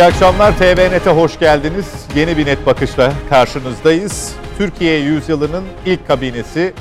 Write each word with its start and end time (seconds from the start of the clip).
İyi 0.00 0.04
akşamlar 0.04 0.58
TVNet'e 0.58 1.10
hoş 1.10 1.38
geldiniz. 1.38 2.06
Yeni 2.16 2.36
bir 2.36 2.46
net 2.46 2.66
bakışla 2.66 3.12
karşınızdayız. 3.30 4.34
Türkiye 4.58 4.98
yüzyılının 4.98 5.64
ilk 5.86 6.08
kabinesi 6.08 6.74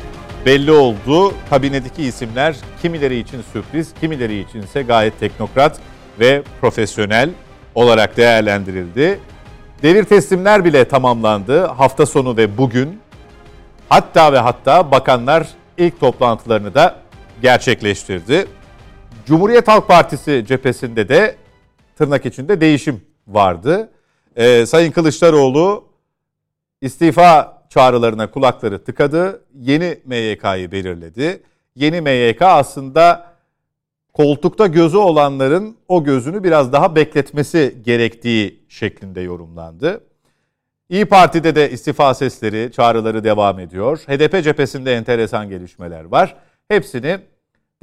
belli 0.46 0.72
oldu. 0.72 1.34
Kabinedeki 1.50 2.04
isimler 2.04 2.55
kimileri 2.82 3.18
için 3.20 3.41
sürpriz, 3.54 3.94
kimileri 4.02 4.40
için 4.40 4.62
ise 4.62 4.82
gayet 4.82 5.20
teknokrat 5.20 5.80
ve 6.20 6.44
profesyonel 6.62 7.30
olarak 7.76 8.18
değerlendirildi. 8.18 9.20
Devir 9.84 10.04
teslimler 10.04 10.66
bile 10.66 10.86
tamamlandı. 10.86 11.66
Hafta 11.66 12.05
sonu 12.05 12.38
ve 12.38 12.58
bugün 12.58 12.99
hatta 13.90 14.34
ve 14.34 14.40
hatta 14.40 14.91
bakanlar 14.91 15.48
ilk 15.77 15.99
toplantılarını 15.99 16.74
da 16.74 16.96
gerçekleştirdi. 17.41 18.48
Cumhuriyet 19.26 19.68
Halk 19.68 19.88
Partisi 19.88 20.46
cephesinde 20.48 21.10
de 21.10 21.36
tırnak 21.98 22.26
içinde 22.26 22.62
değişim 22.62 23.09
vardı. 23.30 23.90
Ee, 24.36 24.66
Sayın 24.66 24.92
Kılıçdaroğlu 24.92 25.84
istifa 26.82 27.64
çağrılarına 27.70 28.32
kulakları 28.32 28.84
tıkadı. 28.84 29.42
Yeni 29.55 30.00
MYK'yı 30.05 30.72
belirledi. 30.72 31.44
Yeni 31.76 32.02
MYK 32.02 32.42
aslında 32.42 33.30
koltukta 34.14 34.68
gözü 34.68 34.98
olanların 34.98 35.77
o 35.88 36.04
gözünü 36.04 36.44
biraz 36.44 36.74
daha 36.74 36.96
bekletmesi 36.96 37.76
gerektiği 37.86 38.60
şeklinde 38.70 39.21
yorumlandı. 39.21 40.04
İyi 40.90 41.05
Parti'de 41.05 41.55
de 41.55 41.71
istifa 41.71 42.14
sesleri, 42.14 42.71
çağrıları 42.71 43.24
devam 43.24 43.60
ediyor. 43.60 43.99
HDP 43.99 44.43
cephesinde 44.43 44.96
enteresan 44.96 45.49
gelişmeler 45.49 46.04
var. 46.04 46.36
Hepsini 46.68 47.20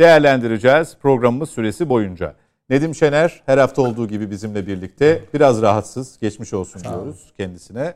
değerlendireceğiz 0.01 0.97
programımız 1.03 1.51
süresi 1.51 1.89
boyunca. 1.89 2.35
Nedim 2.71 2.95
Şener 2.95 3.43
her 3.47 3.59
hafta 3.59 3.83
olduğu 3.83 4.09
gibi 4.09 4.31
bizimle 4.31 4.67
birlikte 4.67 5.23
biraz 5.35 5.63
rahatsız. 5.63 6.19
Geçmiş 6.21 6.55
olsun 6.55 6.81
Sağ 6.81 6.89
diyoruz 6.89 7.07
olun. 7.07 7.31
kendisine. 7.37 7.95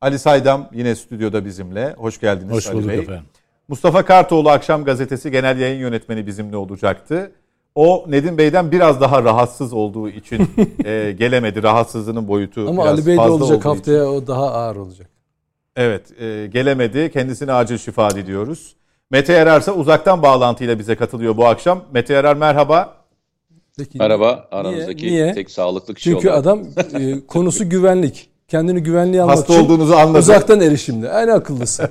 Ali 0.00 0.18
Saydam 0.18 0.68
yine 0.72 0.94
stüdyoda 0.94 1.44
bizimle. 1.44 1.94
Hoş 1.98 2.20
geldiniz 2.20 2.52
Hoş 2.52 2.66
Ali 2.66 2.88
Bey. 2.88 2.98
Efendim. 2.98 3.24
Mustafa 3.68 4.04
Kartoğlu 4.04 4.50
Akşam 4.50 4.84
Gazetesi 4.84 5.30
Genel 5.30 5.58
Yayın 5.58 5.78
Yönetmeni 5.80 6.26
bizimle 6.26 6.56
olacaktı. 6.56 7.32
O 7.74 8.04
Nedim 8.08 8.38
Bey'den 8.38 8.72
biraz 8.72 9.00
daha 9.00 9.22
rahatsız 9.24 9.72
olduğu 9.72 10.08
için 10.08 10.50
e, 10.84 11.14
gelemedi. 11.18 11.62
Rahatsızlığının 11.62 12.28
boyutu 12.28 12.68
Ama 12.68 12.82
biraz 12.84 12.98
Ali 12.98 13.06
Bey 13.06 13.12
de 13.12 13.16
fazla 13.16 13.44
olacak 13.44 13.64
haftaya 13.64 14.04
için. 14.04 14.12
o 14.12 14.26
daha 14.26 14.52
ağır 14.52 14.76
olacak. 14.76 15.08
Evet 15.76 16.20
e, 16.20 16.46
gelemedi. 16.46 17.10
Kendisine 17.12 17.52
acil 17.52 17.78
şifa 17.78 18.10
diliyoruz. 18.10 18.76
Mete 19.10 19.32
Yarar 19.32 19.60
ise 19.60 19.70
uzaktan 19.72 20.22
bağlantıyla 20.22 20.78
bize 20.78 20.96
katılıyor 20.96 21.36
bu 21.36 21.46
akşam. 21.46 21.84
Mete 21.92 22.14
Yarar 22.14 22.36
merhaba. 22.36 22.97
Peki, 23.78 23.98
Merhaba 23.98 24.48
aramızdaki 24.52 25.06
niye? 25.06 25.22
Niye? 25.22 25.34
tek 25.34 25.50
sağlıklı 25.50 25.94
kişi 25.94 26.10
Çünkü 26.10 26.28
olarak. 26.28 26.40
adam 26.46 26.60
e, 27.00 27.26
konusu 27.26 27.68
güvenlik. 27.68 28.28
Kendini 28.48 28.82
güvenliğe 28.82 29.22
almak 29.22 29.36
Hasta 29.38 29.52
için 29.54 29.64
olduğunuzu 29.64 29.94
anladı. 29.94 30.18
uzaktan 30.18 30.60
erişimli. 30.60 31.06
En 31.06 31.28
akıllısı. 31.28 31.90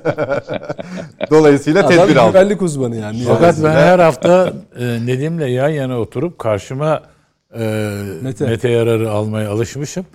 Dolayısıyla 1.32 1.80
adam 1.88 1.90
tedbir 1.90 2.16
aldı. 2.16 2.32
güvenlik 2.32 2.62
uzmanı 2.62 2.96
yani. 2.96 3.24
Fakat 3.28 3.64
ben 3.64 3.72
her 3.72 4.00
hafta 4.00 4.54
e, 4.80 4.86
Nedim'le 5.06 5.48
yan 5.48 5.70
yana 5.70 6.00
oturup 6.00 6.40
karşıma 6.40 7.02
e, 7.60 7.92
Mete. 8.22 8.46
Mete 8.46 8.70
Yarar'ı 8.70 9.12
almaya 9.12 9.52
alışmışım. 9.52 10.06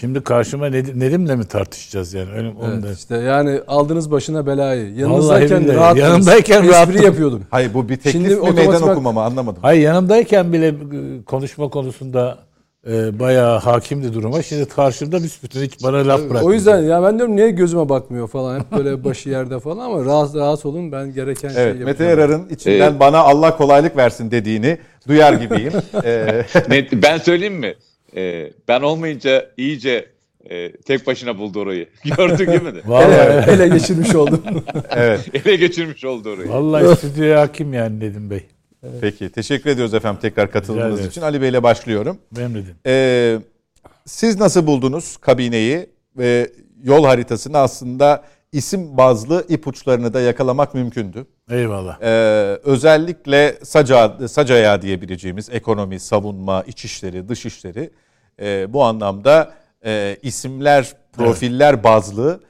Şimdi 0.00 0.20
karşıma 0.24 0.66
Nedim, 0.66 1.00
Nedim'le 1.00 1.38
mi 1.38 1.44
tartışacağız 1.44 2.14
yani? 2.14 2.30
Öyle, 2.36 2.52
evet, 2.64 2.82
da. 2.82 2.92
işte 2.92 3.16
yani 3.16 3.60
aldınız 3.66 4.10
başına 4.10 4.46
belayı. 4.46 4.94
Yanınızdayken 4.94 5.74
rahat 5.74 5.96
yanımdayken 5.96 6.64
espri 6.64 7.04
yapıyordum. 7.04 7.42
Hayır 7.50 7.74
bu 7.74 7.88
bir 7.88 7.96
teklif 7.96 8.12
Şimdi 8.12 8.34
mi 8.34 8.50
meydan 8.50 8.82
okuma 8.82 9.12
mı 9.12 9.22
anlamadım. 9.22 9.62
Hayır 9.62 9.82
yanımdayken 9.82 10.52
bile 10.52 10.68
e, 10.68 10.74
konuşma 11.26 11.68
konusunda 11.68 12.38
e, 12.90 13.18
bayağı 13.18 13.58
hakimdi 13.58 14.14
duruma. 14.14 14.42
Şimdi 14.42 14.68
karşımda 14.68 15.22
büsbütün 15.22 15.62
hiç 15.62 15.82
bana 15.82 15.96
laf 15.96 16.20
bırakmıyor. 16.20 16.42
O 16.42 16.52
yüzden 16.52 16.82
ya 16.82 17.02
ben 17.02 17.18
diyorum 17.18 17.36
niye 17.36 17.50
gözüme 17.50 17.88
bakmıyor 17.88 18.28
falan. 18.28 18.60
Hep 18.60 18.72
böyle 18.72 19.04
başı 19.04 19.28
yerde 19.28 19.60
falan 19.60 19.84
ama 19.84 20.04
rahat 20.04 20.34
rahat 20.34 20.66
olun 20.66 20.92
ben 20.92 21.12
gereken 21.14 21.48
evet, 21.48 21.56
şeyi 21.56 21.66
yapacağım. 21.66 21.88
Mete 21.88 22.04
Yarar'ın 22.04 22.48
içinden 22.48 22.94
ee, 22.94 23.00
bana 23.00 23.18
Allah 23.18 23.56
kolaylık 23.56 23.96
versin 23.96 24.30
dediğini 24.30 24.78
duyar 25.08 25.32
gibiyim. 25.32 25.72
ee... 26.04 26.44
ben 27.02 27.18
söyleyeyim 27.18 27.54
mi? 27.54 27.74
Ee, 28.16 28.52
ben 28.68 28.80
olmayınca 28.80 29.50
iyice 29.56 30.06
e, 30.50 30.72
tek 30.72 31.06
başına 31.06 31.38
buldu 31.38 31.60
orayı. 31.60 31.88
Gördün 32.16 32.46
değil 32.46 32.62
mi? 32.62 32.72
Vallahi 32.84 33.50
ele 33.50 33.68
geçirmiş 33.68 34.14
oldum. 34.14 34.42
evet. 34.90 35.30
Ele 35.34 35.56
geçirmiş 35.56 36.04
oldu 36.04 36.30
orayı. 36.30 36.48
Vallahi 36.48 36.96
stüdyoya 36.96 37.40
hakim 37.40 37.74
yani 37.74 38.00
dedim 38.00 38.30
Bey. 38.30 38.46
Evet. 38.82 38.98
Peki 39.00 39.30
teşekkür 39.30 39.70
ediyoruz 39.70 39.94
efendim 39.94 40.20
tekrar 40.22 40.50
katıldığınız 40.50 41.06
için. 41.06 41.22
Ali 41.22 41.42
Bey 41.42 41.48
ile 41.48 41.62
başlıyorum. 41.62 42.18
Memnunum. 42.36 42.66
Ee, 42.86 43.38
siz 44.06 44.40
nasıl 44.40 44.66
buldunuz 44.66 45.16
kabineyi 45.16 45.86
ve 46.16 46.50
yol 46.84 47.04
haritasını 47.04 47.58
aslında 47.58 48.24
isim 48.52 48.96
bazlı 48.96 49.46
ipuçlarını 49.48 50.14
da 50.14 50.20
yakalamak 50.20 50.74
mümkündü. 50.74 51.26
Eyvallah. 51.50 51.98
Ee, 52.02 52.06
özellikle 52.64 53.58
saca, 53.62 54.28
sacaya 54.28 54.82
diyebileceğimiz 54.82 55.50
ekonomi, 55.50 56.00
savunma, 56.00 56.62
içişleri, 56.62 57.28
dışişleri 57.28 57.90
e, 58.40 58.72
bu 58.72 58.84
anlamda 58.84 59.52
e, 59.84 60.16
isimler, 60.22 60.96
profiller 61.12 61.74
evet. 61.74 61.84
bazlı 61.84 62.40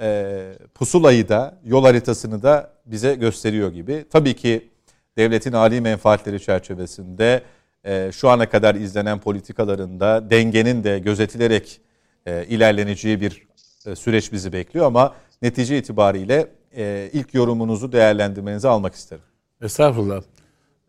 e, 0.00 0.52
pusulayı 0.74 1.28
da, 1.28 1.58
yol 1.64 1.84
haritasını 1.84 2.42
da 2.42 2.70
bize 2.86 3.14
gösteriyor 3.14 3.72
gibi. 3.72 4.04
Tabii 4.10 4.36
ki 4.36 4.68
devletin 5.16 5.52
âli 5.52 5.80
menfaatleri 5.80 6.40
çerçevesinde 6.40 7.42
e, 7.84 8.10
şu 8.12 8.28
ana 8.28 8.48
kadar 8.48 8.74
izlenen 8.74 9.18
politikalarında 9.18 10.30
dengenin 10.30 10.84
de 10.84 10.98
gözetilerek 10.98 11.80
e, 12.26 12.44
ilerleneceği 12.48 13.20
bir 13.20 13.48
e, 13.86 13.96
süreç 13.96 14.32
bizi 14.32 14.52
bekliyor 14.52 14.86
ama 14.86 15.14
netice 15.42 15.78
itibariyle 15.78 16.46
e, 16.76 17.10
ilk 17.12 17.34
yorumunuzu 17.34 17.92
değerlendirmenizi 17.92 18.68
almak 18.68 18.94
isterim. 18.94 19.24
Estağfurullah. 19.62 20.22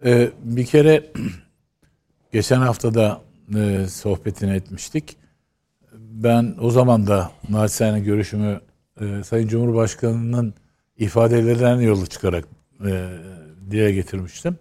Ee, 0.06 0.30
bir 0.44 0.66
kere 0.66 1.06
geçen 2.32 2.62
haftada 2.62 3.22
e, 3.56 3.86
sohbetini 3.90 4.56
etmiştik. 4.56 5.18
Ben 5.94 6.56
o 6.62 6.72
zaman 6.72 7.08
da 7.08 7.32
naçizane 7.50 8.00
görüşümü 8.00 8.62
e, 9.02 9.24
Sayın 9.24 9.48
Cumhurbaşkanı'nın 9.48 10.54
ifadelerinden 10.98 11.80
yolu 11.80 12.08
çıkarak 12.08 12.46
e, 12.86 13.10
dile 13.72 13.92
getirmiştim. 13.92 14.58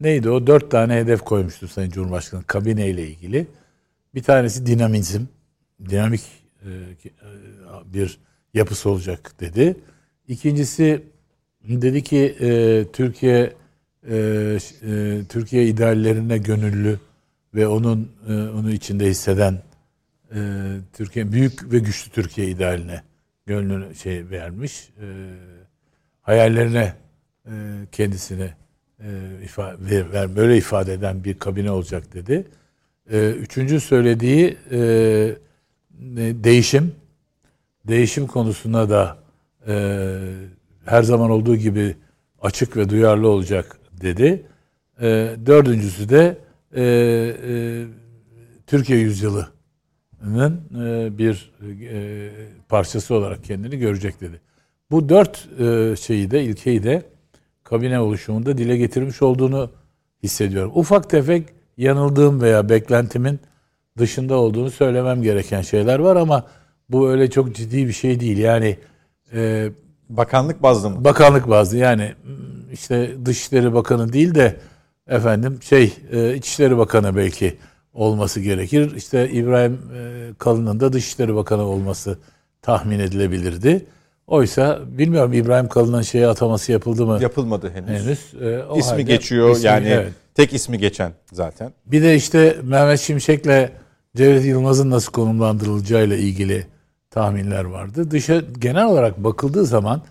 Neydi 0.00 0.30
o? 0.30 0.46
Dört 0.46 0.70
tane 0.70 0.94
hedef 0.94 1.20
koymuştu 1.20 1.68
Sayın 1.68 1.90
Cumhurbaşkanı 1.90 2.44
kabine 2.44 2.88
ile 2.88 3.08
ilgili. 3.08 3.46
Bir 4.14 4.22
tanesi 4.22 4.66
dinamizm, 4.66 5.22
dinamik 5.88 6.22
e, 6.62 6.68
e, 6.68 7.10
bir 7.84 8.18
yapısı 8.54 8.90
olacak 8.90 9.40
dedi. 9.40 9.76
İkincisi 10.28 11.02
dedi 11.68 12.02
ki 12.02 12.36
e, 12.40 12.84
Türkiye 12.92 13.52
e, 14.10 14.16
e, 14.16 15.20
Türkiye 15.28 15.66
ideallerine 15.66 16.38
gönüllü 16.38 16.98
ve 17.54 17.66
onun 17.66 18.12
e, 18.28 18.32
onu 18.32 18.70
içinde 18.72 19.06
hisseden 19.06 19.62
e, 20.34 20.38
Türkiye 20.92 21.32
büyük 21.32 21.72
ve 21.72 21.78
güçlü 21.78 22.10
Türkiye 22.10 22.48
idealine 22.48 23.02
gönlünü 23.46 23.94
şey 23.94 24.30
vermiş. 24.30 24.90
E, 25.00 25.06
hayallerine 26.20 26.94
e, 27.46 27.52
kendisini 27.92 28.50
e, 29.00 29.08
ifade, 29.44 30.12
ver, 30.12 30.36
böyle 30.36 30.56
ifade 30.56 30.92
eden 30.92 31.24
bir 31.24 31.38
kabine 31.38 31.70
olacak 31.70 32.14
dedi. 32.14 32.46
E, 33.10 33.30
üçüncü 33.30 33.80
söylediği 33.80 34.56
e, 34.70 34.78
değişim. 36.44 36.92
Değişim 37.88 38.26
konusunda 38.26 38.90
da 38.90 39.18
e, 39.66 39.74
her 40.84 41.02
zaman 41.02 41.30
olduğu 41.30 41.56
gibi 41.56 41.96
açık 42.42 42.76
ve 42.76 42.88
duyarlı 42.88 43.28
olacak 43.28 43.78
dedi. 43.92 44.46
E, 45.00 45.36
dördüncüsü 45.46 46.08
de 46.08 46.38
e, 46.76 46.82
e, 46.82 47.84
Türkiye 48.66 48.98
yüzyılının 48.98 50.60
e, 50.84 51.18
bir 51.18 51.52
e, 51.90 52.30
parçası 52.68 53.14
olarak 53.14 53.44
kendini 53.44 53.78
görecek 53.78 54.20
dedi. 54.20 54.40
Bu 54.90 55.08
dört 55.08 55.48
e, 55.60 55.96
şeyi 55.96 56.30
de 56.30 56.44
ilkeyi 56.44 56.82
de 56.82 57.02
kabine 57.64 58.00
oluşumunda 58.00 58.58
dile 58.58 58.76
getirmiş 58.76 59.22
olduğunu 59.22 59.70
hissediyorum. 60.22 60.72
Ufak 60.74 61.10
tefek 61.10 61.48
yanıldığım 61.76 62.40
veya 62.40 62.68
beklentimin 62.68 63.40
dışında 63.98 64.34
olduğunu 64.36 64.70
söylemem 64.70 65.22
gereken 65.22 65.60
şeyler 65.60 65.98
var 65.98 66.16
ama 66.16 66.46
bu 66.88 67.10
öyle 67.10 67.30
çok 67.30 67.54
ciddi 67.54 67.86
bir 67.86 67.92
şey 67.92 68.20
değil. 68.20 68.38
Yani 68.38 68.78
e, 69.34 69.68
bakanlık 70.08 70.62
bazlı 70.62 70.90
mı? 70.90 71.04
Bakanlık 71.04 71.48
bazlı 71.48 71.76
yani 71.76 72.14
işte 72.72 73.10
Dışişleri 73.24 73.74
Bakanı 73.74 74.12
değil 74.12 74.34
de 74.34 74.56
efendim 75.08 75.58
şey 75.62 75.92
e, 76.12 76.34
İçişleri 76.34 76.78
Bakanı 76.78 77.16
belki 77.16 77.56
olması 77.94 78.40
gerekir. 78.40 78.92
İşte 78.96 79.30
İbrahim 79.30 79.72
e, 79.72 80.30
Kalın'ın 80.38 80.80
da 80.80 80.92
Dışişleri 80.92 81.34
Bakanı 81.34 81.62
olması 81.62 82.18
tahmin 82.62 82.98
edilebilirdi. 82.98 83.86
Oysa 84.26 84.80
bilmiyorum 84.86 85.32
İbrahim 85.32 85.68
Kalın'ın 85.68 86.02
şeye 86.02 86.28
ataması 86.28 86.72
yapıldı 86.72 87.06
mı? 87.06 87.18
Yapılmadı 87.22 87.72
henüz. 87.74 88.06
Henüz. 88.06 88.34
E, 88.42 88.62
o 88.64 88.78
ismi 88.78 89.04
geçiyor 89.04 89.50
ismi, 89.50 89.66
yani 89.66 89.88
evet. 89.88 90.12
tek 90.34 90.52
ismi 90.52 90.78
geçen 90.78 91.12
zaten. 91.32 91.72
Bir 91.86 92.02
de 92.02 92.16
işte 92.16 92.56
Mehmet 92.62 93.00
Şimşek'le 93.00 93.70
Cevdet 94.16 94.44
Yılmaz'ın 94.44 94.90
nasıl 94.90 95.12
konumlandırılacağıyla 95.12 96.16
ilgili 96.16 96.66
tahminler 97.14 97.64
vardı. 97.64 98.10
Dışa 98.10 98.42
genel 98.58 98.84
olarak 98.84 99.24
bakıldığı 99.24 99.64
zaman 99.66 100.02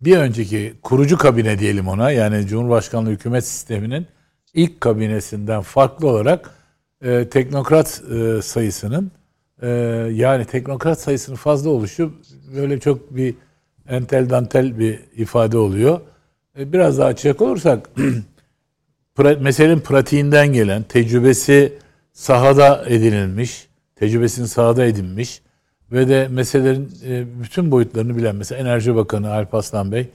bir 0.00 0.16
önceki 0.18 0.74
kurucu 0.82 1.18
kabine 1.18 1.58
diyelim 1.58 1.88
ona 1.88 2.10
yani 2.10 2.46
Cumhurbaşkanlığı 2.46 3.10
hükümet 3.10 3.46
sisteminin 3.46 4.06
ilk 4.54 4.80
kabinesinden 4.80 5.60
farklı 5.62 6.08
olarak 6.08 6.50
e, 7.02 7.28
teknokrat 7.28 8.02
e, 8.14 8.42
sayısının 8.42 9.10
e, 9.62 9.68
yani 10.12 10.44
teknokrat 10.44 11.00
sayısının 11.00 11.36
fazla 11.36 11.70
oluşu 11.70 12.14
böyle 12.56 12.80
çok 12.80 13.16
bir 13.16 13.34
entel 13.88 14.30
dantel 14.30 14.78
bir 14.78 15.00
ifade 15.16 15.58
oluyor. 15.58 16.00
E, 16.58 16.72
biraz 16.72 16.98
daha 16.98 17.08
açacak 17.08 17.42
olursak 17.42 17.90
pra, 19.14 19.34
meselenin 19.40 19.80
pratiğinden 19.80 20.52
gelen 20.52 20.82
tecrübesi 20.82 21.78
sahada 22.12 22.84
edinilmiş, 22.86 23.68
tecrübesini 23.96 24.48
sahada 24.48 24.84
edinmiş 24.84 25.45
ve 25.92 26.08
de 26.08 26.28
meselelerin 26.28 26.92
e, 27.04 27.24
bütün 27.42 27.70
boyutlarını 27.70 28.16
bilen 28.16 28.36
mesela 28.36 28.60
Enerji 28.60 28.96
Bakanı 28.96 29.32
Alp 29.32 29.54
Aslan 29.54 29.92
Bey 29.92 30.10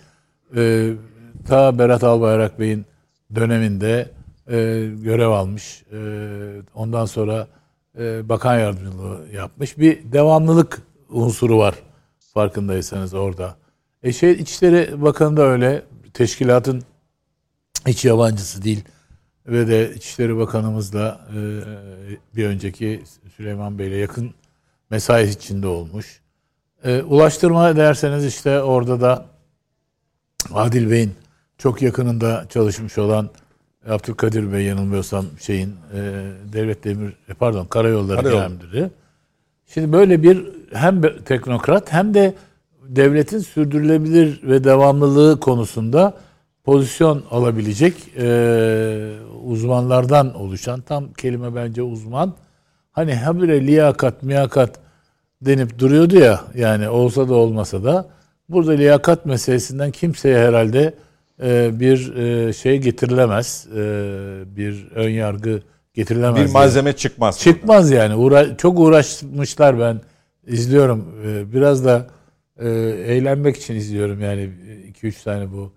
e, 0.55 0.93
ta 1.47 1.79
Berat 1.79 2.03
Albayrak 2.03 2.59
Bey'in 2.59 2.85
döneminde 3.35 4.09
e, 4.47 4.55
görev 5.03 5.29
almış. 5.29 5.83
Ondan 6.75 7.05
sonra 7.05 7.47
bakan 8.23 8.59
yardımcılığı 8.59 9.27
yapmış. 9.33 9.77
Bir 9.77 10.11
devamlılık 10.11 10.81
unsuru 11.09 11.57
var 11.57 11.75
farkındaysanız 12.33 13.13
orada. 13.13 13.55
E 14.03 14.13
şey 14.13 14.31
İçişleri 14.31 15.01
Bakanı 15.01 15.37
da 15.37 15.41
öyle. 15.41 15.83
Teşkilatın 16.13 16.83
hiç 17.87 18.05
yabancısı 18.05 18.63
değil. 18.63 18.83
Ve 19.47 19.67
de 19.67 19.93
İçişleri 19.95 20.37
Bakanımızla 20.37 21.27
bir 22.35 22.45
önceki 22.45 23.03
Süleyman 23.37 23.79
Bey'le 23.79 23.99
yakın 23.99 24.33
mesai 24.91 25.29
içinde 25.29 25.67
olmuş. 25.67 26.21
E, 26.83 27.01
ulaştırma 27.01 27.75
derseniz 27.75 28.25
işte 28.25 28.61
orada 28.61 29.01
da 29.01 29.25
Adil 30.53 30.91
Bey'in 30.91 31.13
çok 31.57 31.81
yakınında 31.81 32.45
çalışmış 32.49 32.97
olan 32.97 33.29
Abdülkadir 33.89 34.53
Bey 34.53 34.65
yanılmıyorsam 34.65 35.25
şeyin 35.39 35.69
e, 35.69 35.99
Devlet 36.53 36.83
Demir 36.83 37.13
e, 37.29 37.33
pardon 37.33 37.65
Karayolları 37.65 38.21
Karayol. 38.21 38.51
Müdürü. 38.51 38.89
Şimdi 39.67 39.91
böyle 39.91 40.23
bir 40.23 40.47
hem 40.73 41.01
teknokrat 41.25 41.93
hem 41.93 42.13
de 42.13 42.33
devletin 42.87 43.39
sürdürülebilir 43.39 44.43
ve 44.43 44.63
devamlılığı 44.63 45.39
konusunda 45.39 46.17
pozisyon 46.63 47.23
alabilecek 47.31 47.93
e, 48.17 49.13
uzmanlardan 49.43 50.35
oluşan 50.35 50.81
tam 50.81 51.13
kelime 51.13 51.55
bence 51.55 51.81
uzman. 51.81 52.33
Hani 52.91 53.15
habire 53.15 53.67
liyakat, 53.67 54.23
miyakat 54.23 54.79
denip 55.41 55.79
duruyordu 55.79 56.19
ya 56.19 56.41
yani 56.55 56.89
olsa 56.89 57.29
da 57.29 57.33
olmasa 57.33 57.83
da 57.83 58.09
burada 58.49 58.71
liyakat 58.71 59.25
meselesinden 59.25 59.91
kimseye 59.91 60.47
herhalde 60.47 60.93
e, 61.43 61.79
bir 61.79 62.15
e, 62.15 62.53
şey 62.53 62.77
getirilemez. 62.77 63.67
E, 63.75 63.79
bir 64.55 64.87
ön 64.95 65.09
yargı 65.09 65.61
getirilemez. 65.93 66.35
Bir 66.35 66.41
yani. 66.41 66.51
malzeme 66.51 66.93
çıkmaz. 66.93 67.39
Çıkmaz 67.39 67.91
yani. 67.91 68.15
Uğra 68.15 68.57
çok 68.57 68.79
uğraşmışlar 68.79 69.79
ben 69.79 70.01
izliyorum. 70.47 71.15
Ee, 71.25 71.53
Biraz 71.53 71.85
da 71.85 72.07
e, 72.59 72.69
eğlenmek 73.07 73.57
için 73.57 73.75
izliyorum 73.75 74.21
yani 74.21 74.49
2-3 75.03 75.23
tane 75.23 75.51
bu 75.51 75.71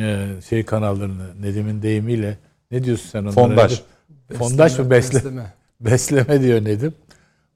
e, 0.00 0.26
şey 0.48 0.64
kanallarını 0.64 1.42
Nedim'in 1.42 1.82
deyimiyle. 1.82 2.38
Ne 2.70 2.84
diyorsun 2.84 3.08
sen 3.08 3.20
onlara? 3.20 3.32
Fondaj. 3.32 3.80
Fondaj 4.38 4.78
mı 4.78 4.90
besle? 4.90 5.18
Besleme 5.18 5.59
diyor 6.42 6.64
Nedim. 6.64 6.94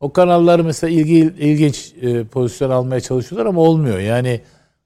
O 0.01 0.13
kanallar 0.13 0.61
mesela 0.61 0.91
ilgi, 0.91 1.35
ilginç 1.39 1.93
e, 2.03 2.25
pozisyon 2.25 2.71
almaya 2.71 3.01
çalışıyorlar 3.01 3.47
ama 3.47 3.61
olmuyor. 3.61 3.99
Yani 3.99 4.41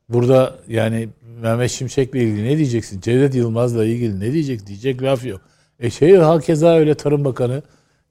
burada 0.08 0.54
yani 0.68 1.08
Mehmet 1.42 1.70
Şimşek'le 1.70 2.14
ilgili 2.14 2.44
ne 2.44 2.56
diyeceksin? 2.56 3.00
Cevdet 3.00 3.34
Yılmaz'la 3.34 3.84
ilgili 3.84 4.20
ne 4.20 4.32
diyecek? 4.32 4.66
Diyecek 4.66 5.02
laf 5.02 5.26
yok. 5.26 5.40
E 5.80 5.90
şey 5.90 6.16
hakeza 6.16 6.74
öyle 6.76 6.94
Tarım 6.94 7.24
Bakanı. 7.24 7.62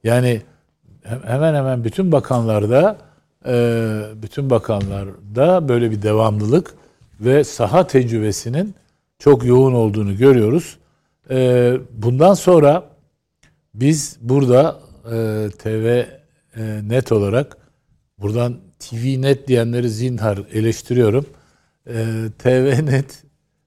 Yani 0.03 0.41
he- 1.03 1.19
hemen 1.25 1.55
hemen 1.55 1.83
bütün 1.83 2.11
bakanlarda 2.11 2.97
e, 3.45 3.53
bütün 4.21 4.49
bakanlarda 4.49 5.69
böyle 5.69 5.91
bir 5.91 6.01
devamlılık 6.01 6.73
ve 7.21 7.43
saha 7.43 7.87
tecrübesinin 7.87 8.75
çok 9.19 9.45
yoğun 9.45 9.73
olduğunu 9.73 10.17
görüyoruz. 10.17 10.77
E, 11.29 11.73
bundan 11.93 12.33
sonra 12.33 12.83
biz 13.73 14.17
burada 14.21 14.79
TV 15.49 16.03
e, 16.55 16.81
net 16.83 17.11
olarak 17.11 17.57
buradan 18.19 18.57
TV 18.79 19.21
net 19.21 19.47
diyenleri 19.47 19.89
zinhar 19.89 20.39
eleştiriyorum. 20.53 21.25
E, 21.87 22.05
TV 22.39 22.85
net 22.85 23.23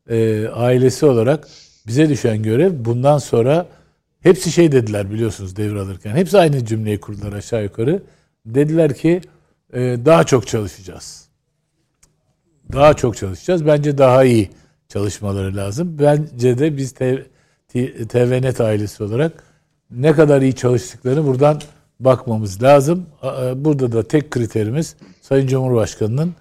e, 0.08 0.48
ailesi 0.48 1.06
olarak 1.06 1.48
bize 1.86 2.08
düşen 2.08 2.42
görev 2.42 2.72
bundan 2.84 3.18
sonra 3.18 3.66
hepsi 4.20 4.52
şey 4.52 4.72
dediler 4.72 5.10
biliyorsunuz 5.10 5.56
devralırken. 5.56 6.16
Hepsi 6.16 6.38
aynı 6.38 6.64
cümleyi 6.64 7.00
kurdular 7.00 7.32
aşağı 7.32 7.62
yukarı. 7.62 8.02
Dediler 8.46 8.94
ki 8.94 9.20
e, 9.72 9.80
daha 9.80 10.24
çok 10.24 10.46
çalışacağız. 10.46 11.28
Daha 12.72 12.94
çok 12.94 13.16
çalışacağız. 13.16 13.66
Bence 13.66 13.98
daha 13.98 14.24
iyi 14.24 14.50
çalışmaları 14.88 15.56
lazım. 15.56 15.96
Bence 15.98 16.58
de 16.58 16.76
biz 16.76 16.92
T- 16.92 17.26
T- 17.68 18.08
TVNet 18.08 18.60
ailesi 18.60 19.02
olarak 19.02 19.49
ne 19.90 20.12
kadar 20.12 20.42
iyi 20.42 20.54
çalıştıklarını 20.54 21.26
buradan 21.26 21.60
bakmamız 22.00 22.62
lazım. 22.62 23.06
A- 23.22 23.64
Burada 23.64 23.92
da 23.92 24.02
tek 24.08 24.30
kriterimiz 24.30 24.96
Sayın 25.22 25.46
Cumhurbaşkanı'nın 25.46 26.34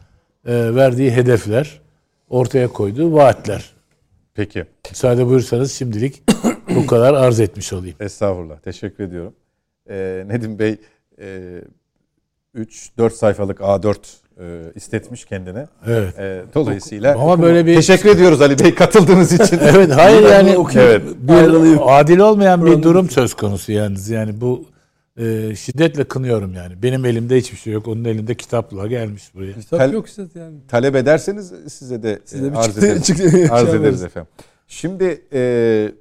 e, 0.46 0.75
verdiği 0.75 1.12
hedefler, 1.12 1.81
ortaya 2.30 2.68
koyduğu 2.68 3.13
vaatler. 3.13 3.69
Peki. 4.34 4.66
Müsaade 4.90 5.25
buyursanız 5.28 5.72
şimdilik 5.72 6.24
bu 6.75 6.88
kadar 6.88 7.13
arz 7.13 7.40
etmiş 7.40 7.73
olayım. 7.73 7.95
Estağfurullah. 8.00 8.59
Teşekkür 8.59 9.04
ediyorum. 9.04 9.33
Ee, 9.90 10.23
Nedim 10.28 10.59
Bey 10.59 10.78
3-4 12.56 13.09
sayfalık 13.09 13.59
A4 13.59 13.95
e, 13.95 13.97
istetmiş 14.76 15.26
kendine. 15.26 15.68
Evet. 15.88 16.19
E, 16.19 16.42
dolayısıyla 16.56 17.16
Ama 17.19 17.42
böyle 17.42 17.66
bir 17.66 17.76
teşekkür 17.76 18.10
ediyoruz 18.10 18.42
Ali 18.42 18.60
Bey 18.60 18.76
katıldığınız 18.76 19.31
için. 19.34 19.60
Evet 19.76 19.92
hayır 19.96 20.30
yani 20.30 20.56
Evet. 20.76 21.02
bir 21.18 22.00
adil 22.00 22.19
olmayan 22.19 22.66
bir 22.66 22.84
durum 22.84 23.10
söz 23.10 23.34
konusu 23.34 23.72
yalnız. 23.72 24.10
Yani 24.10 24.42
bu 24.42 24.66
e, 25.18 25.56
şiddetle 25.56 26.04
kınıyorum 26.04 26.54
yani. 26.54 26.84
Benim 26.84 27.06
elimde 27.06 27.38
hiçbir 27.38 27.58
şey 27.58 27.74
yok. 27.74 27.88
Onun 27.88 28.04
elinde 28.06 28.36
kitapla 28.36 28.88
gelmiş 28.88 29.36
buraya. 29.36 29.54
Kitap 29.54 29.80
Tel- 29.80 29.94
yok 29.94 30.08
işte 30.08 30.24
yani. 30.36 30.56
Talep 30.68 30.96
ederseniz 30.96 31.54
size 31.68 32.04
de, 32.04 32.19
Size 32.26 32.48
e, 32.48 32.52
bir 32.52 32.56
arz 32.58 32.66
çıktı- 32.66 32.86
ederiz. 32.86 33.04
çıktı- 33.04 33.24
arz 33.26 33.31
şey 33.31 33.50
ederiz 33.52 33.72
yaparız. 33.72 34.04
efendim. 34.04 34.30
Şimdi 34.68 35.22
e, 35.34 35.92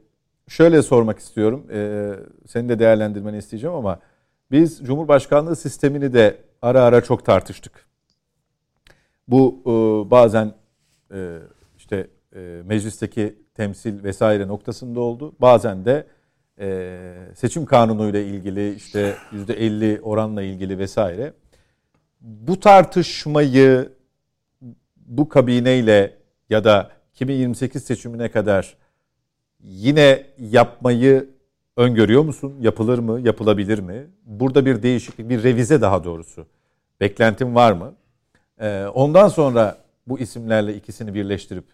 şöyle 0.48 0.82
sormak 0.82 1.18
istiyorum. 1.18 1.62
E, 1.72 2.10
senin 2.46 2.68
de 2.68 2.78
değerlendirmeni 2.78 3.36
isteyeceğim 3.38 3.76
ama 3.76 3.98
biz 4.50 4.78
Cumhurbaşkanlığı 4.86 5.56
sistemini 5.56 6.12
de 6.12 6.36
ara 6.62 6.82
ara 6.82 7.00
çok 7.00 7.24
tartıştık. 7.24 7.87
Bu 9.28 9.62
e, 9.66 9.70
bazen 10.10 10.54
e, 11.14 11.38
işte 11.76 12.06
e, 12.36 12.62
meclisteki 12.64 13.36
temsil 13.54 14.04
vesaire 14.04 14.48
noktasında 14.48 15.00
oldu. 15.00 15.34
Bazen 15.40 15.84
de 15.84 16.06
e, 16.60 16.98
seçim 17.34 17.66
kanunuyla 17.66 18.20
ilgili 18.20 18.74
işte 18.74 19.16
yüzde 19.32 19.54
50 19.54 20.00
oranla 20.02 20.42
ilgili 20.42 20.78
vesaire. 20.78 21.32
Bu 22.20 22.60
tartışmayı 22.60 23.92
bu 24.96 25.28
kabineyle 25.28 26.16
ya 26.50 26.64
da 26.64 26.90
2028 27.14 27.84
seçimine 27.84 28.30
kadar 28.30 28.76
yine 29.60 30.26
yapmayı 30.38 31.28
öngörüyor 31.76 32.22
musun? 32.22 32.54
Yapılır 32.60 32.98
mı? 32.98 33.20
Yapılabilir 33.20 33.78
mi? 33.78 34.06
Burada 34.24 34.66
bir 34.66 34.82
değişiklik, 34.82 35.28
bir 35.28 35.42
revize 35.42 35.80
daha 35.80 36.04
doğrusu. 36.04 36.46
Beklentin 37.00 37.54
var 37.54 37.72
mı? 37.72 37.94
Ee, 38.60 38.86
ondan 38.86 39.28
sonra 39.28 39.78
bu 40.06 40.18
isimlerle 40.18 40.76
ikisini 40.76 41.14
birleştirip 41.14 41.64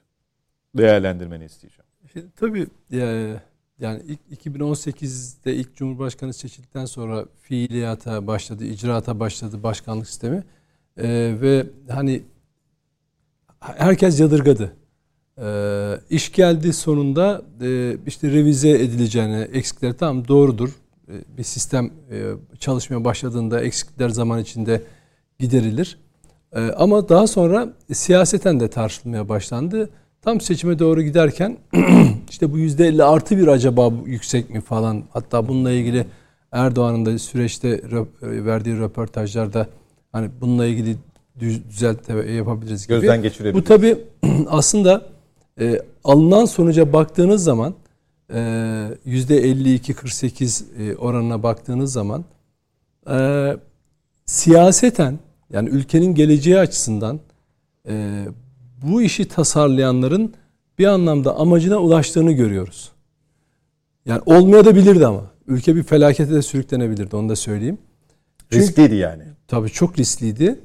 değerlendirmeni 0.77 1.45
isteyeceğim. 1.45 1.85
Şimdi 2.13 2.27
tabii 2.37 2.67
e, 2.93 3.35
yani 3.79 4.03
ilk 4.07 4.47
2018'de 4.47 5.55
ilk 5.55 5.77
Cumhurbaşkanı 5.77 6.33
seçildikten 6.33 6.85
sonra 6.85 7.25
fiiliyata 7.43 8.27
başladı, 8.27 8.65
icraata 8.65 9.21
başladı 9.21 9.63
başkanlık 9.63 10.07
sistemi. 10.07 10.45
E, 10.97 11.35
ve 11.41 11.67
hani 11.89 12.23
herkes 13.61 14.21
yadırgadı. 14.21 14.73
E, 15.39 15.99
iş 16.11 16.33
geldi 16.33 16.73
sonunda 16.73 17.43
e, 17.61 17.97
işte 18.07 18.31
revize 18.33 18.71
edileceğini, 18.71 19.41
eksikleri 19.41 19.97
tamam 19.97 20.29
doğrudur. 20.29 20.71
E, 21.09 21.39
bir 21.39 21.43
sistem 21.43 21.91
e, 22.11 22.33
çalışmaya 22.59 23.05
başladığında 23.05 23.61
eksikler 23.61 24.09
zaman 24.09 24.41
içinde 24.41 24.83
giderilir. 25.39 25.99
E, 26.55 26.61
ama 26.61 27.09
daha 27.09 27.27
sonra 27.27 27.69
siyaseten 27.93 28.61
de 28.61 28.69
tartışılmaya 28.69 29.29
başlandı. 29.29 29.91
Tam 30.23 30.41
seçime 30.41 30.79
doğru 30.79 31.03
giderken 31.03 31.59
işte 32.31 32.53
bu 32.53 32.59
yüzde 32.59 32.87
elli 32.87 33.05
artı 33.05 33.39
bir 33.39 33.47
acaba 33.47 33.93
yüksek 34.07 34.51
mi 34.51 34.61
falan 34.61 35.03
hatta 35.13 35.49
bununla 35.49 35.71
ilgili 35.71 36.07
Erdoğan'ın 36.53 37.07
da 37.07 37.19
süreçte 37.19 37.69
e, 37.69 38.45
verdiği 38.45 38.79
röportajlarda 38.79 39.67
hani 40.13 40.31
bununla 40.41 40.67
ilgili 40.67 40.97
düz- 41.41 41.69
düzeltme 41.69 42.33
yapabiliriz 42.33 42.87
gibi. 42.87 43.01
Gözden 43.01 43.23
geçirebiliriz. 43.23 43.61
Bu 43.61 43.65
tabi 43.65 43.99
aslında 44.49 45.03
e, 45.61 45.81
alınan 46.05 46.45
sonuca 46.45 46.93
baktığınız 46.93 47.45
zaman 47.45 47.75
e, 48.31 48.39
%52-48 49.07 50.65
e, 50.79 50.97
oranına 50.97 51.43
baktığınız 51.43 51.93
zaman 51.93 52.25
e, 53.11 53.57
siyaseten 54.27 55.19
yani 55.51 55.69
ülkenin 55.69 56.15
geleceği 56.15 56.59
açısından 56.59 57.21
e, 57.89 58.25
bu 58.83 59.03
işi 59.03 59.29
tasarlayanların 59.29 60.35
bir 60.79 60.87
anlamda 60.87 61.37
amacına 61.37 61.77
ulaştığını 61.79 62.33
görüyoruz. 62.33 62.93
Yani 64.07 64.23
olmaya 64.27 64.65
da 64.65 64.75
bilirdi 64.75 65.07
ama. 65.07 65.31
Ülke 65.47 65.77
bir 65.77 65.83
felakete 65.83 66.35
de 66.35 66.43
sürüklenebilirdi 66.43 67.17
onu 67.17 67.29
da 67.29 67.37
söyleyeyim. 67.37 67.79
Çünkü- 68.51 68.65
Riskliydi 68.65 68.95
yani. 68.95 69.23
Tabii 69.49 69.71
çok 69.71 69.99
riskliydi. 69.99 70.61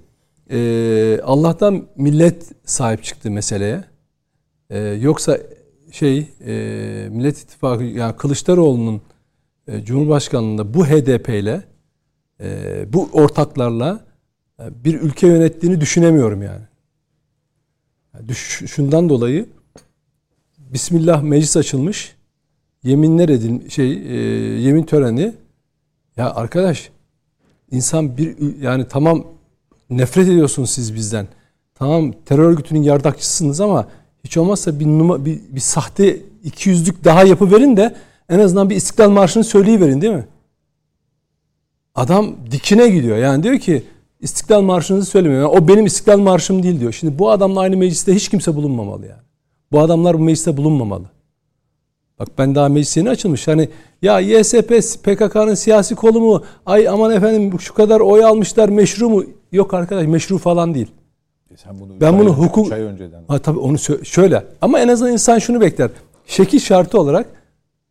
Ee, 0.52 1.20
Allah'tan 1.24 1.86
millet 1.96 2.52
sahip 2.66 3.04
çıktı 3.04 3.32
meseleye. 3.32 3.84
Ee, 4.70 4.80
yoksa 4.80 5.38
şey 5.92 6.28
e, 6.46 6.54
Millet 7.12 7.38
İttifakı 7.38 7.84
yani 7.84 8.16
Kılıçdaroğlu'nun 8.16 9.02
e, 9.68 9.84
Cumhurbaşkanlığında 9.84 10.74
bu 10.74 10.86
HDP 10.86 11.30
ile 11.30 11.64
e, 12.42 12.86
bu 12.94 13.10
ortaklarla 13.14 14.06
bir 14.60 15.02
ülke 15.02 15.28
yönettiğini 15.28 15.82
düşünemiyorum 15.82 16.42
yani. 16.42 16.62
Yani 18.14 18.36
şundan 18.68 19.10
dolayı 19.10 19.46
Bismillah 20.58 21.22
meclis 21.22 21.58
açılmış. 21.58 22.16
Yeminler 22.84 23.30
edin 23.30 23.70
şey 23.70 23.92
e, 23.92 24.16
yemin 24.60 24.84
töreni 24.84 25.34
ya 26.18 26.34
arkadaş 26.34 26.92
İnsan 27.72 28.18
bir 28.18 28.62
yani 28.62 28.86
tamam 28.90 29.24
nefret 29.90 30.28
ediyorsunuz 30.28 30.70
siz 30.70 30.96
bizden. 30.96 31.28
Tamam 31.76 32.14
terör 32.26 32.44
örgütünün 32.44 32.84
yardakçısınız 32.84 33.62
ama 33.62 33.88
hiç 34.24 34.38
olmazsa 34.38 34.80
bir, 34.80 34.86
numa, 34.86 35.26
bir, 35.26 35.40
bir 35.50 35.60
sahte 35.60 36.18
iki 36.44 36.70
yüzlük 36.70 37.04
daha 37.04 37.24
yapıverin 37.24 37.78
de 37.78 37.96
en 38.30 38.40
azından 38.40 38.70
bir 38.70 38.76
İstiklal 38.76 39.10
Marşı'nı 39.10 39.44
söyleyiverin 39.44 40.02
değil 40.02 40.14
mi? 40.14 40.28
Adam 41.96 42.36
dikine 42.52 42.90
gidiyor. 42.90 43.18
Yani 43.18 43.44
diyor 43.44 43.60
ki 43.60 43.84
İstiklal 44.20 44.62
Marşı'nızı 44.62 45.06
söylemiyor. 45.06 45.42
Yani 45.42 45.52
o 45.52 45.68
benim 45.68 45.86
İstiklal 45.86 46.20
Marşım 46.20 46.64
değil 46.64 46.80
diyor. 46.80 46.92
Şimdi 46.92 47.20
bu 47.20 47.32
adamla 47.32 47.60
aynı 47.60 47.78
mecliste 47.78 48.16
hiç 48.16 48.30
kimse 48.30 48.56
bulunmamalı 48.56 49.06
yani. 49.06 49.22
Bu 49.72 49.80
adamlar 49.80 50.20
bu 50.20 50.24
mecliste 50.24 50.58
bulunmamalı. 50.58 51.06
Bak 52.20 52.28
ben 52.38 52.56
daha 52.56 52.70
meclis 52.70 52.98
yeni 52.98 53.10
açılmış. 53.10 53.48
Hani 53.48 53.70
ya 54.02 54.20
YSP 54.20 54.70
PKK'nın 55.04 55.54
siyasi 55.54 55.96
kolu 55.96 56.22
mu? 56.22 56.44
Ay 56.66 56.88
aman 56.88 57.12
efendim 57.12 57.60
şu 57.60 57.74
kadar 57.74 58.00
oy 58.00 58.26
almışlar 58.26 58.70
meşru 58.70 59.10
mu? 59.10 59.24
Yok 59.52 59.74
arkadaş 59.74 60.08
meşru 60.08 60.38
falan 60.38 60.74
değil. 60.74 60.88
Sen 61.56 61.80
bunu 61.80 62.02
Ben 62.02 62.20
bunu 62.20 62.30
hukuk- 62.30 62.74
ay 62.74 62.82
önceden. 62.82 63.24
Ha 63.28 63.40
tabii 63.40 63.60
onu 63.60 63.78
şöyle. 64.04 64.44
Ama 64.62 64.80
en 64.80 64.88
azından 64.88 65.14
insan 65.14 65.40
şunu 65.40 65.62
bekler. 65.62 65.90
Şekil 66.26 66.60
şartı 66.60 67.00
olarak 67.00 67.26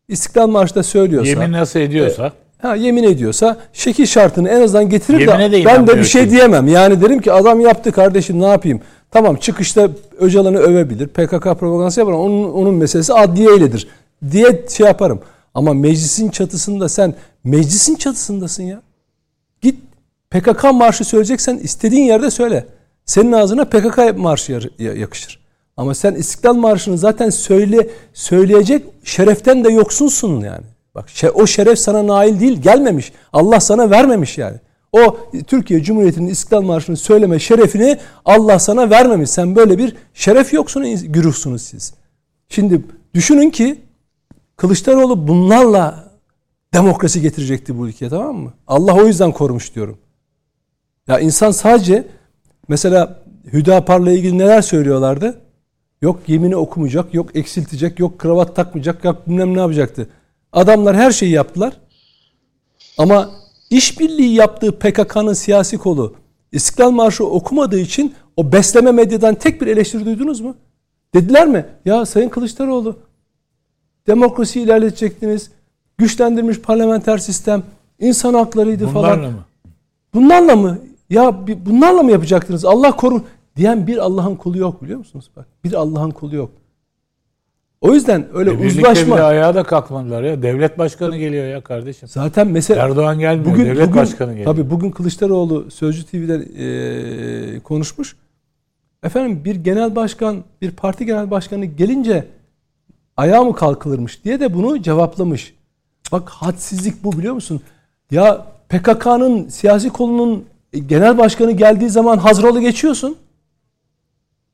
İstiklal 0.08 0.46
Marşı'da 0.48 0.82
söylüyorsa, 0.82 1.28
Yemin 1.30 1.52
nasıl 1.52 1.80
ediyorsa 1.80 2.32
ha, 2.62 2.74
yemin 2.76 3.02
ediyorsa 3.02 3.56
şekil 3.72 4.06
şartını 4.06 4.48
en 4.48 4.60
azından 4.60 4.88
getirir 4.88 5.20
Yemine 5.20 5.52
de 5.52 5.60
de 5.60 5.64
ben 5.64 5.86
de 5.86 5.98
bir 5.98 6.04
şey 6.04 6.30
diyemem. 6.30 6.68
Yani 6.68 7.00
derim 7.02 7.20
ki 7.20 7.32
adam 7.32 7.60
yaptı 7.60 7.92
kardeşim 7.92 8.40
ne 8.40 8.46
yapayım? 8.46 8.80
Tamam 9.10 9.36
çıkışta 9.36 9.88
Öcalan'ı 10.18 10.58
övebilir. 10.58 11.08
PKK 11.08 11.42
propagandası 11.42 12.00
yapar 12.00 12.12
onun, 12.12 12.52
onun 12.52 12.74
meselesi 12.74 13.14
adliye 13.14 13.56
iledir 13.56 13.88
diye 14.30 14.64
şey 14.76 14.86
yaparım. 14.86 15.20
Ama 15.54 15.74
meclisin 15.74 16.30
çatısında 16.30 16.88
sen 16.88 17.14
meclisin 17.44 17.94
çatısındasın 17.94 18.62
ya. 18.62 18.82
Git 19.62 19.80
PKK 20.30 20.64
marşı 20.72 21.04
söyleyeceksen 21.04 21.58
istediğin 21.58 22.04
yerde 22.04 22.30
söyle. 22.30 22.66
Senin 23.04 23.32
ağzına 23.32 23.64
PKK 23.64 24.16
marşı 24.16 24.70
yakışır. 24.78 25.38
Ama 25.76 25.94
sen 25.94 26.14
İstiklal 26.14 26.54
Marşı'nı 26.54 26.98
zaten 26.98 27.30
söyle 27.30 27.88
söyleyecek 28.12 28.84
şereften 29.04 29.64
de 29.64 29.72
yoksunsun 29.72 30.40
yani. 30.40 30.64
Bak 30.98 31.32
o 31.34 31.46
şeref 31.46 31.78
sana 31.78 32.06
nail 32.06 32.40
değil, 32.40 32.62
gelmemiş. 32.62 33.12
Allah 33.32 33.60
sana 33.60 33.90
vermemiş 33.90 34.38
yani. 34.38 34.56
O 34.92 35.16
Türkiye 35.46 35.82
Cumhuriyeti'nin 35.82 36.28
İstiklal 36.28 36.62
Marşı'nı 36.62 36.96
söyleme 36.96 37.38
şerefini 37.38 37.98
Allah 38.24 38.58
sana 38.58 38.90
vermemiş. 38.90 39.30
Sen 39.30 39.56
böyle 39.56 39.78
bir 39.78 39.96
şeref 40.14 40.52
yoksunuz, 40.52 41.12
güruhsunuz 41.12 41.62
siz. 41.62 41.94
Şimdi 42.48 42.82
düşünün 43.14 43.50
ki 43.50 43.80
Kılıçdaroğlu 44.56 45.28
bunlarla 45.28 46.10
demokrasi 46.74 47.20
getirecekti 47.20 47.78
bu 47.78 47.88
ülkeye 47.88 48.08
tamam 48.08 48.36
mı? 48.36 48.52
Allah 48.66 48.94
o 48.94 49.06
yüzden 49.06 49.32
korumuş 49.32 49.74
diyorum. 49.74 49.98
Ya 51.08 51.18
insan 51.18 51.50
sadece 51.50 52.06
mesela 52.68 53.22
Hüdapar'la 53.52 54.12
ilgili 54.12 54.38
neler 54.38 54.62
söylüyorlardı? 54.62 55.40
Yok 56.02 56.20
yemini 56.26 56.56
okumayacak, 56.56 57.14
yok 57.14 57.36
eksiltecek, 57.36 57.98
yok 57.98 58.18
kravat 58.18 58.56
takmayacak, 58.56 59.04
yok 59.04 59.28
bilmem 59.28 59.54
ne 59.54 59.60
yapacaktı. 59.60 60.08
Adamlar 60.52 60.96
her 60.96 61.10
şeyi 61.10 61.32
yaptılar. 61.32 61.72
Ama 62.98 63.30
işbirliği 63.70 64.34
yaptığı 64.34 64.78
PKK'nın 64.78 65.32
siyasi 65.32 65.78
kolu 65.78 66.14
İstiklal 66.52 66.90
Marşı 66.90 67.26
okumadığı 67.26 67.78
için 67.78 68.14
o 68.36 68.52
besleme 68.52 68.92
medyadan 68.92 69.34
tek 69.34 69.60
bir 69.60 69.66
eleştiri 69.66 70.04
duydunuz 70.04 70.40
mu? 70.40 70.56
Dediler 71.14 71.46
mi? 71.46 71.66
Ya 71.84 72.06
Sayın 72.06 72.28
Kılıçdaroğlu 72.28 72.96
demokrasiyi 74.06 74.64
ilerletecektiniz. 74.64 75.50
Güçlendirilmiş 75.98 76.60
parlamenter 76.60 77.18
sistem, 77.18 77.62
insan 77.98 78.34
haklarıydı 78.34 78.86
falan. 78.86 79.18
bunlarla 79.18 79.30
mı? 79.30 79.44
Bunlarla 80.14 80.56
mı? 80.56 80.78
Ya 81.10 81.46
bunlarla 81.66 82.02
mı 82.02 82.10
yapacaktınız? 82.10 82.64
Allah 82.64 82.96
korun 82.96 83.24
diyen 83.56 83.86
bir 83.86 83.98
Allah'ın 83.98 84.36
kulu 84.36 84.58
yok 84.58 84.82
biliyor 84.82 84.98
musunuz? 84.98 85.30
Bak 85.36 85.46
bir 85.64 85.72
Allah'ın 85.72 86.10
kulu 86.10 86.36
yok. 86.36 86.50
O 87.80 87.94
yüzden 87.94 88.26
öyle 88.34 88.50
E, 88.52 88.58
birlikte 88.58 88.78
uzlaşma. 88.80 89.14
bile 89.16 89.22
ayağa 89.22 89.54
da 89.54 89.62
kalkmadılar 89.62 90.22
ya. 90.22 90.42
Devlet 90.42 90.78
başkanı 90.78 91.16
geliyor 91.18 91.46
ya 91.46 91.60
kardeşim. 91.60 92.08
Zaten 92.08 92.48
mesela 92.48 92.84
Erdoğan 92.84 93.18
gelmiyor. 93.18 93.52
bugün 93.52 93.64
devlet 93.64 93.88
bugün, 93.88 94.02
başkanı 94.02 94.30
geliyor. 94.32 94.46
Tabii 94.56 94.70
bugün 94.70 94.90
Kılıçdaroğlu 94.90 95.70
Sözcü 95.70 96.04
TV'de 96.06 96.34
e, 97.56 97.60
konuşmuş. 97.60 98.16
Efendim 99.02 99.44
bir 99.44 99.54
genel 99.56 99.96
başkan, 99.96 100.44
bir 100.62 100.70
parti 100.70 101.06
genel 101.06 101.30
başkanı 101.30 101.64
gelince 101.64 102.26
ayağa 103.16 103.44
mı 103.44 103.54
kalkılırmış 103.54 104.24
diye 104.24 104.40
de 104.40 104.54
bunu 104.54 104.82
cevaplamış. 104.82 105.54
Bak 106.12 106.28
hadsizlik 106.28 107.04
bu 107.04 107.12
biliyor 107.18 107.34
musun? 107.34 107.60
Ya 108.10 108.46
PKK'nın 108.68 109.48
siyasi 109.48 109.90
kolunun 109.90 110.44
genel 110.86 111.18
başkanı 111.18 111.52
geldiği 111.52 111.90
zaman 111.90 112.18
Hazrol'a 112.18 112.60
geçiyorsun. 112.60 113.16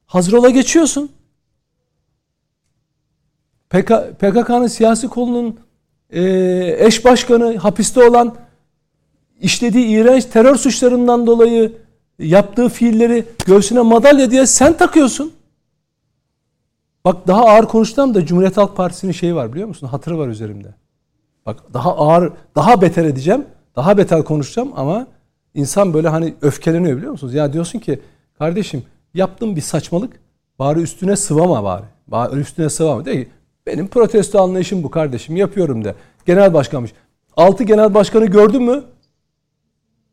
Hazrol'a 0.07 0.51
geçiyorsun. 0.51 1.11
PK, 3.75 3.93
PKK'nın 4.19 4.67
siyasi 4.67 5.09
kolunun 5.09 5.61
e, 6.11 6.23
eş 6.79 7.05
başkanı 7.05 7.57
hapiste 7.57 8.09
olan 8.09 8.35
işlediği 9.41 9.87
iğrenç 9.87 10.25
terör 10.25 10.57
suçlarından 10.57 11.27
dolayı 11.27 11.73
yaptığı 12.19 12.69
fiilleri 12.69 13.25
göğsüne 13.47 13.81
madalya 13.81 14.31
diye 14.31 14.47
sen 14.47 14.77
takıyorsun. 14.77 15.33
Bak 17.05 17.27
daha 17.27 17.45
ağır 17.45 17.65
konuşsam 17.65 18.15
da 18.15 18.27
Cumhuriyet 18.27 18.57
Halk 18.57 18.77
Partisi'nin 18.77 19.13
şeyi 19.13 19.35
var 19.35 19.53
biliyor 19.53 19.69
musun? 19.69 19.87
Hatırı 19.87 20.19
var 20.19 20.29
üzerimde. 20.29 20.75
Bak 21.47 21.75
daha 21.75 21.97
ağır, 21.97 22.33
daha 22.57 22.81
beter 22.81 23.05
edeceğim. 23.05 23.45
Daha 23.77 23.99
beter 23.99 24.25
konuşacağım 24.25 24.73
ama 24.77 25.07
insan 25.55 25.95
böyle 25.95 26.09
hani 26.09 26.35
öfkeleniyor 26.43 26.97
biliyor 26.97 27.13
musunuz? 27.13 27.35
Ya 27.35 27.53
diyorsun 27.53 27.79
ki 27.79 28.01
kardeşim 28.39 28.85
yaptığım 29.15 29.57
bir 29.57 29.61
saçmalık 29.61 30.21
bari 30.59 30.81
üstüne 30.81 31.17
sıvama 31.17 31.65
bari. 31.65 31.85
Bari 32.09 32.41
üstüne 32.41 32.71
sıvama. 32.71 33.05
De 33.05 33.13
ki 33.13 33.31
benim 33.67 33.89
protesto 33.89 34.43
anlayışım 34.43 34.83
bu 34.83 34.91
kardeşim 34.91 35.37
yapıyorum 35.37 35.85
de. 35.85 35.95
Genel 36.27 36.55
başkanmış. 36.55 36.93
Altı 37.37 37.65
genel 37.65 37.95
başkanı 37.95 38.27
gördün 38.27 38.63
mü? 38.63 38.85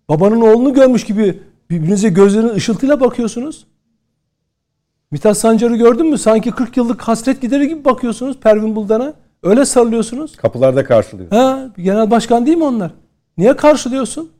Babanın 0.09 0.41
oğlunu 0.41 0.73
görmüş 0.73 1.03
gibi 1.03 1.39
birbirinize 1.69 2.09
gözlerinin 2.09 2.53
ışıltıyla 2.53 2.99
bakıyorsunuz. 2.99 3.65
Mithat 5.11 5.37
Sancar'ı 5.37 5.75
gördün 5.75 6.07
mü? 6.07 6.17
Sanki 6.17 6.51
40 6.51 6.77
yıllık 6.77 7.01
hasret 7.01 7.41
gideri 7.41 7.67
gibi 7.67 7.85
bakıyorsunuz 7.85 8.37
Pervin 8.39 8.75
Buldan'a. 8.75 9.13
Öyle 9.43 9.65
sarılıyorsunuz. 9.65 10.35
Kapılarda 10.35 10.83
karşılıyor. 10.85 11.31
Ha, 11.31 11.69
genel 11.77 12.11
başkan 12.11 12.45
değil 12.45 12.57
mi 12.57 12.63
onlar? 12.63 12.91
Niye 13.37 13.55
karşılıyorsun? 13.55 14.31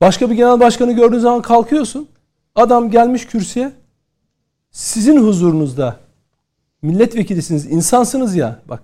Başka 0.00 0.30
bir 0.30 0.34
genel 0.34 0.60
başkanı 0.60 0.92
gördüğün 0.92 1.18
zaman 1.18 1.42
kalkıyorsun. 1.42 2.08
Adam 2.54 2.90
gelmiş 2.90 3.26
kürsüye. 3.26 3.72
Sizin 4.70 5.26
huzurunuzda 5.26 5.96
milletvekilisiniz, 6.82 7.66
insansınız 7.72 8.36
ya 8.36 8.60
bak. 8.68 8.82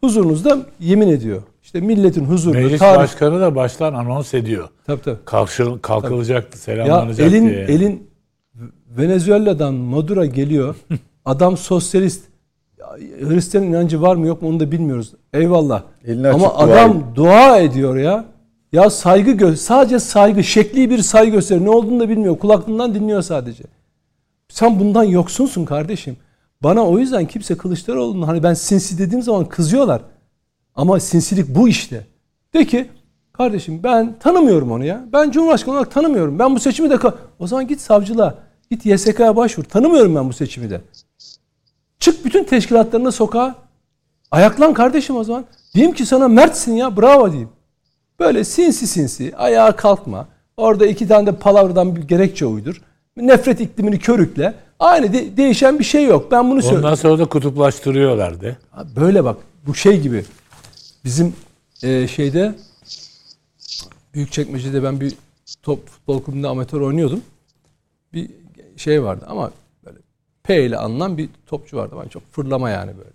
Huzurunuzda 0.00 0.58
yemin 0.80 1.08
ediyor. 1.08 1.42
İşte 1.62 1.80
milletin 1.80 2.24
huzurunda 2.24 2.58
Meclis 2.60 2.78
tarih. 2.80 2.98
başkanı 2.98 3.40
da 3.40 3.54
baştan 3.54 3.94
anons 3.94 4.34
ediyor. 4.34 4.68
Tabii 4.86 5.02
tabii. 5.02 5.18
Kalkışıl, 5.24 5.78
kalkılacaktı, 5.78 6.56
Ya 6.58 6.60
selamlanacaktı. 6.62 7.22
elin 7.36 7.44
yani. 7.44 7.54
elin 7.54 8.08
Venezuela'dan 8.98 9.74
Maduro 9.74 10.24
geliyor. 10.24 10.76
Adam 11.24 11.56
sosyalist. 11.56 12.24
Hristiyan 13.28 13.64
inancı 13.66 14.02
var 14.02 14.16
mı 14.16 14.26
yok 14.26 14.42
mu 14.42 14.48
onu 14.48 14.60
da 14.60 14.72
bilmiyoruz. 14.72 15.12
Eyvallah. 15.32 15.82
Elini 16.04 16.28
Ama 16.28 16.38
dua 16.48 16.54
adam 16.56 16.90
ediyor. 16.90 17.14
dua 17.14 17.58
ediyor 17.58 17.96
ya. 17.96 18.24
Ya 18.72 18.90
saygı 18.90 19.30
gö 19.30 19.56
sadece 19.56 19.98
saygı, 19.98 20.44
şekli 20.44 20.90
bir 20.90 20.98
saygı 20.98 21.30
gösteriyor. 21.32 21.66
Ne 21.66 21.70
olduğunu 21.70 22.00
da 22.00 22.08
bilmiyor. 22.08 22.38
Kulaklığından 22.38 22.94
dinliyor 22.94 23.22
sadece. 23.22 23.64
Sen 24.48 24.80
bundan 24.80 25.04
yoksunsun 25.04 25.64
kardeşim. 25.64 26.16
Bana 26.62 26.88
o 26.88 26.98
yüzden 26.98 27.26
kimse 27.26 27.56
Kılıçdaroğlu'nun 27.56 28.26
hani 28.26 28.42
ben 28.42 28.54
sinsi 28.54 28.98
dediğim 28.98 29.22
zaman 29.22 29.44
kızıyorlar. 29.44 30.02
Ama 30.74 31.00
sinsilik 31.00 31.48
bu 31.48 31.68
işte. 31.68 32.06
De 32.54 32.66
ki 32.66 32.90
kardeşim 33.32 33.82
ben 33.82 34.18
tanımıyorum 34.18 34.72
onu 34.72 34.84
ya. 34.84 35.04
Ben 35.12 35.30
Cumhurbaşkanı 35.30 35.74
olarak 35.74 35.90
tanımıyorum. 35.90 36.38
Ben 36.38 36.54
bu 36.54 36.60
seçimi 36.60 36.90
de 36.90 36.98
o 37.38 37.46
zaman 37.46 37.66
git 37.66 37.80
savcılığa. 37.80 38.34
Git 38.70 38.86
YSK'ya 38.86 39.36
başvur. 39.36 39.64
Tanımıyorum 39.64 40.14
ben 40.16 40.28
bu 40.28 40.32
seçimi 40.32 40.70
de. 40.70 40.80
Çık 41.98 42.24
bütün 42.24 42.44
teşkilatlarına 42.44 43.12
sokağa. 43.12 43.54
Ayaklan 44.30 44.74
kardeşim 44.74 45.16
o 45.16 45.24
zaman. 45.24 45.44
Diyeyim 45.74 45.94
ki 45.94 46.06
sana 46.06 46.28
mertsin 46.28 46.72
ya 46.72 46.96
bravo 46.96 47.30
diyeyim. 47.30 47.50
Böyle 48.20 48.44
sinsi 48.44 48.86
sinsi 48.86 49.36
ayağa 49.36 49.76
kalkma. 49.76 50.28
Orada 50.56 50.86
iki 50.86 51.08
tane 51.08 51.26
de 51.26 51.32
palavradan 51.32 51.96
bir 51.96 52.02
gerekçe 52.02 52.46
uydur. 52.46 52.82
Nefret 53.16 53.60
iklimini 53.60 53.98
körükle. 53.98 54.54
Aynı 54.78 55.12
de- 55.12 55.36
değişen 55.36 55.78
bir 55.78 55.84
şey 55.84 56.04
yok. 56.04 56.30
Ben 56.30 56.50
bunu 56.50 56.62
söylüyorum. 56.62 56.84
Ondan 56.84 56.94
sonra 56.94 57.18
da 57.18 57.24
kutuplaştırıyorlardı. 57.24 58.58
Böyle 58.96 59.24
bak 59.24 59.36
bu 59.66 59.74
şey 59.74 60.00
gibi 60.00 60.24
bizim 61.04 61.34
e, 61.82 62.08
şeyde 62.08 62.54
Büyükçekmece'de 64.14 64.82
ben 64.82 65.00
bir 65.00 65.14
top 65.62 65.88
futbol 65.88 66.22
kulübünde 66.22 66.48
amatör 66.48 66.80
oynuyordum. 66.80 67.22
Bir 68.12 68.30
şey 68.76 69.02
vardı 69.02 69.24
ama 69.28 69.50
böyle 69.84 69.98
P 70.42 70.64
ile 70.66 70.76
anılan 70.76 71.18
bir 71.18 71.28
topçu 71.46 71.76
vardı. 71.76 71.94
Ben 72.04 72.08
çok 72.08 72.32
fırlama 72.32 72.70
yani 72.70 72.92
böyle. 72.98 73.10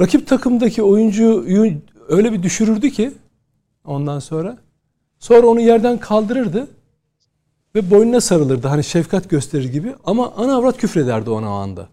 Rakip 0.00 0.26
takımdaki 0.26 0.82
oyuncuyu 0.82 1.72
öyle 2.08 2.32
bir 2.32 2.42
düşürürdü 2.42 2.90
ki 2.90 3.12
ondan 3.84 4.18
sonra 4.18 4.58
sonra 5.18 5.46
onu 5.46 5.60
yerden 5.60 5.98
kaldırırdı 5.98 6.68
ve 7.74 7.90
boynuna 7.90 8.20
sarılırdı. 8.20 8.68
Hani 8.68 8.84
şefkat 8.84 9.30
gösterir 9.30 9.64
gibi 9.72 9.94
ama 10.04 10.32
ana 10.36 10.56
avrat 10.56 10.76
küfrederdi 10.76 11.30
ona 11.30 11.50
o 11.50 11.54
anda. 11.54 11.88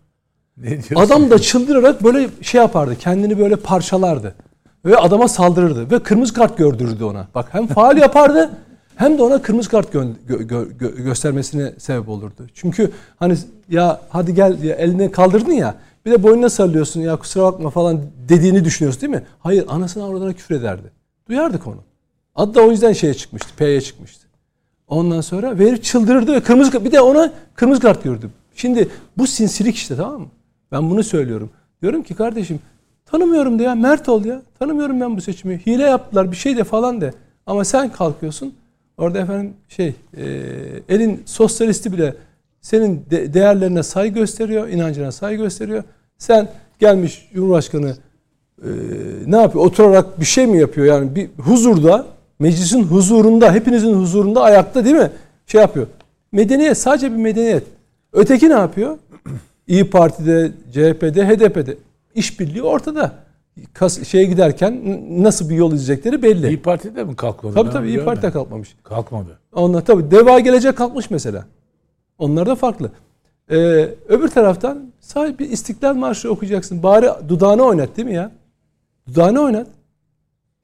Ne? 0.58 0.80
Adam 0.96 1.30
da 1.32 1.40
çıldırarak 1.40 2.04
böyle 2.04 2.30
şey 2.42 2.62
yapardı. 2.62 2.96
Kendini 2.96 3.40
böyle 3.40 3.56
parçalardı. 3.56 4.36
Ve 4.86 4.98
adama 4.98 5.28
saldırırdı. 5.28 5.92
Ve 5.92 6.00
kırmızı 6.00 6.34
kart 6.34 6.58
gördürürdü 6.58 7.04
ona. 7.04 7.28
Bak 7.36 7.48
hem 7.52 7.68
faal 7.68 7.98
yapardı 7.98 8.52
hem 8.96 9.18
de 9.18 9.24
ona 9.24 9.42
kırmızı 9.42 9.70
kart 9.70 9.94
gö- 9.94 10.14
gö- 10.30 10.48
gö- 10.48 10.78
gö- 10.78 11.04
göstermesine 11.04 11.74
sebep 11.78 12.10
olurdu. 12.10 12.48
Çünkü 12.54 12.92
hani 13.20 13.38
ya 13.70 14.02
hadi 14.10 14.34
gel 14.34 14.64
ya 14.64 14.76
elini 14.76 15.12
kaldırdın 15.12 15.52
ya 15.52 15.76
bir 16.06 16.12
de 16.12 16.24
boynuna 16.24 16.50
sarılıyorsun 16.50 17.02
ya 17.02 17.16
kusura 17.16 17.44
bakma 17.44 17.70
falan 17.70 18.02
dediğini 18.30 18.66
düşünüyorsun 18.66 19.02
değil 19.02 19.14
mi? 19.14 19.24
Hayır 19.40 19.66
anasına 19.68 20.04
avradına 20.04 20.34
küfür 20.34 20.56
ederdi. 20.56 20.92
Duyardık 21.30 21.68
onu. 21.68 21.84
Adı 22.36 22.56
da 22.56 22.62
o 22.62 22.72
yüzden 22.72 22.94
şeye 22.94 23.14
çıkmıştı. 23.14 23.50
P'ye 23.58 23.82
çıkmıştı. 23.82 24.28
Ondan 24.92 25.22
sonra 25.22 25.60
ve 25.60 25.68
herif 25.68 25.84
çıldırırdı 25.84 26.34
ve 26.34 26.42
kırmızı 26.42 26.72
kart- 26.72 26.86
bir 26.86 26.92
de 26.92 27.02
ona 27.02 27.34
kırmızı 27.56 27.82
kart 27.82 28.04
gördüm. 28.04 28.32
Şimdi 28.56 28.88
bu 29.18 29.28
sinsilik 29.28 29.76
işte 29.76 29.96
tamam 29.96 30.22
mı? 30.22 30.28
Ben 30.72 30.90
bunu 30.90 31.04
söylüyorum. 31.04 31.50
Diyorum 31.82 32.04
ki 32.04 32.14
kardeşim 32.16 32.60
tanımıyorum 33.06 33.60
de 33.60 33.64
ya 33.64 33.76
mert 33.76 34.10
ol 34.10 34.26
ya. 34.26 34.42
Tanımıyorum 34.60 35.02
ben 35.02 35.18
bu 35.18 35.22
seçimi. 35.22 35.62
Hile 35.66 35.84
yaptılar 35.84 36.32
bir 36.32 36.36
şey 36.36 36.58
de 36.58 36.64
falan 36.64 37.02
de. 37.02 37.14
Ama 37.46 37.66
sen 37.66 37.92
kalkıyorsun. 37.92 38.54
Orada 38.98 39.20
efendim 39.20 39.54
şey 39.70 39.96
e, 40.18 40.24
elin 40.90 41.24
sosyalisti 41.26 41.94
bile 41.94 42.16
senin 42.62 43.06
de- 43.12 43.34
değerlerine 43.34 43.84
saygı 43.84 44.20
gösteriyor, 44.20 44.68
inancına 44.68 45.12
saygı 45.12 45.44
gösteriyor. 45.44 45.84
Sen 46.18 46.50
gelmiş 46.80 47.30
Cumhurbaşkanı 47.34 47.96
e, 48.64 48.70
ne 49.28 49.38
yapıyor? 49.38 49.66
Oturarak 49.66 50.20
bir 50.20 50.26
şey 50.26 50.48
mi 50.48 50.58
yapıyor? 50.60 50.88
Yani 50.88 51.16
bir 51.16 51.30
huzurda, 51.38 52.06
meclisin 52.42 52.84
huzurunda, 52.84 53.54
hepinizin 53.54 53.94
huzurunda 53.94 54.42
ayakta 54.42 54.86
değil 54.86 54.96
mi? 54.96 55.12
Şey 55.48 55.62
yapıyor. 55.62 55.88
Medeniyet 56.32 56.78
sadece 56.78 57.12
bir 57.12 57.18
medeniyet. 57.18 57.64
Öteki 58.14 58.50
ne 58.50 58.54
yapıyor? 58.54 58.98
İyi 59.68 59.90
Parti'de, 59.90 60.52
CHP'de, 60.72 61.28
HDP'de 61.28 61.78
işbirliği 62.16 62.64
ortada. 62.64 63.12
Kas, 63.74 64.04
şeye 64.08 64.26
giderken 64.26 64.82
nasıl 65.24 65.50
bir 65.50 65.56
yol 65.56 65.74
izleyecekleri 65.74 66.22
belli. 66.24 66.48
İyi 66.48 66.62
Parti'de 66.62 67.04
mi 67.04 67.16
kalkmadı? 67.16 67.56
tabii 67.56 67.70
tabii 67.70 67.86
İyi 67.86 67.90
biliyorum 67.90 68.06
Parti 68.06 68.22
de 68.22 68.28
ben. 68.28 68.32
kalkmamış. 68.34 68.76
Kalkmadı. 68.84 69.40
Onlar 69.54 69.86
tabii 69.86 70.12
deva 70.12 70.40
gelecek 70.40 70.78
kalkmış 70.78 71.10
mesela. 71.10 71.46
Onlar 72.18 72.46
da 72.46 72.56
farklı. 72.56 72.92
Ee, 73.52 73.56
öbür 74.10 74.28
taraftan 74.28 74.92
sadece 75.00 75.40
bir 75.40 75.50
İstiklal 75.50 75.94
Marşı 75.96 76.32
okuyacaksın. 76.32 76.84
Bari 76.84 77.10
dudağını 77.30 77.64
oynat 77.64 77.98
değil 77.98 78.08
mi 78.08 78.14
ya? 78.14 78.32
Dudağını 79.08 79.42
oynat. 79.42 79.68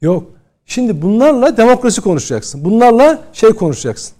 Yok. 0.02 0.37
Şimdi 0.68 1.02
bunlarla 1.02 1.58
demokrasi 1.58 2.02
konuşacaksın. 2.02 2.66
Bunlarla 2.66 3.20
şey 3.34 3.50
konuşacaksın. 3.50 4.14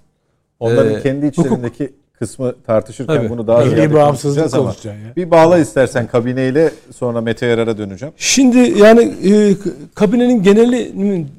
Onların 0.60 0.94
Ee, 0.96 1.02
kendi 1.02 1.26
hukuk- 1.26 1.30
içlerindeki 1.46 1.94
kısmı 2.14 2.54
tartışırken 2.68 3.16
Tabii. 3.16 3.30
bunu 3.30 3.48
daha 3.48 3.64
ziyade 3.64 3.94
bağımsızlık 3.94 4.52
konuşacağız 4.52 4.86
ama 4.98 5.08
ya. 5.08 5.16
Bir 5.16 5.32
bağla 5.32 5.58
istersen 5.60 6.08
kabineyle 6.08 6.72
sonra 6.96 7.22
Mete 7.22 7.46
Yarar'a 7.46 7.78
döneceğim. 7.78 8.14
Şimdi 8.18 8.58
yani 8.58 9.02
e, 9.02 9.56
kabinenin 9.96 10.44
geneli 10.44 10.92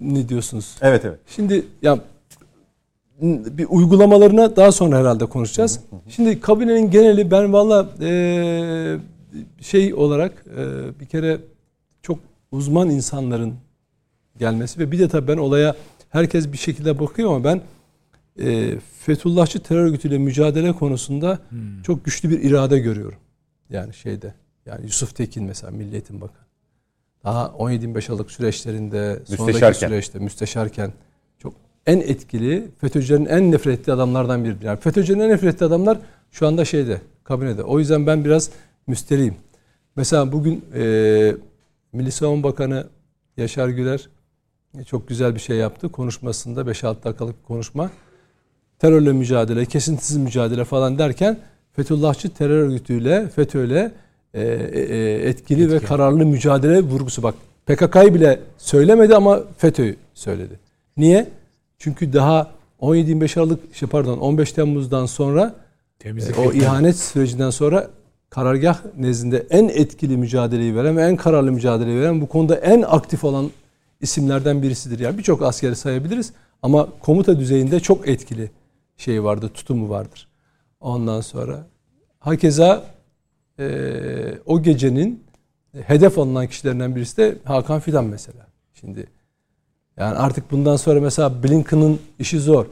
ne 0.03 0.29
diyorsunuz? 0.29 0.77
Evet 0.83 1.05
evet. 1.05 1.19
Şimdi 1.27 1.65
ya 1.83 1.99
bir 3.23 3.67
uygulamalarına 3.71 4.57
daha 4.57 4.73
sonra 4.73 4.99
herhalde 4.99 5.27
konuşacağız. 5.27 5.81
Şimdi 6.09 6.41
kabinenin 6.41 6.91
geneli 6.91 7.31
ben 7.31 7.53
valla 7.53 7.87
e, 8.01 8.97
şey 9.61 9.95
olarak 9.95 10.45
e, 10.57 10.63
bir 11.01 11.07
kere 11.07 11.39
çok 12.03 12.19
uzman 12.53 12.91
insanların 12.91 13.55
gelmesi 14.39 14.81
ve 14.81 14.93
bir 14.93 14.99
de 14.99 15.09
tabii 15.09 15.29
ben 15.29 15.37
olaya 15.37 15.77
herkes 16.11 16.53
bir 16.53 16.59
şekilde 16.59 16.99
bakıyor 16.99 17.31
ama 17.35 17.45
ben 17.45 17.63
e, 18.41 18.79
Fethullahçı 18.99 19.63
terör 19.63 19.85
örgütüyle 19.85 20.19
mücadele 20.19 20.73
konusunda 20.73 21.39
çok 21.83 22.05
güçlü 22.05 22.31
bir 22.31 22.43
irade 22.43 22.79
görüyorum. 22.79 23.19
Yani 23.71 23.95
şeyde 23.95 24.35
yani 24.67 24.85
Yusuf 24.85 25.15
Tekin 25.17 25.45
mesela 25.45 25.71
Milli 25.71 25.93
Eğitim 25.93 26.21
Bakanı. 26.21 26.49
Daha 27.25 27.47
17-25 27.47 28.13
Aralık 28.13 28.31
süreçlerinde 28.31 29.23
sonraki 29.25 29.79
süreçte 29.79 30.19
müsteşarken 30.19 30.93
çok 31.39 31.55
en 31.87 32.01
etkili 32.01 32.69
FETÖ'cülerin 32.81 33.27
en 33.27 33.53
nefret 33.53 33.81
ettiği 33.81 33.93
adamlardan 33.93 34.45
biri. 34.45 34.55
Yani 34.63 34.81
FETÖ'cülerin 34.81 35.21
en 35.21 35.31
nefret 35.31 35.55
ettiği 35.55 35.65
adamlar 35.65 35.99
şu 36.31 36.47
anda 36.47 36.65
şeyde 36.65 37.01
kabinede. 37.25 37.63
O 37.63 37.79
yüzden 37.79 38.07
ben 38.07 38.25
biraz 38.25 38.51
müsteriyim. 38.87 39.35
Mesela 39.97 40.33
bugün 40.33 40.65
e, 40.75 41.35
Milli 41.93 42.13
Savunma 42.13 42.43
Bakanı 42.43 42.87
Yaşar 43.37 43.69
Güler 43.69 44.09
çok 44.87 45.09
güzel 45.09 45.35
bir 45.35 45.41
şey 45.41 45.57
yaptı. 45.57 45.89
Konuşmasında 45.89 46.61
5-6 46.61 47.05
dakikalık 47.05 47.41
bir 47.41 47.47
konuşma. 47.47 47.91
Terörle 48.79 49.13
mücadele, 49.13 49.65
kesintisiz 49.65 50.17
mücadele 50.17 50.65
falan 50.65 50.99
derken 50.99 51.39
Fethullahçı 51.73 52.31
terör 52.31 52.63
örgütüyle, 52.63 53.29
FETÖ'yle 53.29 53.93
e, 54.35 54.43
e, 54.43 55.29
etkili 55.29 55.71
ve 55.71 55.75
Etkili. 55.75 55.89
kararlı 55.89 56.27
mücadele 56.27 56.81
vurgusu. 56.81 57.23
Bak 57.23 57.35
PKK'yı 57.67 58.15
bile 58.15 58.41
söylemedi 58.59 59.17
ama 59.17 59.41
FETÖ'yü 59.59 59.97
söyledi. 60.15 60.59
Niye? 60.97 61.29
Çünkü 61.79 62.13
daha 62.13 62.51
17-25 62.81 63.41
Aralık, 63.41 63.75
şey 63.75 63.89
pardon 63.89 64.19
15 64.19 64.53
Temmuz'dan 64.53 65.07
sonra 65.07 65.55
Temizlik. 65.99 66.39
o 66.39 66.43
bitmedi. 66.43 66.59
ihanet 66.65 66.97
sürecinden 66.97 67.51
sonra 67.51 67.91
karargah 68.31 68.79
nezdinde 68.99 69.47
en 69.51 69.69
etkili 69.69 70.17
mücadeleyi 70.17 70.77
veren 70.77 70.97
ve 70.97 71.03
en 71.03 71.17
kararlı 71.17 71.53
mücadeleyi 71.53 72.01
veren 72.01 72.21
bu 72.21 72.29
konuda 72.29 72.57
en 72.57 72.83
aktif 72.83 73.25
olan 73.25 73.51
isimlerden 74.01 74.63
birisidir. 74.63 74.99
Yani 74.99 75.19
birçok 75.19 75.43
askeri 75.43 75.77
sayabiliriz 75.77 76.33
ama 76.63 76.89
komuta 77.01 77.39
düzeyinde 77.39 77.81
çok 77.81 78.09
etkili 78.09 78.51
şey 78.97 79.25
vardır, 79.25 79.49
tutumu 79.49 79.89
vardır. 79.89 80.29
Ondan 80.81 81.21
sonra 81.21 81.67
hakeza 82.19 82.85
eee, 83.59 84.39
o 84.47 84.63
gecenin 84.63 85.25
hedef 85.73 86.19
alınan 86.19 86.47
kişilerinden 86.47 86.97
birisi 86.97 87.17
de 87.17 87.39
Hakan 87.45 87.81
Fidan 87.81 88.05
mesela. 88.05 88.47
Şimdi 88.75 89.07
yani 89.97 90.17
artık 90.17 90.51
bundan 90.51 90.77
sonra 90.77 91.01
mesela 91.01 91.43
Blinken'ın 91.43 92.01
işi 92.19 92.41
zor. 92.41 92.67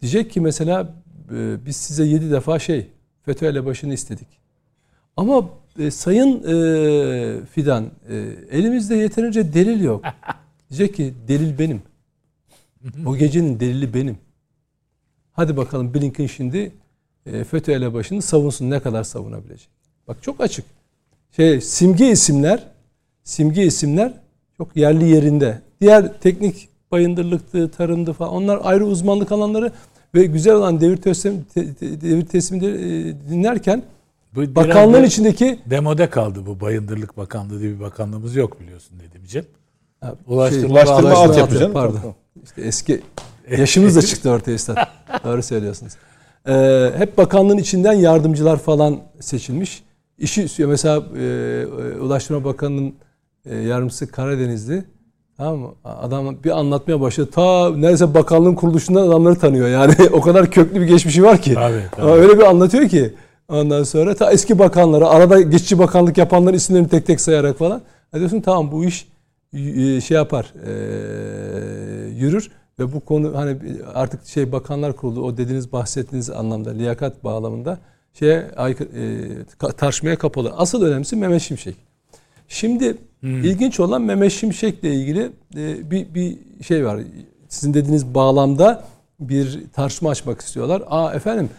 Diyecek 0.00 0.30
ki 0.30 0.40
mesela 0.40 0.94
e, 1.34 1.66
biz 1.66 1.76
size 1.76 2.04
yedi 2.04 2.30
defa 2.30 2.58
şey 2.58 2.86
FETÖ 3.22 3.46
elebaşını 3.46 3.94
istedik. 3.94 4.28
Ama 5.16 5.48
e, 5.78 5.90
Sayın 5.90 6.42
e, 6.42 7.46
Fidan 7.46 7.84
e, 8.08 8.16
elimizde 8.50 8.96
yeterince 8.96 9.54
delil 9.54 9.80
yok. 9.80 10.04
Diyecek 10.70 10.94
ki 10.94 11.14
delil 11.28 11.58
benim. 11.58 11.82
O 13.06 13.16
gecenin 13.16 13.60
delili 13.60 13.94
benim. 13.94 14.18
Hadi 15.32 15.56
bakalım 15.56 15.94
Blinken 15.94 16.26
şimdi 16.26 16.72
e, 17.26 17.44
FETÖ 17.44 17.72
elebaşını 17.72 18.22
savunsun 18.22 18.70
ne 18.70 18.80
kadar 18.80 19.04
savunabilecek. 19.04 19.68
Bak 20.08 20.22
çok 20.22 20.40
açık. 20.40 20.64
Şey 21.36 21.60
simge 21.60 22.10
isimler 22.10 22.66
simge 23.24 23.66
isimler 23.66 24.12
çok 24.56 24.76
yerli 24.76 25.08
yerinde. 25.08 25.62
Diğer 25.80 26.20
teknik 26.20 26.68
bayındırlıktı, 26.90 27.70
tarımdı 27.70 28.12
falan 28.12 28.32
onlar 28.32 28.60
ayrı 28.62 28.86
uzmanlık 28.86 29.32
alanları 29.32 29.72
ve 30.14 30.24
güzel 30.24 30.54
olan 30.54 30.80
devir 30.80 30.96
teslim 30.96 31.44
te- 31.54 31.74
te- 31.74 32.00
devir 32.00 32.26
teslimini 32.26 32.66
e, 32.66 33.30
dinlerken 33.30 33.82
Bu 34.34 34.54
Bakanlığın 34.54 35.04
içindeki 35.04 35.58
demode 35.70 36.10
kaldı 36.10 36.46
bu 36.46 36.60
bayındırlık 36.60 37.16
bakanlığı 37.16 37.60
diye 37.60 37.74
bir 37.74 37.80
bakanlığımız 37.80 38.36
yok 38.36 38.60
biliyorsun 38.60 38.98
Nedimciğim. 38.98 39.46
Ha, 39.46 39.50
Ulaştırma, 40.26 40.72
Ulaştırma 40.72 41.00
Ulaştırma 41.00 41.18
altyapı 41.18 41.58
canım. 41.58 41.72
pardon. 41.72 41.96
Tamam, 42.00 42.14
İşte 42.44 42.62
eski 42.62 43.00
yaşımız 43.58 43.96
da 43.96 44.02
çıktı 44.02 44.30
ortaya 44.30 44.52
üstad. 44.54 44.76
Doğru 45.24 45.42
söylüyorsunuz. 45.42 45.92
Ee, 46.48 46.90
hep 46.96 47.18
bakanlığın 47.18 47.58
içinden 47.58 47.92
yardımcılar 47.92 48.56
falan 48.56 48.98
seçilmiş. 49.20 49.82
İşi. 50.18 50.66
Mesela 50.66 51.02
e, 51.18 51.22
e, 51.22 52.00
Ulaştırma 52.00 52.44
Bakanı'nın 52.44 52.94
e, 53.46 53.56
yardımcısı 53.56 54.10
Karadenizli. 54.10 54.84
Tamam 55.36 55.58
mı? 55.58 55.74
Adam 55.84 56.36
bir 56.44 56.58
anlatmaya 56.58 57.00
başladı. 57.00 57.30
Ta 57.30 57.70
neredeyse 57.70 58.14
bakanlığın 58.14 58.54
kuruluşundan 58.54 59.08
adamları 59.08 59.38
tanıyor. 59.38 59.68
Yani 59.68 59.94
o 60.12 60.20
kadar 60.20 60.50
köklü 60.50 60.80
bir 60.80 60.86
geçmişi 60.86 61.22
var 61.22 61.42
ki. 61.42 61.54
Tabii, 61.54 61.82
tabii. 61.96 62.06
Ama 62.06 62.16
öyle 62.16 62.38
bir 62.38 62.42
anlatıyor 62.42 62.88
ki. 62.88 63.14
Ondan 63.48 63.82
sonra 63.82 64.14
ta 64.14 64.32
eski 64.32 64.58
bakanları, 64.58 65.06
arada 65.06 65.40
geçici 65.40 65.78
bakanlık 65.78 66.18
yapanların 66.18 66.56
isimlerini 66.56 66.88
tek 66.88 67.06
tek 67.06 67.20
sayarak 67.20 67.58
falan. 67.58 67.82
Ya 68.12 68.18
diyorsun 68.20 68.40
tamam 68.40 68.72
bu 68.72 68.84
iş 68.84 69.02
e, 69.02 69.06
şey 70.00 70.16
yapar, 70.16 70.52
e, 70.66 70.72
yürür 72.08 72.50
ve 72.78 72.92
bu 72.92 73.00
konu 73.00 73.36
hani 73.36 73.56
artık 73.94 74.26
şey 74.26 74.52
bakanlar 74.52 74.96
kurulu 74.96 75.22
o 75.22 75.36
dediğiniz 75.36 75.72
bahsettiğiniz 75.72 76.30
anlamda 76.30 76.70
liyakat 76.70 77.24
bağlamında 77.24 77.78
şeye 78.12 78.50
aykırı, 78.56 78.88
e, 79.68 79.72
tartışmaya 79.72 80.18
kapalı. 80.18 80.52
Asıl 80.56 80.82
önemlisi 80.82 81.16
Mehmet 81.16 81.42
Şimşek. 81.42 81.76
Şimdi 82.48 82.96
ilginç 83.22 83.80
olan 83.80 84.02
Mehmet 84.02 84.32
Şimşek'le 84.32 84.84
ilgili 84.84 85.32
e, 85.56 85.90
bir 85.90 86.14
bir 86.14 86.38
şey 86.64 86.86
var. 86.86 87.00
Sizin 87.48 87.74
dediğiniz 87.74 88.14
bağlamda 88.14 88.84
bir 89.20 89.64
tartışma 89.72 90.10
açmak 90.10 90.40
istiyorlar. 90.40 90.82
Aa 90.86 91.14
efendim 91.14 91.50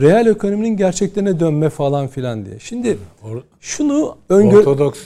reel 0.00 0.26
ekonominin 0.26 0.76
gerçeklerine 0.76 1.40
dönme 1.40 1.68
falan 1.70 2.08
filan 2.08 2.46
diye. 2.46 2.58
Şimdi 2.58 2.98
şunu 3.60 4.16
öngör 4.28 4.58
Ortodoks 4.58 5.00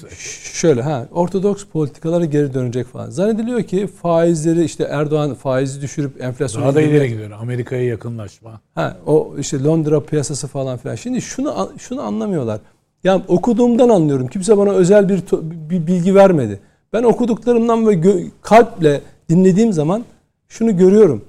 şöyle 0.53 0.83
ha 0.83 1.09
ortodoks 1.13 1.65
politikalara 1.65 2.25
geri 2.25 2.55
dönecek 2.55 2.87
falan. 2.87 3.11
Zannediliyor 3.11 3.63
ki 3.63 3.87
faizleri 3.87 4.65
işte 4.65 4.85
Erdoğan 4.85 5.35
faizi 5.35 5.81
düşürüp 5.81 6.23
enflasyonu 6.23 6.65
daha 6.65 6.75
da 6.75 6.81
ileri 6.81 7.09
gidiyor. 7.09 7.31
Amerika'ya 7.31 7.85
yakınlaşma. 7.85 8.61
Ha, 8.75 8.97
o 9.07 9.35
işte 9.39 9.63
Londra 9.65 10.01
piyasası 10.01 10.47
falan 10.49 10.79
filan. 10.79 10.95
Şimdi 10.95 11.23
şunu 11.23 11.73
şunu 11.79 12.03
anlamıyorlar. 12.03 12.61
Ya 13.05 13.23
okuduğumdan 13.29 13.89
anlıyorum. 13.89 14.29
Kimse 14.29 14.59
bana 14.59 14.71
özel 14.71 15.09
bir 15.09 15.23
bir 15.71 15.87
bilgi 15.87 16.15
vermedi. 16.15 16.61
Ben 16.93 17.03
okuduklarımdan 17.03 17.87
ve 17.87 17.93
gö- 17.95 18.31
kalple 18.43 19.01
dinlediğim 19.29 19.73
zaman 19.73 20.05
şunu 20.49 20.77
görüyorum. 20.77 21.25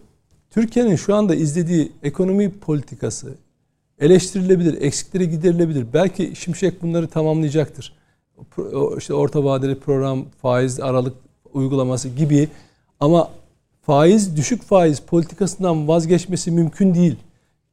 Türkiye'nin 0.51 0.95
şu 0.95 1.15
anda 1.15 1.35
izlediği 1.35 1.91
ekonomi 2.03 2.51
politikası 2.51 3.27
eleştirilebilir, 3.99 4.81
eksikleri 4.81 5.29
giderilebilir. 5.29 5.85
Belki 5.93 6.33
Şimşek 6.35 6.81
bunları 6.81 7.07
tamamlayacaktır. 7.07 7.93
İşte 8.97 9.13
orta 9.13 9.43
vadeli 9.43 9.79
program, 9.79 10.25
faiz 10.41 10.79
aralık 10.79 11.13
uygulaması 11.53 12.09
gibi 12.09 12.47
ama 12.99 13.29
faiz 13.81 14.37
düşük 14.37 14.63
faiz 14.63 14.99
politikasından 14.99 15.87
vazgeçmesi 15.87 16.51
mümkün 16.51 16.93
değil. 16.95 17.15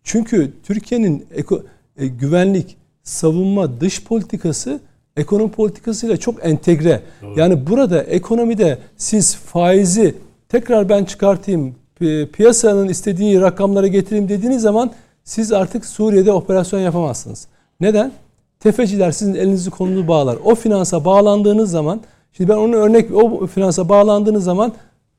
Çünkü 0.05 0.53
Türkiye'nin 0.65 1.27
eko- 1.37 1.63
e, 1.97 2.07
güvenlik, 2.07 2.77
savunma, 3.03 3.81
dış 3.81 4.05
politikası 4.05 4.81
ekonomi 5.17 5.51
politikasıyla 5.51 6.17
çok 6.17 6.45
entegre. 6.47 7.01
Yani 7.37 7.67
burada 7.67 8.03
ekonomide 8.03 8.79
siz 8.97 9.37
faizi 9.37 10.15
tekrar 10.49 10.89
ben 10.89 11.05
çıkartayım, 11.05 11.75
pi- 12.01 12.27
piyasanın 12.27 12.89
istediği 12.89 13.41
rakamlara 13.41 13.87
getireyim 13.87 14.29
dediğiniz 14.29 14.63
zaman 14.63 14.93
siz 15.25 15.53
artık 15.53 15.87
Suriye'de 15.87 16.33
operasyon 16.33 16.81
yapamazsınız. 16.81 17.47
Neden? 17.81 18.13
Tefeciler 18.61 19.13
sizin 19.13 19.35
elinizi 19.35 19.71
kolunuzu 19.71 20.09
bağlar. 20.09 20.39
O 20.45 20.55
finansa 20.55 21.05
bağlandığınız 21.05 21.71
zaman, 21.71 22.01
şimdi 22.33 22.51
ben 22.51 22.57
onu 22.57 22.75
örnek, 22.75 23.15
o 23.15 23.47
finansa 23.47 23.89
bağlandığınız 23.89 24.45
zaman 24.45 24.73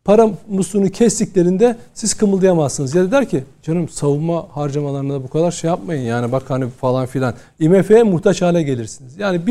para 0.06 0.30
musluğunu 0.50 0.90
kestiklerinde 0.90 1.78
siz 1.94 2.14
kımıldayamazsınız. 2.14 2.96
Ya 2.96 3.04
da 3.04 3.12
der 3.12 3.30
ki 3.30 3.44
canım 3.64 3.90
savunma 3.90 4.48
harcamalarına 4.52 5.24
bu 5.24 5.30
kadar 5.30 5.52
şey 5.52 5.68
yapmayın 5.68 6.02
yani 6.02 6.32
bak 6.32 6.44
hani 6.50 6.70
falan 6.70 7.06
filan. 7.06 7.34
IMF'ye 7.60 8.04
muhtaç 8.04 8.42
hale 8.42 8.64
gelirsiniz. 8.64 9.18
Yani 9.18 9.42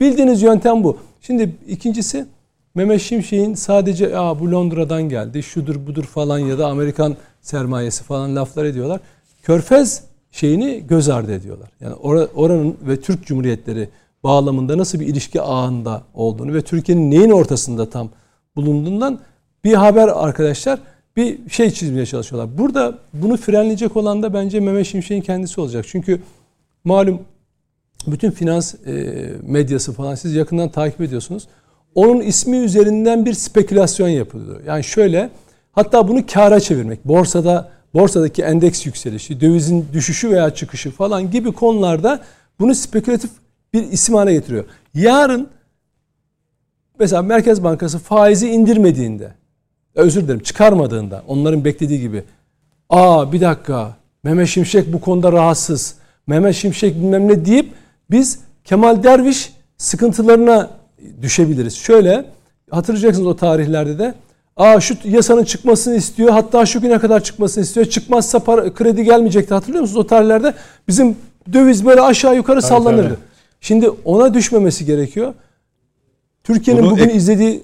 bildiğiniz 0.00 0.42
yöntem 0.42 0.84
bu. 0.84 0.98
Şimdi 1.20 1.56
ikincisi 1.68 2.26
Mehmet 2.74 3.00
Şimşek'in 3.00 3.54
sadece 3.54 4.18
Aa, 4.18 4.40
bu 4.40 4.52
Londra'dan 4.52 5.02
geldi 5.02 5.42
şudur 5.42 5.86
budur 5.86 6.04
falan 6.04 6.38
ya 6.38 6.58
da 6.58 6.66
Amerikan 6.66 7.16
sermayesi 7.42 8.04
falan 8.04 8.36
laflar 8.36 8.64
ediyorlar. 8.64 9.00
Körfez 9.46 10.02
şeyini 10.30 10.86
göz 10.88 11.08
ardı 11.08 11.32
ediyorlar. 11.32 11.68
Yani 11.80 11.94
ora- 11.94 12.28
oranın 12.34 12.76
ve 12.82 13.00
Türk 13.00 13.26
Cumhuriyetleri 13.26 13.88
bağlamında 14.22 14.78
nasıl 14.78 15.00
bir 15.00 15.06
ilişki 15.06 15.42
ağında 15.42 16.02
olduğunu 16.14 16.54
ve 16.54 16.62
Türkiye'nin 16.62 17.10
neyin 17.10 17.30
ortasında 17.30 17.90
tam 17.90 18.08
bulunduğundan 18.56 19.18
bir 19.64 19.74
haber 19.74 20.08
arkadaşlar 20.08 20.78
bir 21.16 21.50
şey 21.50 21.70
çizmeye 21.70 22.06
çalışıyorlar. 22.06 22.58
Burada 22.58 22.98
bunu 23.12 23.36
frenleyecek 23.36 23.96
olan 23.96 24.22
da 24.22 24.34
bence 24.34 24.60
Mehmet 24.60 24.86
Şimşek'in 24.86 25.20
kendisi 25.20 25.60
olacak. 25.60 25.84
Çünkü 25.88 26.20
malum 26.84 27.20
bütün 28.06 28.30
finans 28.30 28.74
e, 28.74 28.92
medyası 29.42 29.92
falan 29.92 30.14
siz 30.14 30.34
yakından 30.34 30.68
takip 30.68 31.00
ediyorsunuz. 31.00 31.48
Onun 31.94 32.20
ismi 32.20 32.56
üzerinden 32.56 33.24
bir 33.26 33.32
spekülasyon 33.32 34.08
yapılıyor. 34.08 34.60
Yani 34.66 34.84
şöyle 34.84 35.30
hatta 35.72 36.08
bunu 36.08 36.26
kâra 36.26 36.60
çevirmek. 36.60 37.04
Borsada 37.04 37.75
borsadaki 37.96 38.42
endeks 38.42 38.86
yükselişi, 38.86 39.40
dövizin 39.40 39.86
düşüşü 39.92 40.30
veya 40.30 40.54
çıkışı 40.54 40.90
falan 40.90 41.30
gibi 41.30 41.52
konularda 41.52 42.20
bunu 42.60 42.74
spekülatif 42.74 43.30
bir 43.72 43.82
isim 43.92 44.14
haline 44.14 44.32
getiriyor. 44.32 44.64
Yarın 44.94 45.48
mesela 46.98 47.22
Merkez 47.22 47.64
Bankası 47.64 47.98
faizi 47.98 48.48
indirmediğinde, 48.48 49.32
özür 49.94 50.22
dilerim 50.22 50.42
çıkarmadığında 50.42 51.22
onların 51.26 51.64
beklediği 51.64 52.00
gibi 52.00 52.24
aa 52.90 53.32
bir 53.32 53.40
dakika 53.40 53.96
Mehmet 54.24 54.48
Şimşek 54.48 54.92
bu 54.92 55.00
konuda 55.00 55.32
rahatsız. 55.32 55.94
Mehmet 56.26 56.54
Şimşek 56.54 56.94
bilmem 56.94 57.28
ne 57.28 57.44
deyip 57.44 57.72
biz 58.10 58.38
Kemal 58.64 59.02
Derviş 59.02 59.52
sıkıntılarına 59.76 60.70
düşebiliriz. 61.22 61.76
Şöyle 61.76 62.24
hatırlayacaksınız 62.70 63.26
o 63.26 63.36
tarihlerde 63.36 63.98
de 63.98 64.14
Aa 64.56 64.80
şu 64.80 64.94
yasanın 65.04 65.44
çıkmasını 65.44 65.96
istiyor. 65.96 66.30
Hatta 66.30 66.66
şu 66.66 66.80
güne 66.80 66.98
kadar 66.98 67.24
çıkmasını 67.24 67.64
istiyor. 67.64 67.86
Çıkmazsa 67.86 68.38
para, 68.38 68.74
kredi 68.74 69.04
gelmeyecekti. 69.04 69.54
Hatırlıyor 69.54 69.80
musunuz 69.82 70.00
o 70.04 70.06
tarihlerde? 70.06 70.54
Bizim 70.88 71.16
döviz 71.52 71.86
böyle 71.86 72.00
aşağı 72.00 72.36
yukarı 72.36 72.62
sallanırdı. 72.62 73.08
tabii. 73.08 73.18
Şimdi 73.60 73.90
ona 73.90 74.34
düşmemesi 74.34 74.84
gerekiyor. 74.84 75.34
Türkiye'nin 76.44 76.82
Bunu 76.82 76.90
bugün 76.90 77.04
ek- 77.04 77.14
izlediği 77.16 77.62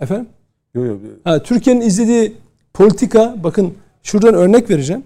efendim 0.00 0.26
Yo, 0.74 0.84
yo, 0.84 0.96
Ha, 1.24 1.42
Türkiye'nin 1.42 1.80
izlediği 1.80 2.36
politika 2.74 3.34
bakın 3.44 3.74
şuradan 4.02 4.34
örnek 4.34 4.70
vereceğim. 4.70 5.04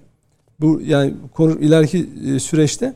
Bu 0.60 0.80
yani 0.84 1.14
konu, 1.34 1.52
ileriki 1.58 2.10
e, 2.26 2.38
süreçte 2.38 2.92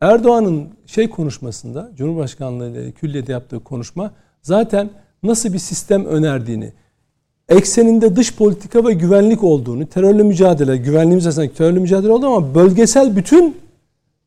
Erdoğan'ın 0.00 0.68
şey 0.86 1.10
konuşmasında 1.10 1.90
Cumhurbaşkanlığı 1.96 2.70
ile 2.70 2.92
külliyede 2.92 3.32
yaptığı 3.32 3.60
konuşma 3.64 4.10
zaten 4.42 4.90
nasıl 5.22 5.52
bir 5.52 5.58
sistem 5.58 6.04
önerdiğini 6.04 6.72
ekseninde 7.50 8.16
dış 8.16 8.36
politika 8.36 8.84
ve 8.84 8.92
güvenlik 8.92 9.44
olduğunu, 9.44 9.86
terörle 9.86 10.22
mücadele, 10.22 10.76
güvenliğimiz 10.76 11.26
arasında 11.26 11.48
terörle 11.48 11.78
mücadele 11.78 12.12
olduğunu 12.12 12.34
ama 12.34 12.54
bölgesel 12.54 13.16
bütün 13.16 13.56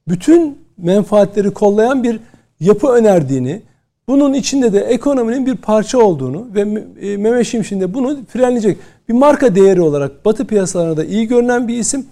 bütün 0.08 0.58
menfaatleri 0.78 1.52
kollayan 1.52 2.04
bir 2.04 2.20
yapı 2.60 2.88
önerdiğini, 2.88 3.62
bunun 4.08 4.34
içinde 4.34 4.74
de 4.74 4.80
ekonominin 4.80 5.46
bir 5.46 5.56
parça 5.56 5.98
olduğunu 5.98 6.48
ve 6.56 6.62
e, 7.02 7.18
Mehmet 7.18 7.48
Şimşek'in 7.48 7.82
de 7.82 7.94
bunu 7.94 8.26
frenleyecek 8.26 8.78
bir 9.10 9.14
marka 9.14 9.56
değeri 9.56 9.82
olarak 9.82 10.26
Batı 10.26 10.48
piyasalarına 10.48 10.98
da 10.98 11.06
iyi 11.06 11.28
görünen 11.28 11.68
bir 11.68 11.78
isim. 11.78 12.06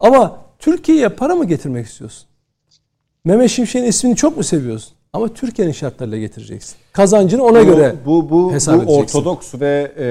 Ama 0.00 0.36
Türkiye'ye 0.58 1.08
para 1.08 1.34
mı 1.34 1.44
getirmek 1.44 1.86
istiyorsun? 1.86 2.28
Mehmet 3.24 3.50
Şimşek'in 3.50 3.86
ismini 3.86 4.16
çok 4.16 4.36
mu 4.36 4.42
seviyorsun? 4.42 4.93
Ama 5.14 5.34
Türkiye'nin 5.34 5.72
şartlarıyla 5.72 6.18
getireceksin. 6.18 6.76
Kazancını 6.92 7.42
ona 7.44 7.60
Bu- 7.60 7.64
göre 7.66 7.94
bu 8.06 8.30
bu, 8.30 8.52
hesap 8.52 8.74
bu 8.74 8.82
edeceksin. 8.82 9.18
ortodoks 9.18 9.54
ve 9.54 9.92
e, 9.98 10.06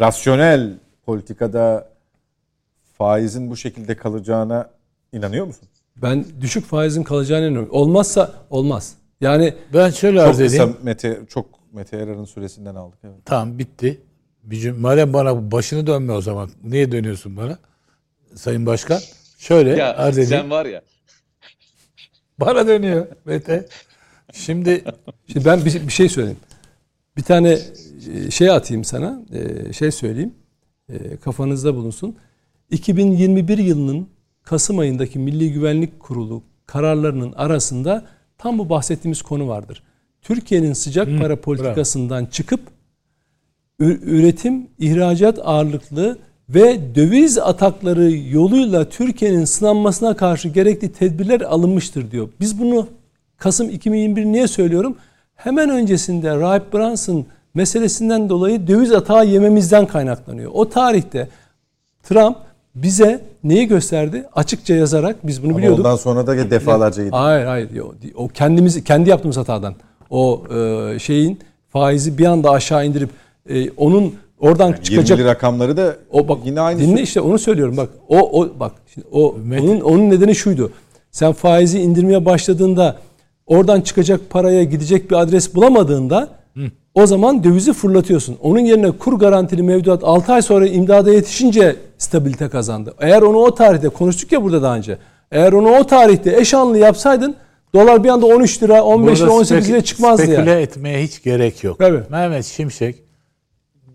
rasyonel 0.00 0.74
politikada 1.06 1.88
faizin 2.98 3.50
bu 3.50 3.56
şekilde 3.56 3.96
kalacağına 3.96 4.70
inanıyor 5.12 5.46
musun? 5.46 5.68
ben 6.02 6.24
düşük 6.40 6.64
faizin 6.66 7.02
kalacağını 7.02 7.44
inanıyorum. 7.44 7.68
Olmazsa 7.72 8.34
olmaz. 8.50 8.94
Yani 9.20 9.54
Ben 9.74 9.90
şöyle 9.90 10.18
Çok 10.18 10.28
arz 10.28 10.38
kısa 10.38 10.56
edeyim. 10.56 10.76
Mete 10.82 11.20
çok 11.28 11.46
Mete 11.72 11.96
Yarar'ın 11.96 12.24
süresinden 12.24 12.74
aldık. 12.74 12.98
Evet. 13.04 13.14
Tamam 13.24 13.58
bitti. 13.58 14.00
Bir 14.42 14.56
cüm- 14.60 14.78
Madem 14.80 15.12
bana 15.12 15.50
başını 15.52 15.86
dönme 15.86 16.12
o 16.12 16.20
zaman. 16.20 16.50
Niye 16.64 16.92
dönüyorsun 16.92 17.36
bana? 17.36 17.58
Sayın 18.34 18.66
Başkan. 18.66 19.00
Şöyle 19.38 19.70
Ya 19.76 19.96
arz 19.96 20.18
edeyim. 20.18 20.30
sen 20.42 20.50
var 20.50 20.66
ya. 20.66 20.82
Bana 22.40 22.66
dönüyor 22.66 23.06
Mete. 23.24 23.66
Şimdi 24.32 24.84
Şimdi 25.32 25.44
ben 25.44 25.64
bir, 25.64 25.86
bir 25.86 25.92
şey 25.92 26.08
söyleyeyim. 26.08 26.38
Bir 27.16 27.22
tane 27.22 27.58
e, 28.14 28.30
şey 28.30 28.50
atayım 28.50 28.84
sana. 28.84 29.22
e, 29.32 29.72
Şey 29.72 29.90
söyleyeyim. 29.90 30.34
E, 30.88 31.16
Kafanızda 31.16 31.74
bulunsun. 31.74 32.16
2021 32.70 33.58
yılının 33.58 34.08
Kasım 34.42 34.78
ayındaki 34.78 35.18
Milli 35.18 35.52
Güvenlik 35.52 36.00
Kurulu 36.00 36.42
kararlarının 36.66 37.32
arasında 37.32 38.06
tam 38.38 38.58
bu 38.58 38.68
bahsettiğimiz 38.70 39.22
konu 39.22 39.48
vardır. 39.48 39.82
Türkiye'nin 40.22 40.72
sıcak 40.72 41.08
para 41.18 41.40
politikasından 41.40 42.26
çıkıp 42.26 42.60
üretim, 43.80 44.68
ihracat 44.78 45.38
ağırlıklı 45.42 46.18
ve 46.48 46.94
döviz 46.94 47.38
atakları 47.38 48.10
yoluyla 48.12 48.88
Türkiye'nin 48.88 49.44
sınanmasına 49.44 50.16
karşı 50.16 50.48
gerekli 50.48 50.92
tedbirler 50.92 51.40
alınmıştır 51.40 52.10
diyor. 52.10 52.28
Biz 52.40 52.60
bunu 52.60 52.86
Kasım 53.38 53.70
2021 53.70 54.24
niye 54.24 54.48
söylüyorum? 54.48 54.96
Hemen 55.34 55.70
öncesinde 55.70 56.36
Rahip 56.36 56.72
Brunson 56.72 57.26
meselesinden 57.54 58.28
dolayı 58.28 58.66
döviz 58.66 58.92
atağı 58.92 59.26
yememizden 59.26 59.86
kaynaklanıyor. 59.86 60.50
O 60.54 60.68
tarihte 60.68 61.28
Trump 62.02 62.36
bize 62.74 63.20
neyi 63.44 63.68
gösterdi? 63.68 64.24
Açıkça 64.34 64.74
yazarak 64.74 65.26
biz 65.26 65.42
bunu 65.42 65.50
Ama 65.50 65.58
biliyorduk. 65.58 65.86
Ondan 65.86 65.96
sonra 65.96 66.26
da 66.26 66.50
defalarca 66.50 67.02
yedik. 67.02 67.14
Hayır 67.14 67.46
hayır. 67.46 67.70
O 68.14 68.28
kendimiz 68.28 68.84
kendi 68.84 69.10
yaptığımız 69.10 69.36
hatadan. 69.36 69.74
O 70.10 70.42
e, 70.54 70.98
şeyin 70.98 71.40
faizi 71.68 72.18
bir 72.18 72.26
anda 72.26 72.50
aşağı 72.50 72.86
indirip 72.86 73.10
e, 73.48 73.70
onun 73.70 74.14
oradan 74.40 74.66
Yani 74.66 74.82
çıkacak 74.82 75.18
20'li 75.18 75.26
rakamları 75.26 75.76
da 75.76 75.96
o 76.10 76.28
bak 76.28 76.38
yine 76.44 76.60
aynı. 76.60 76.80
dinle 76.80 77.02
işte 77.02 77.20
onu 77.20 77.38
söylüyorum 77.38 77.76
bak. 77.76 77.88
O 78.08 78.40
o 78.40 78.48
bak 78.60 78.72
şimdi 78.94 79.06
o 79.12 79.34
Metin- 79.48 79.62
onun 79.66 79.80
onun 79.80 80.10
nedeni 80.10 80.34
şuydu. 80.34 80.72
Sen 81.10 81.32
faizi 81.32 81.78
indirmeye 81.80 82.24
başladığında 82.24 82.96
oradan 83.46 83.80
çıkacak 83.80 84.20
paraya 84.30 84.64
gidecek 84.64 85.10
bir 85.10 85.16
adres 85.16 85.54
bulamadığında 85.54 86.28
o 86.94 87.06
zaman 87.06 87.44
dövizi 87.44 87.72
fırlatıyorsun. 87.72 88.36
Onun 88.42 88.58
yerine 88.60 88.90
kur 88.90 89.18
garantili 89.18 89.62
mevduat 89.62 90.04
6 90.04 90.32
ay 90.32 90.42
sonra 90.42 90.66
imdada 90.66 91.12
yetişince 91.12 91.76
stabilite 91.98 92.48
kazandı. 92.48 92.94
Eğer 93.00 93.22
onu 93.22 93.36
o 93.38 93.54
tarihte 93.54 93.88
konuştuk 93.88 94.32
ya 94.32 94.42
burada 94.42 94.62
daha 94.62 94.76
önce. 94.76 94.98
Eğer 95.32 95.52
onu 95.52 95.68
o 95.78 95.84
tarihte 95.86 96.36
eş 96.40 96.54
anlı 96.54 96.78
yapsaydın 96.78 97.34
dolar 97.74 98.04
bir 98.04 98.08
anda 98.08 98.26
13 98.26 98.62
lira, 98.62 98.82
15 98.84 99.18
lira, 99.18 99.26
Burada 99.26 99.38
18 99.40 99.68
lira 99.70 99.80
çıkmazdı 99.80 100.22
speküle 100.22 100.50
yani. 100.50 100.62
etmeye 100.62 101.02
hiç 101.02 101.22
gerek 101.22 101.64
yok. 101.64 101.78
Tabii. 101.78 102.00
Mehmet 102.10 102.44
Şimşek 102.44 102.96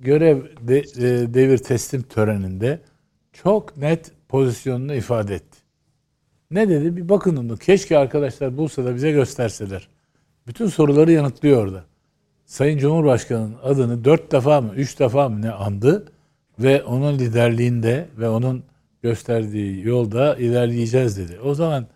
görev 0.01 0.43
de- 0.61 0.79
e, 0.79 1.33
devir 1.33 1.57
teslim 1.57 2.01
töreninde 2.01 2.79
çok 3.33 3.77
net 3.77 4.11
pozisyonunu 4.29 4.93
ifade 4.95 5.35
etti. 5.35 5.57
Ne 6.51 6.69
dedi? 6.69 6.95
Bir 6.97 7.09
bakın 7.09 7.35
onu. 7.37 7.57
Keşke 7.57 7.97
arkadaşlar 7.97 8.57
bulsa 8.57 8.85
da 8.85 8.95
bize 8.95 9.11
gösterseler. 9.11 9.87
Bütün 10.47 10.67
soruları 10.67 11.11
yanıtlıyor 11.11 11.63
orada. 11.63 11.83
Sayın 12.45 12.77
Cumhurbaşkanı'nın 12.77 13.55
adını 13.63 14.05
dört 14.05 14.31
defa 14.31 14.61
mı, 14.61 14.73
üç 14.75 14.99
defa 14.99 15.29
mı 15.29 15.41
ne 15.41 15.51
andı 15.51 16.05
ve 16.59 16.83
onun 16.83 17.19
liderliğinde 17.19 18.07
ve 18.17 18.29
onun 18.29 18.63
gösterdiği 19.03 19.87
yolda 19.87 20.35
ilerleyeceğiz 20.35 21.17
dedi. 21.17 21.39
O 21.43 21.53
zaman 21.53 21.87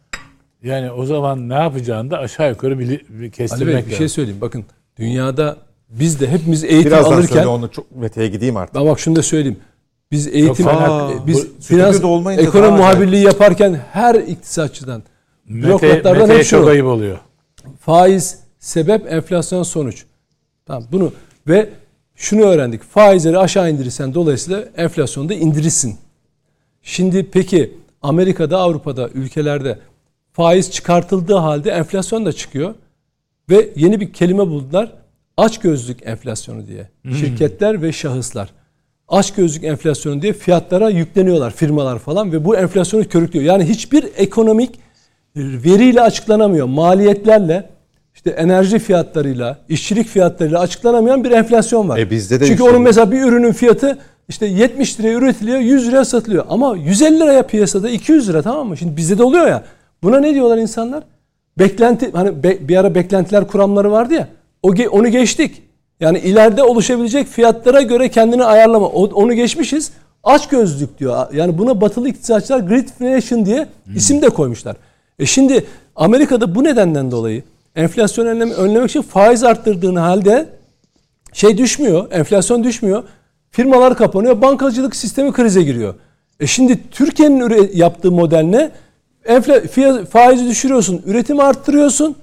yani 0.63 0.91
o 0.91 1.05
zaman 1.05 1.49
ne 1.49 1.53
yapacağını 1.53 2.11
da 2.11 2.17
aşağı 2.19 2.49
yukarı 2.49 2.79
bir, 2.79 2.87
bir 2.89 3.19
Ali 3.19 3.31
kestirmek 3.31 3.67
Bey 3.67 3.75
bir 3.75 3.81
lazım. 3.85 3.97
şey 3.97 4.09
söyleyeyim. 4.09 4.41
Bakın 4.41 4.65
dünyada 4.97 5.57
biz 5.89 6.19
de 6.19 6.27
hepimiz 6.27 6.63
eğitim 6.63 6.91
Birazdan 6.91 7.11
alırken 7.11 7.35
söyle 7.35 7.47
onu 7.47 7.71
çok 7.71 7.95
Mete'ye 7.95 8.27
gideyim 8.27 8.57
artık. 8.57 8.75
Ben 8.75 8.85
bak 8.85 8.99
şunu 8.99 9.15
da 9.15 9.23
söyleyeyim. 9.23 9.59
Biz 10.11 10.27
eğitim, 10.27 10.67
Aa, 10.67 11.11
e, 11.11 11.27
biz 11.27 11.47
bu 11.47 11.61
finans, 11.61 11.95
ekonomi 11.95 12.53
daha 12.53 12.77
muhabirliği 12.77 13.23
yaparken 13.23 13.79
her 13.91 14.15
iktisatçıdan, 14.15 15.03
Mete, 15.45 15.67
bürokratlardan 15.67 16.21
Mete'ye 16.21 16.39
hep 16.39 16.45
çok 16.45 16.63
şu. 16.63 16.69
ayıp 16.69 16.85
oluyor. 16.85 17.17
Faiz, 17.79 18.39
sebep, 18.59 19.13
enflasyon, 19.13 19.63
sonuç. 19.63 20.05
Tamam 20.65 20.83
bunu 20.91 21.11
ve 21.47 21.69
şunu 22.15 22.41
öğrendik. 22.41 22.83
Faizleri 22.83 23.37
aşağı 23.37 23.71
indirirsen 23.71 24.13
dolayısıyla 24.13 24.63
enflasyonu 24.77 25.29
da 25.29 25.33
indirirsin. 25.33 25.97
Şimdi 26.81 27.29
peki 27.31 27.73
Amerika'da, 28.01 28.57
Avrupa'da, 28.57 29.09
ülkelerde 29.09 29.79
faiz 30.33 30.71
çıkartıldığı 30.71 31.35
halde 31.35 31.71
enflasyon 31.71 32.25
da 32.25 32.33
çıkıyor. 32.33 32.75
Ve 33.49 33.69
yeni 33.75 33.99
bir 33.99 34.13
kelime 34.13 34.47
buldular. 34.47 34.91
Aç 35.37 35.57
gözlük 35.59 36.07
enflasyonu 36.07 36.67
diye. 36.67 36.89
Şirketler 37.19 37.81
ve 37.81 37.91
şahıslar. 37.91 38.49
Aç 39.07 39.33
gözlük 39.33 39.63
enflasyonu 39.63 40.21
diye 40.21 40.33
fiyatlara 40.33 40.89
yükleniyorlar 40.89 41.51
firmalar 41.51 41.99
falan 41.99 42.31
ve 42.31 42.45
bu 42.45 42.55
enflasyonu 42.57 43.07
körüklüyor. 43.07 43.45
Yani 43.45 43.63
hiçbir 43.65 44.05
ekonomik 44.17 44.79
veriyle 45.35 46.01
açıklanamıyor. 46.01 46.67
Maliyetlerle, 46.67 47.69
işte 48.15 48.29
enerji 48.29 48.79
fiyatlarıyla, 48.79 49.57
işçilik 49.69 50.07
fiyatlarıyla 50.07 50.59
açıklanamayan 50.59 51.23
bir 51.23 51.31
enflasyon 51.31 51.89
var. 51.89 51.97
E 51.99 52.09
bizde 52.09 52.39
de 52.39 52.45
Çünkü 52.45 52.63
onun 52.63 52.81
mesela 52.81 53.11
bir 53.11 53.21
ürünün 53.23 53.51
fiyatı 53.51 53.97
işte 54.29 54.45
70 54.45 54.99
liraya 54.99 55.13
üretiliyor, 55.13 55.59
100 55.59 55.87
liraya 55.87 56.05
satılıyor. 56.05 56.45
Ama 56.49 56.75
150 56.77 57.19
liraya 57.19 57.43
piyasada 57.47 57.89
200 57.89 58.29
lira 58.29 58.41
tamam 58.41 58.67
mı? 58.67 58.77
Şimdi 58.77 58.97
bizde 58.97 59.17
de 59.17 59.23
oluyor 59.23 59.47
ya. 59.47 59.63
Buna 60.03 60.19
ne 60.19 60.33
diyorlar 60.33 60.57
insanlar? 60.57 61.03
Beklenti 61.59 62.11
hani 62.11 62.43
be- 62.43 62.67
bir 62.67 62.77
ara 62.77 62.95
beklentiler 62.95 63.47
kuramları 63.47 63.91
vardı 63.91 64.13
ya. 64.13 64.27
Onu 64.91 65.07
geçtik. 65.07 65.61
Yani 65.99 66.19
ileride 66.19 66.63
oluşabilecek 66.63 67.27
fiyatlara 67.27 67.81
göre 67.81 68.09
kendini 68.09 68.43
ayarlama. 68.43 68.87
Onu 68.87 69.33
geçmişiz. 69.33 69.91
Aç 70.23 70.47
gözlük 70.49 70.99
diyor. 70.99 71.33
Yani 71.33 71.57
buna 71.57 71.81
batılı 71.81 72.09
iktisatçılar 72.09 72.59
greedflation 72.59 73.45
diye 73.45 73.67
isim 73.95 74.21
de 74.21 74.29
koymuşlar. 74.29 74.75
E 75.19 75.25
şimdi 75.25 75.65
Amerika'da 75.95 76.55
bu 76.55 76.63
nedenden 76.63 77.11
dolayı 77.11 77.43
enflasyon 77.75 78.25
önleme, 78.25 78.53
önlemek 78.53 78.89
için 78.89 79.01
faiz 79.01 79.43
arttırdığını 79.43 79.99
halde 79.99 80.49
şey 81.33 81.57
düşmüyor, 81.57 82.11
enflasyon 82.11 82.63
düşmüyor. 82.63 83.03
Firmalar 83.51 83.97
kapanıyor, 83.97 84.41
bankacılık 84.41 84.95
sistemi 84.95 85.31
krize 85.31 85.63
giriyor. 85.63 85.95
E 86.39 86.47
şimdi 86.47 86.89
Türkiye'nin 86.91 87.69
yaptığı 87.73 88.11
model 88.11 88.43
ne? 88.43 88.71
Enfla, 89.25 89.61
faizi 90.05 90.49
düşürüyorsun, 90.49 91.01
üretimi 91.05 91.43
arttırıyorsun, 91.43 92.15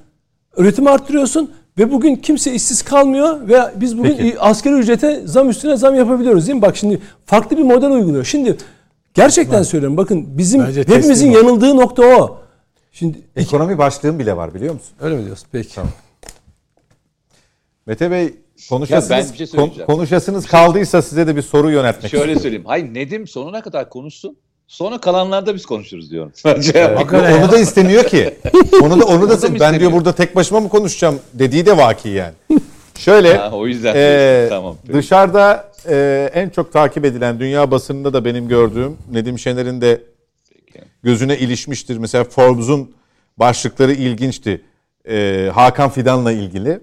üretimi 0.56 0.90
arttırıyorsun 0.90 1.50
ve 1.78 1.92
bugün 1.92 2.16
kimse 2.16 2.54
işsiz 2.54 2.82
kalmıyor 2.82 3.48
ve 3.48 3.60
biz 3.76 3.98
bugün 3.98 4.16
Peki. 4.16 4.40
asgari 4.40 4.74
ücrete 4.74 5.22
zam 5.26 5.50
üstüne 5.50 5.76
zam 5.76 5.94
yapabiliyoruz 5.94 6.46
değil 6.46 6.56
mi? 6.56 6.62
Bak 6.62 6.76
şimdi 6.76 7.00
farklı 7.26 7.56
bir 7.58 7.62
model 7.62 7.90
uyguluyor. 7.90 8.24
Şimdi 8.24 8.56
gerçekten 9.14 9.62
söylüyorum 9.62 9.96
bakın 9.96 10.38
bizim 10.38 10.66
hepimizin 10.66 11.30
yanıldığı 11.30 11.76
nokta 11.76 12.02
o. 12.02 12.38
Şimdi 12.92 13.18
Ekonomi 13.36 13.78
başlığım 13.78 14.18
bile 14.18 14.36
var 14.36 14.54
biliyor 14.54 14.74
musun? 14.74 14.90
öyle 15.00 15.16
mi 15.16 15.24
diyorsun? 15.24 15.48
Peki. 15.52 15.80
Mete 17.86 18.10
Bey 18.10 18.34
konuşasınız, 18.68 19.10
ben 19.10 19.32
bir 19.32 19.36
şey 19.46 19.46
kon- 19.46 19.86
konuşasınız 19.86 20.46
kaldıysa 20.46 21.02
size 21.02 21.26
de 21.26 21.36
bir 21.36 21.42
soru 21.42 21.70
yöneltmek 21.70 22.10
Şöyle 22.10 22.16
istiyorum. 22.22 22.42
söyleyeyim. 22.42 22.64
Hayır 22.66 22.94
Nedim 22.94 23.26
sonuna 23.26 23.62
kadar 23.62 23.88
konuşsun. 23.90 24.36
Sonra 24.72 24.98
kalanlarda 24.98 25.54
biz 25.54 25.66
konuşuruz 25.66 26.10
diyorum. 26.10 26.32
Onu 27.44 27.52
da 27.52 27.58
istemiyor 27.58 28.04
ki. 28.04 28.34
Onu 28.82 29.00
da 29.00 29.04
onu 29.04 29.28
da 29.28 29.34
Onu 29.34 29.42
da 29.42 29.48
mı 29.48 29.56
ben 29.60 29.80
diyor 29.80 29.92
burada 29.92 30.12
tek 30.14 30.36
başıma 30.36 30.60
mı 30.60 30.68
konuşacağım 30.68 31.20
dediği 31.34 31.66
de 31.66 31.76
vaki 31.76 32.08
yani. 32.08 32.32
Şöyle 32.98 33.36
Ha, 33.36 33.50
o 33.52 33.66
yüzden. 33.66 33.94
e, 33.96 34.46
tamam. 34.48 34.76
peki. 34.86 34.98
dışarıda 34.98 35.72
e, 35.88 36.30
en 36.34 36.48
çok 36.48 36.72
takip 36.72 37.04
edilen 37.04 37.40
dünya 37.40 37.70
basınında 37.70 38.12
da 38.12 38.24
benim 38.24 38.48
gördüğüm 38.48 38.96
Nedim 39.12 39.38
Şener'in 39.38 39.80
de 39.80 40.00
gözüne 41.02 41.38
ilişmiştir. 41.38 41.96
Mesela 41.96 42.24
Forbes'un 42.24 42.94
başlıkları 43.36 43.92
ilginçti. 43.92 44.62
E, 45.08 45.50
Hakan 45.54 45.90
Fidan'la 45.90 46.32
ilgili. 46.32 46.80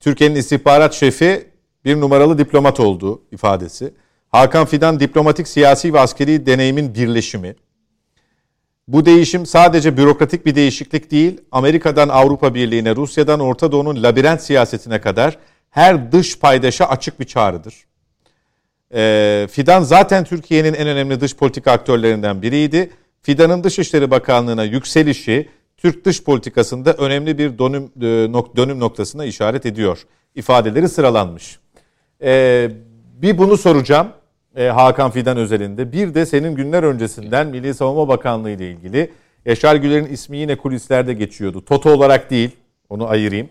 Türkiye'nin 0.00 0.36
istihbarat 0.36 0.94
şefi 0.94 1.46
bir 1.84 2.00
numaralı 2.00 2.38
diplomat 2.38 2.80
olduğu 2.80 3.22
ifadesi. 3.32 3.94
Hakan 4.34 4.66
Fidan 4.66 5.00
diplomatik, 5.00 5.48
siyasi 5.48 5.94
ve 5.94 6.00
askeri 6.00 6.46
deneyimin 6.46 6.94
birleşimi. 6.94 7.56
Bu 8.88 9.06
değişim 9.06 9.46
sadece 9.46 9.96
bürokratik 9.96 10.46
bir 10.46 10.54
değişiklik 10.54 11.10
değil, 11.10 11.40
Amerika'dan 11.52 12.08
Avrupa 12.08 12.54
Birliği'ne, 12.54 12.96
Rusya'dan 12.96 13.40
Orta 13.40 13.72
Doğu'nun 13.72 14.02
labirent 14.02 14.42
siyasetine 14.42 15.00
kadar 15.00 15.38
her 15.70 16.12
dış 16.12 16.38
paydaşa 16.38 16.84
açık 16.84 17.20
bir 17.20 17.24
çağrıdır. 17.24 17.74
Ee, 18.94 19.46
Fidan 19.50 19.82
zaten 19.82 20.24
Türkiye'nin 20.24 20.74
en 20.74 20.88
önemli 20.88 21.20
dış 21.20 21.36
politika 21.36 21.72
aktörlerinden 21.72 22.42
biriydi. 22.42 22.90
Fidan'ın 23.22 23.64
Dışişleri 23.64 24.10
Bakanlığı'na 24.10 24.64
yükselişi 24.64 25.48
Türk 25.76 26.04
dış 26.04 26.24
politikasında 26.24 26.92
önemli 26.92 27.38
bir 27.38 27.58
dönüm, 27.58 27.84
e, 27.84 28.56
dönüm 28.56 28.80
noktasına 28.80 29.24
işaret 29.24 29.66
ediyor. 29.66 29.98
İfadeleri 30.34 30.88
sıralanmış. 30.88 31.58
Ee, 32.22 32.70
bir 33.22 33.38
bunu 33.38 33.56
soracağım 33.56 34.08
e, 34.56 34.66
Hakan 34.66 35.10
Fidan 35.10 35.36
özelinde. 35.36 35.92
Bir 35.92 36.14
de 36.14 36.26
senin 36.26 36.54
günler 36.54 36.82
öncesinden 36.82 37.46
Milli 37.46 37.74
Savunma 37.74 38.08
Bakanlığı 38.08 38.50
ile 38.50 38.70
ilgili 38.70 39.10
Yaşar 39.44 39.76
Güler'in 39.76 40.06
ismi 40.06 40.36
yine 40.36 40.56
kulislerde 40.56 41.12
geçiyordu. 41.12 41.64
Toto 41.64 41.90
olarak 41.90 42.30
değil, 42.30 42.50
onu 42.88 43.08
ayırayım. 43.08 43.48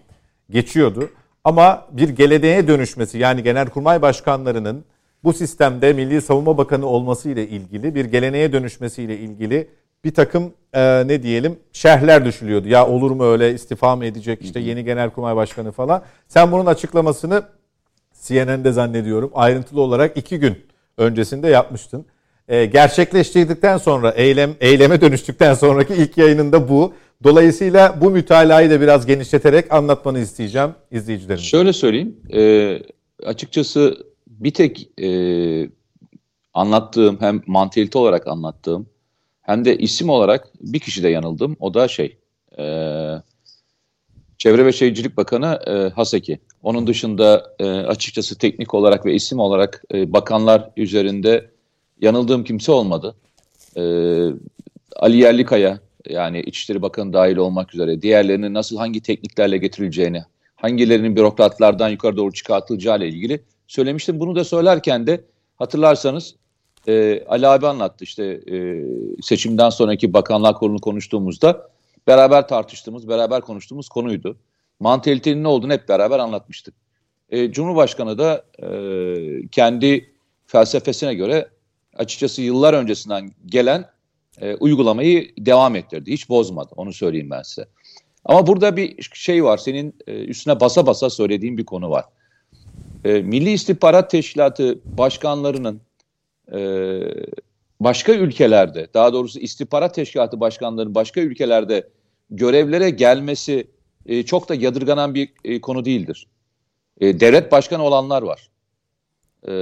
Geçiyordu. 0.49 1.09
Ama 1.43 1.85
bir 1.91 2.09
geleneğe 2.09 2.67
dönüşmesi 2.67 3.17
yani 3.17 3.43
Genelkurmay 3.43 4.01
Başkanlarının 4.01 4.85
bu 5.23 5.33
sistemde 5.33 5.93
Milli 5.93 6.21
Savunma 6.21 6.57
Bakanı 6.57 6.85
olması 6.85 7.29
ile 7.29 7.47
ilgili 7.47 7.95
bir 7.95 8.05
geleneğe 8.05 8.53
dönüşmesi 8.53 9.03
ile 9.03 9.17
ilgili 9.17 9.67
bir 10.03 10.13
takım 10.13 10.53
e, 10.73 11.07
ne 11.07 11.23
diyelim 11.23 11.59
şerhler 11.73 12.25
düşülüyordu. 12.25 12.67
Ya 12.67 12.87
olur 12.87 13.11
mu 13.11 13.25
öyle 13.25 13.53
istifa 13.53 13.95
mı 13.95 14.05
edecek 14.05 14.41
işte 14.41 14.59
yeni 14.59 14.83
Genelkurmay 14.83 15.35
Başkanı 15.35 15.71
falan. 15.71 16.03
Sen 16.27 16.51
bunun 16.51 16.65
açıklamasını 16.65 17.43
CNN'de 18.21 18.71
zannediyorum 18.71 19.31
ayrıntılı 19.33 19.81
olarak 19.81 20.17
iki 20.17 20.39
gün 20.39 20.57
öncesinde 20.97 21.47
yapmıştın. 21.47 22.05
Ee, 22.47 22.65
gerçekleştirdikten 22.65 23.77
sonra 23.77 24.11
eylem 24.11 24.55
eyleme 24.61 25.01
dönüştükten 25.01 25.53
sonraki 25.53 25.93
ilk 25.93 26.17
yayınında 26.17 26.69
bu. 26.69 26.93
Dolayısıyla 27.23 28.01
bu 28.01 28.09
mütalayı 28.09 28.69
da 28.69 28.81
biraz 28.81 29.05
genişleterek 29.05 29.73
anlatmanı 29.73 30.19
isteyeceğim 30.19 30.69
izleyicilerimize. 30.91 31.47
Şöyle 31.47 31.73
söyleyeyim. 31.73 32.15
E, 32.33 32.79
açıkçası 33.25 33.97
bir 34.27 34.51
tek 34.51 34.99
e, 35.01 35.09
anlattığım 36.53 37.21
hem 37.21 37.41
mantalite 37.47 37.97
olarak 37.97 38.27
anlattığım 38.27 38.89
hem 39.41 39.65
de 39.65 39.77
isim 39.77 40.09
olarak 40.09 40.47
bir 40.61 40.79
kişi 40.79 41.03
de 41.03 41.09
yanıldım. 41.09 41.57
O 41.59 41.73
da 41.73 41.87
şey 41.87 42.17
e, 42.57 42.63
Çevre 44.43 44.65
ve 44.65 44.71
Şehircilik 44.71 45.17
Bakanı 45.17 45.59
e, 45.67 45.89
Haseki. 45.89 46.39
Onun 46.63 46.87
dışında 46.87 47.55
e, 47.59 47.65
açıkçası 47.69 48.37
teknik 48.37 48.73
olarak 48.73 49.05
ve 49.05 49.13
isim 49.13 49.39
olarak 49.39 49.83
e, 49.93 50.13
bakanlar 50.13 50.69
üzerinde 50.77 51.51
yanıldığım 52.01 52.43
kimse 52.43 52.71
olmadı. 52.71 53.15
E, 53.75 53.83
Ali 54.95 55.17
Yerlikaya 55.17 55.79
yani 56.09 56.39
İçişleri 56.39 56.81
Bakanı 56.81 57.13
dahil 57.13 57.37
olmak 57.37 57.73
üzere 57.73 58.01
diğerlerinin 58.01 58.53
nasıl 58.53 58.77
hangi 58.77 59.01
tekniklerle 59.01 59.57
getirileceğini, 59.57 60.23
hangilerinin 60.55 61.15
bürokratlardan 61.15 61.89
yukarı 61.89 62.17
doğru 62.17 62.33
çıkartılacağı 62.33 62.97
ile 62.97 63.07
ilgili 63.07 63.43
söylemiştim. 63.67 64.19
Bunu 64.19 64.35
da 64.35 64.43
söylerken 64.43 65.07
de 65.07 65.23
hatırlarsanız 65.55 66.35
e, 66.87 67.23
Ali 67.27 67.47
abi 67.47 67.67
anlattı 67.67 68.03
işte 68.03 68.23
e, 68.51 68.85
seçimden 69.21 69.69
sonraki 69.69 70.13
bakanlar 70.13 70.53
kurulunu 70.53 70.81
konuştuğumuzda 70.81 71.73
beraber 72.07 72.47
tartıştığımız, 72.47 73.07
beraber 73.07 73.41
konuştuğumuz 73.41 73.89
konuydu. 73.89 74.37
Mantalitenin 74.79 75.43
ne 75.43 75.47
olduğunu 75.47 75.73
hep 75.73 75.89
beraber 75.89 76.19
anlatmıştık. 76.19 76.73
E, 77.29 77.51
Cumhurbaşkanı 77.51 78.17
da 78.17 78.45
e, 78.63 79.47
kendi 79.47 80.13
felsefesine 80.45 81.13
göre 81.13 81.49
açıkçası 81.95 82.41
yıllar 82.41 82.73
öncesinden 82.73 83.31
gelen 83.45 83.85
e, 84.41 84.55
uygulamayı 84.55 85.31
devam 85.37 85.75
ettirdi. 85.75 86.11
Hiç 86.11 86.29
bozmadı. 86.29 86.69
Onu 86.75 86.93
söyleyeyim 86.93 87.29
ben 87.29 87.41
size. 87.41 87.67
Ama 88.25 88.47
burada 88.47 88.77
bir 88.77 89.09
şey 89.13 89.43
var. 89.43 89.57
Senin 89.57 89.95
e, 90.07 90.25
üstüne 90.25 90.59
basa 90.59 90.85
basa 90.85 91.09
söylediğin 91.09 91.57
bir 91.57 91.65
konu 91.65 91.89
var. 91.89 92.05
E, 93.05 93.21
Milli 93.21 93.51
İstihbarat 93.51 94.09
Teşkilatı 94.09 94.79
başkanlarının 94.85 95.81
e, 96.53 96.59
başka 97.83 98.11
ülkelerde, 98.13 98.87
daha 98.93 99.13
doğrusu 99.13 99.39
istihbarat 99.39 99.95
teşkilatı 99.95 100.39
başkanlarının 100.39 100.95
başka 100.95 101.21
ülkelerde 101.21 101.87
görevlere 102.29 102.89
gelmesi 102.89 103.67
e, 104.05 104.23
çok 104.23 104.49
da 104.49 104.55
yadırganan 104.55 105.15
bir 105.15 105.29
e, 105.43 105.61
konu 105.61 105.85
değildir. 105.85 106.27
E, 107.01 107.19
devlet 107.19 107.51
başkanı 107.51 107.83
olanlar 107.83 108.21
var. 108.21 108.49
E, 109.47 109.53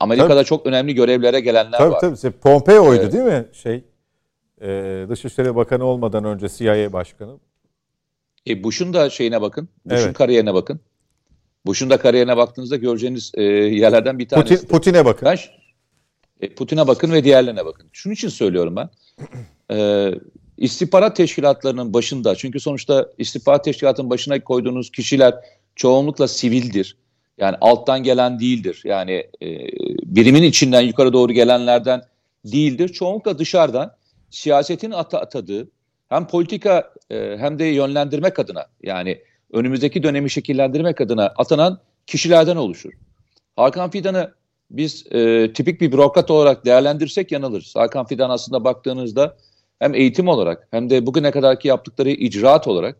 Amerika'da 0.00 0.34
tabii. 0.34 0.44
çok 0.44 0.66
önemli 0.66 0.94
görevlere 0.94 1.40
gelenler 1.40 1.78
tabii, 1.78 1.92
var. 1.92 2.00
Tabii 2.00 2.16
tabii. 2.16 2.32
Pompeo'ydu 2.32 3.02
evet. 3.02 3.12
değil 3.12 3.24
mi? 3.24 3.46
Şey 3.52 3.84
e, 4.62 5.06
Dışişleri 5.08 5.56
Bakanı 5.56 5.84
olmadan 5.84 6.24
önce 6.24 6.48
CIA 6.48 6.92
Başkanı. 6.92 7.38
E, 8.48 8.64
Bush'un 8.64 8.94
da 8.94 9.10
şeyine 9.10 9.42
bakın. 9.42 9.68
Bush'un 9.84 10.04
evet. 10.04 10.16
kariyerine 10.16 10.54
bakın. 10.54 10.80
Bush'un 11.66 11.90
da 11.90 11.96
kariyerine 11.96 12.36
baktığınızda 12.36 12.76
göreceğiniz 12.76 13.32
e, 13.34 13.42
yerlerden 13.42 14.18
bir 14.18 14.28
tanesi. 14.28 14.54
Putin, 14.54 14.68
Putin'e 14.68 15.04
bakın. 15.04 15.26
Ben, 15.28 15.38
e, 16.42 16.54
Putin'e 16.54 16.86
bakın 16.86 17.12
ve 17.12 17.24
diğerlerine 17.24 17.64
bakın. 17.64 17.88
Şunun 17.92 18.14
için 18.14 18.28
söylüyorum 18.28 18.76
ben. 18.76 18.90
E, 19.76 20.10
istihbarat 20.58 21.16
teşkilatlarının 21.16 21.94
başında 21.94 22.34
çünkü 22.34 22.60
sonuçta 22.60 23.08
istihbarat 23.18 23.64
teşkilatının 23.64 24.10
başına 24.10 24.44
koyduğunuz 24.44 24.90
kişiler 24.90 25.34
çoğunlukla 25.76 26.28
sivildir. 26.28 26.96
Yani 27.38 27.56
alttan 27.60 28.02
gelen 28.02 28.40
değildir. 28.40 28.82
Yani 28.84 29.12
e, 29.42 29.48
birimin 30.02 30.42
içinden 30.42 30.80
yukarı 30.80 31.12
doğru 31.12 31.32
gelenlerden 31.32 32.02
değildir. 32.44 32.88
Çoğunlukla 32.88 33.38
dışarıdan 33.38 33.96
siyasetin 34.30 34.90
ata 34.90 35.20
atadığı 35.20 35.68
hem 36.08 36.26
politika 36.26 36.92
e, 37.10 37.36
hem 37.38 37.58
de 37.58 37.64
yönlendirmek 37.64 38.38
adına 38.38 38.66
yani 38.82 39.18
önümüzdeki 39.52 40.02
dönemi 40.02 40.30
şekillendirmek 40.30 41.00
adına 41.00 41.26
atanan 41.26 41.80
kişilerden 42.06 42.56
oluşur. 42.56 42.92
Hakan 43.56 43.90
Fidan'ı 43.90 44.32
biz 44.72 45.04
e, 45.12 45.52
tipik 45.52 45.80
bir 45.80 45.92
bürokrat 45.92 46.30
olarak 46.30 46.64
değerlendirsek 46.64 47.32
yanılırız. 47.32 47.76
Hakan 47.76 48.06
Fidan 48.06 48.30
aslında 48.30 48.64
baktığınızda 48.64 49.36
hem 49.78 49.94
eğitim 49.94 50.28
olarak 50.28 50.68
hem 50.70 50.90
de 50.90 51.06
bugüne 51.06 51.30
kadarki 51.30 51.68
yaptıkları 51.68 52.10
icraat 52.10 52.68
olarak 52.68 52.96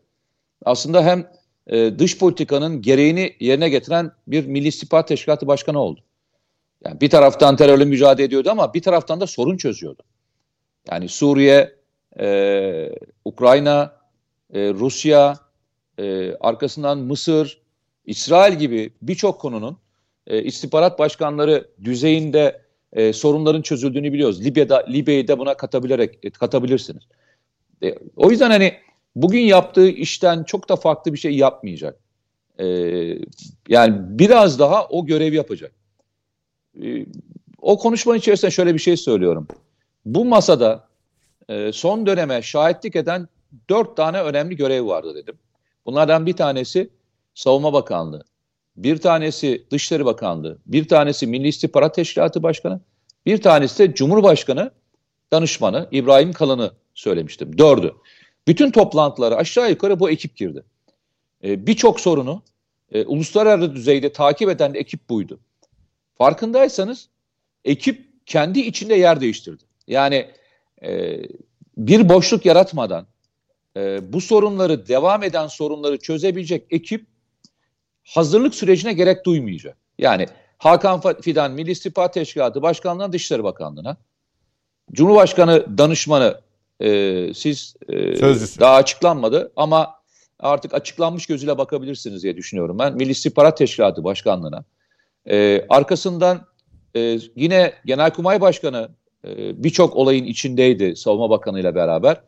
aslında 0.64 1.04
hem 1.04 1.30
e, 1.66 1.98
dış 1.98 2.18
politikanın 2.18 2.82
gereğini 2.82 3.36
yerine 3.40 3.68
getiren 3.68 4.12
bir 4.26 4.46
Milli 4.46 4.68
İstihbarat 4.68 5.08
Teşkilatı 5.08 5.46
Başkanı 5.46 5.78
oldu. 5.78 6.00
Yani 6.84 7.00
bir 7.00 7.10
taraftan 7.10 7.56
terörle 7.56 7.84
mücadele 7.84 8.26
ediyordu 8.26 8.50
ama 8.50 8.74
bir 8.74 8.82
taraftan 8.82 9.20
da 9.20 9.26
sorun 9.26 9.56
çözüyordu. 9.56 10.02
Yani 10.90 11.08
Suriye, 11.08 11.76
e, 12.20 12.90
Ukrayna, 13.24 13.96
e, 14.52 14.74
Rusya, 14.74 15.38
e, 15.98 16.34
arkasından 16.34 16.98
Mısır, 16.98 17.62
İsrail 18.06 18.58
gibi 18.58 18.92
birçok 19.02 19.40
konunun 19.40 19.76
e, 20.26 20.42
istihbarat 20.42 20.98
başkanları 20.98 21.68
düzeyinde 21.84 22.62
e, 22.92 23.12
sorunların 23.12 23.62
çözüldüğünü 23.62 24.12
biliyoruz. 24.12 24.44
Libya'da 24.44 24.86
Libya'yı 24.86 25.28
da 25.28 25.38
buna 25.38 25.54
katabilerek 25.54 26.18
e, 26.22 26.30
katabilirsiniz. 26.30 27.02
E, 27.82 27.94
o 28.16 28.30
yüzden 28.30 28.50
hani 28.50 28.74
bugün 29.16 29.40
yaptığı 29.40 29.88
işten 29.88 30.44
çok 30.44 30.68
da 30.68 30.76
farklı 30.76 31.12
bir 31.12 31.18
şey 31.18 31.36
yapmayacak. 31.36 31.98
E, 32.58 32.66
yani 33.68 33.94
biraz 33.98 34.58
daha 34.58 34.86
o 34.86 35.06
görev 35.06 35.32
yapacak. 35.32 35.72
E, 36.82 37.06
o 37.62 37.78
konuşmanın 37.78 38.18
içerisinde 38.18 38.50
şöyle 38.50 38.74
bir 38.74 38.78
şey 38.78 38.96
söylüyorum. 38.96 39.48
Bu 40.04 40.24
masada 40.24 40.88
e, 41.48 41.72
son 41.72 42.06
döneme 42.06 42.42
şahitlik 42.42 42.96
eden 42.96 43.28
dört 43.70 43.96
tane 43.96 44.22
önemli 44.22 44.56
görev 44.56 44.86
vardı 44.86 45.14
dedim. 45.14 45.38
Bunlardan 45.86 46.26
bir 46.26 46.36
tanesi 46.36 46.90
Savunma 47.34 47.72
Bakanlığı, 47.72 48.24
bir 48.76 48.96
tanesi 48.96 49.66
Dışişleri 49.70 50.04
Bakanlığı, 50.04 50.58
bir 50.66 50.88
tanesi 50.88 51.26
Milli 51.26 51.48
İstihbarat 51.48 51.94
Teşkilatı 51.94 52.42
Başkanı, 52.42 52.80
bir 53.26 53.42
tanesi 53.42 53.78
de 53.78 53.94
Cumhurbaşkanı 53.94 54.70
danışmanı 55.32 55.88
İbrahim 55.90 56.32
Kalın'ı 56.32 56.72
söylemiştim. 56.94 57.58
Dördü. 57.58 57.94
Bütün 58.48 58.70
toplantılara 58.70 59.36
aşağı 59.36 59.70
yukarı 59.70 60.00
bu 60.00 60.10
ekip 60.10 60.36
girdi. 60.36 60.64
Ee, 61.44 61.66
Birçok 61.66 62.00
sorunu 62.00 62.42
e, 62.92 63.04
uluslararası 63.04 63.74
düzeyde 63.74 64.12
takip 64.12 64.48
eden 64.48 64.74
ekip 64.74 65.08
buydu. 65.08 65.40
Farkındaysanız 66.18 67.08
ekip 67.64 68.26
kendi 68.26 68.60
içinde 68.60 68.94
yer 68.94 69.20
değiştirdi. 69.20 69.64
Yani 69.86 70.30
e, 70.82 71.20
bir 71.76 72.08
boşluk 72.08 72.46
yaratmadan 72.46 73.06
e, 73.76 74.12
bu 74.12 74.20
sorunları 74.20 74.88
devam 74.88 75.22
eden 75.22 75.46
sorunları 75.46 75.98
çözebilecek 75.98 76.66
ekip 76.70 77.06
hazırlık 78.04 78.54
sürecine 78.54 78.92
gerek 78.92 79.26
duymayacak. 79.26 79.76
Yani 79.98 80.26
Hakan 80.58 81.00
Fidan 81.20 81.52
Milli 81.52 81.70
İstihbarat 81.70 82.14
Teşkilatı 82.14 82.62
Başkanlığı'na 82.62 83.12
Dışişleri 83.12 83.44
Bakanlığı'na 83.44 83.96
Cumhurbaşkanı 84.92 85.78
danışmanı 85.78 86.40
e, 86.80 87.34
siz 87.34 87.74
e, 87.88 88.20
daha 88.60 88.74
açıklanmadı 88.74 89.52
ama 89.56 89.94
artık 90.38 90.74
açıklanmış 90.74 91.26
gözüyle 91.26 91.58
bakabilirsiniz 91.58 92.22
diye 92.22 92.36
düşünüyorum 92.36 92.78
ben. 92.78 92.94
Milli 92.94 93.10
İstihbarat 93.10 93.58
Teşkilatı 93.58 94.04
Başkanlığı'na. 94.04 94.64
E, 95.30 95.66
arkasından 95.68 96.46
e, 96.96 97.18
yine 97.36 97.72
Genelkurmay 97.84 98.40
Başkanı 98.40 98.88
e, 99.24 99.62
birçok 99.64 99.96
olayın 99.96 100.24
içindeydi 100.24 100.96
Savunma 100.96 101.30
Bakanı 101.30 101.60
ile 101.60 101.74
beraber. 101.74 102.20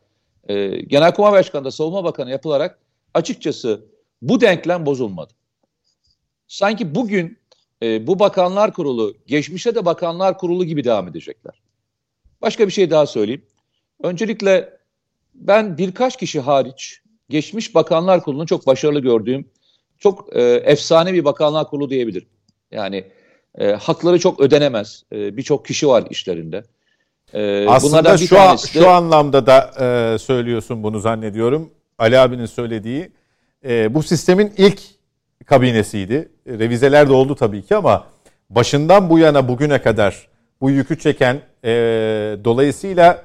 E, 0.47 0.67
Genelkurmay 0.67 1.31
Başkanı 1.31 1.65
da 1.65 1.71
Savunma 1.71 2.03
Bakanı 2.03 2.31
yapılarak 2.31 2.79
açıkçası 3.13 3.85
bu 4.21 4.41
denklem 4.41 4.85
bozulmadı. 4.85 5.33
Sanki 6.47 6.95
bugün 6.95 7.37
e, 7.83 8.07
bu 8.07 8.19
bakanlar 8.19 8.73
kurulu 8.73 9.15
geçmişte 9.27 9.75
de 9.75 9.85
bakanlar 9.85 10.37
kurulu 10.37 10.65
gibi 10.65 10.83
devam 10.83 11.07
edecekler. 11.07 11.53
Başka 12.41 12.67
bir 12.67 12.71
şey 12.71 12.89
daha 12.91 13.05
söyleyeyim. 13.05 13.45
Öncelikle 14.03 14.77
ben 15.35 15.77
birkaç 15.77 16.17
kişi 16.17 16.39
hariç 16.39 17.01
geçmiş 17.29 17.75
bakanlar 17.75 18.23
kurulunu 18.23 18.47
çok 18.47 18.67
başarılı 18.67 18.99
gördüğüm 18.99 19.45
çok 19.99 20.35
e, 20.35 20.41
efsane 20.41 21.13
bir 21.13 21.25
bakanlar 21.25 21.69
kurulu 21.69 21.89
diyebilirim. 21.89 22.27
Yani 22.71 23.03
e, 23.57 23.71
hakları 23.71 24.19
çok 24.19 24.39
ödenemez. 24.39 25.03
E, 25.11 25.37
Birçok 25.37 25.65
kişi 25.65 25.87
var 25.87 26.03
işlerinde. 26.09 26.63
E, 27.33 27.67
Aslında 27.67 28.17
şu, 28.17 28.39
an, 28.39 28.57
de, 28.57 28.61
şu 28.61 28.89
anlamda 28.89 29.45
da 29.45 29.73
e, 29.79 30.17
söylüyorsun 30.17 30.83
bunu 30.83 30.99
zannediyorum. 30.99 31.69
Ali 31.97 32.19
abinin 32.19 32.45
söylediği 32.45 33.11
e, 33.65 33.93
bu 33.93 34.03
sistemin 34.03 34.53
ilk 34.57 34.81
kabinesiydi. 35.45 36.29
Revizeler 36.47 37.09
de 37.09 37.13
oldu 37.13 37.35
tabii 37.35 37.61
ki 37.61 37.75
ama 37.75 38.03
başından 38.49 39.09
bu 39.09 39.19
yana 39.19 39.47
bugüne 39.47 39.81
kadar 39.81 40.27
bu 40.61 40.69
yükü 40.69 40.99
çeken 40.99 41.41
e, 41.63 41.71
dolayısıyla 42.43 43.21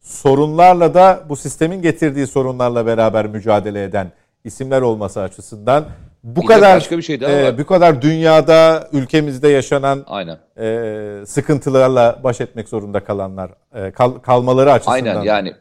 sorunlarla 0.00 0.94
da 0.94 1.24
bu 1.28 1.36
sistemin 1.36 1.82
getirdiği 1.82 2.26
sorunlarla 2.26 2.86
beraber 2.86 3.26
mücadele 3.26 3.84
eden 3.84 4.12
isimler 4.44 4.80
olması 4.80 5.20
açısından 5.20 5.84
bu 6.24 6.42
bir 6.42 6.46
kadar 6.46 6.76
başka 6.76 6.98
bir 6.98 7.02
şey 7.02 7.20
daha 7.20 7.30
e, 7.30 7.44
var. 7.44 7.58
bu 7.58 7.66
kadar 7.66 8.02
dünyada 8.02 8.88
ülkemizde 8.92 9.48
yaşanan 9.48 10.04
Aynen. 10.06 10.38
E, 10.58 11.26
sıkıntılarla 11.26 12.20
baş 12.24 12.40
etmek 12.40 12.68
zorunda 12.68 13.04
kalanlar 13.04 13.50
e, 13.74 13.90
kal, 13.90 14.10
kalmaları 14.10 14.72
açısından. 14.72 14.94
Aynen 14.94 15.22
yani 15.22 15.54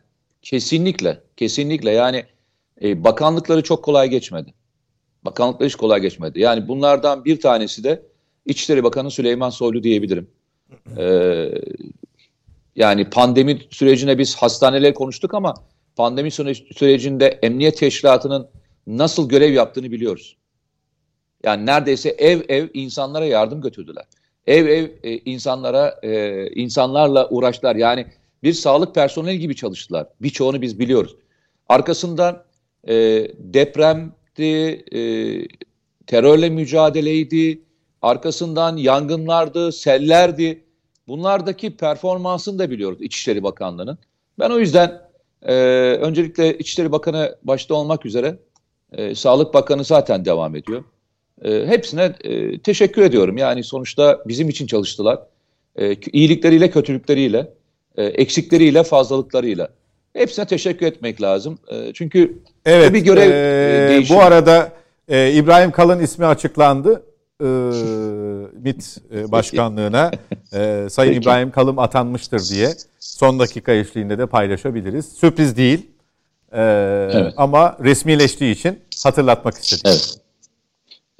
Kesinlikle, 0.43 1.19
kesinlikle. 1.37 1.91
Yani 1.91 2.25
e, 2.83 3.03
bakanlıkları 3.03 3.63
çok 3.63 3.83
kolay 3.83 4.09
geçmedi. 4.09 4.53
Bakanlıkları 5.25 5.69
hiç 5.69 5.75
kolay 5.75 6.01
geçmedi. 6.01 6.39
Yani 6.39 6.67
bunlardan 6.67 7.25
bir 7.25 7.39
tanesi 7.39 7.83
de 7.83 8.03
İçişleri 8.45 8.83
Bakanı 8.83 9.11
Süleyman 9.11 9.49
Soylu 9.49 9.83
diyebilirim. 9.83 10.27
Ee, 10.97 11.51
yani 12.75 13.09
pandemi 13.09 13.59
sürecine 13.69 14.17
biz 14.17 14.35
hastaneler 14.35 14.93
konuştuk 14.93 15.33
ama 15.33 15.53
pandemi 15.95 16.31
sürecinde 16.31 17.27
emniyet 17.27 17.77
teşkilatının 17.77 18.47
nasıl 18.87 19.29
görev 19.29 19.53
yaptığını 19.53 19.91
biliyoruz. 19.91 20.37
Yani 21.43 21.65
neredeyse 21.65 22.09
ev 22.09 22.41
ev 22.49 22.67
insanlara 22.73 23.25
yardım 23.25 23.61
götürdüler. 23.61 24.05
Ev 24.47 24.67
ev 24.67 24.89
e, 25.03 25.17
insanlara 25.17 25.99
e, 26.03 26.47
insanlarla 26.47 27.29
uğraştılar. 27.29 27.75
Yani 27.75 28.07
bir 28.43 28.53
sağlık 28.53 28.95
personeli 28.95 29.39
gibi 29.39 29.55
çalıştılar. 29.55 30.07
Birçoğunu 30.21 30.61
biz 30.61 30.79
biliyoruz. 30.79 31.15
Arkasından 31.69 32.43
e, 32.87 33.27
depremdi, 34.37 34.83
e, 34.91 35.01
terörle 36.07 36.49
mücadeleydi, 36.49 37.61
arkasından 38.01 38.77
yangınlardı, 38.77 39.71
sellerdi. 39.71 40.63
Bunlardaki 41.07 41.77
performansını 41.77 42.59
da 42.59 42.69
biliyoruz 42.69 42.97
İçişleri 43.01 43.43
Bakanlığı'nın. 43.43 43.97
Ben 44.39 44.49
o 44.49 44.59
yüzden 44.59 45.01
e, 45.41 45.53
öncelikle 46.01 46.57
İçişleri 46.57 46.91
Bakanı 46.91 47.35
başta 47.43 47.75
olmak 47.75 48.05
üzere 48.05 48.39
e, 48.91 49.15
Sağlık 49.15 49.53
Bakanı 49.53 49.83
zaten 49.83 50.25
devam 50.25 50.55
ediyor. 50.55 50.83
E, 51.41 51.67
hepsine 51.67 52.15
e, 52.23 52.59
teşekkür 52.59 53.01
ediyorum. 53.01 53.37
Yani 53.37 53.63
sonuçta 53.63 54.23
bizim 54.27 54.49
için 54.49 54.67
çalıştılar. 54.67 55.19
E, 55.75 55.95
iyilikleriyle, 55.95 56.69
kötülükleriyle, 56.69 57.53
e, 57.97 58.03
eksikleriyle, 58.03 58.83
fazlalıklarıyla. 58.83 59.69
Hepsine 60.13 60.45
teşekkür 60.45 60.85
etmek 60.85 61.21
lazım. 61.21 61.59
E, 61.67 61.93
çünkü 61.93 62.37
evet, 62.65 62.93
bir 62.93 62.99
görev 62.99 63.31
e, 63.31 63.89
değişimi. 63.89 64.17
Bu 64.17 64.21
arada 64.21 64.71
e, 65.07 65.31
İbrahim 65.33 65.71
Kalın 65.71 65.99
ismi 65.99 66.25
açıklandı. 66.25 67.03
E, 67.41 67.45
MİT 68.63 68.97
e, 69.15 69.31
başkanlığına 69.31 70.11
e, 70.53 70.87
Sayın 70.89 71.13
Peki. 71.13 71.23
İbrahim 71.23 71.51
Kalın 71.51 71.77
atanmıştır 71.77 72.49
diye 72.49 72.73
son 72.99 73.39
dakika 73.39 73.71
eşliğinde 73.71 74.17
de 74.17 74.25
paylaşabiliriz. 74.25 75.05
Sürpriz 75.05 75.57
değil. 75.57 75.91
E, 76.51 76.61
evet. 77.13 77.33
Ama 77.37 77.77
resmileştiği 77.83 78.53
için 78.53 78.79
hatırlatmak 79.03 79.53
istedim. 79.53 79.81
Evet. 79.85 80.17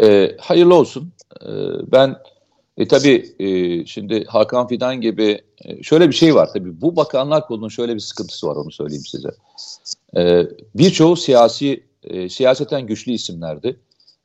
E, 0.02 0.38
hayırlı 0.41 0.76
olsun. 0.76 1.14
E, 1.41 1.50
ben 1.91 2.16
e, 2.78 2.88
tabii 2.88 3.36
e, 3.39 3.86
şimdi 3.86 4.26
Hakan 4.26 4.67
Fidan 4.67 5.01
gibi 5.01 5.41
e, 5.65 5.84
şöyle 5.84 6.09
bir 6.09 6.15
şey 6.15 6.36
var 6.36 6.49
tabii. 6.53 6.82
Bu 6.82 6.95
bakanlar 6.95 7.47
kolunun 7.47 7.69
şöyle 7.69 7.95
bir 7.95 7.99
sıkıntısı 7.99 8.47
var 8.47 8.55
onu 8.55 8.71
söyleyeyim 8.71 9.05
size. 9.05 9.30
E, 10.17 10.47
birçoğu 10.76 11.15
siyasi 11.15 11.84
e, 12.03 12.30
siyaseten 12.30 12.88
güçlü 12.88 13.11
isimlerdi 13.11 13.80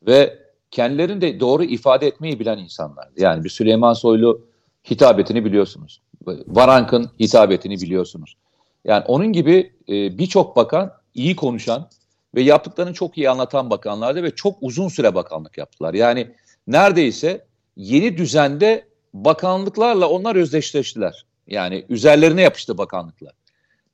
ve 0.06 0.38
kendilerini 0.70 1.20
de 1.20 1.40
doğru 1.40 1.64
ifade 1.64 2.06
etmeyi 2.06 2.40
bilen 2.40 2.58
insanlardı. 2.58 3.12
Yani 3.16 3.44
bir 3.44 3.48
Süleyman 3.48 3.92
Soylu 3.92 4.40
hitabetini 4.90 5.44
biliyorsunuz. 5.44 6.00
Varank'ın 6.46 7.10
hitabetini 7.20 7.80
biliyorsunuz. 7.80 8.36
Yani 8.84 9.04
onun 9.04 9.32
gibi 9.32 9.72
e, 9.88 10.18
birçok 10.18 10.56
bakan 10.56 10.92
iyi 11.14 11.36
konuşan 11.36 11.88
ve 12.34 12.42
yaptıklarını 12.42 12.94
çok 12.94 13.18
iyi 13.18 13.30
anlatan 13.30 13.70
bakanlardı 13.70 14.22
ve 14.22 14.30
çok 14.30 14.56
uzun 14.60 14.88
süre 14.88 15.14
bakanlık 15.14 15.58
yaptılar. 15.58 15.94
Yani 15.94 16.30
neredeyse 16.66 17.47
yeni 17.78 18.16
düzende 18.16 18.88
bakanlıklarla 19.14 20.08
onlar 20.08 20.36
özdeşleştiler. 20.36 21.26
Yani 21.46 21.84
üzerlerine 21.88 22.42
yapıştı 22.42 22.78
bakanlıklar. 22.78 23.32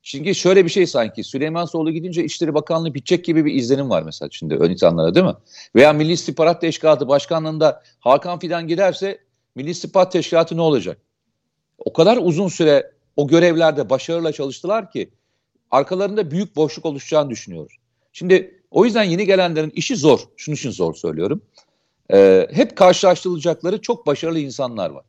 Çünkü 0.02 0.34
şöyle 0.34 0.64
bir 0.64 0.70
şey 0.70 0.86
sanki 0.86 1.24
Süleyman 1.24 1.64
Soylu 1.64 1.90
gidince 1.90 2.24
İçişleri 2.24 2.54
Bakanlığı 2.54 2.94
bitecek 2.94 3.24
gibi 3.24 3.44
bir 3.44 3.54
izlenim 3.54 3.90
var 3.90 4.02
mesela 4.02 4.28
şimdi 4.32 4.54
ön 4.54 4.70
insanlara 4.70 5.14
değil 5.14 5.26
mi? 5.26 5.34
Veya 5.74 5.92
Milli 5.92 6.12
İstihbarat 6.12 6.60
Teşkilatı 6.60 7.08
Başkanlığında 7.08 7.82
Hakan 8.00 8.38
Fidan 8.38 8.68
giderse 8.68 9.18
Milli 9.54 9.70
İstihbarat 9.70 10.12
Teşkilatı 10.12 10.56
ne 10.56 10.60
olacak? 10.60 10.98
O 11.78 11.92
kadar 11.92 12.18
uzun 12.22 12.48
süre 12.48 12.92
o 13.16 13.28
görevlerde 13.28 13.90
başarıyla 13.90 14.32
çalıştılar 14.32 14.90
ki 14.90 15.10
arkalarında 15.70 16.30
büyük 16.30 16.56
boşluk 16.56 16.86
oluşacağını 16.86 17.30
düşünüyoruz. 17.30 17.76
Şimdi 18.12 18.60
o 18.70 18.84
yüzden 18.84 19.04
yeni 19.04 19.26
gelenlerin 19.26 19.72
işi 19.74 19.96
zor. 19.96 20.20
Şunun 20.36 20.54
için 20.54 20.70
zor 20.70 20.94
söylüyorum. 20.94 21.42
Ee, 22.12 22.48
hep 22.52 22.76
karşılaştırılacakları 22.76 23.80
çok 23.80 24.06
başarılı 24.06 24.38
insanlar 24.38 24.90
var. 24.90 25.04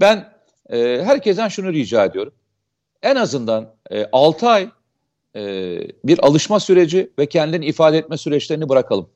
Ben 0.00 0.32
e, 0.70 1.02
herkesten 1.04 1.48
şunu 1.48 1.72
rica 1.72 2.04
ediyorum. 2.04 2.32
En 3.02 3.16
azından 3.16 3.74
e, 3.90 4.06
6 4.12 4.48
ay 4.48 4.68
e, 5.36 5.42
bir 6.04 6.18
alışma 6.26 6.60
süreci 6.60 7.10
ve 7.18 7.26
kendini 7.26 7.66
ifade 7.66 7.98
etme 7.98 8.16
süreçlerini 8.16 8.68
bırakalım. 8.68 9.08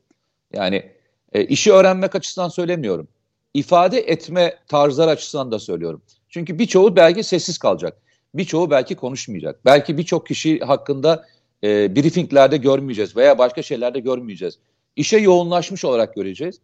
Yani 0.52 0.92
e, 1.32 1.44
işi 1.44 1.72
öğrenmek 1.72 2.14
açısından 2.14 2.48
söylemiyorum. 2.48 3.08
İfade 3.54 3.98
etme 3.98 4.58
tarzları 4.68 5.10
açısından 5.10 5.52
da 5.52 5.58
söylüyorum. 5.58 6.02
Çünkü 6.28 6.58
birçoğu 6.58 6.96
belki 6.96 7.22
sessiz 7.22 7.58
kalacak. 7.58 7.96
Birçoğu 8.34 8.70
belki 8.70 8.94
konuşmayacak. 8.94 9.64
Belki 9.64 9.98
birçok 9.98 10.26
kişi 10.26 10.60
hakkında 10.60 11.26
e, 11.64 11.96
briefinglerde 11.96 12.56
görmeyeceğiz 12.56 13.16
veya 13.16 13.38
başka 13.38 13.62
şeylerde 13.62 14.00
görmeyeceğiz. 14.00 14.58
İşe 14.96 15.18
yoğunlaşmış 15.18 15.84
olarak 15.84 16.14
göreceğiz. 16.14 16.60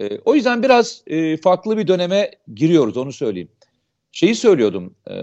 E, 0.00 0.18
o 0.24 0.34
yüzden 0.34 0.62
biraz 0.62 1.02
e, 1.06 1.36
farklı 1.36 1.78
bir 1.78 1.88
döneme 1.88 2.30
giriyoruz 2.54 2.96
onu 2.96 3.12
söyleyeyim. 3.12 3.48
Şeyi 4.12 4.34
söylüyordum, 4.34 4.94
e, 5.10 5.14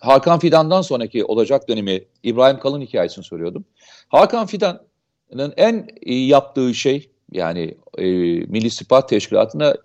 Hakan 0.00 0.38
Fidan'dan 0.38 0.82
sonraki 0.82 1.24
olacak 1.24 1.68
dönemi 1.68 2.04
İbrahim 2.22 2.58
Kalın 2.58 2.80
hikayesini 2.80 3.24
söylüyordum. 3.24 3.64
Hakan 4.08 4.46
Fidan'ın 4.46 5.54
en 5.56 5.88
iyi 6.00 6.28
yaptığı 6.28 6.74
şey 6.74 7.10
yani 7.32 7.76
e, 7.98 8.04
Milli 8.46 8.66
İstihbarat 8.66 9.08
Teşkilatı'nı 9.08 9.76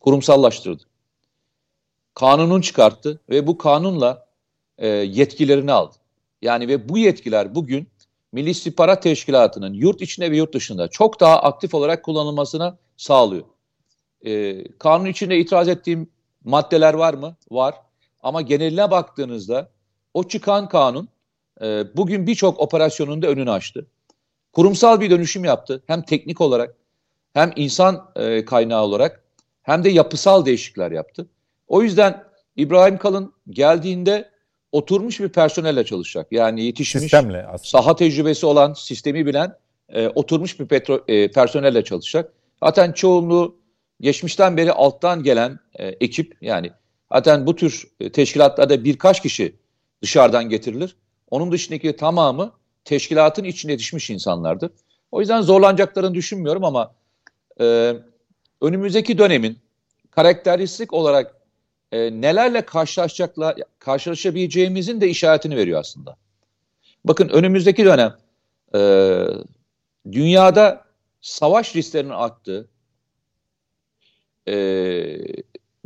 kurumsallaştırdı. 0.00 0.82
Kanunun 2.14 2.60
çıkarttı 2.60 3.20
ve 3.30 3.46
bu 3.46 3.58
kanunla 3.58 4.26
e, 4.78 4.88
yetkilerini 4.88 5.72
aldı. 5.72 5.96
Yani 6.42 6.68
ve 6.68 6.88
bu 6.88 6.98
yetkiler 6.98 7.54
bugün 7.54 7.88
Milli 8.32 8.50
İstihbarat 8.50 9.02
Teşkilatı'nın 9.02 9.74
yurt 9.74 10.02
içinde 10.02 10.30
ve 10.30 10.36
yurt 10.36 10.54
dışında 10.54 10.88
çok 10.88 11.20
daha 11.20 11.42
aktif 11.42 11.74
olarak 11.74 12.02
kullanılmasına 12.02 12.78
sağlıyor. 12.96 13.44
Ee, 14.26 14.64
kanun 14.78 15.06
içinde 15.06 15.38
itiraz 15.38 15.68
ettiğim 15.68 16.10
maddeler 16.44 16.94
var 16.94 17.14
mı? 17.14 17.36
Var. 17.50 17.74
Ama 18.22 18.42
geneline 18.42 18.90
baktığınızda 18.90 19.68
o 20.14 20.28
çıkan 20.28 20.68
kanun 20.68 21.08
e, 21.62 21.84
bugün 21.96 22.26
birçok 22.26 22.60
operasyonun 22.60 23.22
da 23.22 23.26
önünü 23.26 23.50
açtı. 23.50 23.86
Kurumsal 24.52 25.00
bir 25.00 25.10
dönüşüm 25.10 25.44
yaptı. 25.44 25.82
Hem 25.86 26.02
teknik 26.02 26.40
olarak 26.40 26.74
hem 27.34 27.52
insan 27.56 28.10
e, 28.16 28.44
kaynağı 28.44 28.82
olarak 28.82 29.24
hem 29.62 29.84
de 29.84 29.88
yapısal 29.88 30.46
değişiklikler 30.46 30.90
yaptı. 30.90 31.26
O 31.68 31.82
yüzden 31.82 32.24
İbrahim 32.56 32.98
Kalın 32.98 33.32
geldiğinde 33.50 34.30
oturmuş 34.72 35.20
bir 35.20 35.28
personelle 35.28 35.84
çalışacak. 35.84 36.26
Yani 36.30 36.64
yetişmiş, 36.64 37.02
Sistemle 37.02 37.46
aslında. 37.46 37.82
saha 37.82 37.96
tecrübesi 37.96 38.46
olan, 38.46 38.72
sistemi 38.72 39.26
bilen, 39.26 39.56
e, 39.88 40.08
oturmuş 40.08 40.60
bir 40.60 40.66
petro, 40.66 41.04
e, 41.08 41.30
personelle 41.30 41.84
çalışacak. 41.84 42.32
Zaten 42.62 42.92
çoğunluğu 42.92 43.56
geçmişten 44.02 44.56
beri 44.56 44.72
alttan 44.72 45.22
gelen 45.22 45.58
e, 45.74 45.86
ekip 45.86 46.36
yani 46.40 46.70
zaten 47.12 47.46
bu 47.46 47.56
tür 47.56 47.88
e, 48.00 48.12
teşkilatlarda 48.12 48.84
birkaç 48.84 49.22
kişi 49.22 49.56
dışarıdan 50.02 50.48
getirilir. 50.48 50.96
Onun 51.30 51.52
dışındaki 51.52 51.96
tamamı 51.96 52.52
teşkilatın 52.84 53.44
içine 53.44 53.72
yetişmiş 53.72 54.10
insanlardır. 54.10 54.70
O 55.12 55.20
yüzden 55.20 55.40
zorlanacaklarını 55.40 56.14
düşünmüyorum 56.14 56.64
ama 56.64 56.94
e, 57.60 57.94
önümüzdeki 58.60 59.18
dönemin 59.18 59.58
karakteristik 60.10 60.92
olarak 60.92 61.36
e, 61.92 61.98
nelerle 62.20 62.64
karşılaşacaklar, 62.64 63.56
karşılaşabileceğimizin 63.78 65.00
de 65.00 65.08
işaretini 65.08 65.56
veriyor 65.56 65.80
aslında. 65.80 66.16
Bakın 67.04 67.28
önümüzdeki 67.28 67.84
dönem 67.84 68.16
e, 68.74 68.80
dünyada 70.12 70.84
savaş 71.20 71.76
risklerinin 71.76 72.10
arttığı, 72.10 72.68
e, 74.48 74.54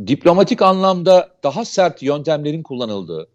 diplomatik 0.07 0.63
anlamda 0.63 1.31
daha 1.43 1.65
sert 1.65 2.03
yöntemlerin 2.03 2.63
kullanıldığı, 2.63 3.29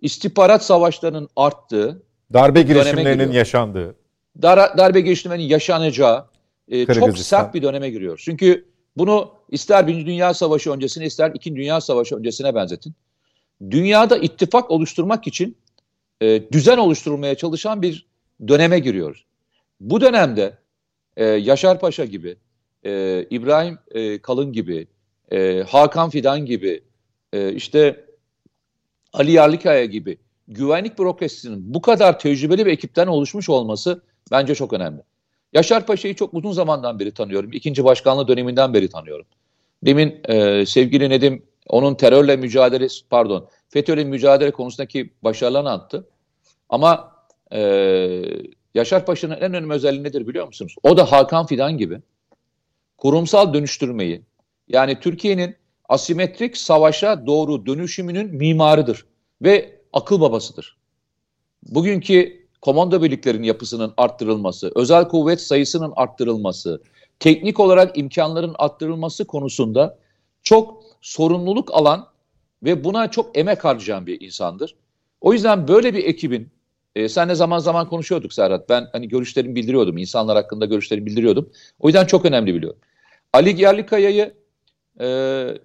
istihbarat 0.00 0.64
savaşlarının 0.64 1.28
arttığı, 1.36 2.02
darbe 2.32 2.62
girişimlerinin 2.62 3.32
yaşandığı, 3.32 3.94
dar, 4.42 4.78
darbe 4.78 5.00
girişimlerinin 5.00 5.48
yaşanacağı 5.48 6.26
e, 6.68 6.86
çok 6.86 7.18
sert 7.18 7.54
bir 7.54 7.62
döneme 7.62 7.90
giriyoruz. 7.90 8.22
Çünkü 8.24 8.64
bunu 8.96 9.30
ister 9.50 9.86
Birinci 9.86 10.06
Dünya 10.06 10.34
Savaşı 10.34 10.72
öncesine 10.72 11.06
ister 11.06 11.30
İkinci 11.34 11.60
Dünya 11.60 11.80
Savaşı 11.80 12.16
öncesine 12.16 12.54
benzetin. 12.54 12.94
Dünyada 13.70 14.16
ittifak 14.16 14.70
oluşturmak 14.70 15.26
için 15.26 15.56
e, 16.20 16.52
düzen 16.52 16.78
oluşturulmaya 16.78 17.34
çalışan 17.34 17.82
bir 17.82 18.06
döneme 18.48 18.78
giriyoruz. 18.78 19.24
Bu 19.80 20.00
dönemde 20.00 20.58
e, 21.16 21.24
Yaşar 21.24 21.80
Paşa 21.80 22.04
gibi, 22.04 22.36
e, 22.86 23.26
İbrahim 23.30 23.78
e, 23.90 24.18
Kalın 24.18 24.52
gibi, 24.52 24.86
e, 25.32 25.62
Hakan 25.68 26.10
Fidan 26.10 26.46
gibi, 26.46 26.82
e, 27.32 27.52
işte 27.52 28.04
Ali 29.12 29.32
Yarlıkaya 29.32 29.84
gibi 29.84 30.18
güvenlik 30.48 30.98
bürokrasisinin 30.98 31.74
bu 31.74 31.80
kadar 31.82 32.18
tecrübeli 32.18 32.66
bir 32.66 32.72
ekipten 32.72 33.06
oluşmuş 33.06 33.48
olması 33.48 34.02
bence 34.30 34.54
çok 34.54 34.72
önemli. 34.72 35.02
Yaşar 35.52 35.86
Paşa'yı 35.86 36.14
çok 36.14 36.34
uzun 36.34 36.52
zamandan 36.52 36.98
beri 36.98 37.14
tanıyorum. 37.14 37.52
İkinci 37.52 37.84
başkanlığı 37.84 38.28
döneminden 38.28 38.74
beri 38.74 38.88
tanıyorum. 38.88 39.26
Demin 39.82 40.20
e, 40.24 40.66
sevgili 40.66 41.10
Nedim 41.10 41.42
onun 41.68 41.94
terörle 41.94 42.36
mücadele, 42.36 42.86
pardon, 43.10 43.48
FETÖ'yle 43.68 44.04
mücadele 44.04 44.50
konusundaki 44.50 45.10
başarılarını 45.22 45.70
anlattı. 45.70 46.08
Ama 46.68 47.12
e, 47.52 47.60
Yaşar 48.74 49.06
Paşa'nın 49.06 49.34
en 49.34 49.42
önemli 49.42 49.72
özelliği 49.72 50.04
nedir 50.04 50.26
biliyor 50.26 50.46
musunuz? 50.46 50.74
O 50.82 50.96
da 50.96 51.12
Hakan 51.12 51.46
Fidan 51.46 51.78
gibi 51.78 52.00
kurumsal 52.98 53.54
dönüştürmeyi, 53.54 54.22
yani 54.68 55.00
Türkiye'nin 55.00 55.56
asimetrik 55.88 56.56
savaşa 56.56 57.26
doğru 57.26 57.66
dönüşümünün 57.66 58.34
mimarıdır 58.34 59.06
ve 59.42 59.80
akıl 59.92 60.20
babasıdır. 60.20 60.76
Bugünkü 61.62 62.46
komando 62.62 63.02
birliklerinin 63.02 63.46
yapısının 63.46 63.94
arttırılması, 63.96 64.72
özel 64.74 65.08
kuvvet 65.08 65.40
sayısının 65.40 65.92
arttırılması, 65.96 66.82
teknik 67.20 67.60
olarak 67.60 67.98
imkanların 67.98 68.54
arttırılması 68.58 69.24
konusunda 69.24 69.98
çok 70.42 70.82
sorumluluk 71.00 71.74
alan 71.74 72.06
ve 72.62 72.84
buna 72.84 73.10
çok 73.10 73.38
emek 73.38 73.64
harcayan 73.64 74.06
bir 74.06 74.20
insandır. 74.20 74.74
O 75.20 75.32
yüzden 75.32 75.68
böyle 75.68 75.94
bir 75.94 76.04
ekibin, 76.04 76.48
e, 76.96 77.08
senle 77.08 77.34
zaman 77.34 77.58
zaman 77.58 77.88
konuşuyorduk 77.88 78.32
Serhat, 78.32 78.68
ben 78.68 78.88
hani 78.92 79.08
görüşlerimi 79.08 79.54
bildiriyordum, 79.54 79.98
insanlar 79.98 80.36
hakkında 80.36 80.66
görüşlerimi 80.66 81.06
bildiriyordum. 81.06 81.50
O 81.80 81.88
yüzden 81.88 82.06
çok 82.06 82.24
önemli 82.24 82.54
biliyorum. 82.54 82.78
Ali 83.32 83.62
Yerlikaya'yı 83.62 84.34
e, 85.00 85.04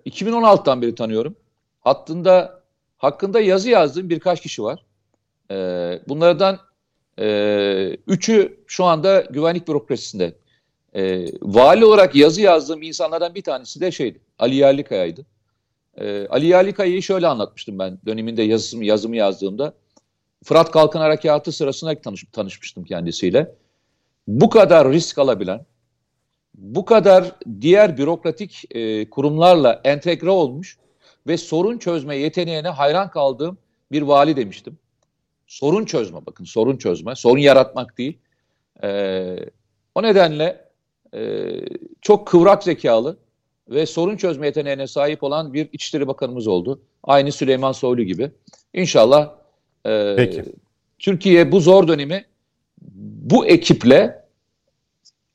2016'dan 0.06 0.82
beri 0.82 0.96
tanıyorum. 0.96 1.36
Hattında 1.80 2.62
hakkında 2.98 3.40
yazı 3.40 3.70
yazdığım 3.70 4.10
birkaç 4.10 4.42
kişi 4.42 4.64
var. 4.64 4.84
E, 5.52 5.56
bunlardan 6.08 6.60
e, 7.20 7.98
üçü 8.08 8.64
şu 8.68 8.86
anda 8.86 9.22
güvenlik 9.22 9.68
bürokrasisinde. 9.68 10.34
E, 10.96 11.26
vali 11.42 11.86
olarak 11.86 12.16
yazı 12.16 12.42
yazdığım 12.42 12.82
insanlardan 12.82 13.36
bir 13.36 13.42
tanesi 13.42 13.82
de 13.82 13.92
şeydi. 13.92 14.20
Ali 14.40 14.56
Yerlikaya'ydı. 14.56 15.26
E, 15.98 16.28
Ali 16.28 16.46
Yerlikaya'yı 16.46 17.04
şöyle 17.04 17.28
anlatmıştım 17.28 17.80
ben 17.80 17.98
döneminde 18.06 18.44
yazımı, 18.44 18.86
yazımı 18.86 19.16
yazdığımda. 19.16 19.74
Fırat 20.44 20.72
Kalkın 20.72 21.00
Harekatı 21.00 21.52
sırasında 21.52 22.02
tanış, 22.02 22.26
tanışmıştım 22.32 22.84
kendisiyle. 22.84 23.56
Bu 24.28 24.50
kadar 24.50 24.92
risk 24.92 25.18
alabilen, 25.18 25.66
bu 26.56 26.86
kadar 26.86 27.36
diğer 27.62 27.98
bürokratik 27.98 28.76
e, 28.76 29.10
kurumlarla 29.10 29.82
entegre 29.84 30.30
olmuş 30.30 30.78
ve 31.28 31.38
sorun 31.38 31.78
çözme 31.78 32.16
yeteneğine 32.16 32.70
hayran 32.70 33.10
kaldığım 33.10 33.58
bir 33.92 34.02
vali 34.02 34.36
demiştim. 34.36 34.78
Sorun 35.48 35.86
çözme 35.86 36.26
bakın 36.26 36.46
sorun 36.46 36.78
çözme, 36.78 37.16
sorun 37.16 37.40
yaratmak 37.40 37.98
değil. 37.98 38.18
E, 38.84 39.36
o 39.96 40.04
nedenle 40.04 40.70
e, 41.14 41.50
çok 42.02 42.28
kıvrak 42.28 42.64
zekalı 42.64 43.18
ve 43.70 43.86
sorun 43.86 44.18
çözme 44.18 44.46
yeteneğine 44.46 44.88
sahip 44.88 45.24
olan 45.24 45.54
bir 45.54 45.70
İçişleri 45.74 46.08
Bakanımız 46.08 46.48
oldu. 46.48 46.82
Aynı 47.04 47.32
Süleyman 47.32 47.72
Soylu 47.72 48.04
gibi. 48.04 48.32
İnşallah 48.74 49.41
e, 49.86 50.14
Peki. 50.18 50.44
Türkiye 51.00 51.52
bu 51.52 51.60
zor 51.60 51.88
dönemi 51.88 52.26
bu 53.22 53.46
ekiple 53.46 54.26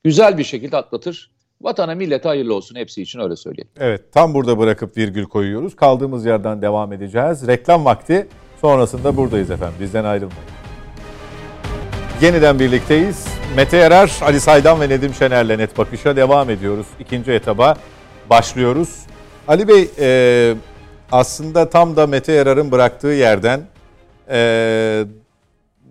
güzel 0.05 0.39
bir 0.39 0.45
şekilde 0.45 0.77
atlatır. 0.77 1.31
Vatana 1.61 1.95
millete 1.95 2.29
hayırlı 2.29 2.55
olsun 2.55 2.77
hepsi 2.77 3.03
için 3.03 3.21
öyle 3.21 3.37
söyleyeyim. 3.37 3.69
Evet 3.81 4.13
tam 4.13 4.35
burada 4.35 4.59
bırakıp 4.59 4.97
virgül 4.97 5.25
koyuyoruz. 5.25 5.77
Kaldığımız 5.77 6.27
yerden 6.27 6.63
devam 6.63 6.93
edeceğiz. 6.93 7.47
Reklam 7.47 7.85
vakti 7.85 8.29
sonrasında 8.61 9.17
buradayız 9.17 9.51
efendim. 9.51 9.77
Bizden 9.81 10.05
ayrılmayın. 10.05 10.43
Yeniden 12.23 12.59
birlikteyiz. 12.59 13.27
Mete 13.57 13.77
Yarar, 13.77 14.19
Ali 14.23 14.41
Saydan 14.41 14.81
ve 14.81 14.89
Nedim 14.89 15.15
Şener'le 15.15 15.59
Net 15.59 15.79
Bakış'a 15.79 16.17
devam 16.17 16.51
ediyoruz. 16.51 16.87
İkinci 17.01 17.33
etaba 17.33 17.77
başlıyoruz. 18.31 18.97
Ali 19.49 19.69
Bey 19.69 19.91
e, 19.99 20.55
aslında 21.13 21.71
tam 21.71 21.97
da 21.97 22.07
Mete 22.07 22.33
Yarar'ın 22.33 22.73
bıraktığı 22.73 23.09
yerden 23.09 23.61
e, 24.31 25.05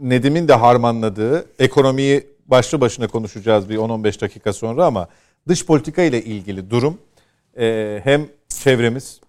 Nedim'in 0.02 0.48
de 0.48 0.54
harmanladığı 0.54 1.46
ekonomiyi 1.60 2.28
başlı 2.48 2.82
başına 2.82 3.08
konuşacağız 3.08 3.70
bir 3.70 3.78
10-15 3.78 4.22
dakika 4.22 4.54
sonra 4.54 4.86
ama 4.86 5.08
dış 5.48 5.66
politika 5.66 6.02
ile 6.02 6.24
ilgili 6.24 6.70
durum 6.70 6.98
e, 7.58 8.00
hem 8.04 8.28
çevremiz 8.50 9.22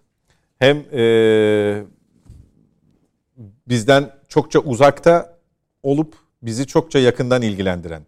hem 0.59 0.77
e, 0.93 1.83
bizden 3.67 4.11
çokça 4.27 4.59
uzakta 4.59 5.37
olup 5.83 6.15
bizi 6.41 6.67
çokça 6.67 6.99
yakından 6.99 7.41
ilgilendiren 7.41 8.01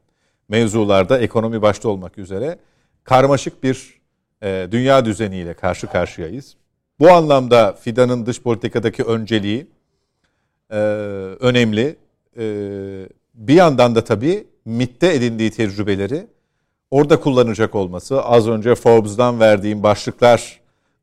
mevzularda 0.50 1.20
ekonomi 1.20 1.62
başta 1.62 1.89
olmak 1.89 2.18
üzere 2.18 2.60
karmaşık 3.04 3.64
bir 3.64 4.00
e, 4.43 4.68
dünya 4.72 5.06
düzeniyle 5.06 5.54
karşı 5.54 5.88
karşıyayız. 5.88 6.56
Bu 7.00 7.10
anlamda 7.12 7.74
Fidan'ın 7.74 8.26
dış 8.26 8.41
politikadaki 8.41 9.04
önceliği 9.04 9.68
e, 10.72 10.76
önemli. 11.39 11.95
E, 12.38 12.43
bir 13.34 13.53
yandan 13.53 13.95
da 13.95 14.03
tabii 14.03 14.47
MIT'te 14.65 15.13
edindiği 15.13 15.51
tecrübeleri 15.51 16.28
orada 16.91 17.20
kullanacak 17.20 17.76
olması, 17.76 18.22
az 18.22 18.47
önce 18.47 18.76
Forbes'dan 18.76 19.39
verdiğim 19.39 19.84
başlıklar 19.84 20.59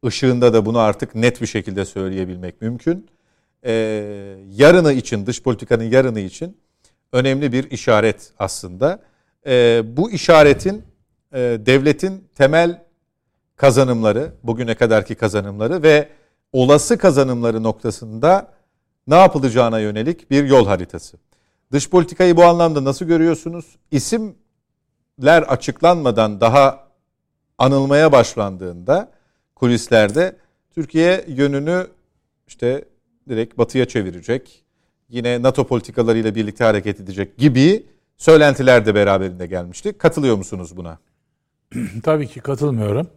ışığında 0.06 0.52
da 0.52 0.66
bunu 0.66 0.78
artık 0.78 1.14
net 1.14 1.40
bir 1.40 1.46
şekilde 1.46 1.84
söyleyebilmek 1.84 2.62
mümkün. 2.62 3.06
Ee, 3.64 3.72
yarını 4.50 4.92
için, 4.92 5.26
dış 5.26 5.42
politikanın 5.42 5.84
yarını 5.84 6.20
için 6.20 6.56
önemli 7.12 7.52
bir 7.52 7.70
işaret 7.70 8.32
aslında. 8.38 9.02
Ee, 9.46 9.82
bu 9.86 10.10
işaretin 10.10 10.82
e, 11.32 11.38
devletin 11.66 12.24
temel 12.34 12.82
kazanımları, 13.56 14.32
bugüne 14.42 14.74
kadarki 14.74 15.14
kazanımları 15.14 15.82
ve 15.82 16.08
olası 16.52 16.98
kazanımları 16.98 17.62
noktasında 17.62 18.55
ne 19.06 19.14
yapılacağına 19.14 19.78
yönelik 19.78 20.30
bir 20.30 20.44
yol 20.44 20.66
haritası. 20.66 21.16
Dış 21.72 21.90
politikayı 21.90 22.36
bu 22.36 22.44
anlamda 22.44 22.84
nasıl 22.84 23.06
görüyorsunuz? 23.06 23.76
İsimler 23.90 25.42
açıklanmadan 25.42 26.40
daha 26.40 26.86
anılmaya 27.58 28.12
başlandığında 28.12 29.12
kulislerde 29.54 30.36
Türkiye 30.74 31.24
yönünü 31.28 31.86
işte 32.46 32.84
direkt 33.28 33.58
batıya 33.58 33.88
çevirecek. 33.88 34.62
Yine 35.08 35.42
NATO 35.42 35.66
politikalarıyla 35.66 36.34
birlikte 36.34 36.64
hareket 36.64 37.00
edecek 37.00 37.38
gibi 37.38 37.86
söylentiler 38.16 38.86
de 38.86 38.94
beraberinde 38.94 39.46
gelmişti. 39.46 39.98
Katılıyor 39.98 40.36
musunuz 40.36 40.76
buna? 40.76 40.98
Tabii 42.02 42.26
ki 42.26 42.40
katılmıyorum. 42.40 43.10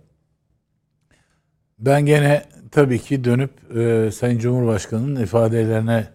Ben 1.80 2.06
gene 2.06 2.46
tabii 2.72 3.00
ki 3.00 3.24
dönüp 3.24 3.78
e, 3.78 4.12
Sayın 4.12 4.40
Cumhurbaşkanı'nın 4.40 5.24
ifadelerine 5.24 6.08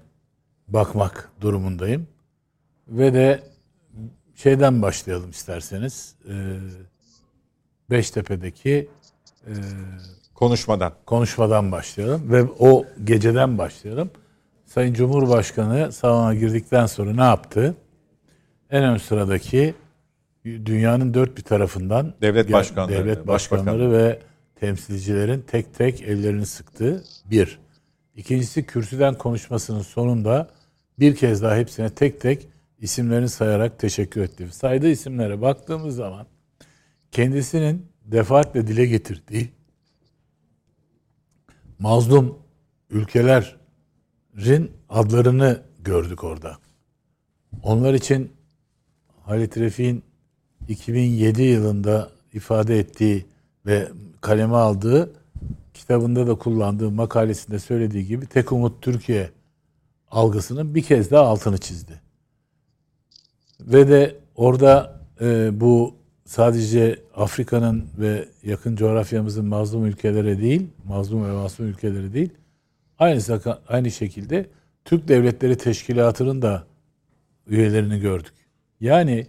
bakmak 0.69 1.31
durumundayım. 1.41 2.07
Ve 2.89 3.15
de 3.15 3.43
şeyden 4.35 4.83
başlayalım 4.83 5.31
isterseniz. 5.31 6.15
E, 6.29 6.35
Beştepe'deki 7.91 8.89
e, 9.47 9.53
Konuşmadan. 10.35 10.93
konuşmadan 11.07 11.73
başlayalım 11.73 12.33
ve 12.33 12.43
o 12.59 12.85
geceden 13.05 13.59
başlayalım. 13.59 14.11
Sayın 14.67 14.95
Cumhurbaşkanı 14.95 15.93
salona 15.93 16.35
girdikten 16.35 16.87
sonra 16.87 17.13
ne 17.13 17.23
yaptı? 17.23 17.75
En 18.71 18.85
ön 18.85 18.97
sıradaki 18.97 19.75
dünyanın 20.45 21.15
dört 21.15 21.37
bir 21.37 21.43
tarafından 21.43 22.15
Devlet 22.23 22.53
başkanları, 22.53 22.99
devlet 22.99 23.27
başkanları 23.27 23.93
ve 23.93 24.19
temsilcilerin 24.55 25.41
tek 25.41 25.75
tek 25.75 26.03
ellerini 26.03 26.47
sıktı. 26.47 27.05
Bir. 27.31 27.59
İkincisi 28.17 28.67
kürsüden 28.67 29.19
konuşmasının 29.19 29.83
sonunda 29.83 30.51
bir 30.99 31.17
kez 31.17 31.43
daha 31.43 31.57
hepsine 31.57 31.91
tek 31.91 32.21
tek 32.21 32.49
isimlerini 32.79 33.29
sayarak 33.29 33.79
teşekkür 33.79 34.21
etti. 34.21 34.49
Saydığı 34.53 34.89
isimlere 34.91 35.41
baktığımız 35.41 35.97
zaman 35.97 36.27
kendisinin 37.11 37.87
defaatle 38.05 38.67
dile 38.67 38.87
getirdiği 38.87 39.53
mazlum 41.79 42.39
ülkelerin 42.91 44.73
adlarını 44.89 45.63
gördük 45.79 46.25
orada. 46.25 46.59
Onlar 47.63 47.95
için 47.95 48.33
Halit 49.23 49.57
Refik'in 49.57 50.03
2007 50.69 51.43
yılında 51.43 52.11
ifade 52.33 52.79
ettiği 52.79 53.27
ve 53.67 53.89
kaleme 54.25 54.57
aldığı 54.57 55.13
kitabında 55.75 56.27
da 56.27 56.35
kullandığı 56.35 56.91
makalesinde 56.91 57.59
söylediği 57.59 58.07
gibi 58.07 58.27
tek 58.27 58.53
umut 58.53 58.83
Türkiye 58.83 59.31
algısının 60.11 60.75
bir 60.75 60.83
kez 60.83 61.11
daha 61.11 61.27
altını 61.27 61.59
çizdi. 61.59 62.01
Ve 63.61 63.89
de 63.89 64.17
orada 64.37 65.01
e, 65.21 65.61
bu 65.61 65.95
sadece 66.25 67.03
Afrika'nın 67.17 67.87
ve 67.99 68.29
yakın 68.43 68.77
coğrafyamızın 68.77 69.47
mazlum 69.47 69.87
ülkelere 69.87 70.41
değil, 70.41 70.67
mazlum 70.85 71.25
ve 71.25 71.33
masum 71.33 71.67
ülkeleri 71.67 72.13
değil, 72.13 72.31
aynı 72.99 73.21
aynı 73.69 73.91
şekilde 73.91 74.47
Türk 74.85 75.09
Devletleri 75.09 75.59
Teşkilatı'nın 75.59 76.43
da 76.43 76.67
üyelerini 77.47 78.01
gördük. 78.01 78.35
Yani 78.81 79.27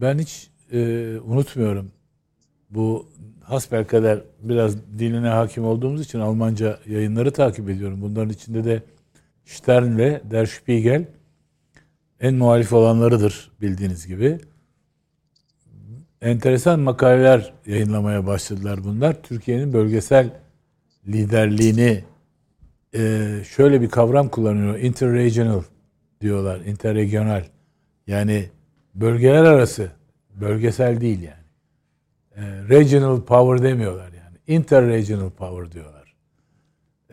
ben 0.00 0.18
hiç 0.18 0.50
e, 0.72 0.78
unutmuyorum. 1.24 1.90
Bu 2.70 3.08
hasbelkader 3.48 4.20
biraz 4.40 4.76
diline 4.98 5.28
hakim 5.28 5.64
olduğumuz 5.64 6.00
için 6.00 6.20
Almanca 6.20 6.78
yayınları 6.86 7.30
takip 7.30 7.70
ediyorum. 7.70 8.02
Bunların 8.02 8.30
içinde 8.30 8.64
de 8.64 8.82
Stern 9.44 9.98
ve 9.98 10.20
Der 10.30 10.46
Spiegel 10.46 11.04
en 12.20 12.34
muhalif 12.34 12.72
olanlarıdır 12.72 13.50
bildiğiniz 13.60 14.06
gibi. 14.06 14.38
Enteresan 16.22 16.80
makaleler 16.80 17.52
yayınlamaya 17.66 18.26
başladılar 18.26 18.84
bunlar. 18.84 19.22
Türkiye'nin 19.22 19.72
bölgesel 19.72 20.30
liderliğini 21.06 22.04
e, 22.94 23.30
şöyle 23.48 23.80
bir 23.80 23.88
kavram 23.90 24.28
kullanıyor. 24.28 24.78
Interregional 24.78 25.62
diyorlar. 26.20 26.60
Interregional. 26.60 27.44
Yani 28.06 28.48
bölgeler 28.94 29.44
arası. 29.44 29.90
Bölgesel 30.34 31.00
değil 31.00 31.22
yani. 31.22 31.47
E, 32.38 32.68
regional 32.68 33.20
power 33.20 33.62
demiyorlar 33.70 34.04
yani. 34.12 34.36
Interregional 34.46 35.30
power 35.30 35.72
diyorlar. 35.72 36.14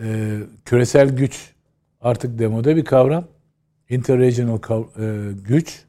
E, 0.01 0.37
küresel 0.65 1.09
güç 1.09 1.53
artık 2.01 2.39
demode 2.39 2.75
bir 2.75 2.85
kavram. 2.85 3.27
Interregional 3.89 4.57
kav- 4.57 5.01
e, 5.01 5.33
güç 5.47 5.83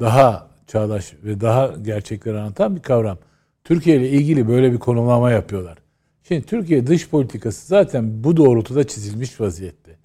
daha 0.00 0.48
çağdaş 0.66 1.12
ve 1.24 1.40
daha 1.40 1.74
gerçekleri 1.82 2.38
anlatan 2.38 2.76
bir 2.76 2.82
kavram. 2.82 3.18
Türkiye 3.64 3.96
ile 3.96 4.08
ilgili 4.10 4.48
böyle 4.48 4.72
bir 4.72 4.78
konumlama 4.78 5.30
yapıyorlar. 5.30 5.78
Şimdi 6.22 6.42
Türkiye 6.46 6.86
dış 6.86 7.08
politikası 7.08 7.66
zaten 7.66 8.24
bu 8.24 8.36
doğrultuda 8.36 8.86
çizilmiş 8.86 9.40
vaziyette. 9.40 9.96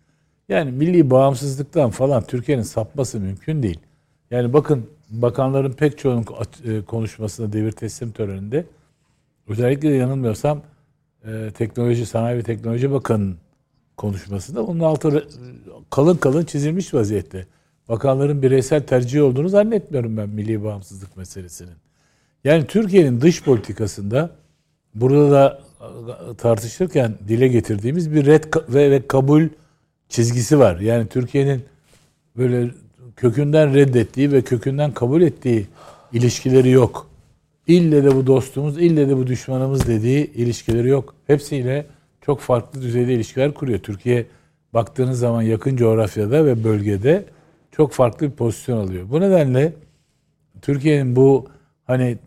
Yani 0.50 0.72
milli 0.72 1.10
bağımsızlıktan 1.10 1.90
falan 1.90 2.24
Türkiye'nin 2.24 2.64
sapması 2.64 3.20
mümkün 3.20 3.64
değil. 3.64 3.80
Yani 4.32 4.54
bakın 4.54 4.90
bakanların 5.10 5.72
pek 5.72 5.98
çoğunun 5.98 6.26
e, 6.66 6.82
konuşmasında 6.82 7.54
devir 7.54 7.72
teslim 7.72 8.12
töreninde 8.12 8.66
özellikle 9.48 9.90
de 9.90 9.94
yanılmıyorsam 9.94 10.62
e, 11.26 11.52
teknoloji, 11.58 12.06
sanayi 12.06 12.38
ve 12.38 12.44
teknoloji 12.44 12.92
bakanının 12.92 13.38
konuşmasında 13.98 14.68
bunun 14.68 14.80
altı 14.80 15.28
kalın 15.90 16.18
kalın 16.18 16.46
çizilmiş 16.46 16.94
vaziyette. 16.94 17.48
Bakanların 17.90 18.42
bireysel 18.42 18.84
tercihi 18.84 19.22
olduğunu 19.22 19.50
zannetmiyorum 19.50 20.18
ben 20.18 20.30
milli 20.30 20.64
bağımsızlık 20.64 21.18
meselesinin. 21.18 21.76
Yani 22.44 22.68
Türkiye'nin 22.68 23.22
dış 23.22 23.44
politikasında 23.44 24.30
burada 24.96 25.32
da 25.32 25.62
tartışırken 26.38 27.16
dile 27.28 27.48
getirdiğimiz 27.48 28.14
bir 28.14 28.26
red 28.26 28.44
ve 28.70 29.08
kabul 29.08 29.48
çizgisi 30.10 30.60
var. 30.60 30.80
Yani 30.80 31.08
Türkiye'nin 31.08 31.66
böyle 32.38 32.72
kökünden 33.18 33.74
reddettiği 33.74 34.32
ve 34.32 34.42
kökünden 34.42 34.92
kabul 34.92 35.22
ettiği 35.22 35.68
ilişkileri 36.14 36.70
yok. 36.70 37.08
İlle 37.68 38.04
de 38.04 38.16
bu 38.16 38.28
dostumuz, 38.28 38.78
ille 38.78 39.10
de 39.10 39.18
bu 39.18 39.28
düşmanımız 39.28 39.88
dediği 39.88 40.34
ilişkileri 40.34 40.88
yok. 40.88 41.16
Hepsiyle 41.28 41.86
çok 42.22 42.40
farklı 42.40 42.82
düzeyde 42.82 43.14
ilişkiler 43.14 43.54
kuruyor. 43.54 43.80
Türkiye 43.80 44.26
baktığınız 44.74 45.20
zaman 45.20 45.42
yakın 45.42 45.76
coğrafyada 45.76 46.46
ve 46.46 46.64
bölgede 46.64 47.26
çok 47.72 47.92
farklı 47.92 48.26
bir 48.26 48.36
pozisyon 48.36 48.78
alıyor. 48.78 49.10
Bu 49.10 49.22
nedenle 49.22 49.74
Türkiye'nin 50.62 51.16
bu 51.16 51.48
hani 51.86 52.18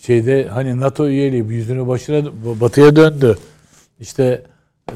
şeyde 0.00 0.48
hani 0.48 0.80
NATO 0.80 1.08
üyeliği 1.08 1.44
yüzünü 1.44 1.86
başına 1.86 2.30
batıya 2.60 2.96
döndü. 2.96 3.38
İşte 4.00 4.42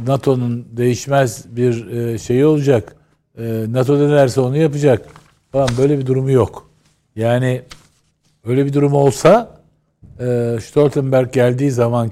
NATO'nun 0.07 0.67
değişmez 0.77 1.57
bir 1.57 1.87
e, 1.87 2.19
şeyi 2.19 2.45
olacak. 2.45 2.97
E, 3.39 3.67
NATO 3.69 3.99
ne 3.99 4.41
onu 4.43 4.57
yapacak. 4.57 5.07
Falan 5.53 5.69
böyle 5.79 5.99
bir 5.99 6.07
durumu 6.07 6.31
yok. 6.31 6.71
Yani 7.17 7.63
öyle 8.45 8.67
bir 8.67 8.73
durum 8.73 8.93
olsa 8.93 9.61
e, 10.21 10.59
Stoltenberg 10.63 11.33
geldiği 11.33 11.71
zaman 11.71 12.11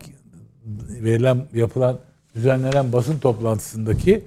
verilen 0.88 1.38
yapılan 1.54 1.98
düzenlenen 2.34 2.92
basın 2.92 3.18
toplantısındaki 3.18 4.24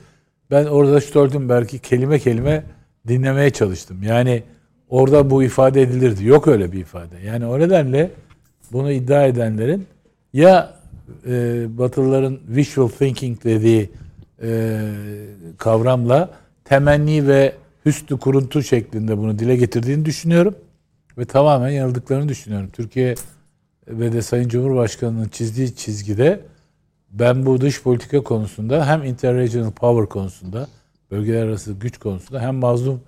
ben 0.52 0.66
orada 0.66 1.02
Stoltenberg'i 1.02 1.80
kelime 1.80 2.20
kelime 2.20 2.64
dinlemeye 3.08 3.50
çalıştım. 3.50 4.04
Yani 4.04 4.44
orada 4.90 5.30
bu 5.30 5.44
ifade 5.44 5.82
edilirdi. 5.82 6.26
Yok 6.26 6.48
öyle 6.48 6.72
bir 6.72 6.80
ifade. 6.80 7.16
Yani 7.26 7.46
o 7.46 7.60
nedenle 7.60 8.12
bunu 8.72 8.92
iddia 8.92 9.26
edenlerin 9.26 9.86
ya 10.34 10.74
e, 11.28 11.66
Batılıların 11.78 12.40
visual 12.48 12.88
thinking 12.88 13.44
dediği 13.44 13.92
e, 14.44 14.80
kavramla 15.58 16.30
temenni 16.74 17.28
ve 17.28 17.56
hüsnü 17.86 18.20
kuruntu 18.20 18.64
şeklinde 18.64 19.18
bunu 19.18 19.40
dile 19.40 19.56
getirdiğini 19.56 20.06
düşünüyorum. 20.06 20.56
Ve 21.18 21.26
tamamen 21.26 21.70
yanıldıklarını 21.70 22.30
düşünüyorum. 22.30 22.70
Türkiye 22.74 23.16
ve 23.88 24.14
de 24.14 24.22
Sayın 24.22 24.50
Cumhurbaşkanı'nın 24.50 25.28
çizdiği 25.28 25.76
çizgide 25.76 26.40
ben 27.12 27.46
bu 27.46 27.62
dış 27.62 27.84
politika 27.84 28.24
konusunda 28.24 28.88
hem 28.88 29.04
interregional 29.04 29.72
power 29.72 30.10
konusunda 30.10 30.68
bölgeler 31.12 31.46
arası 31.46 31.74
güç 31.74 31.98
konusunda 31.98 32.42
hem 32.42 32.56
mazlum 32.56 33.02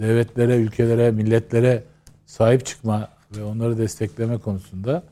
devletlere, 0.00 0.56
ülkelere, 0.56 1.10
milletlere 1.10 1.82
sahip 2.26 2.66
çıkma 2.66 3.08
ve 3.36 3.44
onları 3.44 3.78
destekleme 3.78 4.38
konusunda 4.38 5.02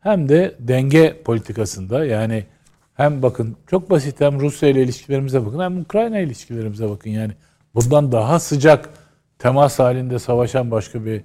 hem 0.00 0.28
de 0.28 0.54
denge 0.58 1.22
politikasında 1.24 2.04
yani 2.04 2.44
hem 2.94 3.22
bakın 3.22 3.56
çok 3.66 3.90
basit 3.90 4.20
hem 4.20 4.40
Rusya 4.40 4.68
ile 4.68 4.82
ilişkilerimize 4.82 5.46
bakın 5.46 5.60
hem 5.60 5.80
Ukrayna 5.80 6.18
ile 6.18 6.26
ilişkilerimize 6.26 6.88
bakın 6.90 7.10
yani 7.10 7.32
bundan 7.74 8.12
daha 8.12 8.40
sıcak 8.40 8.88
temas 9.38 9.78
halinde 9.78 10.18
savaşan 10.18 10.70
başka 10.70 11.04
bir 11.04 11.22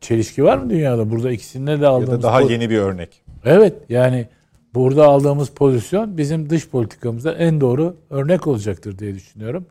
çelişki 0.00 0.44
var 0.44 0.58
mı 0.58 0.70
dünyada? 0.70 1.10
Burada 1.10 1.32
ikisinde 1.32 1.80
de 1.80 1.86
aldığımız... 1.86 2.12
Ya 2.12 2.18
da 2.18 2.22
daha 2.22 2.40
yeni 2.40 2.70
bir 2.70 2.78
örnek. 2.78 3.22
Evet 3.44 3.74
yani 3.88 4.28
burada 4.74 5.06
aldığımız 5.06 5.50
pozisyon 5.50 6.16
bizim 6.16 6.50
dış 6.50 6.68
politikamızda 6.68 7.32
en 7.34 7.60
doğru 7.60 7.96
örnek 8.10 8.46
olacaktır 8.46 8.98
diye 8.98 9.14
düşünüyorum. 9.14 9.66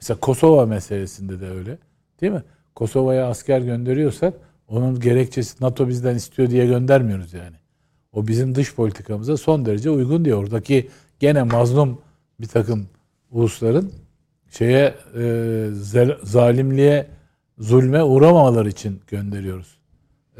Mesela 0.00 0.20
Kosova 0.20 0.66
meselesinde 0.66 1.40
de 1.40 1.50
öyle. 1.50 1.78
Değil 2.20 2.32
mi? 2.32 2.42
Kosova'ya 2.74 3.26
asker 3.26 3.60
gönderiyorsak 3.60 4.34
onun 4.68 5.00
gerekçesi 5.00 5.64
NATO 5.64 5.88
bizden 5.88 6.14
istiyor 6.14 6.50
diye 6.50 6.66
göndermiyoruz 6.66 7.32
yani. 7.32 7.56
O 8.12 8.26
bizim 8.26 8.54
dış 8.54 8.74
politikamıza 8.74 9.36
son 9.36 9.66
derece 9.66 9.90
uygun 9.90 10.24
diyor. 10.24 10.42
Oradaki 10.42 10.88
gene 11.20 11.42
mazlum 11.42 11.98
bir 12.40 12.46
takım 12.46 12.86
ulusların 13.30 13.92
şeye 14.50 14.94
e, 15.18 15.66
zalimliğe, 16.22 17.06
zulme 17.58 18.02
uğramamaları 18.02 18.68
için 18.68 19.00
gönderiyoruz. 19.06 19.78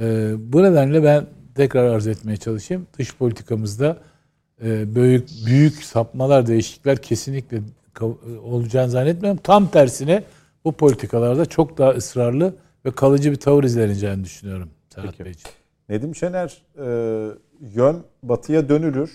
E, 0.00 0.34
bu 0.38 0.62
nedenle 0.62 1.04
ben 1.04 1.26
tekrar 1.54 1.84
arz 1.84 2.06
etmeye 2.06 2.36
çalışayım. 2.36 2.86
Dış 2.98 3.16
politikamızda 3.16 3.96
e, 4.64 4.94
büyük 4.94 5.28
büyük 5.46 5.74
sapmalar, 5.74 6.46
değişiklikler 6.46 7.02
kesinlikle 7.02 7.60
olacağını 8.42 8.90
zannetmiyorum. 8.90 9.40
Tam 9.42 9.68
tersine 9.70 10.24
bu 10.64 10.72
politikalarda 10.72 11.46
çok 11.46 11.78
daha 11.78 11.90
ısrarlı 11.90 12.54
ve 12.84 12.90
kalıcı 12.90 13.30
bir 13.30 13.36
tavır 13.36 13.64
izleneceğini 13.64 14.24
düşünüyorum 14.24 14.70
Serhat 14.94 15.18
Beyciğim. 15.18 15.56
Nedim 15.88 16.14
Şener, 16.14 16.62
e, 16.78 16.86
yön 17.74 18.04
batıya 18.22 18.68
dönülür. 18.68 19.10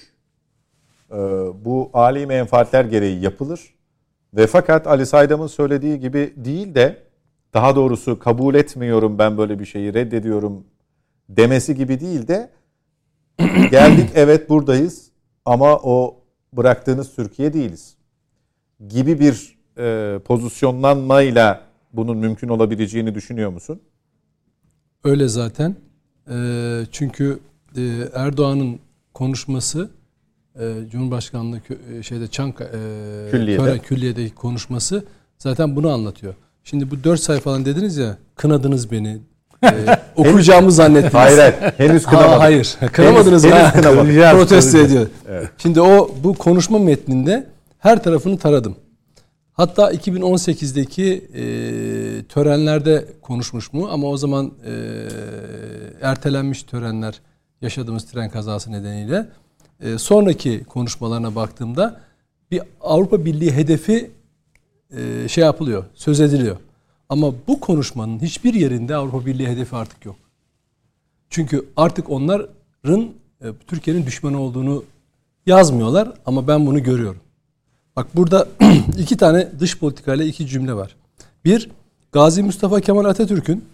E, 1.11 1.17
bu 1.65 1.89
âli 1.93 2.25
menfaatler 2.25 2.85
gereği 2.85 3.21
yapılır. 3.21 3.72
Ve 4.33 4.47
fakat 4.47 4.87
Ali 4.87 5.05
Saydam'ın 5.05 5.47
söylediği 5.47 5.99
gibi 5.99 6.33
değil 6.37 6.75
de 6.75 7.03
daha 7.53 7.75
doğrusu 7.75 8.19
kabul 8.19 8.55
etmiyorum 8.55 9.17
ben 9.17 9.37
böyle 9.37 9.59
bir 9.59 9.65
şeyi 9.65 9.93
reddediyorum 9.93 10.63
demesi 11.29 11.75
gibi 11.75 11.99
değil 11.99 12.27
de 12.27 12.49
geldik 13.71 14.09
evet 14.15 14.49
buradayız 14.49 15.11
ama 15.45 15.75
o 15.75 16.15
bıraktığınız 16.53 17.15
Türkiye 17.15 17.53
değiliz 17.53 17.95
gibi 18.87 19.19
bir 19.19 19.57
e, 19.77 20.19
pozisyonlanmayla 20.19 21.61
bunun 21.93 22.17
mümkün 22.17 22.47
olabileceğini 22.47 23.15
düşünüyor 23.15 23.49
musun? 23.51 23.81
Öyle 25.03 25.27
zaten. 25.27 25.75
E, 26.29 26.37
çünkü 26.91 27.39
e, 27.77 27.81
Erdoğan'ın 28.13 28.79
konuşması 29.13 29.89
e, 30.59 30.73
Cumhurbaşkanlığı 30.91 31.59
e, 31.99 32.03
şeyde 32.03 32.27
Çanka 32.27 32.63
e, 32.63 33.31
Külliye'de. 33.31 33.79
Külliye'deki 33.79 34.35
konuşması 34.35 35.03
zaten 35.37 35.75
bunu 35.75 35.89
anlatıyor. 35.89 36.35
Şimdi 36.63 36.91
bu 36.91 37.03
dört 37.03 37.19
sayfadan 37.19 37.65
dediniz 37.65 37.97
ya 37.97 38.17
kınadınız 38.35 38.91
beni. 38.91 39.21
Ee, 39.63 39.97
okuyacağımı 40.15 40.71
zannettiniz. 40.71 41.13
Hayır 41.13 41.37
hayır. 41.37 41.53
Henüz 41.77 42.05
kınamadım. 42.05 42.31
Ha, 42.31 42.39
hayır. 42.39 42.77
Kınamadınız 42.93 43.43
henüz. 43.43 43.55
Henüz 43.55 43.71
kınamadım. 43.73 44.37
Protesto 44.37 44.77
ediyor. 44.77 45.07
Evet. 45.29 45.49
Şimdi 45.57 45.81
o 45.81 46.11
bu 46.23 46.33
konuşma 46.33 46.79
metninde 46.79 47.47
her 47.79 48.03
tarafını 48.03 48.37
taradım. 48.37 48.75
Hatta 49.53 49.93
2018'deki 49.93 51.27
e, 51.33 51.43
törenlerde 52.23 53.05
konuşmuş 53.21 53.73
mu 53.73 53.87
ama 53.91 54.07
o 54.07 54.17
zaman 54.17 54.51
e, 54.65 54.73
ertelenmiş 56.01 56.63
törenler 56.63 57.21
yaşadığımız 57.61 58.05
tren 58.05 58.29
kazası 58.29 58.71
nedeniyle 58.71 59.27
e, 59.79 59.97
sonraki 59.97 60.63
konuşmalarına 60.63 61.35
baktığımda 61.35 62.01
bir 62.51 62.61
Avrupa 62.81 63.25
Birliği 63.25 63.51
hedefi 63.51 64.11
e, 64.97 65.27
şey 65.27 65.43
yapılıyor, 65.43 65.83
söz 65.93 66.19
ediliyor. 66.19 66.57
Ama 67.09 67.33
bu 67.47 67.59
konuşmanın 67.59 68.19
hiçbir 68.19 68.53
yerinde 68.53 68.95
Avrupa 68.95 69.25
Birliği 69.25 69.47
hedefi 69.47 69.75
artık 69.75 70.05
yok. 70.05 70.15
Çünkü 71.29 71.65
artık 71.77 72.09
onların 72.09 73.09
e, 73.41 73.47
Türkiye'nin 73.67 74.05
düşmanı 74.05 74.41
olduğunu 74.41 74.83
yazmıyorlar 75.45 76.13
ama 76.25 76.47
ben 76.47 76.65
bunu 76.65 76.83
görüyorum. 76.83 77.21
Bak 77.95 78.07
burada 78.15 78.47
iki 78.97 79.17
tane 79.17 79.51
dış 79.59 79.79
politikayla 79.79 80.25
iki 80.25 80.47
cümle 80.47 80.73
var. 80.73 80.95
Bir, 81.45 81.69
Gazi 82.11 82.43
Mustafa 82.43 82.81
Kemal 82.81 83.05
Atatürk'ün 83.05 83.65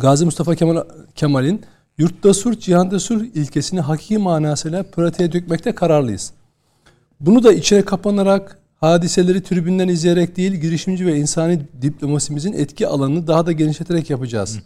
Gazi 0.00 0.24
Mustafa 0.24 0.54
Kemal 0.54 0.84
Kemal'in 1.14 1.62
yurtta 1.98 2.34
sulh, 2.34 2.60
cihanda 2.60 3.00
sulh 3.00 3.24
ilkesini 3.34 3.80
hakiki 3.80 4.18
manasıyla 4.18 4.82
pratiğe 4.82 5.32
dökmekte 5.32 5.74
kararlıyız. 5.74 6.32
Bunu 7.20 7.42
da 7.42 7.52
içine 7.52 7.82
kapanarak, 7.82 8.58
hadiseleri 8.80 9.42
tribünden 9.42 9.88
izleyerek 9.88 10.36
değil, 10.36 10.52
girişimci 10.52 11.06
ve 11.06 11.16
insani 11.16 11.60
diplomasimizin 11.82 12.52
etki 12.52 12.88
alanını 12.88 13.26
daha 13.26 13.46
da 13.46 13.52
genişleterek 13.52 14.10
yapacağız. 14.10 14.56
Hı. 14.56 14.60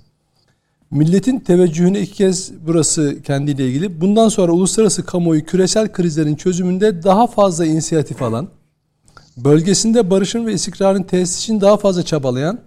Milletin 0.90 1.40
teveccühünü 1.40 1.98
iki 1.98 2.12
kez 2.12 2.52
burası 2.66 3.22
kendiyle 3.22 3.68
ilgili. 3.68 4.00
Bundan 4.00 4.28
sonra 4.28 4.52
uluslararası 4.52 5.06
kamuoyu 5.06 5.44
küresel 5.44 5.92
krizlerin 5.92 6.36
çözümünde 6.36 7.02
daha 7.02 7.26
fazla 7.26 7.66
inisiyatif 7.66 8.22
alan, 8.22 8.48
bölgesinde 9.36 10.10
barışın 10.10 10.46
ve 10.46 10.52
istikrarın 10.52 11.02
tesis 11.02 11.38
için 11.38 11.60
daha 11.60 11.76
fazla 11.76 12.02
çabalayan, 12.02 12.58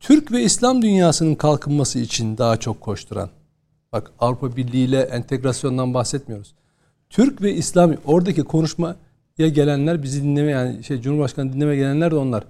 Türk 0.00 0.32
ve 0.32 0.42
İslam 0.42 0.82
dünyasının 0.82 1.34
kalkınması 1.34 1.98
için 1.98 2.38
daha 2.38 2.56
çok 2.56 2.80
koşturan. 2.80 3.30
Bak 3.92 4.10
Avrupa 4.20 4.56
Birliği 4.56 4.84
ile 4.84 5.00
entegrasyondan 5.00 5.94
bahsetmiyoruz. 5.94 6.54
Türk 7.10 7.42
ve 7.42 7.54
İslam 7.54 7.94
oradaki 8.04 8.42
konuşmaya 8.42 8.96
gelenler 9.38 10.02
bizi 10.02 10.22
dinleme 10.22 10.50
yani 10.50 10.84
şey 10.84 11.00
Cumhurbaşkanı 11.00 11.52
dinleme 11.52 11.76
gelenler 11.76 12.10
de 12.10 12.16
onlar. 12.16 12.44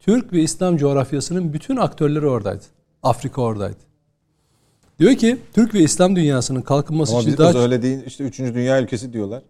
Türk 0.00 0.32
ve 0.32 0.40
İslam 0.40 0.76
coğrafyasının 0.76 1.52
bütün 1.52 1.76
aktörleri 1.76 2.26
oradaydı. 2.26 2.64
Afrika 3.02 3.42
oradaydı. 3.42 3.76
Diyor 4.98 5.14
ki 5.14 5.36
Türk 5.52 5.74
ve 5.74 5.80
İslam 5.80 6.16
dünyasının 6.16 6.62
kalkınması 6.62 7.12
Ama 7.12 7.22
için 7.22 7.38
daha... 7.38 7.62
öyle 7.62 7.82
değil 7.82 7.98
işte 8.06 8.24
3. 8.24 8.38
dünya 8.38 8.82
ülkesi 8.82 9.12
diyorlar. 9.12 9.42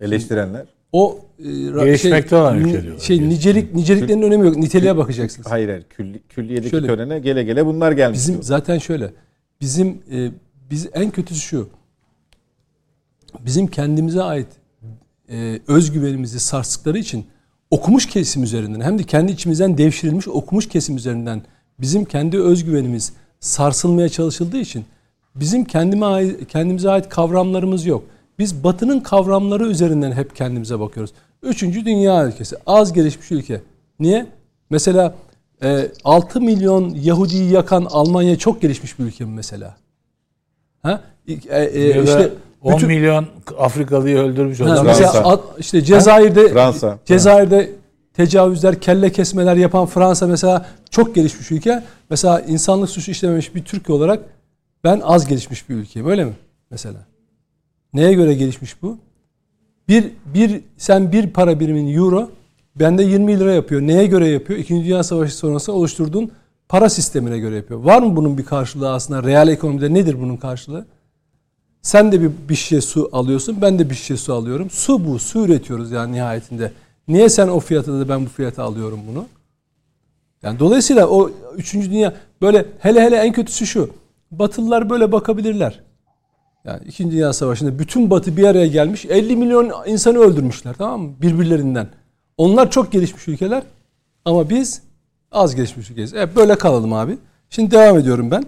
Eleştirenler. 0.00 0.66
O 0.92 1.18
e, 1.38 1.44
gelişmekte 1.44 2.28
şey, 2.28 2.38
olan 2.38 2.58
ülke 2.58 2.82
diyorlar. 2.82 3.00
Şey 3.00 3.28
nicelik 3.28 3.74
niceliklerin 3.74 4.22
önemi 4.22 4.46
yok. 4.46 4.56
Niteliğe 4.56 4.96
bakacaksınız. 4.96 5.50
Hayır 5.50 5.68
hayır. 5.68 5.84
Külli, 5.90 6.22
külliyedeki 6.28 6.70
şöyle, 6.70 6.86
törene 6.86 7.18
gele 7.18 7.42
gele 7.42 7.66
bunlar 7.66 7.92
gelmiş. 7.92 8.18
Bizim 8.18 8.34
diyorlar. 8.34 8.46
zaten 8.48 8.78
şöyle. 8.78 9.12
Bizim 9.60 10.02
e, 10.12 10.30
biz 10.70 10.88
en 10.92 11.10
kötüsü 11.10 11.40
şu. 11.40 11.68
Bizim 13.46 13.66
kendimize 13.66 14.22
ait 14.22 14.48
e, 15.30 15.60
özgüvenimizi 15.68 16.40
sarstıkları 16.40 16.98
için 16.98 17.26
okumuş 17.70 18.06
kesim 18.06 18.42
üzerinden 18.42 18.80
hem 18.80 18.98
de 18.98 19.02
kendi 19.02 19.32
içimizden 19.32 19.78
devşirilmiş 19.78 20.28
okumuş 20.28 20.68
kesim 20.68 20.96
üzerinden 20.96 21.42
bizim 21.80 22.04
kendi 22.04 22.40
özgüvenimiz 22.40 23.12
sarsılmaya 23.40 24.08
çalışıldığı 24.08 24.58
için 24.58 24.84
bizim 25.34 25.64
kendime 25.64 26.06
ait, 26.06 26.48
kendimize 26.48 26.90
ait 26.90 27.08
kavramlarımız 27.08 27.86
yok. 27.86 28.04
Biz 28.38 28.64
batının 28.64 29.00
kavramları 29.00 29.66
üzerinden 29.66 30.12
hep 30.12 30.36
kendimize 30.36 30.80
bakıyoruz. 30.80 31.12
Üçüncü 31.42 31.84
dünya 31.84 32.26
ülkesi. 32.26 32.56
Az 32.66 32.92
gelişmiş 32.92 33.30
ülke. 33.30 33.62
Niye? 34.00 34.26
Mesela 34.70 35.14
e, 35.62 35.88
6 36.04 36.40
milyon 36.40 36.94
Yahudi'yi 36.94 37.50
yakan 37.50 37.86
Almanya 37.90 38.38
çok 38.38 38.62
gelişmiş 38.62 38.98
bir 38.98 39.04
ülke 39.04 39.24
mi 39.24 39.34
mesela? 39.34 39.76
Ha? 40.82 41.00
E, 41.28 41.32
e, 41.62 42.02
işte 42.04 42.32
10 42.62 42.76
bütün, 42.76 42.88
milyon 42.88 43.26
Afrikalıyı 43.58 44.18
öldürmüş 44.18 44.60
olan 44.60 44.86
mesela 44.86 45.12
Fransa. 45.12 45.40
işte 45.58 45.82
Cezayir'de 45.82 46.48
Fransa. 46.48 46.98
Cezayir'de 47.04 47.70
tecavüzler, 48.14 48.80
kelle 48.80 49.12
kesmeler 49.12 49.56
yapan 49.56 49.86
Fransa 49.86 50.26
mesela 50.26 50.66
çok 50.90 51.14
gelişmiş 51.14 51.50
ülke. 51.50 51.84
Mesela 52.10 52.40
insanlık 52.40 52.90
suçu 52.90 53.10
işlememiş 53.10 53.54
bir 53.54 53.64
Türkiye 53.64 53.98
olarak 53.98 54.20
ben 54.84 55.00
az 55.04 55.28
gelişmiş 55.28 55.68
bir 55.68 55.74
ülkeyim. 55.74 56.08
Öyle 56.08 56.24
mi? 56.24 56.32
Mesela. 56.70 56.98
Neye 57.94 58.12
göre 58.12 58.34
gelişmiş 58.34 58.82
bu? 58.82 58.98
Bir, 59.88 60.10
bir 60.26 60.60
sen 60.76 61.12
bir 61.12 61.30
para 61.30 61.60
birimin 61.60 61.96
euro 61.96 62.30
bende 62.80 63.02
20 63.02 63.40
lira 63.40 63.52
yapıyor. 63.52 63.80
Neye 63.80 64.06
göre 64.06 64.28
yapıyor? 64.28 64.58
İkinci 64.58 64.84
Dünya 64.84 65.02
Savaşı 65.02 65.36
sonrası 65.36 65.72
oluşturduğun 65.72 66.30
para 66.68 66.88
sistemine 66.88 67.38
göre 67.38 67.56
yapıyor. 67.56 67.80
Var 67.80 68.02
mı 68.02 68.16
bunun 68.16 68.38
bir 68.38 68.44
karşılığı 68.44 68.92
aslında? 68.92 69.22
Real 69.22 69.48
ekonomide 69.48 69.94
nedir 69.94 70.20
bunun 70.20 70.36
karşılığı? 70.36 70.86
Sen 71.82 72.12
de 72.12 72.22
bir, 72.22 72.30
bir 72.48 72.54
şişe 72.54 72.80
su 72.80 73.08
alıyorsun. 73.12 73.56
Ben 73.62 73.78
de 73.78 73.90
bir 73.90 73.94
şişe 73.94 74.16
su 74.16 74.34
alıyorum. 74.34 74.70
Su 74.70 75.06
bu. 75.06 75.18
Su 75.18 75.44
üretiyoruz 75.44 75.90
yani 75.90 76.12
nihayetinde. 76.12 76.72
Niye 77.08 77.28
sen 77.28 77.48
o 77.48 77.60
fiyata 77.60 77.92
da 77.92 78.08
ben 78.08 78.24
bu 78.24 78.28
fiyata 78.28 78.62
alıyorum 78.62 79.00
bunu? 79.10 79.26
Yani 80.42 80.58
dolayısıyla 80.58 81.06
o 81.06 81.30
üçüncü 81.56 81.90
dünya 81.90 82.14
böyle 82.42 82.66
hele 82.78 83.00
hele 83.00 83.16
en 83.16 83.32
kötüsü 83.32 83.66
şu. 83.66 83.90
Batılılar 84.30 84.90
böyle 84.90 85.12
bakabilirler. 85.12 85.80
Yani 86.64 86.80
İkinci 86.86 87.16
Dünya 87.16 87.32
Savaşı'nda 87.32 87.78
bütün 87.78 88.10
Batı 88.10 88.36
bir 88.36 88.44
araya 88.44 88.66
gelmiş. 88.66 89.04
50 89.04 89.36
milyon 89.36 89.72
insanı 89.86 90.18
öldürmüşler 90.18 90.74
tamam 90.78 91.00
mı? 91.00 91.12
Birbirlerinden. 91.22 91.88
Onlar 92.38 92.70
çok 92.70 92.92
gelişmiş 92.92 93.28
ülkeler 93.28 93.62
ama 94.24 94.50
biz 94.50 94.82
az 95.32 95.54
gelişmiş 95.54 95.90
ülkeyiz. 95.90 96.14
Evet 96.14 96.36
böyle 96.36 96.58
kalalım 96.58 96.92
abi. 96.92 97.18
Şimdi 97.50 97.70
devam 97.70 97.98
ediyorum 97.98 98.30
ben. 98.30 98.44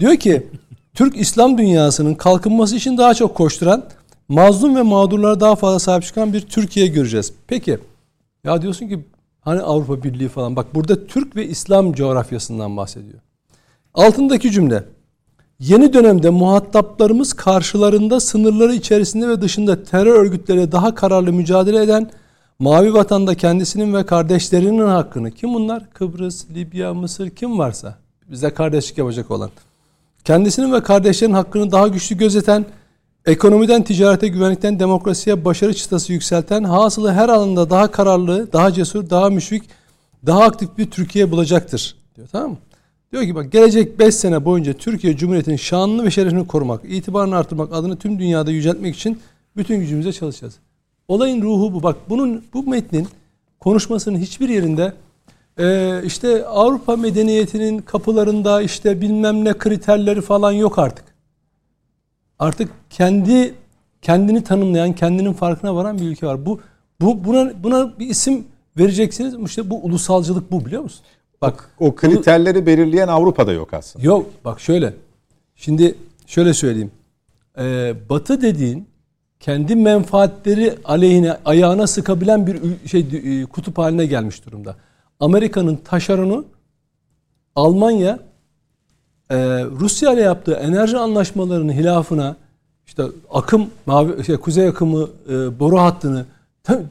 Diyor 0.00 0.16
ki 0.16 0.46
Türk 0.94 1.16
İslam 1.16 1.58
dünyasının 1.58 2.14
kalkınması 2.14 2.76
için 2.76 2.98
daha 2.98 3.14
çok 3.14 3.34
koşturan, 3.34 3.84
mazlum 4.28 4.76
ve 4.76 4.82
mağdurlara 4.82 5.40
daha 5.40 5.56
fazla 5.56 5.78
sahip 5.78 6.02
çıkan 6.04 6.32
bir 6.32 6.40
Türkiye 6.40 6.86
göreceğiz. 6.86 7.32
Peki 7.46 7.78
ya 8.44 8.62
diyorsun 8.62 8.88
ki 8.88 9.04
hani 9.40 9.60
Avrupa 9.60 10.02
Birliği 10.02 10.28
falan. 10.28 10.56
Bak 10.56 10.74
burada 10.74 11.06
Türk 11.06 11.36
ve 11.36 11.46
İslam 11.46 11.92
coğrafyasından 11.92 12.76
bahsediyor. 12.76 13.18
Altındaki 13.94 14.50
cümle. 14.50 14.84
Yeni 15.58 15.92
dönemde 15.92 16.30
muhataplarımız 16.30 17.32
karşılarında 17.32 18.20
sınırları 18.20 18.74
içerisinde 18.74 19.28
ve 19.28 19.40
dışında 19.40 19.84
terör 19.84 20.14
örgütleriyle 20.14 20.72
daha 20.72 20.94
kararlı 20.94 21.32
mücadele 21.32 21.82
eden 21.82 22.10
Mavi 22.62 22.94
Vatan'da 22.94 23.34
kendisinin 23.34 23.94
ve 23.94 24.06
kardeşlerinin 24.06 24.86
hakkını 24.86 25.30
kim 25.30 25.54
bunlar? 25.54 25.90
Kıbrıs, 25.90 26.50
Libya, 26.50 26.94
Mısır 26.94 27.30
kim 27.30 27.58
varsa 27.58 27.98
bize 28.30 28.50
kardeşlik 28.50 28.98
yapacak 28.98 29.30
olan. 29.30 29.50
Kendisinin 30.24 30.72
ve 30.72 30.82
kardeşlerinin 30.82 31.34
hakkını 31.34 31.72
daha 31.72 31.88
güçlü 31.88 32.16
gözeten 32.16 32.66
Ekonomiden 33.26 33.82
ticarete, 33.82 34.28
güvenlikten 34.28 34.80
demokrasiye 34.80 35.44
başarı 35.44 35.74
çıtası 35.74 36.12
yükselten, 36.12 36.64
hasılı 36.64 37.12
her 37.12 37.28
alanda 37.28 37.70
daha 37.70 37.90
kararlı, 37.90 38.52
daha 38.52 38.72
cesur, 38.72 39.10
daha 39.10 39.30
müşfik, 39.30 39.62
daha 40.26 40.42
aktif 40.42 40.78
bir 40.78 40.90
Türkiye 40.90 41.30
bulacaktır. 41.30 41.96
Diyor 42.16 42.28
tamam 42.32 42.50
mı? 42.50 42.56
Diyor 43.12 43.24
ki 43.24 43.34
bak 43.34 43.52
gelecek 43.52 43.98
5 43.98 44.14
sene 44.14 44.44
boyunca 44.44 44.72
Türkiye 44.72 45.16
Cumhuriyeti'nin 45.16 45.56
şanını 45.56 46.04
ve 46.04 46.10
şerefini 46.10 46.46
korumak, 46.46 46.80
itibarını 46.84 47.36
artırmak, 47.36 47.72
adını 47.72 47.98
tüm 47.98 48.18
dünyada 48.18 48.50
yüceltmek 48.50 48.96
için 48.96 49.20
bütün 49.56 49.80
gücümüzle 49.80 50.12
çalışacağız. 50.12 50.54
Olayın 51.08 51.42
ruhu 51.42 51.74
bu. 51.74 51.82
Bak 51.82 51.96
bunun 52.08 52.44
bu 52.54 52.62
metnin 52.62 53.08
konuşmasının 53.60 54.18
hiçbir 54.18 54.48
yerinde 54.48 54.92
e, 55.58 56.00
işte 56.04 56.46
Avrupa 56.46 56.96
medeniyetinin 56.96 57.78
kapılarında 57.78 58.62
işte 58.62 59.00
bilmem 59.00 59.44
ne 59.44 59.58
kriterleri 59.58 60.20
falan 60.20 60.52
yok 60.52 60.78
artık 60.78 61.04
artık 62.38 62.70
kendi 62.90 63.54
kendini 64.02 64.44
tanımlayan, 64.44 64.92
kendinin 64.92 65.32
farkına 65.32 65.76
varan 65.76 65.98
bir 65.98 66.04
ülke 66.04 66.26
var. 66.26 66.46
Bu 66.46 66.60
bu 67.00 67.24
buna 67.24 67.62
buna 67.62 67.98
bir 67.98 68.06
isim 68.06 68.44
vereceksiniz. 68.78 69.34
İşte 69.46 69.70
bu 69.70 69.84
ulusalcılık 69.84 70.52
bu 70.52 70.64
biliyor 70.66 70.82
musun? 70.82 71.04
Bak 71.42 71.70
o, 71.80 71.86
o 71.86 71.94
kriterleri 71.94 72.56
bunu, 72.56 72.66
belirleyen 72.66 73.08
Avrupa'da 73.08 73.52
yok 73.52 73.74
aslında. 73.74 74.06
Yok 74.06 74.26
bak 74.44 74.60
şöyle. 74.60 74.94
Şimdi 75.56 75.94
şöyle 76.26 76.54
söyleyeyim. 76.54 76.90
Ee, 77.58 77.94
batı 78.08 78.42
dediğin 78.42 78.86
kendi 79.42 79.76
menfaatleri 79.76 80.78
aleyhine 80.84 81.36
ayağına 81.44 81.86
sıkabilen 81.86 82.46
bir 82.46 82.60
şey 82.88 83.00
e, 83.00 83.46
kutup 83.46 83.78
haline 83.78 84.06
gelmiş 84.06 84.46
durumda. 84.46 84.76
Amerika'nın 85.20 85.76
taşeronu 85.76 86.44
Almanya 87.56 88.18
e, 89.30 89.36
Rusya 89.64 90.12
ile 90.12 90.20
yaptığı 90.20 90.54
enerji 90.54 90.98
anlaşmalarının 90.98 91.72
hilafına 91.72 92.36
işte 92.86 93.02
akım 93.30 93.70
mavi 93.86 94.24
şey, 94.24 94.36
kuzey 94.36 94.68
akımı 94.68 95.08
e, 95.28 95.60
boru 95.60 95.78
hattını 95.80 96.26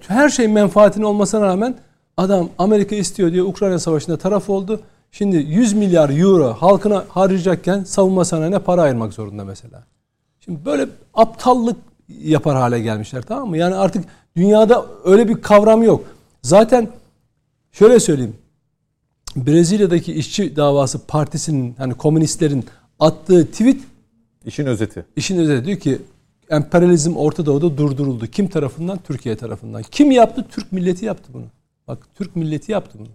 her 0.08 0.30
şey 0.30 0.48
menfaatinin 0.48 1.06
olmasına 1.06 1.42
rağmen 1.42 1.76
adam 2.18 2.50
Amerika 2.58 2.96
istiyor 2.96 3.32
diye 3.32 3.44
Ukrayna 3.44 3.80
savaşında 3.80 4.18
taraf 4.18 4.50
oldu. 4.50 4.80
Şimdi 5.12 5.36
100 5.36 5.74
milyar 5.74 6.10
euro 6.10 6.54
halkına 6.54 7.06
harcayacakken 7.10 7.84
savunma 7.84 8.26
sanayine 8.26 8.60
para 8.60 8.82
ayırmak 8.82 9.14
zorunda 9.14 9.46
mesela. 9.46 9.84
Şimdi 10.40 10.66
böyle 10.66 10.88
aptallık 11.14 11.91
yapar 12.24 12.58
hale 12.58 12.80
gelmişler 12.80 13.22
tamam 13.22 13.50
mı? 13.50 13.58
Yani 13.58 13.76
artık 13.76 14.06
dünyada 14.36 14.86
öyle 15.06 15.28
bir 15.28 15.42
kavram 15.42 15.84
yok. 15.84 16.06
Zaten 16.42 16.88
şöyle 17.72 18.00
söyleyeyim. 18.00 18.36
Brezilya'daki 19.36 20.14
işçi 20.14 20.56
davası 20.56 21.06
partisinin 21.06 21.76
hani 21.78 21.94
komünistlerin 21.94 22.66
attığı 23.00 23.46
tweet 23.52 23.78
işin 24.46 24.66
özeti. 24.66 25.06
İşin 25.16 25.38
özeti 25.38 25.66
diyor 25.66 25.80
ki 25.80 26.02
emperyalizm 26.50 27.16
Orta 27.16 27.46
Doğu'da 27.46 27.78
durduruldu. 27.78 28.28
Kim 28.28 28.48
tarafından? 28.48 29.00
Türkiye 29.08 29.36
tarafından. 29.36 29.84
Kim 29.92 30.12
yaptı? 30.12 30.46
Türk 30.52 30.72
milleti 30.72 31.06
yaptı 31.06 31.30
bunu. 31.34 31.46
Bak 31.88 32.00
Türk 32.16 32.36
milleti 32.36 32.72
yaptı 32.72 33.00
bunu. 33.00 33.08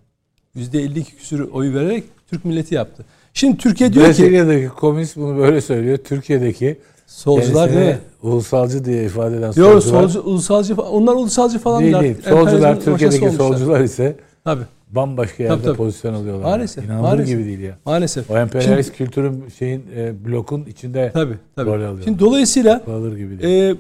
%52 0.64 1.04
küsür 1.04 1.40
oy 1.40 1.74
vererek 1.74 2.04
Türk 2.30 2.44
milleti 2.44 2.74
yaptı. 2.74 3.04
Şimdi 3.34 3.56
Türkiye 3.56 3.92
diyor 3.92 4.04
ki 4.04 4.22
Brezilya'daki 4.22 4.68
komünist 4.68 5.16
bunu 5.16 5.38
böyle 5.38 5.60
söylüyor. 5.60 5.98
Türkiye'deki 5.98 6.78
solcular 7.06 7.70
mi? 7.70 7.98
ulusalcı 8.22 8.84
diye 8.84 9.04
ifade 9.04 9.36
eden 9.36 9.50
solcular. 9.50 9.80
solcu, 10.08 10.20
ulusalcı 10.20 10.74
onlar 10.74 11.14
ulusalcı 11.14 11.58
falan 11.58 11.82
değil, 11.82 12.00
değil. 12.00 12.16
Solcular 12.28 12.80
Türkiye'deki 12.80 13.30
solcular 13.30 13.80
ise 13.80 14.16
Tabii. 14.44 14.62
bambaşka 14.90 15.42
yerde 15.42 15.54
Tabii, 15.54 15.64
tabii. 15.64 15.76
pozisyon 15.76 16.14
alıyorlar. 16.14 16.44
Maalesef, 16.44 16.84
İnanılır 16.84 17.02
maalesef. 17.02 17.28
gibi 17.28 17.44
değil 17.44 17.60
ya. 17.60 17.78
Maalesef. 17.84 18.30
O 18.30 18.38
emperyalist 18.38 18.92
kültürün 18.96 19.44
şeyin 19.58 19.84
e, 19.96 20.24
blokun 20.24 20.64
içinde 20.64 21.10
Tabii 21.14 21.34
tabii. 21.56 21.66
rol 21.70 21.74
alıyor. 21.74 22.04
Şimdi 22.04 22.18
dolayısıyla 22.18 22.82
gibi 23.18 23.38
değil. 23.42 23.70
e, 23.70 23.76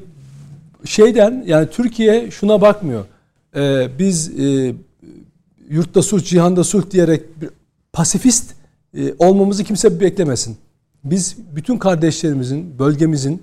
şeyden 0.84 1.44
yani 1.46 1.66
Türkiye 1.70 2.30
şuna 2.30 2.60
bakmıyor. 2.60 3.04
E, 3.56 3.88
biz 3.98 4.40
e, 4.40 4.74
yurtta 5.68 6.02
sulh, 6.02 6.24
cihanda 6.24 6.64
sulh 6.64 6.90
diyerek 6.90 7.40
bir 7.40 7.48
pasifist 7.92 8.54
e, 8.98 9.12
olmamızı 9.18 9.64
kimse 9.64 10.00
beklemesin. 10.00 10.56
Biz 11.10 11.36
bütün 11.56 11.78
kardeşlerimizin, 11.78 12.78
bölgemizin, 12.78 13.42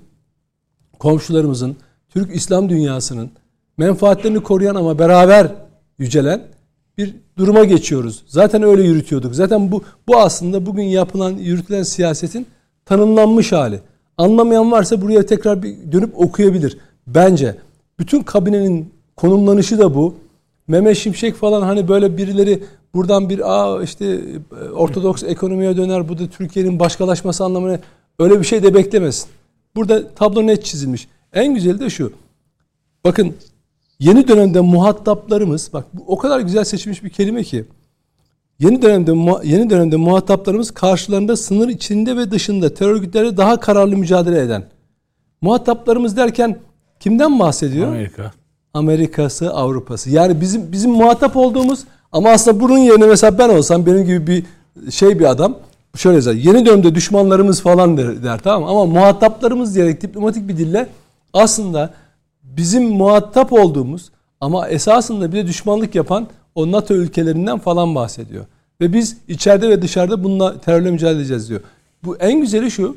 komşularımızın, 0.98 1.76
Türk 2.08 2.36
İslam 2.36 2.68
dünyasının 2.68 3.30
menfaatlerini 3.78 4.42
koruyan 4.42 4.74
ama 4.74 4.98
beraber 4.98 5.52
yücelen 5.98 6.42
bir 6.98 7.14
duruma 7.38 7.64
geçiyoruz. 7.64 8.22
Zaten 8.26 8.62
öyle 8.62 8.82
yürütüyorduk. 8.82 9.34
Zaten 9.34 9.72
bu 9.72 9.82
bu 10.08 10.16
aslında 10.16 10.66
bugün 10.66 10.82
yapılan 10.82 11.30
yürütülen 11.30 11.82
siyasetin 11.82 12.46
tanımlanmış 12.84 13.52
hali. 13.52 13.80
Anlamayan 14.18 14.72
varsa 14.72 15.02
buraya 15.02 15.26
tekrar 15.26 15.62
bir 15.62 15.92
dönüp 15.92 16.20
okuyabilir. 16.20 16.78
Bence 17.06 17.56
bütün 17.98 18.22
kabinenin 18.22 18.92
konumlanışı 19.16 19.78
da 19.78 19.94
bu. 19.94 20.14
Mehmet 20.68 20.96
Şimşek 20.96 21.34
falan 21.34 21.62
hani 21.62 21.88
böyle 21.88 22.16
birileri 22.16 22.62
buradan 22.94 23.28
bir 23.28 23.52
aa 23.52 23.82
işte 23.82 24.04
e, 24.06 24.68
ortodoks 24.68 25.22
ekonomiye 25.22 25.76
döner 25.76 26.08
bu 26.08 26.18
da 26.18 26.26
Türkiye'nin 26.26 26.78
başkalaşması 26.78 27.44
anlamına 27.44 27.78
öyle 28.18 28.40
bir 28.40 28.44
şey 28.44 28.62
de 28.62 28.74
beklemesin. 28.74 29.28
Burada 29.76 30.14
tablo 30.14 30.46
net 30.46 30.64
çizilmiş. 30.64 31.08
En 31.32 31.54
güzeli 31.54 31.80
de 31.80 31.90
şu. 31.90 32.12
Bakın 33.04 33.34
yeni 33.98 34.28
dönemde 34.28 34.60
muhataplarımız 34.60 35.70
bak 35.72 35.86
bu 35.92 36.04
o 36.06 36.18
kadar 36.18 36.40
güzel 36.40 36.64
seçilmiş 36.64 37.04
bir 37.04 37.10
kelime 37.10 37.42
ki 37.42 37.64
yeni 38.58 38.82
dönemde 38.82 39.12
yeni 39.48 39.70
dönemde 39.70 39.96
muhataplarımız 39.96 40.70
karşılarında 40.70 41.36
sınır 41.36 41.68
içinde 41.68 42.16
ve 42.16 42.30
dışında 42.30 42.74
terör 42.74 42.90
örgütleri 42.90 43.36
daha 43.36 43.60
kararlı 43.60 43.96
mücadele 43.96 44.40
eden. 44.40 44.64
Muhataplarımız 45.40 46.16
derken 46.16 46.58
kimden 47.00 47.38
bahsediyor? 47.38 47.88
Amerika. 47.88 48.32
Amerika'sı, 48.74 49.50
Avrupa'sı. 49.50 50.10
Yani 50.10 50.40
bizim 50.40 50.72
bizim 50.72 50.90
muhatap 50.90 51.36
olduğumuz 51.36 51.84
ama 52.14 52.30
aslında 52.30 52.60
bunun 52.60 52.78
yerine 52.78 53.06
mesela 53.06 53.38
ben 53.38 53.48
olsam 53.48 53.86
benim 53.86 54.04
gibi 54.04 54.26
bir 54.26 54.44
şey 54.90 55.18
bir 55.18 55.24
adam 55.24 55.56
şöyle 55.96 56.24
der. 56.24 56.34
Yeni 56.34 56.66
dönemde 56.66 56.94
düşmanlarımız 56.94 57.60
falan 57.60 57.96
der, 57.96 58.22
der 58.22 58.38
tamam 58.38 58.62
mı? 58.62 58.68
Ama 58.68 58.86
muhataplarımız 58.86 59.74
diyerek 59.74 60.02
diplomatik 60.02 60.48
bir 60.48 60.56
dille 60.56 60.88
aslında 61.32 61.94
bizim 62.42 62.84
muhatap 62.84 63.52
olduğumuz 63.52 64.10
ama 64.40 64.68
esasında 64.68 65.32
bir 65.32 65.36
de 65.36 65.46
düşmanlık 65.46 65.94
yapan 65.94 66.26
o 66.54 66.72
NATO 66.72 66.94
ülkelerinden 66.94 67.58
falan 67.58 67.94
bahsediyor. 67.94 68.44
Ve 68.80 68.92
biz 68.92 69.16
içeride 69.28 69.68
ve 69.68 69.82
dışarıda 69.82 70.24
bununla 70.24 70.60
terörle 70.60 70.90
mücadele 70.90 71.18
edeceğiz 71.18 71.48
diyor. 71.48 71.60
Bu 72.04 72.16
en 72.16 72.40
güzeli 72.40 72.70
şu. 72.70 72.96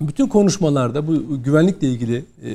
Bütün 0.00 0.26
konuşmalarda 0.26 1.06
bu 1.06 1.42
güvenlikle 1.42 1.88
ilgili 1.88 2.16
e, 2.16 2.50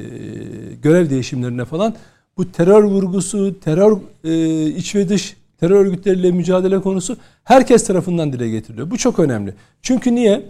görev 0.84 1.10
değişimlerine 1.10 1.66
falan 1.66 1.94
bu 2.38 2.52
terör 2.52 2.84
vurgusu, 2.84 3.60
terör 3.60 3.98
e, 4.24 4.66
iç 4.66 4.96
ve 4.96 5.10
dış 5.10 5.36
terör 5.60 5.86
örgütleriyle 5.86 6.32
mücadele 6.32 6.82
konusu 6.82 7.18
herkes 7.44 7.88
tarafından 7.88 8.34
dile 8.34 8.50
getiriliyor. 8.50 8.92
Bu 8.92 8.98
çok 8.98 9.20
önemli. 9.20 9.54
Çünkü 9.82 10.16
niye? 10.16 10.46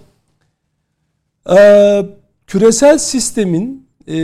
Ee, 1.57 2.05
küresel 2.47 2.97
sistemin 2.97 3.87
e, 4.07 4.17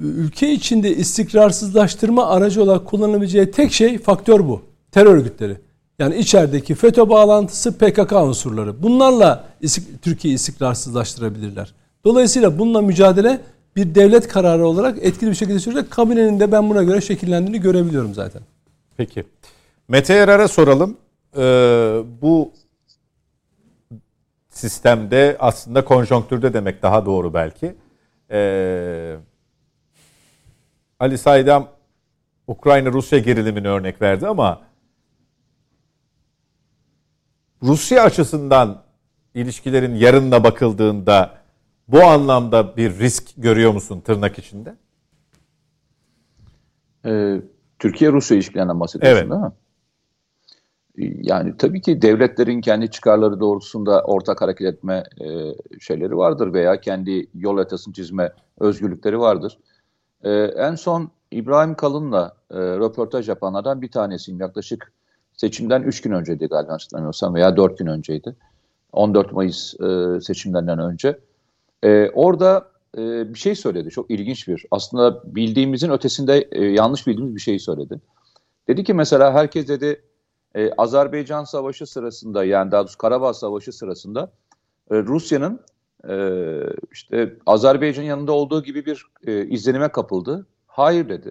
ülke 0.00 0.52
içinde 0.52 0.96
istikrarsızlaştırma 0.96 2.26
aracı 2.26 2.62
olarak 2.62 2.86
kullanılabileceği 2.86 3.50
tek 3.50 3.72
şey 3.72 3.98
faktör 3.98 4.40
bu. 4.40 4.62
Terör 4.92 5.14
örgütleri. 5.14 5.56
Yani 5.98 6.16
içerideki 6.16 6.74
FETÖ 6.74 7.08
bağlantısı 7.08 7.78
PKK 7.78 8.12
unsurları. 8.12 8.82
Bunlarla 8.82 9.44
istik- 9.62 10.02
Türkiye'yi 10.02 10.34
istikrarsızlaştırabilirler. 10.36 11.74
Dolayısıyla 12.04 12.58
bununla 12.58 12.82
mücadele 12.82 13.40
bir 13.76 13.94
devlet 13.94 14.28
kararı 14.28 14.66
olarak 14.66 14.98
etkili 15.02 15.30
bir 15.30 15.34
şekilde 15.34 15.58
sürecek. 15.58 15.90
Kabinenin 15.90 16.40
de 16.40 16.52
ben 16.52 16.70
buna 16.70 16.82
göre 16.82 17.00
şekillendiğini 17.00 17.60
görebiliyorum 17.60 18.14
zaten. 18.14 18.42
Peki. 18.96 19.24
Mete 19.92 20.14
Yarar'a 20.14 20.48
soralım. 20.48 20.96
Ee, 21.36 21.40
bu 22.22 22.52
sistemde 24.48 25.36
aslında 25.40 25.84
konjonktürde 25.84 26.54
demek 26.54 26.82
daha 26.82 27.06
doğru 27.06 27.34
belki. 27.34 27.74
Ee, 28.30 29.16
Ali 31.00 31.18
Saydam 31.18 31.68
Ukrayna-Rusya 32.46 33.18
gerilimini 33.18 33.68
örnek 33.68 34.02
verdi 34.02 34.26
ama 34.26 34.60
Rusya 37.62 38.02
açısından 38.02 38.82
ilişkilerin 39.34 39.94
yarınla 39.94 40.44
bakıldığında 40.44 41.38
bu 41.88 42.02
anlamda 42.02 42.76
bir 42.76 42.98
risk 42.98 43.24
görüyor 43.36 43.72
musun 43.72 44.00
tırnak 44.00 44.38
içinde? 44.38 44.74
Ee, 47.04 47.42
Türkiye-Rusya 47.78 48.36
ilişkilerinden 48.36 48.80
bahsediyorsun 48.80 49.18
Evet. 49.18 49.30
değil 49.30 49.42
mi? 49.42 49.52
Yani 50.98 51.56
tabii 51.58 51.80
ki 51.80 52.02
devletlerin 52.02 52.60
kendi 52.60 52.90
çıkarları 52.90 53.40
doğrultusunda 53.40 54.02
ortak 54.04 54.40
hareket 54.40 54.66
etme 54.66 55.04
e, 55.20 55.26
şeyleri 55.80 56.16
vardır 56.16 56.52
veya 56.52 56.80
kendi 56.80 57.26
yol 57.34 57.56
haritasını 57.56 57.94
çizme 57.94 58.32
özgürlükleri 58.60 59.18
vardır. 59.18 59.58
E, 60.24 60.30
en 60.42 60.74
son 60.74 61.10
İbrahim 61.30 61.74
Kalın'la 61.74 62.36
e, 62.50 62.58
röportaj 62.58 63.28
yapanlardan 63.28 63.82
bir 63.82 63.90
tanesiyim. 63.90 64.40
Yaklaşık 64.40 64.92
seçimden 65.32 65.82
3 65.82 66.00
gün 66.00 66.12
önceydi 66.12 66.46
galiba 66.46 66.72
hatırlamıyorsam 66.72 67.34
veya 67.34 67.56
4 67.56 67.78
gün 67.78 67.86
önceydi. 67.86 68.36
14 68.92 69.32
Mayıs 69.32 69.74
e, 69.80 70.20
seçimlerinden 70.20 70.78
önce. 70.78 71.18
E, 71.82 72.10
orada 72.10 72.68
e, 72.98 73.34
bir 73.34 73.38
şey 73.38 73.54
söyledi. 73.54 73.90
Çok 73.90 74.10
ilginç 74.10 74.48
bir. 74.48 74.64
Aslında 74.70 75.34
bildiğimizin 75.36 75.90
ötesinde 75.90 76.48
e, 76.52 76.64
yanlış 76.64 77.06
bildiğimiz 77.06 77.34
bir 77.34 77.40
şey 77.40 77.58
söyledi. 77.58 78.00
Dedi 78.68 78.84
ki 78.84 78.94
mesela 78.94 79.32
herkes 79.32 79.68
dedi 79.68 80.02
e, 80.54 80.72
Azerbaycan 80.72 81.44
Savaşı 81.44 81.86
sırasında 81.86 82.44
yani 82.44 82.70
daha 82.70 82.82
doğrusu 82.82 82.98
Karabağ 82.98 83.34
Savaşı 83.34 83.72
sırasında 83.72 84.32
e, 84.90 84.96
Rusya'nın 84.96 85.60
e, 86.08 86.14
işte 86.92 87.36
Azerbaycan'ın 87.46 88.06
yanında 88.06 88.32
olduğu 88.32 88.62
gibi 88.62 88.86
bir 88.86 89.06
e, 89.26 89.46
izlenime 89.46 89.88
kapıldı. 89.88 90.46
Hayır 90.66 91.08
dedi. 91.08 91.30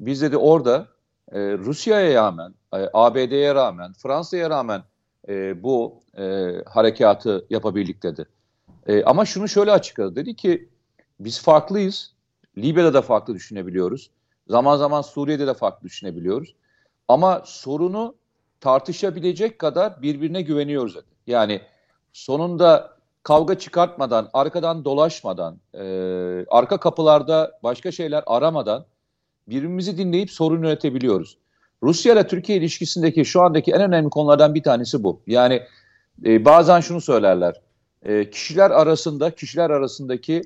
Biz 0.00 0.22
dedi 0.22 0.36
orada 0.36 0.86
e, 1.32 1.40
Rusya'ya 1.40 2.14
rağmen, 2.14 2.54
e, 2.74 2.88
ABD'ye 2.92 3.54
rağmen, 3.54 3.92
Fransa'ya 3.92 4.50
rağmen 4.50 4.82
e, 5.28 5.62
bu 5.62 6.00
e, 6.18 6.52
harekatı 6.66 7.46
yapabildik 7.50 8.02
dedi. 8.02 8.26
E, 8.86 9.04
ama 9.04 9.24
şunu 9.24 9.48
şöyle 9.48 9.72
açıkladı. 9.72 10.16
Dedi 10.16 10.36
ki 10.36 10.68
biz 11.20 11.42
farklıyız. 11.42 12.12
Libya'da 12.58 12.94
da 12.94 13.02
farklı 13.02 13.34
düşünebiliyoruz. 13.34 14.10
Zaman 14.48 14.76
zaman 14.76 15.02
Suriye'de 15.02 15.46
de 15.46 15.54
farklı 15.54 15.84
düşünebiliyoruz. 15.84 16.54
Ama 17.08 17.42
sorunu 17.44 18.14
tartışabilecek 18.62 19.58
kadar 19.58 20.02
birbirine 20.02 20.42
güveniyoruz. 20.42 20.96
Yani 21.26 21.60
sonunda 22.12 22.96
kavga 23.22 23.58
çıkartmadan, 23.58 24.30
arkadan 24.32 24.84
dolaşmadan, 24.84 25.58
e, 25.74 25.84
arka 26.50 26.76
kapılarda 26.80 27.58
başka 27.62 27.92
şeyler 27.92 28.22
aramadan 28.26 28.84
birbirimizi 29.48 29.98
dinleyip 29.98 30.30
sorun 30.30 30.62
yönetebiliyoruz. 30.64 31.38
Rusya 31.82 32.12
ile 32.12 32.26
Türkiye 32.26 32.58
ilişkisindeki 32.58 33.24
şu 33.24 33.42
andaki 33.42 33.72
en 33.72 33.80
önemli 33.80 34.10
konulardan 34.10 34.54
bir 34.54 34.62
tanesi 34.62 35.04
bu. 35.04 35.20
Yani 35.26 35.62
e, 36.24 36.44
bazen 36.44 36.80
şunu 36.80 37.00
söylerler. 37.00 37.60
E, 38.02 38.30
kişiler 38.30 38.70
arasında, 38.70 39.30
kişiler 39.30 39.70
arasındaki 39.70 40.42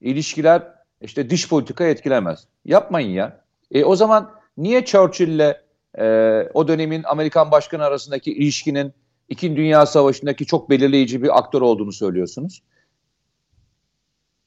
ilişkiler 0.00 0.62
işte 1.00 1.30
dış 1.30 1.48
politika 1.48 1.84
etkilemez. 1.84 2.46
Yapmayın 2.64 3.10
ya. 3.10 3.40
E, 3.70 3.84
o 3.84 3.96
zaman 3.96 4.30
niye 4.56 4.84
Churchill'le 4.84 5.54
e, 5.98 6.04
o 6.54 6.68
dönemin 6.68 7.02
Amerikan 7.04 7.50
başkanı 7.50 7.84
arasındaki 7.84 8.32
ilişkinin 8.32 8.92
İkinci 9.28 9.56
Dünya 9.56 9.86
Savaşı'ndaki 9.86 10.46
çok 10.46 10.70
belirleyici 10.70 11.22
bir 11.22 11.38
aktör 11.38 11.60
olduğunu 11.60 11.92
söylüyorsunuz? 11.92 12.62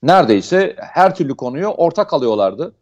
Neredeyse 0.03 0.75
her 0.77 1.15
türlü 1.15 1.35
konuyu 1.35 1.67
ortak 1.67 2.13
alıyorlardı. 2.13 2.75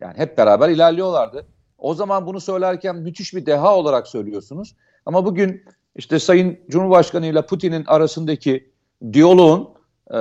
Yani 0.00 0.18
hep 0.18 0.38
beraber 0.38 0.68
ilerliyorlardı. 0.68 1.46
O 1.78 1.94
zaman 1.94 2.26
bunu 2.26 2.40
söylerken 2.40 2.96
müthiş 2.96 3.34
bir 3.34 3.46
deha 3.46 3.76
olarak 3.76 4.08
söylüyorsunuz. 4.08 4.76
Ama 5.06 5.24
bugün 5.24 5.64
işte 5.96 6.18
Sayın 6.18 6.60
Cumhurbaşkanı 6.68 7.26
ile 7.26 7.46
Putin'in 7.46 7.84
arasındaki 7.84 8.70
diyaloğun 9.12 9.68
e, 10.14 10.18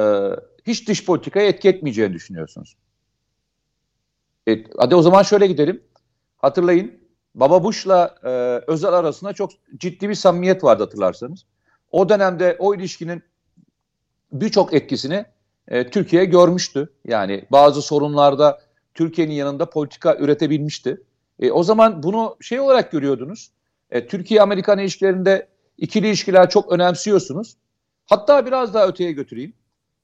hiç 0.67 0.87
dış 0.87 1.05
politikaya 1.05 1.47
etki 1.47 1.69
etmeyeceğini 1.69 2.13
düşünüyorsunuz. 2.13 2.75
E, 4.47 4.63
hadi 4.77 4.95
o 4.95 5.01
zaman 5.01 5.23
şöyle 5.23 5.47
gidelim. 5.47 5.83
Hatırlayın 6.37 7.04
Baba 7.35 7.63
Bush'la 7.63 8.15
e, 8.23 8.29
Özel 8.71 8.93
arasında 8.93 9.33
çok 9.33 9.51
ciddi 9.77 10.09
bir 10.09 10.15
samimiyet 10.15 10.63
vardı 10.63 10.83
hatırlarsanız. 10.83 11.45
O 11.91 12.09
dönemde 12.09 12.55
o 12.59 12.75
ilişkinin 12.75 13.23
birçok 14.31 14.73
etkisini 14.73 15.25
e, 15.67 15.89
Türkiye 15.89 16.25
görmüştü. 16.25 16.89
Yani 17.05 17.45
bazı 17.51 17.81
sorunlarda 17.81 18.59
Türkiye'nin 18.93 19.33
yanında 19.33 19.69
politika 19.69 20.15
üretebilmişti. 20.15 21.01
E, 21.39 21.51
o 21.51 21.63
zaman 21.63 22.03
bunu 22.03 22.37
şey 22.41 22.59
olarak 22.59 22.91
görüyordunuz. 22.91 23.51
E, 23.91 24.07
Türkiye-Amerikan 24.07 24.79
ilişkilerinde 24.79 25.47
ikili 25.77 26.07
ilişkiler 26.07 26.49
çok 26.49 26.71
önemsiyorsunuz. 26.71 27.57
Hatta 28.05 28.45
biraz 28.45 28.73
daha 28.73 28.87
öteye 28.87 29.11
götüreyim. 29.11 29.53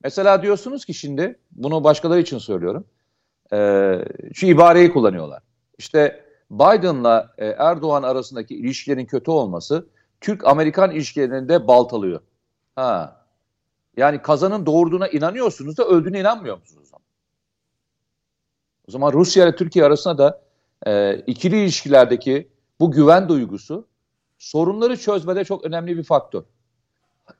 Mesela 0.03 0.41
diyorsunuz 0.41 0.85
ki 0.85 0.93
şimdi, 0.93 1.39
bunu 1.51 1.83
başkaları 1.83 2.19
için 2.19 2.37
söylüyorum. 2.37 2.85
E, 3.53 3.97
şu 4.33 4.45
ibareyi 4.45 4.91
kullanıyorlar. 4.93 5.43
İşte 5.77 6.25
Biden'la 6.51 7.33
e, 7.37 7.45
Erdoğan 7.45 8.03
arasındaki 8.03 8.55
ilişkilerin 8.55 9.05
kötü 9.05 9.31
olması 9.31 9.87
Türk-Amerikan 10.21 10.91
ilişkilerini 10.91 11.49
de 11.49 11.67
baltalıyor. 11.67 12.21
Ha. 12.75 13.21
Yani 13.97 14.21
kazanın 14.21 14.65
doğurduğuna 14.65 15.07
inanıyorsunuz 15.07 15.77
da 15.77 15.85
öldüğüne 15.85 16.19
inanmıyor 16.19 16.57
musunuz 16.57 16.83
o 16.83 16.85
zaman? 16.85 17.05
O 18.87 18.91
zaman 18.91 19.13
Rusya 19.13 19.43
ile 19.45 19.55
Türkiye 19.55 19.85
arasında 19.85 20.17
da 20.17 20.41
e, 20.85 21.15
ikili 21.15 21.63
ilişkilerdeki 21.63 22.47
bu 22.79 22.91
güven 22.91 23.29
duygusu 23.29 23.87
sorunları 24.37 24.97
çözmede 24.97 25.45
çok 25.45 25.65
önemli 25.65 25.97
bir 25.97 26.03
faktör. 26.03 26.43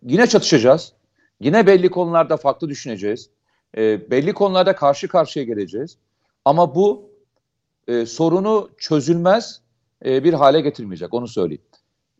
Yine 0.03 0.28
çatışacağız. 0.28 0.93
Yine 1.39 1.68
belli 1.68 1.89
konularda 1.89 2.38
farklı 2.38 2.70
düşüneceğiz. 2.70 3.30
E, 3.78 4.12
belli 4.12 4.34
konularda 4.34 4.76
karşı 4.76 5.07
karşıya 5.07 5.45
geleceğiz. 5.45 5.97
Ama 6.45 6.76
bu 6.76 7.11
e, 7.92 8.06
sorunu 8.06 8.70
çözülmez 8.78 9.62
e, 10.06 10.24
bir 10.24 10.34
hale 10.34 10.62
getirmeyecek. 10.62 11.14
Onu 11.14 11.28
söyleyeyim. 11.28 11.62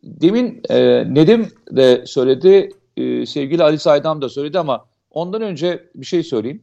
Demin 0.04 0.62
e, 0.70 0.80
Nedim 1.14 1.48
de 1.72 2.04
söyledi, 2.06 2.70
e, 2.98 3.26
sevgili 3.26 3.64
Ali 3.64 3.80
Saydam 3.80 4.22
da 4.22 4.30
söyledi 4.30 4.60
ama 4.60 4.86
ondan 5.12 5.42
önce 5.42 5.84
bir 5.96 6.06
şey 6.06 6.24
söyleyeyim. 6.24 6.62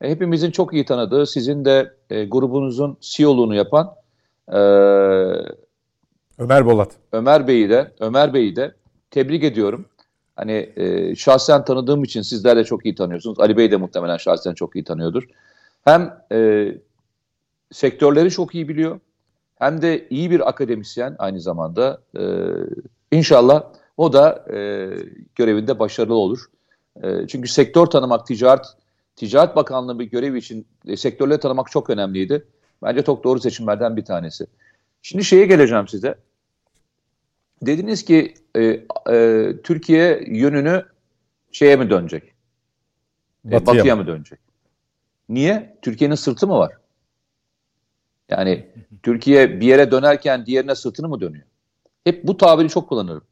E, 0.00 0.10
hepimizin 0.10 0.50
çok 0.50 0.74
iyi 0.74 0.84
tanıdığı, 0.84 1.26
sizin 1.26 1.64
de 1.64 1.94
e, 2.10 2.24
grubunuzun 2.24 2.96
CEO'luğunu 3.00 3.54
yapan 3.54 3.94
e, 4.52 4.58
Ömer 6.38 6.66
Bolat. 6.66 6.92
Ömer 7.12 7.48
Bey'i 7.48 7.70
de 7.70 7.92
Ömer 8.00 8.34
Bey'i 8.34 8.56
de 8.56 8.74
tebrik 9.10 9.44
ediyorum. 9.44 9.86
Hani 10.36 10.72
e, 10.76 11.14
şahsen 11.14 11.64
tanıdığım 11.64 12.04
için 12.04 12.22
sizler 12.22 12.56
de 12.56 12.64
çok 12.64 12.84
iyi 12.84 12.94
tanıyorsunuz. 12.94 13.40
Ali 13.40 13.56
Bey 13.56 13.70
de 13.70 13.76
muhtemelen 13.76 14.16
şahsen 14.16 14.54
çok 14.54 14.76
iyi 14.76 14.84
tanıyordur. 14.84 15.22
Hem 15.84 16.18
e, 16.32 16.68
sektörleri 17.72 18.30
çok 18.30 18.54
iyi 18.54 18.68
biliyor. 18.68 19.00
Hem 19.56 19.82
de 19.82 20.08
iyi 20.08 20.30
bir 20.30 20.48
akademisyen 20.48 21.16
aynı 21.18 21.40
zamanda. 21.40 22.00
E, 22.18 22.22
inşallah 23.12 23.64
o 23.96 24.12
da 24.12 24.44
e, 24.52 24.88
görevinde 25.34 25.78
başarılı 25.78 26.14
olur. 26.14 26.44
E, 27.02 27.26
çünkü 27.26 27.48
sektör 27.48 27.86
tanımak, 27.86 28.26
ticaret 28.26 28.64
Ticaret 29.16 29.56
Bakanlığı 29.56 29.98
bir 29.98 30.04
görevi 30.04 30.38
için 30.38 30.66
e, 30.86 30.96
sektörleri 30.96 31.40
tanımak 31.40 31.70
çok 31.70 31.90
önemliydi. 31.90 32.46
Bence 32.82 33.02
çok 33.02 33.24
doğru 33.24 33.40
seçimlerden 33.40 33.96
bir 33.96 34.04
tanesi. 34.04 34.46
Şimdi 35.02 35.24
şeye 35.24 35.46
geleceğim 35.46 35.88
size. 35.88 36.14
Dediniz 37.62 38.04
ki 38.04 38.34
e, 38.56 38.80
e, 39.10 39.48
Türkiye 39.64 40.24
yönünü 40.26 40.84
şeye 41.52 41.76
mi 41.76 41.90
dönecek? 41.90 42.22
E, 43.48 43.52
Batıya 43.52 43.66
batıya 43.66 43.96
mı? 43.96 44.02
mı 44.02 44.08
dönecek? 44.08 44.38
Niye? 45.28 45.78
Türkiye'nin 45.82 46.14
sırtı 46.14 46.46
mı 46.46 46.58
var? 46.58 46.72
Yani 48.28 48.66
Türkiye 49.02 49.60
bir 49.60 49.66
yere 49.66 49.90
dönerken 49.90 50.46
diğerine 50.46 50.74
sırtını 50.74 51.08
mı 51.08 51.20
dönüyor? 51.20 51.44
Hep 52.04 52.26
bu 52.26 52.36
tabiri 52.36 52.68
çok 52.68 52.88
kullanırım. 52.88 53.24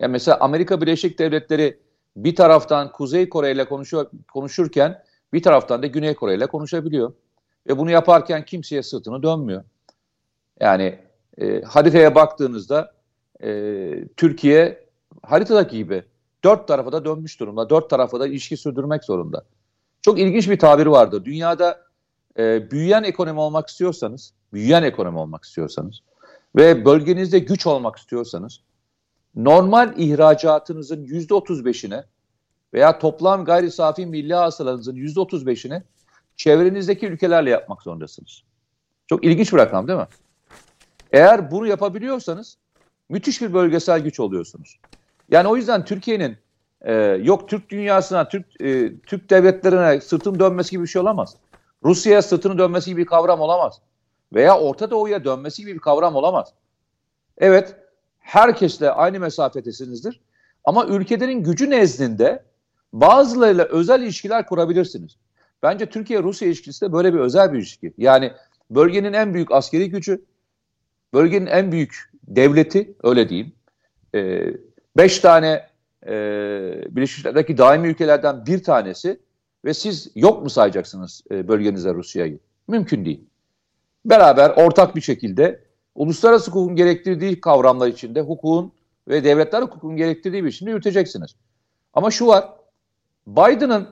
Yani 0.00 0.12
mesela 0.12 0.40
Amerika 0.40 0.80
Birleşik 0.80 1.18
Devletleri 1.18 1.78
bir 2.16 2.36
taraftan 2.36 2.92
Kuzey 2.92 3.28
Kore 3.28 3.52
ile 3.52 3.64
konuşuyor, 3.64 4.10
konuşurken 4.32 5.02
bir 5.32 5.42
taraftan 5.42 5.82
da 5.82 5.86
Güney 5.86 6.14
Kore 6.14 6.34
ile 6.34 6.46
konuşabiliyor. 6.46 7.12
Ve 7.68 7.78
bunu 7.78 7.90
yaparken 7.90 8.44
kimseye 8.44 8.82
sırtını 8.82 9.22
dönmüyor. 9.22 9.64
Yani 10.60 10.98
e, 11.38 11.62
haritaya 11.62 12.14
baktığınızda 12.14 12.92
e, 13.42 14.04
Türkiye 14.16 14.84
haritadaki 15.22 15.76
gibi 15.76 16.04
dört 16.44 16.68
tarafa 16.68 16.92
da 16.92 17.04
dönmüş 17.04 17.40
durumda. 17.40 17.70
Dört 17.70 17.90
tarafa 17.90 18.20
da 18.20 18.26
ilişki 18.26 18.56
sürdürmek 18.56 19.04
zorunda. 19.04 19.44
Çok 20.02 20.18
ilginç 20.18 20.50
bir 20.50 20.58
tabir 20.58 20.86
vardı. 20.86 21.24
Dünyada 21.24 21.80
e, 22.38 22.70
büyüyen 22.70 23.02
ekonomi 23.02 23.40
olmak 23.40 23.68
istiyorsanız, 23.68 24.34
büyüyen 24.52 24.82
ekonomi 24.82 25.18
olmak 25.18 25.44
istiyorsanız 25.44 26.00
ve 26.56 26.84
bölgenizde 26.84 27.38
güç 27.38 27.66
olmak 27.66 27.96
istiyorsanız 27.96 28.60
normal 29.34 29.94
ihracatınızın 29.96 31.04
yüzde 31.04 31.34
otuz 31.34 31.64
beşine 31.64 32.04
veya 32.74 32.98
toplam 32.98 33.44
gayri 33.44 33.70
safi 33.70 34.06
milli 34.06 34.34
hasılanızın 34.34 34.94
yüzde 34.94 35.20
otuz 35.20 35.46
beşini 35.46 35.82
çevrenizdeki 36.36 37.06
ülkelerle 37.06 37.50
yapmak 37.50 37.82
zorundasınız. 37.82 38.42
Çok 39.06 39.24
ilginç 39.24 39.52
bir 39.52 39.58
rakam 39.58 39.88
değil 39.88 39.98
mi? 39.98 40.06
Eğer 41.12 41.50
bunu 41.50 41.66
yapabiliyorsanız 41.66 42.58
müthiş 43.08 43.42
bir 43.42 43.54
bölgesel 43.54 44.00
güç 44.00 44.20
oluyorsunuz. 44.20 44.80
Yani 45.30 45.48
o 45.48 45.56
yüzden 45.56 45.84
Türkiye'nin 45.84 46.36
e, 46.80 46.94
yok 47.22 47.48
Türk 47.48 47.70
dünyasına, 47.70 48.28
Türk 48.28 48.60
e, 48.60 49.00
Türk 49.00 49.30
devletlerine 49.30 50.00
sırtın 50.00 50.40
dönmesi 50.40 50.70
gibi 50.70 50.82
bir 50.82 50.88
şey 50.88 51.02
olamaz. 51.02 51.36
Rusya'ya 51.84 52.22
sırtını 52.22 52.58
dönmesi 52.58 52.90
gibi 52.90 53.00
bir 53.00 53.06
kavram 53.06 53.40
olamaz. 53.40 53.80
Veya 54.34 54.58
Orta 54.58 54.90
Doğu'ya 54.90 55.24
dönmesi 55.24 55.62
gibi 55.62 55.74
bir 55.74 55.78
kavram 55.78 56.16
olamaz. 56.16 56.52
Evet, 57.38 57.76
herkesle 58.18 58.90
aynı 58.90 59.20
mesafetesinizdir. 59.20 60.20
Ama 60.64 60.86
ülkelerin 60.86 61.42
gücü 61.42 61.70
nezdinde 61.70 62.42
bazılarıyla 62.92 63.64
özel 63.64 64.02
ilişkiler 64.02 64.46
kurabilirsiniz. 64.46 65.16
Bence 65.62 65.86
Türkiye-Rusya 65.86 66.48
ilişkisi 66.48 66.86
de 66.86 66.92
böyle 66.92 67.14
bir 67.14 67.18
özel 67.18 67.52
bir 67.52 67.58
ilişki. 67.58 67.92
Yani 67.98 68.32
bölgenin 68.70 69.12
en 69.12 69.34
büyük 69.34 69.52
askeri 69.52 69.90
gücü, 69.90 70.24
bölgenin 71.14 71.46
en 71.46 71.72
büyük 71.72 72.10
devleti, 72.28 72.94
öyle 73.02 73.28
diyeyim. 73.28 73.52
Ee, 74.14 74.54
beş 74.96 75.18
tane 75.18 75.66
e, 76.06 76.10
Birleşmiş 76.90 77.24
Milletler'deki 77.24 77.58
daimi 77.58 77.88
ülkelerden 77.88 78.46
bir 78.46 78.62
tanesi 78.62 79.20
ve 79.64 79.74
siz 79.74 80.10
yok 80.14 80.42
mu 80.42 80.50
sayacaksınız 80.50 81.22
e, 81.30 81.48
bölgenize 81.48 81.94
Rusya'yı? 81.94 82.38
Mümkün 82.68 83.04
değil. 83.04 83.24
Beraber 84.04 84.50
ortak 84.50 84.96
bir 84.96 85.00
şekilde 85.00 85.64
uluslararası 85.94 86.50
hukukun 86.50 86.76
gerektirdiği 86.76 87.40
kavramlar 87.40 87.88
içinde 87.88 88.20
hukukun 88.20 88.72
ve 89.08 89.24
devletler 89.24 89.62
hukukun 89.62 89.96
gerektirdiği 89.96 90.42
bir 90.42 90.48
biçimde 90.48 90.70
yürüteceksiniz. 90.70 91.34
Ama 91.94 92.10
şu 92.10 92.26
var, 92.26 92.48
Biden'ın 93.26 93.88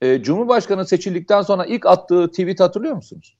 e, 0.00 0.22
Cumhurbaşkanı 0.22 0.86
seçildikten 0.86 1.42
sonra 1.42 1.66
ilk 1.66 1.86
attığı 1.86 2.28
tweet 2.30 2.60
hatırlıyor 2.60 2.94
musunuz? 2.94 3.36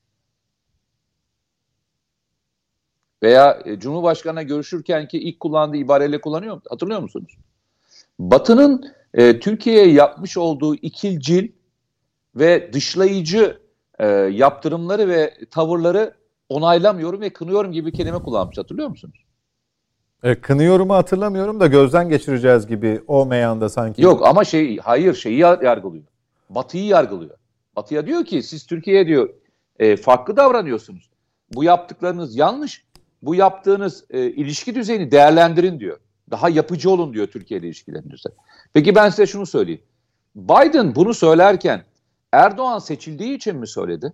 Veya 3.22 3.62
e, 3.64 3.78
Cumhurbaşkanı'na 3.78 4.42
görüşürken 4.42 5.08
ki 5.08 5.18
ilk 5.18 5.40
kullandığı 5.40 5.76
ibareyle 5.76 6.20
kullanıyor 6.20 6.60
hatırlıyor 6.70 7.00
musunuz? 7.00 7.36
Batı'nın 8.18 8.94
e, 9.14 9.40
Türkiye'ye 9.40 9.92
yapmış 9.92 10.36
olduğu 10.36 10.74
ikilcil 10.74 11.52
ve 12.36 12.72
dışlayıcı 12.72 13.60
e, 13.98 14.06
yaptırımları 14.32 15.08
ve 15.08 15.34
tavırları 15.50 16.14
onaylamıyorum 16.48 17.20
ve 17.20 17.30
kınıyorum 17.30 17.72
gibi 17.72 17.92
kelime 17.92 18.18
kullanmış 18.18 18.58
hatırlıyor 18.58 18.88
musunuz? 18.88 19.24
E, 20.22 20.34
kınıyorumu 20.34 20.94
hatırlamıyorum 20.94 21.60
da 21.60 21.66
gözden 21.66 22.08
geçireceğiz 22.08 22.66
gibi 22.66 23.02
o 23.06 23.26
meyanda 23.26 23.68
sanki. 23.68 24.02
Yok 24.02 24.26
ama 24.26 24.44
şey 24.44 24.76
hayır 24.76 25.14
şeyi 25.14 25.38
yar- 25.38 25.62
yargılıyor. 25.62 26.04
Batı'yı 26.50 26.84
yargılıyor. 26.84 27.36
Batı'ya 27.76 28.06
diyor 28.06 28.24
ki 28.24 28.42
siz 28.42 28.66
Türkiye'ye 28.66 29.06
diyor 29.06 29.30
e, 29.78 29.96
farklı 29.96 30.36
davranıyorsunuz. 30.36 31.10
Bu 31.54 31.64
yaptıklarınız 31.64 32.36
yanlış. 32.36 32.84
Bu 33.22 33.34
yaptığınız 33.34 34.04
e, 34.10 34.26
ilişki 34.26 34.74
düzeyini 34.74 35.10
değerlendirin 35.10 35.80
diyor. 35.80 35.98
Daha 36.30 36.48
yapıcı 36.48 36.90
olun 36.90 37.14
diyor 37.14 37.26
Türkiye 37.26 37.60
ile 37.60 37.66
ilişkilerinizde. 37.66 38.28
Peki 38.72 38.94
ben 38.94 39.08
size 39.08 39.26
şunu 39.26 39.46
söyleyeyim. 39.46 39.80
Biden 40.34 40.94
bunu 40.94 41.14
söylerken 41.14 41.82
Erdoğan 42.32 42.78
seçildiği 42.78 43.36
için 43.36 43.56
mi 43.56 43.68
söyledi? 43.68 44.12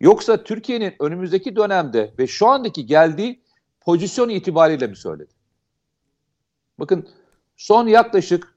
Yoksa 0.00 0.44
Türkiye'nin 0.44 0.94
önümüzdeki 1.00 1.56
dönemde 1.56 2.14
ve 2.18 2.26
şu 2.26 2.46
andaki 2.46 2.86
geldiği 2.86 3.42
pozisyon 3.80 4.28
itibariyle 4.28 4.86
mi 4.86 4.96
söyledi? 4.96 5.30
Bakın 6.78 7.08
son 7.56 7.86
yaklaşık 7.86 8.54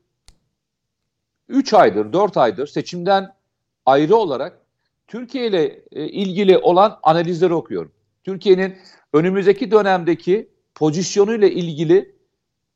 3 1.50 1.74
aydır, 1.74 2.14
4 2.14 2.38
aydır 2.38 2.68
seçimden 2.68 3.36
ayrı 3.86 4.16
olarak 4.16 4.62
Türkiye 5.08 5.48
ile 5.48 5.84
e, 5.92 6.08
ilgili 6.08 6.58
olan 6.58 7.00
analizleri 7.04 7.54
okuyorum. 7.54 7.92
Türkiye'nin 8.24 8.78
önümüzdeki 9.14 9.72
dönemdeki 9.72 10.50
pozisyonuyla 10.76 11.48
ilgili 11.48 12.17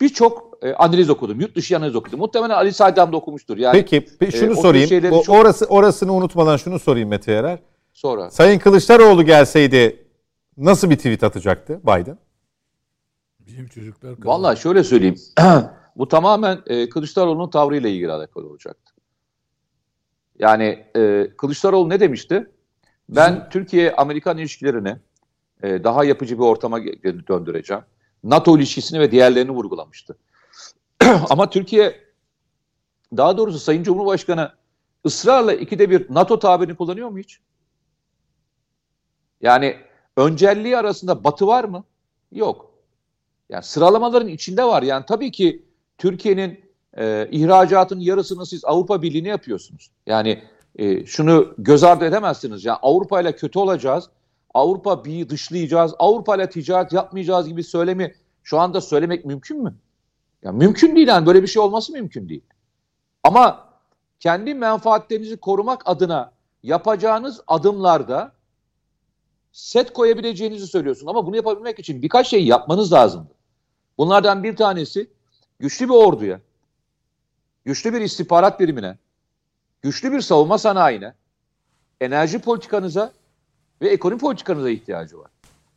birçok 0.02 0.58
e, 0.62 0.74
analiz 0.74 1.10
okudum. 1.10 1.40
Yurt 1.40 1.56
dışı 1.56 1.78
analiz 1.78 1.96
okudum. 1.96 2.20
Muhtemelen 2.20 2.56
Ali 2.56 2.74
Saydam 2.74 3.12
da 3.14 3.18
okumuştur. 3.18 3.58
Yani 3.58 3.74
Peki 3.74 4.08
bir 4.22 4.32
şunu 4.32 4.50
e, 4.50 4.52
o 4.52 4.56
tür 4.56 4.62
sorayım. 4.62 4.88
şeyleri 4.88 5.14
O- 5.14 5.24
çok- 5.24 5.36
orası 5.36 5.66
orasını 5.66 6.14
unutmadan 6.14 6.58
şunu 6.58 6.80
sorayım 6.80 7.10
Mete 7.10 7.32
Yarar. 7.32 7.60
sonra 7.94 8.32
Sayın 8.32 8.60
Kılıçdaroğlu 8.60 9.24
gelseydi 9.26 10.08
nasıl 10.58 10.90
bir 10.90 10.96
tweet 10.98 11.24
atacaktı 11.24 11.80
Biden? 11.84 12.18
Bizim 13.40 13.68
çocuklar 13.68 14.16
Vallahi 14.20 14.60
şöyle 14.60 14.84
söyleyeyim. 14.84 15.16
Bu 15.96 16.08
tamamen 16.08 16.60
e, 16.68 16.90
Kılıçdaroğlu'nun 16.90 17.50
tavrıyla 17.50 17.90
ilgili 17.90 18.12
alakalı 18.12 18.48
olacaktı. 18.50 18.94
Yani 20.40 20.86
e, 20.96 21.28
Kılıçdaroğlu 21.38 21.90
ne 21.90 22.00
demişti? 22.00 22.48
Ben 23.10 23.50
Türkiye-Amerikan 23.50 24.38
ilişkilerini 24.38 24.96
e, 25.64 25.84
daha 25.84 26.04
yapıcı 26.06 26.38
bir 26.38 26.44
ortama 26.44 26.84
döndüreceğim. 27.28 27.84
NATO 28.24 28.58
ilişkisini 28.58 29.00
ve 29.00 29.12
diğerlerini 29.12 29.52
vurgulamıştı. 29.52 30.18
Ama 31.30 31.50
Türkiye, 31.50 32.00
daha 33.18 33.38
doğrusu 33.38 33.60
Sayın 33.60 33.84
Cumhurbaşkanı 33.84 34.52
ısrarla 35.06 35.54
ikide 35.54 35.90
bir 35.90 36.14
NATO 36.14 36.40
tabirini 36.40 36.76
kullanıyor 36.76 37.10
mu 37.10 37.18
hiç? 37.18 37.40
Yani 39.42 39.78
öncelliği 40.18 40.78
arasında 40.78 41.24
batı 41.24 41.48
var 41.48 41.64
mı? 41.64 41.84
Yok. 42.32 42.72
Yani 43.50 43.64
sıralamaların 43.64 44.28
içinde 44.28 44.64
var. 44.64 44.84
Yani 44.84 45.06
tabii 45.08 45.32
ki 45.32 45.66
Türkiye'nin 45.98 46.60
e, 46.98 47.28
ihracatının 47.32 48.02
yarısını 48.02 48.46
siz 48.46 48.66
Avrupa 48.66 49.02
Birliği'ne 49.02 49.28
yapıyorsunuz. 49.28 49.92
Yani 50.06 50.44
e, 50.76 51.06
şunu 51.06 51.54
göz 51.58 51.84
ardı 51.84 52.06
edemezsiniz. 52.06 52.66
Yani 52.66 52.78
Avrupa 52.82 53.22
ile 53.22 53.36
kötü 53.36 53.60
olacağız. 53.60 54.10
Avrupa 54.54 55.06
bir 55.06 55.30
dışlayacağız. 55.30 55.94
Avrupa 56.00 56.36
ile 56.36 56.50
ticaret 56.50 56.94
yapmayacağız 56.94 57.48
gibi 57.48 57.64
söylemi 57.64 58.16
şu 58.44 58.60
anda 58.60 58.82
söylemek 58.82 59.26
mümkün 59.26 59.64
mü? 59.64 59.76
Yani 60.44 60.58
mümkün 60.58 60.96
değil 60.96 61.08
yani 61.08 61.26
böyle 61.26 61.42
bir 61.42 61.48
şey 61.48 61.62
olması 61.62 61.92
mümkün 61.92 62.30
değil. 62.30 62.44
Ama 63.24 63.70
kendi 64.20 64.54
menfaatlerinizi 64.54 65.38
korumak 65.38 65.82
adına 65.86 66.32
yapacağınız 66.64 67.42
adımlarda 67.48 68.32
set 69.52 69.94
koyabileceğinizi 69.94 70.68
söylüyorsun. 70.68 71.08
Ama 71.08 71.26
bunu 71.26 71.36
yapabilmek 71.36 71.80
için 71.80 72.02
birkaç 72.02 72.28
şey 72.28 72.46
yapmanız 72.46 72.94
lazımdı. 72.94 73.34
Bunlardan 73.98 74.44
bir 74.44 74.56
tanesi 74.56 75.10
güçlü 75.60 75.86
bir 75.86 75.94
orduya, 75.94 76.40
güçlü 77.66 77.94
bir 77.94 78.02
istihbarat 78.02 78.60
birimine, 78.60 78.98
güçlü 79.82 80.12
bir 80.12 80.22
savunma 80.22 80.58
sanayine, 80.58 81.14
enerji 82.02 82.40
politikanıza 82.40 83.14
ve 83.82 83.90
ekonomi 83.90 84.20
politikanıza 84.20 84.70
ihtiyacı 84.70 85.20
var. 85.20 85.32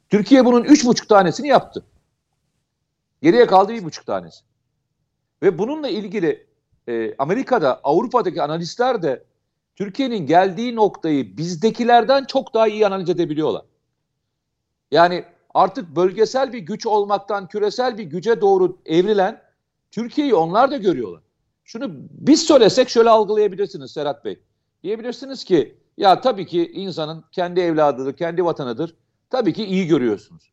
Türkiye 0.09 0.45
bunun 0.45 0.65
üç 0.65 0.85
buçuk 0.85 1.09
tanesini 1.09 1.49
yaptı. 1.49 1.85
Geriye 3.23 3.47
kaldı 3.47 3.73
bir 3.73 3.85
buçuk 3.85 4.07
tanesi. 4.07 4.45
Ve 5.43 5.59
bununla 5.59 5.89
ilgili 5.89 6.47
e, 6.89 7.15
Amerika'da, 7.19 7.81
Avrupa'daki 7.85 8.43
analistler 8.43 9.03
de 9.03 9.25
Türkiye'nin 9.77 10.27
geldiği 10.27 10.77
noktayı 10.77 11.37
bizdekilerden 11.37 12.25
çok 12.25 12.55
daha 12.55 12.69
iyi 12.69 12.87
analiz 12.87 13.11
edebiliyorlar. 13.11 13.63
Yani 14.91 15.25
artık 15.55 15.97
bölgesel 15.97 16.53
bir 16.53 16.59
güç 16.59 16.87
olmaktan 16.87 17.49
küresel 17.49 17.99
bir 17.99 18.05
güce 18.05 18.41
doğru 18.41 18.79
evrilen 18.87 19.43
Türkiye'yi 19.91 20.35
onlar 20.35 20.71
da 20.71 20.77
görüyorlar. 20.77 21.23
Şunu 21.65 21.91
biz 22.11 22.43
söylesek 22.43 22.89
şöyle 22.89 23.11
algılayabilirsiniz 23.11 23.91
Serhat 23.91 24.25
Bey. 24.25 24.41
Diyebilirsiniz 24.83 25.45
ki 25.45 25.79
ya 25.97 26.21
tabii 26.21 26.47
ki 26.47 26.73
insanın 26.73 27.25
kendi 27.33 27.61
evladıdır, 27.61 28.17
kendi 28.17 28.45
vatanıdır. 28.45 28.97
Tabii 29.31 29.53
ki 29.53 29.65
iyi 29.65 29.87
görüyorsunuz. 29.87 30.53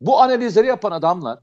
Bu 0.00 0.20
analizleri 0.20 0.66
yapan 0.66 0.92
adamlar 0.92 1.38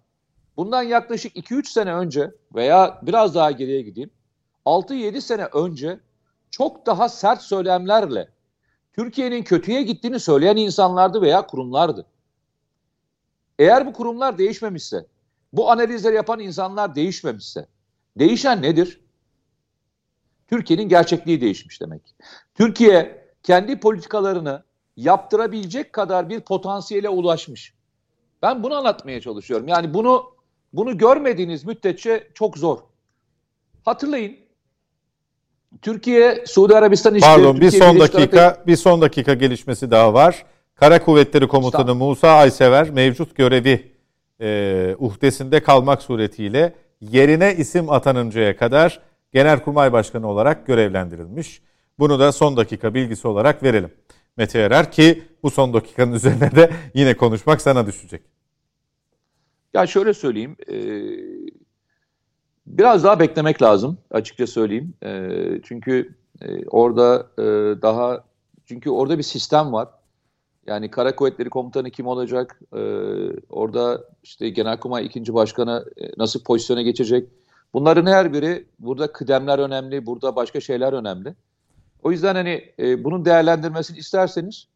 bundan 0.58 0.84
yaklaşık 0.84 1.36
2-3 1.36 1.66
sene 1.70 1.94
önce 1.94 2.32
veya 2.56 3.00
biraz 3.02 3.36
daha 3.36 3.52
geriye 3.52 3.82
gideyim 3.82 4.10
6-7 4.66 5.22
sene 5.22 5.46
önce 5.46 6.00
çok 6.52 6.86
daha 6.86 7.10
sert 7.10 7.42
söylemlerle 7.42 8.30
Türkiye'nin 8.94 9.44
kötüye 9.44 9.82
gittiğini 9.82 10.20
söyleyen 10.20 10.56
insanlardı 10.56 11.22
veya 11.22 11.48
kurumlardı. 11.48 12.06
Eğer 13.60 13.88
bu 13.88 13.94
kurumlar 13.94 14.38
değişmemişse, 14.38 15.06
bu 15.54 15.72
analizleri 15.72 16.16
yapan 16.16 16.40
insanlar 16.40 16.96
değişmemişse, 16.96 17.68
değişen 18.20 18.62
nedir? 18.62 19.03
Türkiye'nin 20.48 20.90
gerçekliği 20.90 21.42
değişmiş 21.42 21.82
demek. 21.82 22.02
Türkiye 22.56 23.26
kendi 23.44 23.80
politikalarını 23.80 24.64
yaptırabilecek 24.98 25.94
kadar 25.94 26.30
bir 26.30 26.40
potansiyele 26.40 27.10
ulaşmış. 27.10 27.74
Ben 28.42 28.64
bunu 28.64 28.76
anlatmaya 28.76 29.22
çalışıyorum. 29.22 29.68
Yani 29.68 29.94
bunu 29.94 30.34
bunu 30.74 30.98
görmediğiniz 30.98 31.66
müddetçe 31.66 32.28
çok 32.34 32.58
zor. 32.58 32.78
Hatırlayın. 33.86 34.38
Türkiye 35.82 36.44
Suudi 36.48 36.76
Arabistan 36.76 37.14
ilişkileri 37.14 37.36
Pardon 37.36 37.62
bir 37.62 37.72
son 37.72 37.96
Birleşik 37.96 38.16
Arap 38.16 38.32
dakika 38.32 38.64
bir 38.68 38.76
son 38.76 39.02
dakika 39.02 39.34
gelişmesi 39.34 39.92
daha 39.92 40.14
var. 40.14 40.46
Kara 40.76 41.04
Kuvvetleri 41.04 41.48
Komutanı. 41.48 41.96
Musa 41.96 42.30
Aysever 42.30 42.90
mevcut 42.90 43.36
görevi 43.36 43.92
e, 44.42 44.96
uhdesinde 45.00 45.64
kalmak 45.64 46.02
suretiyle 46.02 46.74
yerine 47.02 47.56
isim 47.56 47.90
atanıncaya 47.90 48.58
kadar 48.58 49.02
Genelkurmay 49.34 49.94
Başkanı 49.94 50.28
olarak 50.28 50.68
görevlendirilmiş. 50.68 51.62
Bunu 52.00 52.20
da 52.20 52.32
son 52.32 52.58
dakika 52.58 52.94
bilgisi 52.94 53.28
olarak 53.28 53.64
verelim. 53.64 53.92
Mete 54.38 54.60
Erer 54.60 54.92
ki 54.92 55.24
bu 55.44 55.50
son 55.52 55.74
dakikanın 55.74 56.14
üzerine 56.14 56.52
de 56.52 56.72
yine 56.94 57.18
konuşmak 57.18 57.62
sana 57.62 57.88
düşecek. 57.88 58.22
Ya 59.74 59.88
şöyle 59.88 60.14
söyleyeyim. 60.14 60.56
e, 60.72 60.78
biraz 62.66 63.04
daha 63.04 63.20
beklemek 63.20 63.62
lazım 63.62 63.98
açıkça 64.12 64.48
söyleyeyim. 64.48 64.94
E, 65.04 65.30
çünkü 65.64 66.16
e, 66.42 66.66
orada 66.66 67.28
daha 67.82 68.24
çünkü 68.66 68.90
orada 68.90 69.18
bir 69.18 69.24
sistem 69.24 69.74
var. 69.74 69.88
Yani 70.68 70.92
Kara 70.92 71.16
Kuvvetleri 71.16 71.50
Komutanı 71.50 71.92
kim 71.92 72.08
olacak? 72.08 72.60
E, 72.74 72.82
orada 73.50 74.04
işte 74.24 74.50
Genelkurmay 74.50 75.06
ikinci 75.06 75.34
Başkanı 75.34 75.86
nasıl 76.18 76.44
pozisyona 76.44 76.82
geçecek? 76.82 77.30
Bunların 77.74 78.06
her 78.06 78.34
biri 78.34 78.66
burada 78.80 79.12
kıdemler 79.12 79.60
önemli, 79.60 80.06
burada 80.06 80.36
başka 80.36 80.62
şeyler 80.62 80.94
önemli. 80.94 81.36
O 82.04 82.12
yüzden 82.12 82.36
hani 82.36 82.64
e, 82.80 83.04
bunun 83.04 83.26
değerlendirmesini 83.26 83.98
isterseniz 83.98 84.68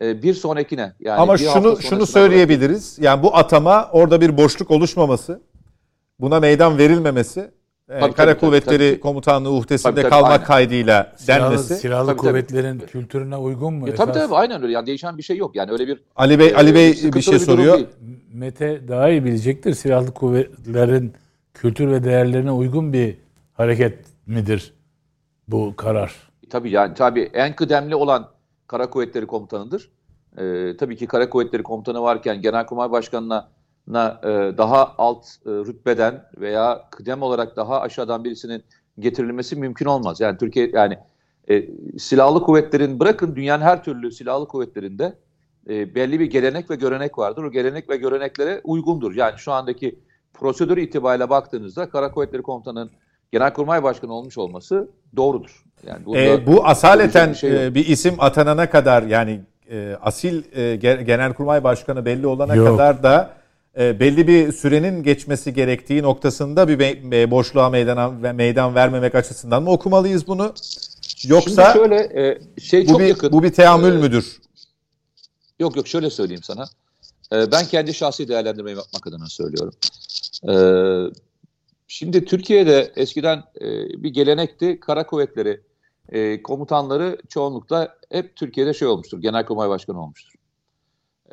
e, 0.00 0.22
bir 0.22 0.34
sonrakine 0.34 0.92
yani 1.00 1.20
Ama 1.20 1.38
şunu 1.38 1.82
şunu 1.82 2.06
söyleyebiliriz. 2.06 2.98
Yani 3.00 3.22
bu 3.22 3.36
atama 3.36 3.88
orada 3.92 4.20
bir 4.20 4.36
boşluk 4.36 4.70
oluşmaması, 4.70 5.40
buna 6.20 6.40
meydan 6.40 6.78
verilmemesi, 6.78 7.50
e, 7.88 8.00
tabii, 8.00 8.12
Kara 8.12 8.30
tabii, 8.30 8.40
Kuvvetleri 8.40 8.78
tabii 8.78 8.94
ki. 8.94 9.00
Komutanlığı 9.00 9.50
uhdesinde 9.50 9.92
Tabii, 9.92 10.02
tabii, 10.02 10.10
kalmak 10.10 10.30
aynen. 10.32 10.44
kaydıyla 10.44 11.12
silahlı, 11.16 11.42
denmesi. 11.42 11.74
silahlı 11.74 12.06
Tabii, 12.06 12.16
tabii. 12.16 12.28
kuvvetlerin 12.28 12.78
kültürüne 12.78 13.36
uygun 13.36 13.74
mu? 13.74 13.88
E, 13.88 13.94
tabii 13.94 14.12
tabii 14.12 14.34
aynen 14.34 14.62
öyle. 14.62 14.72
Yani 14.72 14.86
değişen 14.86 15.18
bir 15.18 15.22
şey 15.22 15.36
yok. 15.36 15.56
Yani 15.56 15.72
öyle 15.72 15.86
bir 15.86 16.02
Ali 16.16 16.38
Bey 16.38 16.56
Ali 16.56 16.70
e, 16.70 16.74
Bey 16.74 17.12
bir 17.14 17.22
şey 17.22 17.38
soruyor. 17.38 17.80
Mete 18.32 18.88
daha 18.88 19.08
iyi 19.10 19.24
bilecektir. 19.24 19.74
Silahlı 19.74 20.14
kuvvetlerin 20.14 21.12
kültür 21.56 21.90
ve 21.90 22.04
değerlerine 22.04 22.50
uygun 22.50 22.92
bir 22.92 23.16
hareket 23.54 23.98
midir 24.26 24.74
bu 25.48 25.76
karar? 25.76 26.14
Tabii 26.50 26.70
yani 26.70 26.94
tabii 26.94 27.30
en 27.32 27.56
kıdemli 27.56 27.94
olan 27.94 28.28
Kara 28.66 28.90
Kuvvetleri 28.90 29.26
Komutanı'dır. 29.26 29.90
Ee, 30.38 30.76
tabii 30.78 30.96
ki 30.96 31.06
Kara 31.06 31.30
Kuvvetleri 31.30 31.62
Komutanı 31.62 32.02
varken 32.02 32.42
Genelkurmay 32.42 32.90
Başkanı'na 32.90 33.48
na, 33.86 34.20
e, 34.22 34.28
daha 34.58 34.94
alt 34.98 35.26
e, 35.26 35.50
rütbeden 35.50 36.24
veya 36.40 36.88
kıdem 36.90 37.22
olarak 37.22 37.56
daha 37.56 37.80
aşağıdan 37.80 38.24
birisinin 38.24 38.64
getirilmesi 38.98 39.56
mümkün 39.56 39.86
olmaz. 39.86 40.20
Yani 40.20 40.38
Türkiye 40.38 40.70
yani 40.72 40.98
e, 41.50 41.68
silahlı 41.98 42.42
kuvvetlerin 42.42 43.00
bırakın 43.00 43.36
dünyanın 43.36 43.62
her 43.62 43.84
türlü 43.84 44.12
silahlı 44.12 44.48
kuvvetlerinde 44.48 45.18
e, 45.68 45.94
belli 45.94 46.20
bir 46.20 46.26
gelenek 46.26 46.70
ve 46.70 46.74
görenek 46.74 47.18
vardır. 47.18 47.42
O 47.42 47.50
gelenek 47.50 47.90
ve 47.90 47.96
göreneklere 47.96 48.60
uygundur. 48.64 49.14
Yani 49.14 49.38
şu 49.38 49.52
andaki 49.52 49.98
prosedür 50.40 50.76
itibariyle 50.76 51.30
baktığınızda 51.30 51.88
Kara 51.90 52.10
Kuvvetleri 52.12 52.42
Komutanı'nın 52.42 52.90
Genelkurmay 53.32 53.82
Başkanı 53.82 54.12
olmuş 54.12 54.38
olması 54.38 54.88
doğrudur. 55.16 55.64
Yani 55.86 56.18
E, 56.18 56.46
bu 56.46 56.66
asaleten 56.66 57.30
bir 57.30 57.34
şey 57.34 57.66
e, 57.66 57.74
bir 57.74 57.86
isim 57.86 58.14
atanana 58.18 58.70
kadar 58.70 59.02
yani 59.02 59.40
e, 59.70 59.96
asil 60.02 60.42
e, 60.52 60.60
Ge- 60.74 61.02
Genelkurmay 61.02 61.64
Başkanı 61.64 62.04
belli 62.04 62.26
olana 62.26 62.54
Yok. 62.54 62.68
kadar 62.78 63.02
da 63.02 63.30
e, 63.78 64.00
belli 64.00 64.28
bir 64.28 64.52
sürenin 64.52 65.02
geçmesi 65.02 65.54
gerektiği 65.54 66.02
noktasında 66.02 66.68
bir 66.68 66.78
be- 66.78 67.10
be- 67.10 67.30
boşluğa 67.30 67.70
meydan 67.70 68.22
ve 68.22 68.32
meydan 68.32 68.74
vermemek 68.74 69.14
açısından 69.14 69.62
mı 69.62 69.70
okumalıyız 69.70 70.26
bunu? 70.26 70.52
Yoksa 71.26 71.72
Şimdi 71.72 71.78
şöyle 71.88 71.96
e, 72.28 72.38
şey 72.60 72.84
bu 72.86 72.90
çok 72.90 73.00
bir 73.00 73.06
yakın. 73.06 73.32
bu 73.32 73.42
bir 73.42 73.52
teamül 73.52 73.94
Ee, 73.94 73.98
müdür? 73.98 74.40
Yok 75.60 75.76
yok 75.76 75.88
şöyle 75.88 76.10
söyleyeyim 76.10 76.42
sana. 76.42 76.64
Ee, 77.32 77.52
ben 77.52 77.64
kendi 77.64 77.94
şahsi 77.94 78.28
değerlendirmeyi 78.28 78.76
yapmak 78.76 79.06
adına 79.06 79.26
söylüyorum. 79.28 79.74
Ee, 80.48 81.10
şimdi 81.88 82.24
Türkiye'de 82.24 82.92
eskiden 82.96 83.42
e, 83.60 83.66
bir 84.02 84.10
gelenekti. 84.10 84.80
Kara 84.80 85.06
kuvvetleri 85.06 85.60
e, 86.08 86.42
komutanları 86.42 87.18
çoğunlukla 87.28 87.96
hep 88.10 88.36
Türkiye'de 88.36 88.74
şey 88.74 88.88
olmuştur. 88.88 89.20
Genelkurmay 89.20 89.68
Başkanı 89.68 90.02
olmuştur. 90.02 90.36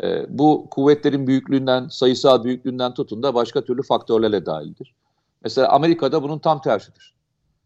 Ee, 0.03 0.25
bu 0.29 0.67
kuvvetlerin 0.71 1.27
büyüklüğünden, 1.27 1.87
sayısal 1.87 2.43
büyüklüğünden 2.43 2.93
tutun 2.93 3.23
da 3.23 3.33
başka 3.33 3.61
türlü 3.61 3.83
faktörlerle 3.83 4.45
dahildir. 4.45 4.93
Mesela 5.43 5.69
Amerika'da 5.69 6.23
bunun 6.23 6.39
tam 6.39 6.61
tersidir. 6.61 7.13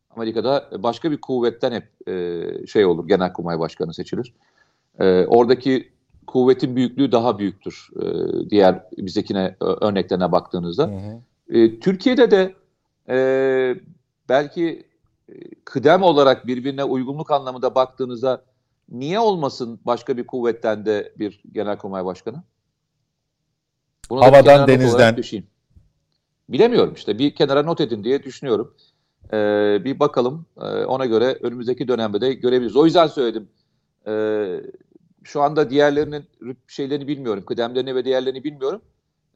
Amerika'da 0.09 0.69
başka 0.84 1.11
bir 1.11 1.22
kuvvetten 1.22 1.72
hep 1.72 2.09
e, 2.09 2.68
şey 2.68 2.85
olur, 2.85 3.07
Genelkurmay 3.07 3.59
Başkanı 3.59 3.93
seçilir. 3.93 4.34
Ee, 4.99 5.26
oradaki 5.26 5.91
kuvvetin 6.27 6.76
büyüklüğü 6.76 7.11
daha 7.11 7.39
büyüktür 7.39 7.89
e, 8.01 8.05
diğer 8.49 8.84
bizdekine 8.97 9.55
örneklerine 9.59 10.31
baktığınızda. 10.31 10.84
Hı 10.84 10.91
hı. 10.91 11.22
E, 11.49 11.80
Türkiye'de 11.80 12.32
de 12.32 12.56
e, 13.10 13.18
belki 14.30 14.88
e, 15.30 15.34
kıdem 15.65 16.03
olarak 16.03 16.48
birbirine 16.48 16.84
uygunluk 16.84 17.32
anlamında 17.32 17.76
baktığınızda 17.76 18.44
niye 18.90 19.19
olmasın 19.19 19.80
başka 19.86 20.18
bir 20.18 20.28
kuvvetten 20.28 20.86
de 20.86 21.14
bir 21.19 21.41
genelkurmay 21.52 22.06
başkanı? 22.06 22.44
Bunu 24.10 24.22
Havadan, 24.22 24.68
denizden. 24.68 25.18
Bilemiyorum 26.49 26.94
işte 26.94 27.19
bir 27.19 27.36
kenara 27.36 27.64
not 27.64 27.82
edin 27.82 28.03
diye 28.03 28.24
düşünüyorum. 28.24 28.76
Ee, 29.34 29.82
bir 29.84 29.99
bakalım 29.99 30.45
ee, 30.57 30.65
ona 30.65 31.06
göre 31.06 31.38
önümüzdeki 31.41 31.88
dönemde 31.88 32.22
de 32.22 32.34
görebiliriz. 32.34 32.76
O 32.76 32.86
yüzden 32.86 33.07
söyledim. 33.07 33.49
Ee, 34.07 34.61
şu 35.24 35.41
anda 35.41 35.69
diğerlerinin 35.69 36.26
şeylerini 36.68 37.07
bilmiyorum. 37.07 37.45
Kıdemlerini 37.45 37.95
ve 37.95 38.06
diğerlerini 38.06 38.44
bilmiyorum. 38.44 38.82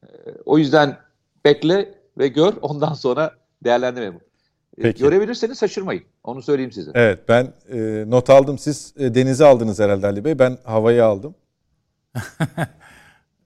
Ee, 0.02 0.06
o 0.44 0.58
yüzden 0.58 0.98
bekle 1.44 2.01
ve 2.18 2.28
gör 2.28 2.52
ondan 2.62 2.94
sonra 2.94 3.34
değerlendirme. 3.64 4.18
Ee, 4.78 4.82
Peki. 4.82 5.02
Görebilirseniz 5.02 5.60
şaşırmayın. 5.60 6.02
Onu 6.24 6.42
söyleyeyim 6.42 6.72
size. 6.72 6.90
Evet 6.94 7.28
ben 7.28 7.52
e, 7.72 8.04
not 8.10 8.30
aldım. 8.30 8.58
Siz 8.58 8.94
e, 8.98 9.14
denizi 9.14 9.44
aldınız 9.44 9.80
herhalde 9.80 10.06
Ali 10.06 10.24
Bey. 10.24 10.38
Ben 10.38 10.58
havayı 10.64 11.04
aldım. 11.04 11.34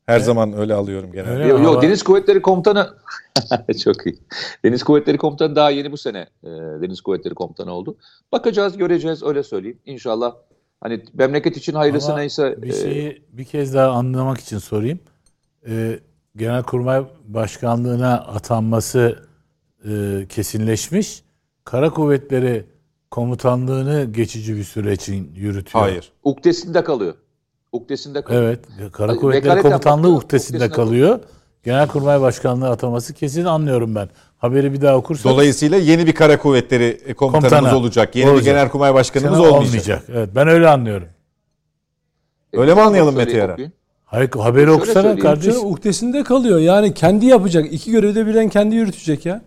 Her 0.07 0.17
evet. 0.17 0.25
zaman 0.25 0.53
öyle 0.53 0.75
alıyorum 0.75 1.13
genelde. 1.13 1.45
Yok, 1.45 1.63
yok 1.63 1.83
Deniz 1.83 2.03
Kuvvetleri 2.03 2.43
Komutanı 2.43 2.95
çok 3.85 4.07
iyi. 4.07 4.19
Deniz 4.65 4.83
Kuvvetleri 4.83 5.19
Komutanı 5.19 5.57
daha 5.57 5.71
yeni 5.71 5.93
bu 5.93 5.97
sene 5.97 6.27
e, 6.45 6.49
Deniz 6.83 7.01
Kuvvetleri 7.01 7.35
Komutanı 7.35 7.73
oldu. 7.73 7.97
Bakacağız, 8.33 8.77
göreceğiz 8.77 9.23
öyle 9.23 9.43
söyleyeyim. 9.43 9.79
İnşallah 9.87 10.35
hani 10.81 11.05
memleket 11.15 11.57
için 11.57 11.75
hayırlısı 11.75 12.13
Ama 12.13 12.19
neyse. 12.19 12.63
Bir 12.63 12.69
e, 12.69 12.73
şeyi 12.73 13.09
e, 13.09 13.19
bir 13.39 13.45
kez 13.45 13.75
daha 13.75 13.91
anlamak 13.91 14.39
için 14.39 14.59
sorayım. 14.59 15.01
E, 15.69 15.99
Genelkurmay 16.37 17.05
Başkanlığına 17.29 18.15
atanması 18.15 19.19
e, 19.85 20.27
kesinleşmiş. 20.29 21.23
Kara 21.65 21.91
Kuvvetleri 21.91 22.65
Komutanlığını 23.11 24.05
geçici 24.05 24.57
bir 24.57 24.65
süre 24.65 24.93
için 24.93 25.33
yürütüyor. 25.37 25.85
Hayır. 25.85 26.13
Uktesinde 26.25 26.85
kalıyor. 26.85 27.15
Uktesinde 27.73 28.23
kalıyor. 28.23 28.43
Evet. 28.43 28.61
Kara 28.93 29.17
Kuvvetleri 29.17 29.63
Komutanlığı 29.63 30.15
uktesinde, 30.15 30.57
uktesinde 30.57 30.77
kalıyor. 30.77 31.21
Genelkurmay 31.63 32.21
Başkanlığı 32.21 32.69
ataması 32.69 33.15
kesin 33.15 33.45
anlıyorum 33.45 33.95
ben. 33.95 34.09
Haberi 34.39 34.73
bir 34.73 34.81
daha 34.81 34.97
okursanız. 34.97 35.35
Dolayısıyla 35.35 35.79
yeni 35.79 36.07
bir 36.07 36.15
Kara 36.15 36.39
Kuvvetleri 36.39 37.15
komutanımız 37.15 37.51
Komutana, 37.51 37.79
olacak. 37.79 38.17
Yeni 38.17 38.31
olacak. 38.31 38.47
bir 38.47 38.51
Genelkurmay 38.51 38.95
Başkanımız 38.95 39.41
olmayacak. 39.41 39.67
olmayacak. 39.67 40.03
Evet 40.09 40.29
ben 40.35 40.49
öyle 40.49 40.69
anlıyorum. 40.69 41.09
Öyle 42.53 42.75
mi 42.75 42.81
anlayalım 42.81 43.17
Mete 43.17 43.37
Yarar? 43.37 43.61
Hayır 44.17 44.31
haberi 44.39 44.71
okusana 44.71 45.17
kardeşim. 45.17 45.65
Uktesinde 45.65 46.25
kalıyor. 46.25 46.59
Yani 46.59 46.95
kendi 46.95 47.27
yapacak. 47.27 47.73
İki 47.73 47.91
görevde 47.91 48.27
bilen 48.27 48.49
kendi 48.49 48.77
yürütecek 48.77 49.27
ya. 49.27 49.41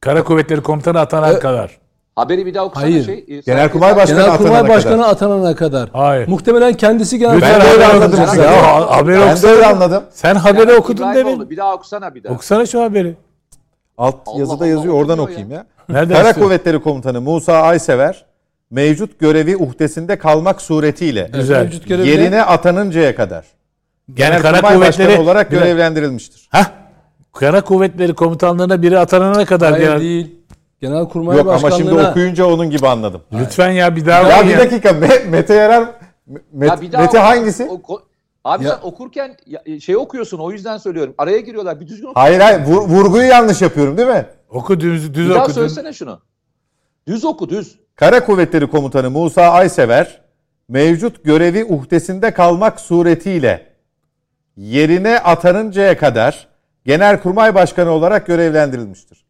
Kara 0.00 0.24
Kuvvetleri 0.24 0.60
Komutanı 0.62 1.00
atana 1.00 1.32
e, 1.32 1.38
kadar. 1.38 1.78
Haberi 2.16 2.46
bir 2.46 2.54
daha 2.54 2.64
okusana 2.64 2.84
Hayır. 2.84 3.04
şey. 3.04 3.24
E, 3.28 3.40
Genelkurmay 3.40 3.96
Başkanı 3.96 4.20
Genelkurmay 4.20 4.56
atanana 4.56 4.74
Başkanı 4.74 4.96
kadar. 4.96 5.12
atanana 5.12 5.54
kadar. 5.54 5.88
Hayır. 5.92 6.28
Muhtemelen 6.28 6.74
kendisi 6.74 7.18
genel 7.18 7.40
Ben 7.40 7.60
öyle 7.60 7.86
anladım. 7.86 8.20
Ya, 8.38 8.44
ya, 8.44 8.90
haberi 8.90 9.20
ben 9.20 9.42
de 9.42 9.46
öyle 9.46 9.66
anladım. 9.66 10.02
Sen 10.10 10.34
haberi 10.34 10.70
yani 10.70 10.78
okudun 10.78 11.14
demin. 11.14 11.50
Bir 11.50 11.56
daha 11.56 11.74
okusana 11.74 12.14
bir 12.14 12.24
daha. 12.24 12.34
Okusana 12.34 12.66
şu 12.66 12.82
haberi. 12.82 13.16
Alt 13.98 14.14
Allah 14.26 14.38
yazıda 14.38 14.54
Allah 14.54 14.66
yazıyor 14.66 14.94
Allah 14.94 15.00
oradan 15.00 15.18
okuyayım 15.18 15.50
ya. 15.50 15.56
ya. 15.56 15.66
Nereden 15.88 16.16
Kara 16.16 16.28
istiyor? 16.28 16.46
Kuvvetleri 16.46 16.82
Komutanı 16.82 17.20
Musa 17.20 17.54
Aysever 17.54 18.24
mevcut 18.70 19.18
görevi 19.18 19.56
uhdesinde 19.56 20.18
kalmak 20.18 20.62
suretiyle 20.62 21.30
Güzel. 21.34 21.72
Yerine 21.88 22.42
atanıncaya 22.42 23.14
kadar 23.14 23.57
Genel 24.14 24.42
Kara 24.42 24.60
Kuvvetleri 24.60 25.20
olarak 25.20 25.50
görevlendirilmiştir. 25.50 26.48
Hah. 26.50 26.70
Kara 27.32 27.60
Kuvvetleri 27.60 28.14
Komutanlığına 28.14 28.82
biri 28.82 28.98
atanana 28.98 29.44
kadar 29.44 29.72
Hayır 29.72 29.86
genel... 29.86 30.00
değil. 30.00 30.34
Genelkurmay 30.80 31.36
Yok 31.36 31.46
Başkanlığı'na... 31.46 31.90
ama 31.90 31.90
şimdi 31.90 32.08
okuyunca 32.08 32.46
onun 32.46 32.70
gibi 32.70 32.88
anladım. 32.88 33.22
Lütfen 33.32 33.70
ya 33.70 33.96
bir 33.96 34.06
daha 34.06 34.28
Ya 34.30 34.44
bir 34.44 34.50
ya. 34.50 34.58
dakika 34.58 34.92
Mete 35.30 35.54
Yarar 35.54 35.88
Met, 36.52 36.70
ya 36.70 36.80
bir 36.80 36.92
daha 36.92 37.02
Mete 37.02 37.18
hangisi? 37.18 37.68
O, 37.88 38.00
abi 38.44 38.64
ya. 38.64 38.70
sen 38.70 38.88
okurken 38.88 39.36
şey 39.80 39.96
okuyorsun 39.96 40.38
o 40.38 40.50
yüzden 40.52 40.78
söylüyorum. 40.78 41.14
Araya 41.18 41.38
giriyorlar 41.38 41.80
bir 41.80 41.86
düzgün 41.88 42.06
oku. 42.06 42.20
Hayır 42.20 42.40
hayır 42.40 42.60
vur, 42.66 42.82
vurguyu 42.82 43.26
yanlış 43.26 43.62
yapıyorum 43.62 43.96
değil 43.96 44.08
mi? 44.08 44.26
Oku 44.50 44.80
düz, 44.80 45.14
düz 45.14 45.26
bir 45.26 45.30
oku. 45.30 45.38
daha 45.38 45.48
söylesene 45.48 45.92
şunu. 45.92 46.20
Düz 47.06 47.24
oku 47.24 47.48
düz. 47.48 47.78
Kara 47.96 48.24
Kuvvetleri 48.24 48.70
Komutanı 48.70 49.10
Musa 49.10 49.42
Aysever 49.42 50.20
mevcut 50.68 51.24
görevi 51.24 51.64
uhdesinde 51.64 52.30
kalmak 52.30 52.80
suretiyle 52.80 53.67
yerine 54.58 55.18
atanıncaya 55.18 55.98
kadar 55.98 56.48
Genelkurmay 56.84 57.54
Başkanı 57.54 57.90
olarak 57.90 58.26
görevlendirilmiştir. 58.26 59.24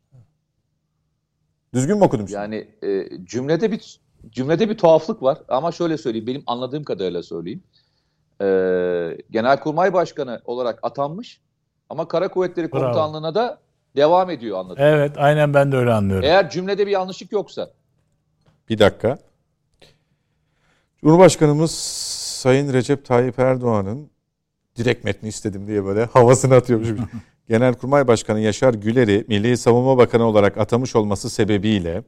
Düzgün 1.75 1.99
mü 1.99 2.05
okudum 2.05 2.29
şimdi? 2.29 2.41
Yani 2.41 2.69
e, 2.83 3.09
cümlede 3.25 3.73
bir 3.73 4.01
cümlede 4.31 4.71
bir 4.71 4.79
tuhaflık 4.79 5.23
var 5.23 5.39
ama 5.49 5.73
şöyle 5.73 5.99
söyleyeyim 5.99 6.27
benim 6.27 6.43
anladığım 6.47 6.85
kadarıyla 6.85 7.23
söyleyeyim. 7.23 7.63
E, 8.41 8.47
Genelkurmay 9.31 9.93
Başkanı 9.93 10.43
olarak 10.45 10.79
atanmış 10.83 11.41
ama 11.91 12.09
Kara 12.09 12.29
Kuvvetleri 12.29 12.73
Bravo. 12.73 12.83
Komutanlığı'na 12.83 13.35
da 13.35 13.59
devam 13.97 14.31
ediyor 14.31 14.59
anladım. 14.59 14.83
Evet 14.85 15.13
aynen 15.17 15.55
ben 15.55 15.73
de 15.73 15.77
öyle 15.77 15.93
anlıyorum. 15.93 16.25
Eğer 16.25 16.51
cümlede 16.51 16.87
bir 16.87 16.93
yanlışlık 16.93 17.33
yoksa. 17.33 17.71
Bir 18.69 18.79
dakika. 18.79 19.19
Cumhurbaşkanımız 21.01 21.71
Sayın 22.41 22.73
Recep 22.73 23.05
Tayyip 23.05 23.39
Erdoğan'ın 23.39 24.11
direkt 24.79 25.05
metni 25.05 25.29
istedim 25.29 25.67
diye 25.67 25.85
böyle 25.85 26.05
havasını 26.05 26.55
atıyormuş. 26.55 26.89
Genelkurmay 27.49 28.09
Başkanı 28.09 28.41
Yaşar 28.41 28.75
Güler'i 28.75 29.25
Milli 29.29 29.57
Savunma 29.57 29.99
Bakanı 29.99 30.25
olarak 30.25 30.59
atamış 30.59 30.97
olması 30.97 31.31
sebebiyle 31.31 32.03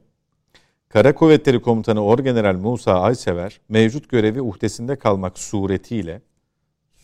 Kara 0.89 1.15
Kuvvetleri 1.15 1.61
Komutanı 1.61 2.03
Orgeneral 2.03 2.55
Musa 2.55 2.99
Aysever 2.99 3.59
mevcut 3.69 4.09
görevi 4.09 4.41
uhdesinde 4.41 4.95
kalmak 4.95 5.39
suretiyle 5.39 6.21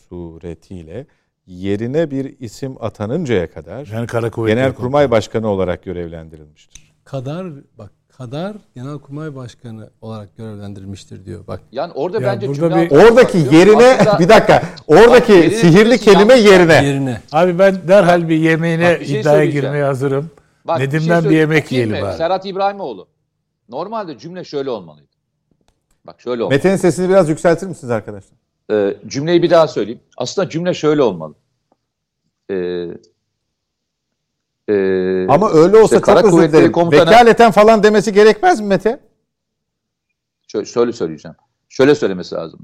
suretiyle 0.10 1.08
yerine 1.48 2.12
bir 2.12 2.40
isim 2.40 2.76
atanıncaya 2.80 3.52
kadar 3.52 3.88
yani 3.88 4.08
Kara 4.08 4.28
Genelkurmay 4.28 5.12
Başkanı 5.12 5.48
olarak 5.48 5.84
görevlendirilmiştir. 5.84 6.94
Kadar 7.04 7.48
bak 7.78 7.92
kadar 8.18 8.56
Genelkurmay 8.76 9.36
Başkanı 9.36 9.90
olarak 10.02 10.38
görevlendirilmiştir 10.38 11.26
diyor. 11.26 11.48
Bak. 11.48 11.62
Yani 11.72 11.94
orada 11.94 12.22
ya 12.22 12.34
bence 12.34 12.48
burada 12.48 12.82
bir, 12.82 12.92
oradaki 12.92 13.38
yerine 13.38 13.98
Aslında, 14.00 14.20
bir 14.20 14.30
dakika. 14.30 14.64
Oradaki 14.88 15.34
bak, 15.34 15.54
sihirli 15.54 15.98
kelime 15.98 16.34
yerine. 16.34 16.74
yerine. 16.74 17.22
Abi 17.32 17.60
ben 17.60 17.88
derhal 17.88 18.30
bir 18.30 18.38
yemeğine 18.38 19.00
bir 19.00 19.06
şey 19.06 19.22
iddiaya 19.22 19.46
girmeye 19.46 19.84
hazırım. 19.84 20.32
Bak, 20.66 20.80
Nedim'den 20.80 21.20
bir, 21.20 21.24
şey 21.24 21.32
bir 21.32 21.38
yemek 21.38 21.72
yiyelim 21.72 21.92
mi? 21.92 22.06
abi. 22.06 22.18
Serhat 22.18 22.46
İbrahimoğlu. 22.46 23.08
Normalde 23.70 24.18
cümle 24.18 24.44
şöyle 24.44 24.70
olmalıydı. 24.70 25.08
Bak 26.08 26.22
şöyle 26.22 26.44
olmalı. 26.44 26.56
Mete'nin 26.56 26.76
sesini 26.76 27.10
biraz 27.10 27.30
yükseltir 27.30 27.68
misiniz 27.68 27.92
arkadaşlar? 27.92 28.38
Ee, 28.72 28.98
cümleyi 29.08 29.44
bir 29.44 29.50
daha 29.50 29.68
söyleyeyim. 29.68 30.00
Aslında 30.18 30.50
cümle 30.50 30.74
şöyle 30.74 31.02
olmalı. 31.02 31.34
Ee, 32.52 32.88
ee, 34.70 35.28
Ama 35.30 35.52
öyle 35.52 35.78
olsa 35.78 35.96
işte 35.96 36.14
çok 36.14 36.26
özür 36.26 36.54
dilerim. 36.54 36.72
Komutanı, 36.72 37.02
Vekaleten 37.02 37.52
falan 37.52 37.84
demesi 37.84 38.14
gerekmez 38.14 38.62
mi 38.62 38.68
Mete? 38.68 39.00
Şöyle, 40.48 40.66
şöyle 40.66 40.94
söyleyeceğim. 40.94 41.36
Şöyle 41.70 41.96
söylemesi 41.96 42.36
lazım. 42.36 42.60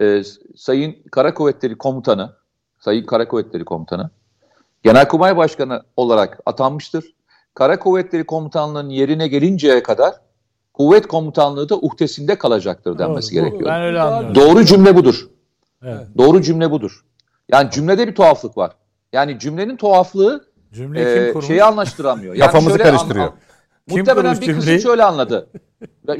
Ee, 0.00 0.22
Sayın 0.56 0.96
Kara 1.10 1.34
Kuvvetleri 1.34 1.78
Komutanı, 1.78 2.32
Sayın 2.78 3.06
Kara 3.06 3.28
Kuvvetleri 3.28 3.64
Komutanı, 3.64 4.10
Genelkurmay 4.82 5.36
Başkanı 5.36 5.82
olarak 5.96 6.38
atanmıştır. 6.46 7.04
Kara 7.54 7.78
Kuvvetleri 7.78 8.24
Komutanlığı'nın 8.26 8.90
yerine 8.90 9.28
gelinceye 9.28 9.82
kadar 9.82 10.14
kuvvet 10.74 11.06
komutanlığı 11.06 11.68
da 11.68 11.76
uhdesinde 11.76 12.38
kalacaktır 12.38 12.98
denmesi 12.98 13.36
Doğru, 13.36 13.44
gerekiyor. 13.44 13.70
Ben 13.70 13.82
öyle 13.82 14.00
anlıyorum. 14.00 14.34
Doğru 14.34 14.64
cümle 14.64 14.96
budur. 14.96 15.28
Evet. 15.84 16.06
Doğru 16.18 16.42
cümle 16.42 16.70
budur. 16.70 17.04
Yani 17.48 17.70
cümlede 17.70 18.08
bir 18.08 18.14
tuhaflık 18.14 18.56
var. 18.56 18.72
Yani 19.12 19.38
cümlenin 19.38 19.76
tuhaflığı 19.76 20.44
Cümle 20.76 21.14
kim 21.14 21.22
ee, 21.22 21.32
kurmuş? 21.32 21.46
Şeyi 21.46 21.64
anlaştıramıyor. 21.64 22.34
Yani 22.34 22.46
Kafamızı 22.46 22.78
karıştırıyor. 22.78 23.26
An, 23.26 23.32
kim 23.88 23.98
muhtemelen 23.98 24.40
bir 24.40 24.54
kısım 24.54 24.80
şöyle 24.80 25.04
anladı. 25.04 25.48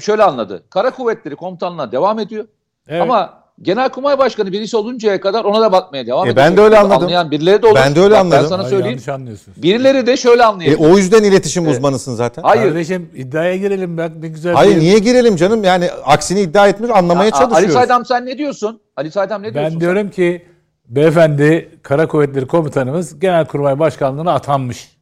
şöyle 0.01 0.23
anladı. 0.23 0.63
Kara 0.71 0.91
Kuvvetleri 0.91 1.37
Komutanlığı'na 1.37 1.93
devam 1.93 2.19
ediyor. 2.19 2.45
Evet. 2.89 3.03
Ama 3.03 3.47
Genelkurmay 3.63 4.19
Başkanı 4.19 4.53
birisi 4.53 4.77
oluncaya 4.77 5.21
kadar 5.21 5.45
ona 5.45 5.61
da 5.61 5.73
bakmaya 5.73 6.07
devam 6.07 6.27
e 6.27 6.31
ediyor. 6.31 6.47
Ben 6.47 6.57
de 6.57 6.61
öyle 6.61 6.79
anladım. 6.79 7.03
Anlayan 7.03 7.31
birileri 7.31 7.63
de 7.63 7.67
olur. 7.67 7.75
Ben 7.75 7.97
de 7.97 8.01
öyle 8.01 8.15
Bak, 8.15 8.21
anladım. 8.21 8.43
Ben 8.43 8.49
sana 8.49 8.65
söyleyeyim. 8.65 9.01
Hayır, 9.07 9.41
birileri 9.57 10.07
de 10.07 10.17
şöyle 10.17 10.45
anlayabilir. 10.45 10.85
E, 10.85 10.89
o 10.89 10.97
yüzden 10.99 11.25
iletişim 11.25 11.65
evet. 11.65 11.77
uzmanısın 11.77 12.15
zaten. 12.15 12.43
Hayır. 12.43 12.63
Kardeşim 12.63 13.11
iddiaya 13.15 13.57
girelim 13.57 13.99
bak 13.99 14.13
ne 14.21 14.29
güzel. 14.29 14.55
Hayır 14.55 14.79
niye 14.79 14.99
girelim 14.99 15.37
canım? 15.37 15.65
Yani 15.65 15.91
aksini 16.05 16.41
iddia 16.41 16.69
etmiş 16.69 16.91
anlamaya 16.91 17.25
ya, 17.25 17.31
çalışıyoruz. 17.31 17.65
Ali 17.65 17.73
Saydam 17.73 18.05
sen 18.05 18.27
ne 18.27 18.39
diyorsun? 18.39 18.81
Ali 18.97 19.11
Saydam 19.11 19.43
ne 19.43 19.55
diyorsun? 19.55 19.75
Ben 19.75 19.81
diyorum 19.81 20.03
sen? 20.03 20.11
ki 20.11 20.47
beyefendi 20.89 21.79
Kara 21.83 22.09
Kuvvetleri 22.09 22.47
Komutanımız 22.47 23.21
Genelkurmay 23.21 23.79
Başkanlığı'na 23.79 24.33
atanmış. 24.33 24.97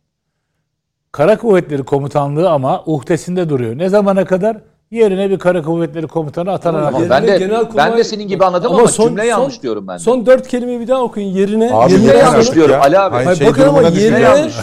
Kara 1.12 1.39
Kuvvetleri 1.39 1.82
Komutanlığı 1.82 2.51
ama 2.51 2.82
uhdesinde 2.86 3.48
duruyor. 3.48 3.78
Ne 3.78 3.89
zamana 3.89 4.24
kadar? 4.24 4.56
yerine 4.90 5.31
bir 5.31 5.39
kara 5.39 5.62
kuvvetleri 5.62 6.06
komutanı 6.06 6.52
atanarak. 6.52 6.94
Ama 6.94 7.11
ben 7.11 7.27
de 7.27 7.36
Genelkurmay- 7.36 7.77
ben 7.77 7.97
de 7.97 8.05
senin 8.05 8.28
gibi 8.28 8.44
anladım 8.44 8.73
ama, 8.73 8.89
cümle 8.89 9.27
yanlış 9.27 9.62
diyorum 9.62 9.89
ben 9.89 9.94
de. 9.94 9.98
Son 9.98 10.27
dört 10.27 10.48
kelimeyi 10.48 10.81
bir 10.81 10.89
daha 10.89 11.02
okuyun. 11.02 11.28
Yerine 11.28 11.70
Abi 11.74 11.93
yerine 11.93 12.16
yanlış 12.16 12.55
diyorum 12.55 12.73
ya. 12.73 12.81
Ali 12.81 12.98
abi. 12.98 13.15
Hayır, 13.15 13.27
Hayır, 13.27 13.39
şey 13.39 13.47
bakın 13.47 13.69
ama 13.69 13.82
yerine 13.82 14.20
yanlış. 14.20 14.55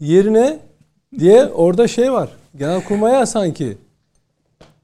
yerine 0.00 0.58
diye 1.18 1.46
orada 1.46 1.88
şey 1.88 2.12
var. 2.12 2.28
Genelkurmay'a 2.56 3.26
sanki. 3.26 3.78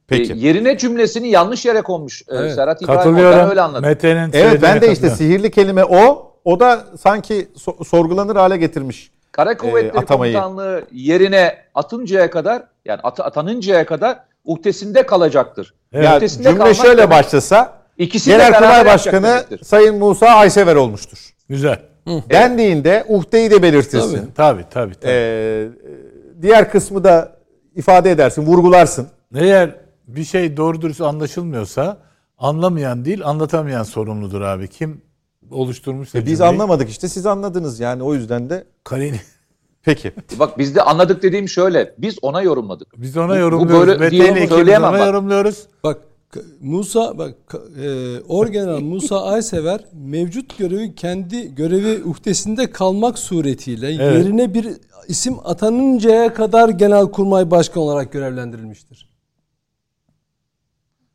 Peki. 0.09 0.33
E, 0.33 0.37
yerine 0.37 0.79
cümlesini 0.79 1.29
yanlış 1.29 1.65
yere 1.65 1.83
konmuş 1.83 2.23
e, 2.23 2.37
Evet. 2.37 2.55
Serhat 2.55 2.83
İbrahim. 2.83 3.17
Ben 3.17 3.51
öyle 3.51 3.61
anladım. 3.61 3.85
Mete'nin 3.85 4.31
Evet 4.33 4.63
ben 4.63 4.81
de 4.81 4.93
işte 4.93 5.11
sihirli 5.11 5.51
kelime 5.51 5.85
o. 5.85 6.31
O 6.45 6.61
da 6.61 6.85
sanki 7.01 7.49
so- 7.57 7.85
sorgulanır 7.85 8.37
hale 8.37 8.57
getirmiş. 8.57 9.11
Kara 9.33 9.57
Kuvvetleri 9.57 9.99
atamayı. 9.99 10.33
Komutanlığı 10.35 10.85
yerine 10.93 11.57
atıncaya 11.75 12.31
kadar 12.31 12.63
yani 12.85 13.01
at- 13.03 13.21
atanıncaya 13.21 13.87
kadar 13.87 14.19
uhdesinde 14.45 15.07
kalacaktır. 15.07 15.75
Evet. 15.93 16.09
Uhdesinde 16.17 16.49
Cümle 16.49 16.75
şöyle 16.75 16.99
demek, 16.99 17.11
başlasa 17.11 17.73
ikisi 17.99 18.31
de 18.31 18.37
Genelkurmay 18.37 18.87
Başkanı 18.87 19.27
demektir. 19.27 19.65
Sayın 19.65 19.99
Musa 19.99 20.27
Aysever 20.27 20.77
olmuştur. 20.77 21.19
Güzel. 21.49 21.79
Dendiğinde 22.07 23.05
uhdeyi 23.09 23.51
de 23.51 23.63
belirtirsin. 23.63 24.31
Tabii 24.37 24.65
tabii. 24.71 24.95
tabii. 24.95 25.11
Ee, 25.13 25.69
diğer 26.43 26.71
kısmı 26.71 27.05
da 27.05 27.33
ifade 27.77 28.11
edersin, 28.11 28.47
vurgularsın. 28.47 29.09
Eğer 29.35 29.71
bir 30.09 30.25
şey 30.25 30.57
doğru 30.57 30.83
dürüst 30.83 31.01
anlaşılmıyorsa 31.01 31.99
anlamayan 32.39 33.05
değil 33.05 33.25
anlatamayan 33.25 33.83
sorumludur 33.83 34.41
abi. 34.41 34.69
Kim 34.69 35.01
oluşturmuşsa 35.51 36.19
E 36.19 36.27
biz 36.27 36.39
cümleyi- 36.39 36.49
anlamadık 36.49 36.91
işte 36.91 37.09
siz 37.09 37.27
anladınız 37.27 37.81
yani 37.81 38.03
o 38.03 38.15
yüzden 38.15 38.51
de 38.51 38.65
Kaleni. 38.85 39.21
peki. 39.83 40.13
Bak 40.39 40.59
biz 40.59 40.75
de 40.75 40.83
anladık 40.83 41.23
dediğim 41.23 41.49
şöyle. 41.49 41.95
Biz 41.99 42.17
ona 42.23 42.43
yorumladık. 42.43 42.89
Biz 42.97 43.17
ona 43.17 43.29
Bu- 43.29 43.33
bu 43.33 43.37
yorumluyoruz. 43.37 44.01
böyle 44.01 44.19
mu? 44.21 44.25
ikimiz 44.25 44.49
Söyleyemem 44.49 44.91
ona 44.91 44.99
bak. 44.99 45.07
yorumluyoruz. 45.07 45.67
Bak 45.85 45.99
Musa 46.61 47.19
bak 47.19 47.35
e, 47.83 48.21
Orgeneral 48.29 48.81
Musa 48.81 49.23
Aysever 49.25 49.81
mevcut 49.93 50.59
görevi 50.59 50.95
kendi 50.95 51.55
görevi 51.55 52.05
uhdesinde 52.05 52.71
kalmak 52.71 53.19
suretiyle 53.19 53.87
Evet. 53.89 54.01
yerine 54.25 54.55
bir 54.55 54.69
isim 55.09 55.35
atanıncaya 55.45 56.35
kadar 56.35 56.69
Genelkurmay 56.69 57.51
Başkanı 57.51 57.83
olarak 57.85 58.13
görevlendirilmiştir. 58.13 59.14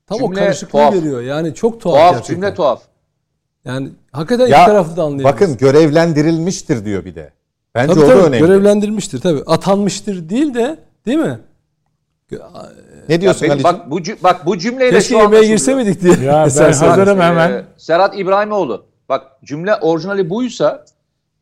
Tam 0.09 0.17
o 0.21 0.27
Cümle 0.27 0.39
karışıklığı 0.39 0.79
tuhaf. 0.79 0.93
veriyor. 0.93 1.21
Yani 1.21 1.53
çok 1.55 1.81
tuhaf, 1.81 1.95
Tuhaf 1.97 2.11
gerçekten. 2.13 2.33
cümle 2.35 2.53
tuhaf. 2.53 2.81
Yani 3.65 3.89
hakikaten 4.11 4.47
Ya, 4.47 4.57
iki 4.57 4.65
tarafı 4.71 4.97
da 4.97 5.03
anlayabiliriz. 5.03 5.33
Bakın 5.33 5.57
görevlendirilmiştir 5.57 6.85
diyor 6.85 7.05
bir 7.05 7.15
de. 7.15 7.33
Bence 7.75 7.93
tabii, 7.93 8.03
o 8.05 8.07
da 8.07 8.13
tabii, 8.13 8.21
önemli. 8.21 8.39
görevlendirilmiştir 8.39 9.21
tabii. 9.21 9.43
Atanmıştır 9.45 10.29
değil 10.29 10.53
de 10.53 10.79
değil 11.05 11.17
mi? 11.17 11.39
Ne 13.09 13.21
diyorsun 13.21 13.45
Ali'ciğim? 13.49 13.63
bak 13.63 13.91
bu 13.91 13.99
bak 14.23 14.45
bu 14.45 14.57
cümleyle 14.57 14.91
Keşke 14.97 15.07
şu 15.09 15.13
yemeğe 15.13 15.27
anlaşılıyor. 15.27 15.57
girse 15.57 15.75
miydik 15.75 16.01
diye. 16.01 16.13
Ya 16.13 16.47
ben 16.59 16.73
hazırım 16.73 17.21
Ee, 17.21 17.23
hemen. 17.23 17.65
Serhat 17.77 18.19
İbrahimoğlu. 18.19 18.85
Bak 19.09 19.23
cümle 19.43 19.75
orijinali 19.75 20.29
buysa 20.29 20.85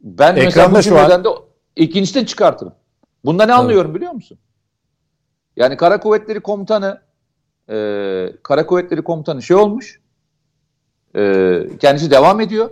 ben 0.02 0.36
mesela 0.36 0.50
Ekranda 0.50 0.80
bu 0.80 0.84
şu 0.84 0.96
an. 0.98 1.04
cümleden 1.04 1.24
de 1.24 1.30
ikincisini 1.76 2.26
çıkartırım. 2.28 2.74
Bunda 3.26 3.46
ne 3.46 3.54
anlıyorum 3.54 3.96
biliyor 3.96 4.12
musun? 4.12 4.38
Yani 5.56 5.78
Kara 5.78 6.00
Kuvvetleri 6.00 6.40
Komutanı 6.40 7.02
e, 7.70 7.74
Kara 8.44 8.66
Kuvvetleri 8.66 9.02
Komutanı 9.02 9.42
şey 9.42 9.58
olmuş. 9.58 10.00
E, 11.16 11.62
kendisi 11.80 12.12
devam 12.12 12.40
ediyor. 12.42 12.70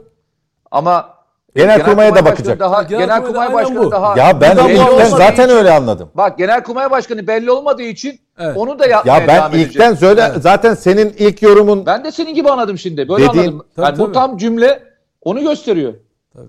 Ama 0.72 1.16
Genelkurmay'a 1.56 2.12
da 2.12 2.16
Başkanı 2.16 2.32
bakacak. 2.32 2.60
Daha, 2.60 2.84
Genelkurmay 2.84 3.54
Başkanı 3.54 3.80
bu. 3.84 3.92
daha 3.92 4.18
Ya 4.20 4.42
ben 4.42 4.52
ilkten 4.52 4.88
olmadığı 4.88 5.10
zaten 5.10 5.46
için- 5.46 5.56
öyle 5.58 5.72
anladım. 5.72 6.10
Bak 6.16 6.38
Genelkurmay 6.38 6.92
Başkanı 6.92 7.28
belli 7.28 7.52
olmadığı 7.52 7.82
için 7.84 8.20
Evet. 8.40 8.58
onu 8.58 8.80
da 8.80 8.86
yapmaya 8.88 9.20
Ya 9.22 9.28
ben 9.28 9.50
edecek. 9.50 9.68
ilkten 9.72 9.94
söyle 9.96 10.32
zaten 10.40 10.74
senin 10.74 11.16
ilk 11.18 11.42
yorumun 11.42 11.86
Ben 11.86 12.04
de 12.04 12.12
senin 12.12 12.34
gibi 12.34 12.50
anladım 12.50 12.78
şimdi. 12.78 13.08
Böyle 13.10 13.28
Dediğin- 13.30 13.44
anladım. 13.48 13.66
Tabii, 13.76 13.86
Yani 13.86 13.98
bu 14.00 14.04
tabii. 14.04 14.14
tam 14.14 14.38
cümle 14.38 14.84
onu 15.22 15.42
gösteriyor. 15.42 15.94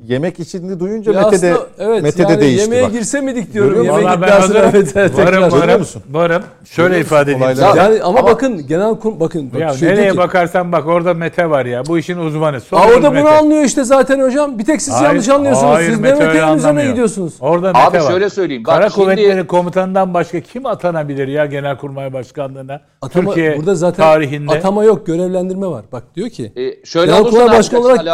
Yemek 0.06 0.40
içinde 0.40 0.80
duyunca 0.80 1.12
Ya 1.12 1.20
Mete 1.22 1.42
de 1.42 1.52
aslında 1.54 1.66
evet 1.78 2.02
Mete 2.02 2.18
de 2.28 2.32
yani 2.32 2.40
değişti 2.40 2.62
yemeğe 2.62 2.82
bak. 2.84 2.92
girse 2.92 3.20
miydik 3.20 3.52
diyorum. 3.52 3.74
Görüyor? 3.74 3.98
Yemeğe 3.98 4.16
iddiasına 4.16 4.36
hazırım. 4.42 4.70
evet, 4.74 4.92
evet, 4.96 5.18
Varım 5.18 5.26
tekrar. 5.44 5.58
varım. 5.68 5.78
musun? 5.78 6.02
Varım. 6.10 6.42
Şöyle 6.64 7.00
ifade 7.00 7.32
edeyim. 7.32 7.50
Size. 7.54 7.66
Yani 7.66 8.02
ama 8.02 8.18
Ama- 8.18 8.28
bakın 8.28 8.66
genel 8.66 8.94
kur 8.94 9.20
bakın 9.20 9.50
bak 9.54 9.60
Ya 9.60 9.74
diyor 9.80 9.92
nereye 9.92 10.10
ki- 10.10 10.16
bakarsan 10.16 10.72
bak 10.72 10.86
orada 10.86 11.14
Mete 11.14 11.50
var 11.50 11.66
ya. 11.66 11.82
Bu 11.86 11.98
işin 11.98 12.18
uzmanı. 12.18 12.56
Aa, 12.56 12.60
Sorun 12.60 13.00
o 13.00 13.02
da 13.02 13.10
bunu 13.10 13.22
Mete. 13.24 13.28
anlıyor 13.38 13.62
işte 13.64 13.84
zaten 13.84 14.20
hocam. 14.20 14.58
Bir 14.58 14.64
tek 14.64 14.82
siz 14.82 14.94
Hayır, 14.94 15.04
yanlış 15.06 15.28
anlıyorsunuz. 15.28 15.74
hayır, 15.74 15.90
siz 15.90 16.00
Mete 16.00 16.24
öyle 16.26 16.54
üzerine 16.56 16.86
gidiyorsunuz. 16.86 17.34
Orada 17.40 17.66
Mete 17.66 17.78
Abi 17.78 17.96
var. 18.04 18.10
şöyle 18.10 18.30
söyleyeyim. 18.30 18.64
Bak 18.66 18.74
Kara 18.74 18.90
şimdi- 18.90 19.04
Kuvvetleri 19.04 19.46
Komutanı'ndan 19.46 20.14
başka 20.14 20.40
kim 20.40 20.66
atanabilir 20.66 21.28
ya 21.28 21.46
Genelkurmay 21.46 22.12
Başkanlığı'na? 22.12 22.80
Atama, 23.02 23.26
Türkiye 23.34 23.56
burada 23.58 23.74
zaten 23.74 24.04
tarihinde. 24.04 24.52
atama 24.52 24.84
yok, 24.84 25.06
görevlendirme 25.06 25.66
var. 25.66 25.84
Bak 25.92 26.02
diyor 26.16 26.28
ki 26.28 26.52
E, 26.56 26.84
şöyle 26.86 27.12
Genelkurmay 27.12 27.58
Başkanı 27.58 27.80
olarak- 27.80 28.04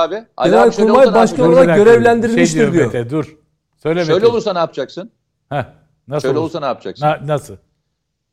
Genelkurmay 0.44 1.14
Başkanı 1.14 1.46
yapacaksın? 1.46 1.61
Olarak 1.64 1.78
dakika. 1.78 1.92
görevlendirilmiştir 1.92 2.52
şey 2.58 2.62
diyor. 2.62 2.72
diyor. 2.72 2.86
Mete 2.86 3.10
dur. 3.10 3.36
Söyle 3.82 4.04
Şöyle 4.04 4.14
Mete. 4.14 4.26
olursa 4.26 4.52
ne 4.52 4.58
yapacaksın? 4.58 5.10
Heh, 5.48 5.64
nasıl 6.08 6.28
Şöyle 6.28 6.38
olur? 6.38 6.44
olursa 6.44 6.60
ne 6.60 6.66
yapacaksın? 6.66 7.06
Na- 7.06 7.20
nasıl? 7.26 7.56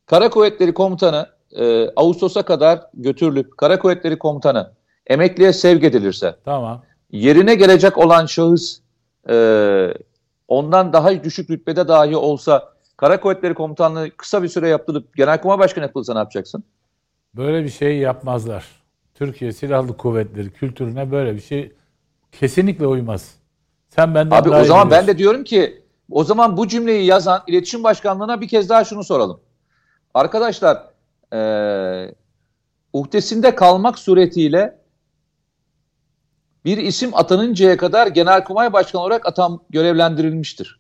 Kara 0.06 0.30
Kuvvetleri 0.30 0.74
Komutanı 0.74 1.30
e, 1.52 1.90
Ağustos'a 1.96 2.44
kadar 2.44 2.82
götürülüp 2.94 3.58
Kara 3.58 3.80
Kuvvetleri 3.80 4.20
Komutanı 4.20 4.72
emekliye 5.08 5.54
sevk 5.54 5.84
edilirse 5.84 6.36
Tamam. 6.46 6.84
yerine 7.12 7.56
gelecek 7.56 7.98
olan 7.98 8.26
şahıs 8.26 8.80
e, 9.30 9.94
ondan 10.48 10.94
daha 10.94 11.24
düşük 11.24 11.50
rütbede 11.50 11.88
dahi 11.88 12.16
olsa 12.18 12.74
Kara 12.98 13.20
Kuvvetleri 13.20 13.54
Komutanlığı 13.54 14.12
kısa 14.18 14.44
bir 14.44 14.48
süre 14.48 14.68
yaptırıp 14.70 15.16
Genelkurmay 15.16 15.60
Başkanı 15.60 15.86
yapılsa 15.86 16.14
ne 16.14 16.20
yapacaksın? 16.20 16.64
Böyle 17.36 17.64
bir 17.64 17.70
şey 17.70 17.98
yapmazlar. 17.98 18.66
Türkiye 19.16 19.52
Silahlı 19.52 19.98
Kuvvetleri 19.98 20.52
kültürüne 20.52 21.12
böyle 21.12 21.36
bir 21.36 21.42
şey 21.42 21.72
kesinlikle 22.32 22.88
uymaz. 22.88 23.36
Sen 23.90 24.16
benden 24.16 24.36
Abi 24.36 24.50
daha 24.50 24.62
o 24.62 24.66
zaman 24.66 24.92
ben 24.92 25.08
de 25.08 25.18
diyorum 25.18 25.44
ki 25.44 25.84
o 26.12 26.24
zaman 26.24 26.58
bu 26.58 26.68
cümleyi 26.68 27.06
yazan 27.06 27.44
İletişim 27.48 27.84
Başkanlığı'na 27.84 28.42
bir 28.42 28.48
kez 28.48 28.70
daha 28.70 28.86
şunu 28.86 29.04
soralım. 29.04 29.42
Arkadaşlar 30.14 30.84
eee 31.34 32.16
uhdesinde 32.94 33.56
kalmak 33.56 34.00
suretiyle 34.00 34.80
bir 36.66 36.78
isim 36.78 37.16
atanıncaya 37.16 37.78
kadar 37.78 38.08
Genelkurmay 38.08 38.74
Başkanı 38.74 39.02
olarak 39.02 39.26
atam 39.26 39.64
görevlendirilmiştir. 39.70 40.80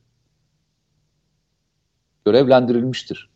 Görevlendirilmiştir. 2.25 3.29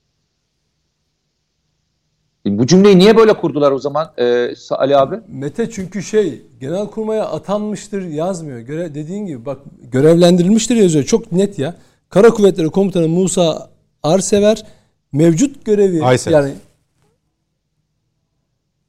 E, 2.45 2.57
Bu 2.57 2.68
cümleyi 2.68 2.99
niye 2.99 3.18
böyle 3.18 3.34
kurdular 3.34 3.72
o 3.72 3.80
zaman 3.80 4.11
eee, 4.18 4.53
Ali 4.72 4.98
abi? 4.98 5.20
Mete 5.28 5.70
çünkü 5.70 6.03
şey 6.03 6.41
Genelkurmay'a 6.60 7.26
atanmıştır 7.26 8.02
yazmıyor. 8.02 8.60
Göre, 8.60 8.95
dediğin 8.95 9.26
gibi 9.26 9.45
bak 9.45 9.57
görevlendirilmiştir 9.91 10.76
yazıyor. 10.76 11.06
Çok 11.06 11.32
net 11.32 11.60
ya. 11.60 11.76
Kara 12.10 12.30
Kuvvetleri 12.30 12.70
Komutanı 12.70 13.07
Musa 13.07 13.70
Arsever 14.03 14.65
mevcut 15.11 15.65
görevi 15.65 16.03
Aysever. 16.03 16.41
yani 16.41 16.53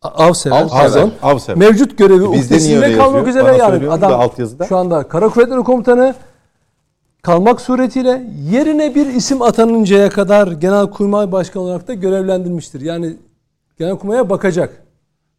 Avsever, 0.02 0.56
Avsever. 0.70 1.08
Avsever. 1.22 1.58
Mevcut 1.58 1.98
görevi 1.98 2.22
uhdesinde 2.22 2.96
kalmak 2.96 3.28
üzere 3.28 3.44
Bana 3.44 3.52
yani 3.56 3.90
adam 3.90 4.20
altyazıda. 4.20 4.64
şu 4.66 4.76
anda 4.76 5.08
Kara 5.08 5.28
Kuvvetleri 5.28 5.62
Komutanı 5.62 6.14
kalmak 7.22 7.60
suretiyle 7.60 8.24
yerine 8.50 8.94
bir 8.94 9.06
isim 9.06 9.42
atanıncaya 9.42 10.08
kadar 10.10 10.46
Genelkurmay 10.52 11.32
Başkanı 11.32 11.62
olarak 11.62 11.88
da 11.88 11.94
görevlendirilmiştir. 11.94 12.80
Yani 12.80 13.16
Genelkurmay'a 13.78 14.30
bakacak. 14.30 14.82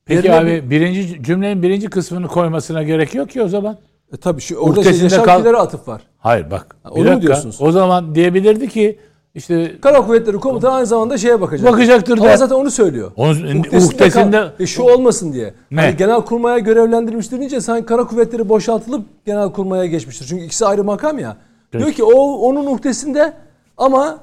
Peki 0.06 0.28
Yerine 0.28 0.40
abi 0.62 0.70
birinci 0.70 1.24
cümlenin 1.24 1.64
birinci 1.64 1.88
kısmını 1.90 2.28
koymasına 2.28 2.84
gerek 2.84 3.16
yok 3.16 3.30
ki 3.30 3.41
o 3.41 3.48
zaman. 3.48 3.78
E 4.14 4.18
tabii 4.18 4.41
şu 4.41 4.56
orada 4.56 4.84
şey, 4.84 5.02
yaşam 5.02 5.26
kal- 5.26 5.38
kilere 5.40 5.57
atıf 5.57 5.88
var. 5.88 6.02
Hayır 6.18 6.52
bak. 6.52 6.76
Ha, 6.84 6.90
bir 6.90 6.95
onu 6.95 7.03
mu 7.03 7.07
dakika. 7.10 7.22
diyorsunuz? 7.22 7.57
O 7.62 7.72
zaman 7.72 8.16
diyebilirdi 8.16 8.70
ki 8.70 8.99
işte 9.36 9.80
Kara 9.82 10.06
Kuvvetleri 10.06 10.38
Komutanı 10.38 10.74
aynı 10.74 10.86
zamanda 10.86 11.18
şeye 11.18 11.41
bakacak. 11.41 11.72
Bakacaktır 11.74 12.18
Ama 12.18 12.30
da. 12.30 12.38
zaten 12.38 12.56
onu 12.56 12.72
söylüyor. 12.72 13.12
Onun- 13.16 13.60
Uhdesinde 13.60 14.10
kal- 14.32 14.52
e 14.60 14.66
şu 14.66 14.84
olmasın 14.84 15.34
diye. 15.34 15.53
Ne? 15.72 15.82
Hani 15.82 15.98
Genelkurmay'a 15.98 16.60
görevlendirilmiştir 16.60 17.40
deyince 17.40 17.62
sanki 17.62 17.86
Kara 17.86 18.03
Kuvvetleri 18.07 18.49
boşaltılıp 18.49 19.06
Genelkurmay'a 19.26 19.86
geçmiştir. 19.86 20.26
Çünkü 20.26 20.44
ikisi 20.44 20.66
ayrı 20.66 20.84
makam 20.84 21.20
ya. 21.20 21.38
Diyor 21.74 21.91
ki 21.91 22.03
o 22.03 22.22
onun 22.49 22.66
uhdesinde 22.66 23.34
ama 23.78 24.20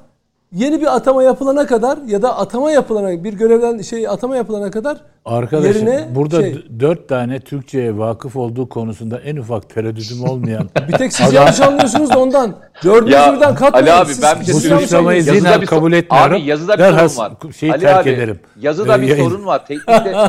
yeni 0.53 0.81
bir 0.81 0.97
atama 0.97 1.23
yapılana 1.23 1.67
kadar 1.67 1.99
ya 2.07 2.23
da 2.23 2.39
atama 2.39 2.71
yapılana 2.71 3.25
bir 3.25 3.33
görevlen 3.33 3.83
şey 3.83 4.09
atama 4.09 4.37
yapılana 4.37 4.71
kadar 4.71 4.97
Arkadaşım 5.25 5.87
yerine 5.87 6.09
burada 6.15 6.41
şey- 6.41 6.65
dört 6.81 7.09
tane 7.09 7.41
Türkçe'ye 7.41 7.99
vakıf 7.99 8.37
olduğu 8.37 8.69
konusunda 8.69 9.19
en 9.21 9.37
ufak 9.37 9.71
tereddütüm 9.75 10.25
olmayan 10.25 10.69
bir 10.89 10.93
tek 10.93 11.13
siz 11.13 11.33
yanlış 11.33 11.61
anlıyorsunuz 11.61 12.11
da 12.11 12.19
ondan. 12.19 12.55
Dördünüzü 12.85 13.17
Ya, 13.17 13.35
birden 13.37 13.55
katmayın. 13.55 13.87
Ali 13.87 13.93
abi, 13.93 14.09
Siz- 14.15 14.23
ben 14.23 14.41
bir 14.41 14.45
şey 14.45 14.55
siz 14.55 14.71
bu 14.71 14.79
suçlamayı 14.81 15.23
zihnen 15.23 15.65
kabul 15.65 15.93
etmiyorum. 15.93 16.33
Abi 16.37 16.43
yazıda 16.43 16.75
bir 16.75 16.79
Derhal 16.79 17.09
sorun 17.09 17.31
var. 17.31 17.53
şeyi 17.59 17.73
Ali 17.73 17.81
terk 17.81 17.99
abi, 18.07 18.11
ederim. 18.11 18.41
Yazıda 18.61 18.99
Ee, 18.99 19.03
bir 19.03 19.07
yayın- 19.09 19.25
sorun 19.31 19.47
var. 19.47 19.67
Teknikte 19.67 20.15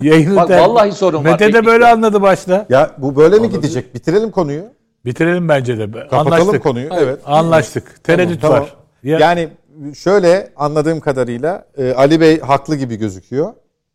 Yayını 0.00 0.36
Bak, 0.36 0.50
vallahi 0.50 0.92
sorun 0.92 1.18
var 1.24 1.30
Mete 1.30 1.52
de 1.52 1.66
böyle 1.66 1.86
anladı 1.86 2.22
başta. 2.22 2.66
Ya 2.68 2.90
bu 2.98 3.16
böyle 3.16 3.38
mi 3.38 3.50
gidecek? 3.50 3.94
Bitirelim 3.94 4.30
konuyu. 4.30 4.62
Bitirelim 5.04 5.48
bence 5.48 5.78
de. 5.78 5.90
Kapatalım 5.92 6.32
Anlaştık. 6.32 6.62
konuyu. 6.62 6.88
Evet. 6.98 7.20
Anlaştık. 7.26 8.04
Tereddüt 8.04 8.40
Tamam. 8.42 8.60
var. 8.60 8.74
Ya- 9.06 9.18
Yani 9.18 9.48
şöyle 9.94 10.52
anladığım 10.56 11.00
kadarıyla 11.00 11.64
e, 11.78 11.92
Ali 11.92 12.20
Bey 12.20 12.40
haklı 12.40 12.76
gibi 12.76 12.96
gözüküyor. 12.96 13.52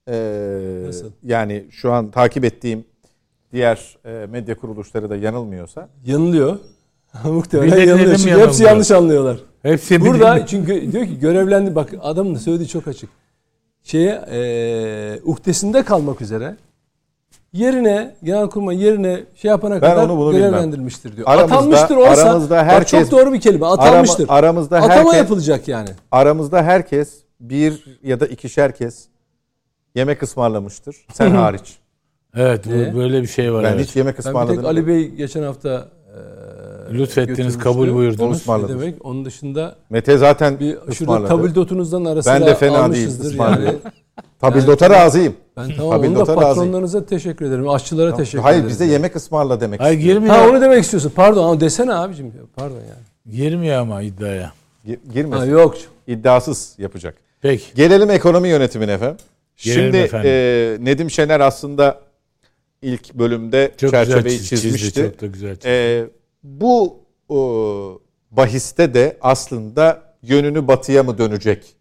E, 0.07 0.13
Nasıl? 0.87 1.11
Yani 1.23 1.65
şu 1.71 1.91
an 1.91 2.11
takip 2.11 2.43
ettiğim 2.45 2.85
diğer 3.53 3.97
e, 4.05 4.25
medya 4.31 4.55
kuruluşları 4.57 5.09
da 5.09 5.15
yanılmıyorsa. 5.15 5.89
Yanılıyor. 6.05 6.57
Muhtemelen 7.23 7.77
de 7.77 7.81
yanılıyor. 7.81 8.15
Çünkü 8.15 8.29
yanılıyor. 8.29 8.47
hepsi 8.47 8.63
yanlış 8.63 8.91
anlıyorlar. 8.91 9.37
Hepsi 9.61 10.01
Burada 10.01 10.35
birbirine- 10.35 10.47
çünkü 10.47 10.91
diyor 10.91 11.05
ki 11.05 11.19
görevlendi 11.19 11.75
bak 11.75 11.89
adamın 12.01 12.35
da 12.35 12.39
söylediği 12.39 12.67
çok 12.67 12.87
açık. 12.87 13.09
Şeye 13.83 14.21
e, 14.31 15.19
uhdesinde 15.23 15.83
kalmak 15.83 16.21
üzere 16.21 16.55
yerine 17.53 18.15
genelkurmay 18.23 18.83
yerine 18.83 19.19
şey 19.35 19.49
yapana 19.49 19.73
Ben 19.73 19.79
kadar 19.79 20.03
onu 20.09 20.17
bunu 20.17 20.29
bilmem. 20.33 20.49
görevlendirilmiştir 20.51 21.15
diyor. 21.17 21.27
Aramızda- 21.27 21.43
Atanmıştır 21.55 21.95
olsa 21.95 22.21
aramızda 22.29 22.55
bak 22.55 22.65
herkes- 22.65 23.09
çok 23.09 23.19
doğru 23.19 23.33
bir 23.33 23.41
kelime. 23.41 23.65
Atanmıştır. 23.65 24.23
Arama- 24.29 24.33
aramızda 24.33 24.77
Atama 24.77 24.93
herkes- 24.93 25.13
yapılacak 25.17 25.67
yani. 25.67 25.89
Aramızda 26.11 26.63
herkes 26.63 27.13
bir 27.39 27.99
ya 28.03 28.19
da 28.19 28.27
ikişer 28.27 28.75
kez 28.75 29.05
yemek 29.95 30.23
ısmarlamıştır. 30.23 30.95
Sen 31.13 31.31
hariç. 31.31 31.77
Evet 32.35 32.67
Ee? 32.67 32.95
böyle 32.95 33.21
bir 33.21 33.27
şey 33.27 33.53
var. 33.53 33.63
Ben 33.63 33.73
evet. 33.73 33.87
hiç 33.87 33.95
yemek 33.95 34.15
Ben 34.15 34.19
ısmarladım. 34.19 34.65
Ali 34.65 34.87
Bey 34.87 35.07
geçen 35.09 35.43
hafta 35.43 35.87
e, 36.89 36.93
Lütfettiniz, 36.93 37.57
kabul 37.59 37.93
buyurdunuz. 37.93 38.47
Ne 38.47 38.67
demek? 38.67 39.05
Onun 39.05 39.25
dışında 39.25 39.75
Mete 39.89 40.17
zaten 40.17 40.59
bir 40.59 40.71
şurada 40.73 40.91
ısmarladı. 40.91 41.27
tabildot'unuzdan 41.27 42.05
arasında 42.05 42.33
Ben 42.33 42.45
de 42.45 42.55
fena 42.55 42.71
değil 42.73 42.83
almışızdır 42.83 43.37
ısmarladı. 44.23 44.57
yani. 44.57 44.65
Tabildota 44.65 44.89
razıyım. 44.89 45.35
Ben 45.57 45.69
tamam 45.77 45.85
onu 45.85 45.91
da 45.91 45.97
Tabildota 46.01 46.31
razıyım. 46.35 46.49
patronlarınıza 46.49 47.05
teşekkür 47.05 47.45
ederim. 47.45 47.69
Aşçılara 47.69 48.15
teşekkür 48.15 48.43
Hayır 48.43 48.55
ederim. 48.57 48.69
bize 48.69 48.85
yemek 48.85 49.15
ısmarla 49.15 49.61
demek 49.61 49.79
Hayır 49.81 49.97
istiyorum. 49.97 50.23
girmiyor. 50.23 50.43
Ha 50.43 50.49
onu 50.49 50.61
demek 50.61 50.83
istiyorsun. 50.83 51.11
Pardon 51.15 51.43
ama 51.43 51.59
desene 51.61 51.93
abicim. 51.93 52.33
Pardon 52.55 52.75
yani. 52.75 53.35
Girmiyor 53.37 53.77
ama 53.77 54.01
iddiaya. 54.01 54.51
Gi- 54.87 54.95
Ha, 55.07 55.13
Girmesin. 55.13 55.49
yok. 55.51 55.75
İddiasız 56.07 56.75
yapacak. 56.77 57.15
Peki. 57.41 57.63
Gelelim 57.75 58.09
ekonomi 58.09 58.47
yönetimine 58.49 58.91
efendim. 58.91 59.17
Gelelim 59.57 59.83
Şimdi 59.83 59.97
efendim. 59.97 60.29
e, 60.31 60.77
Nedim 60.91 61.11
Şener 61.11 61.39
aslında 61.39 61.99
ilk 62.81 63.13
bölümde 63.13 63.71
Çok 63.77 63.91
çerçeveyi 63.91 64.23
güzel 64.37 64.39
çiz- 64.39 64.61
çizmişti. 64.61 64.87
çizdi. 64.93 65.01
Çok 65.11 65.21
da 65.21 65.25
güzel 65.25 65.55
çizdi. 65.55 65.67
E, 65.67 66.05
bu 66.43 66.99
o, 67.29 67.99
bahiste 68.31 68.93
de 68.93 69.17
aslında 69.21 70.01
yönünü 70.23 70.67
batıya 70.67 71.03
mı 71.03 71.17
dönecek 71.17 71.75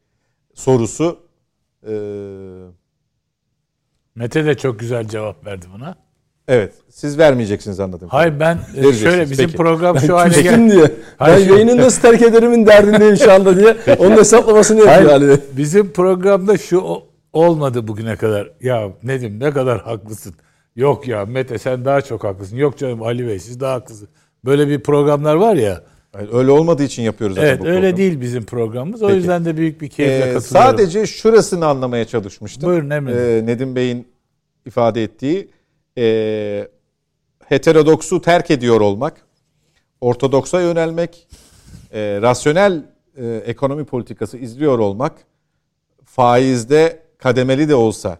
sorusu 0.54 1.18
e, 1.88 1.92
Mete 4.14 4.44
de 4.44 4.54
çok 4.56 4.78
güzel 4.80 5.08
cevap 5.08 5.46
verdi 5.46 5.66
buna. 5.74 5.94
evet 6.48 6.72
siz 6.88 7.18
vermeyeceksiniz 7.18 7.80
anladım. 7.80 8.08
Hayır 8.10 8.40
ben 8.40 8.58
e, 8.76 8.92
şöyle 8.92 9.30
bizim 9.30 9.46
peki. 9.46 9.56
program 9.56 9.98
şu 9.98 10.16
hale 10.16 10.32
Küstüm 10.34 10.68
gel. 10.68 10.76
diye. 10.76 10.90
Hayır, 11.18 11.36
ben 11.40 11.46
şu- 11.46 11.52
yayını 11.54 11.76
nasıl 11.76 12.02
terk 12.02 12.22
ederimin 12.22 12.66
derdindeyim 12.66 13.16
şu 13.16 13.32
anda 13.32 13.56
diye. 13.56 13.76
Onun 13.98 14.16
hesaplamasını 14.16 14.78
yapıyor 14.78 14.96
Hayır, 14.96 15.08
Ali 15.30 15.40
bizim 15.56 15.92
programda 15.92 16.58
şu 16.58 16.84
olmadı 17.32 17.88
bugüne 17.88 18.16
kadar. 18.16 18.50
Ya 18.60 18.88
Nedim 19.02 19.40
ne 19.40 19.50
kadar 19.50 19.80
haklısın. 19.82 20.34
Yok 20.76 21.08
ya 21.08 21.24
Mete 21.26 21.58
sen 21.58 21.84
daha 21.84 22.00
çok 22.00 22.24
haklısın. 22.24 22.56
Yok 22.56 22.78
canım 22.78 23.02
Ali 23.02 23.26
Bey 23.26 23.38
siz 23.38 23.60
daha 23.60 23.74
haklısınız. 23.74 24.10
Böyle 24.44 24.68
bir 24.68 24.80
programlar 24.82 25.34
var 25.34 25.54
ya. 25.54 25.82
Öyle 26.14 26.50
olmadığı 26.50 26.82
için 26.82 27.02
yapıyoruz 27.02 27.36
zaten 27.36 27.48
Evet 27.48 27.60
bu 27.60 27.64
öyle 27.66 27.74
programı. 27.80 27.96
değil 27.96 28.20
bizim 28.20 28.44
programımız. 28.44 29.02
O 29.02 29.06
Peki. 29.06 29.16
yüzden 29.16 29.44
de 29.44 29.56
büyük 29.56 29.80
bir 29.80 29.88
keyifle 29.88 30.16
Ee, 30.16 30.20
katılıyorum. 30.34 30.42
sadece 30.70 31.06
şurasını 31.06 31.66
anlamaya 31.66 32.04
çalışmıştım. 32.04 32.68
Buyurun, 32.70 32.90
emredin. 32.90 33.18
Ee, 33.18 33.46
Nedim 33.46 33.76
Bey'in 33.76 34.08
ifade 34.66 35.02
ettiği 35.02 35.48
e, 35.98 36.68
heterodoksu 37.44 38.20
terk 38.22 38.50
ediyor 38.50 38.80
olmak, 38.80 39.26
ortodoksa 40.00 40.60
yönelmek, 40.60 41.28
e, 41.92 42.18
rasyonel 42.22 42.84
e, 43.16 43.26
ekonomi 43.46 43.84
politikası 43.84 44.38
izliyor 44.38 44.78
olmak, 44.78 45.12
faizde 46.04 47.02
kademeli 47.18 47.68
de 47.68 47.74
olsa 47.74 48.18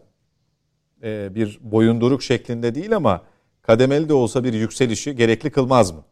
e, 1.02 1.34
bir 1.34 1.58
boyunduruk 1.62 2.22
şeklinde 2.22 2.74
değil 2.74 2.96
ama 2.96 3.22
kademeli 3.62 4.08
de 4.08 4.14
olsa 4.14 4.44
bir 4.44 4.52
yükselişi 4.52 5.16
gerekli 5.16 5.50
kılmaz 5.50 5.90
mı? 5.90 6.04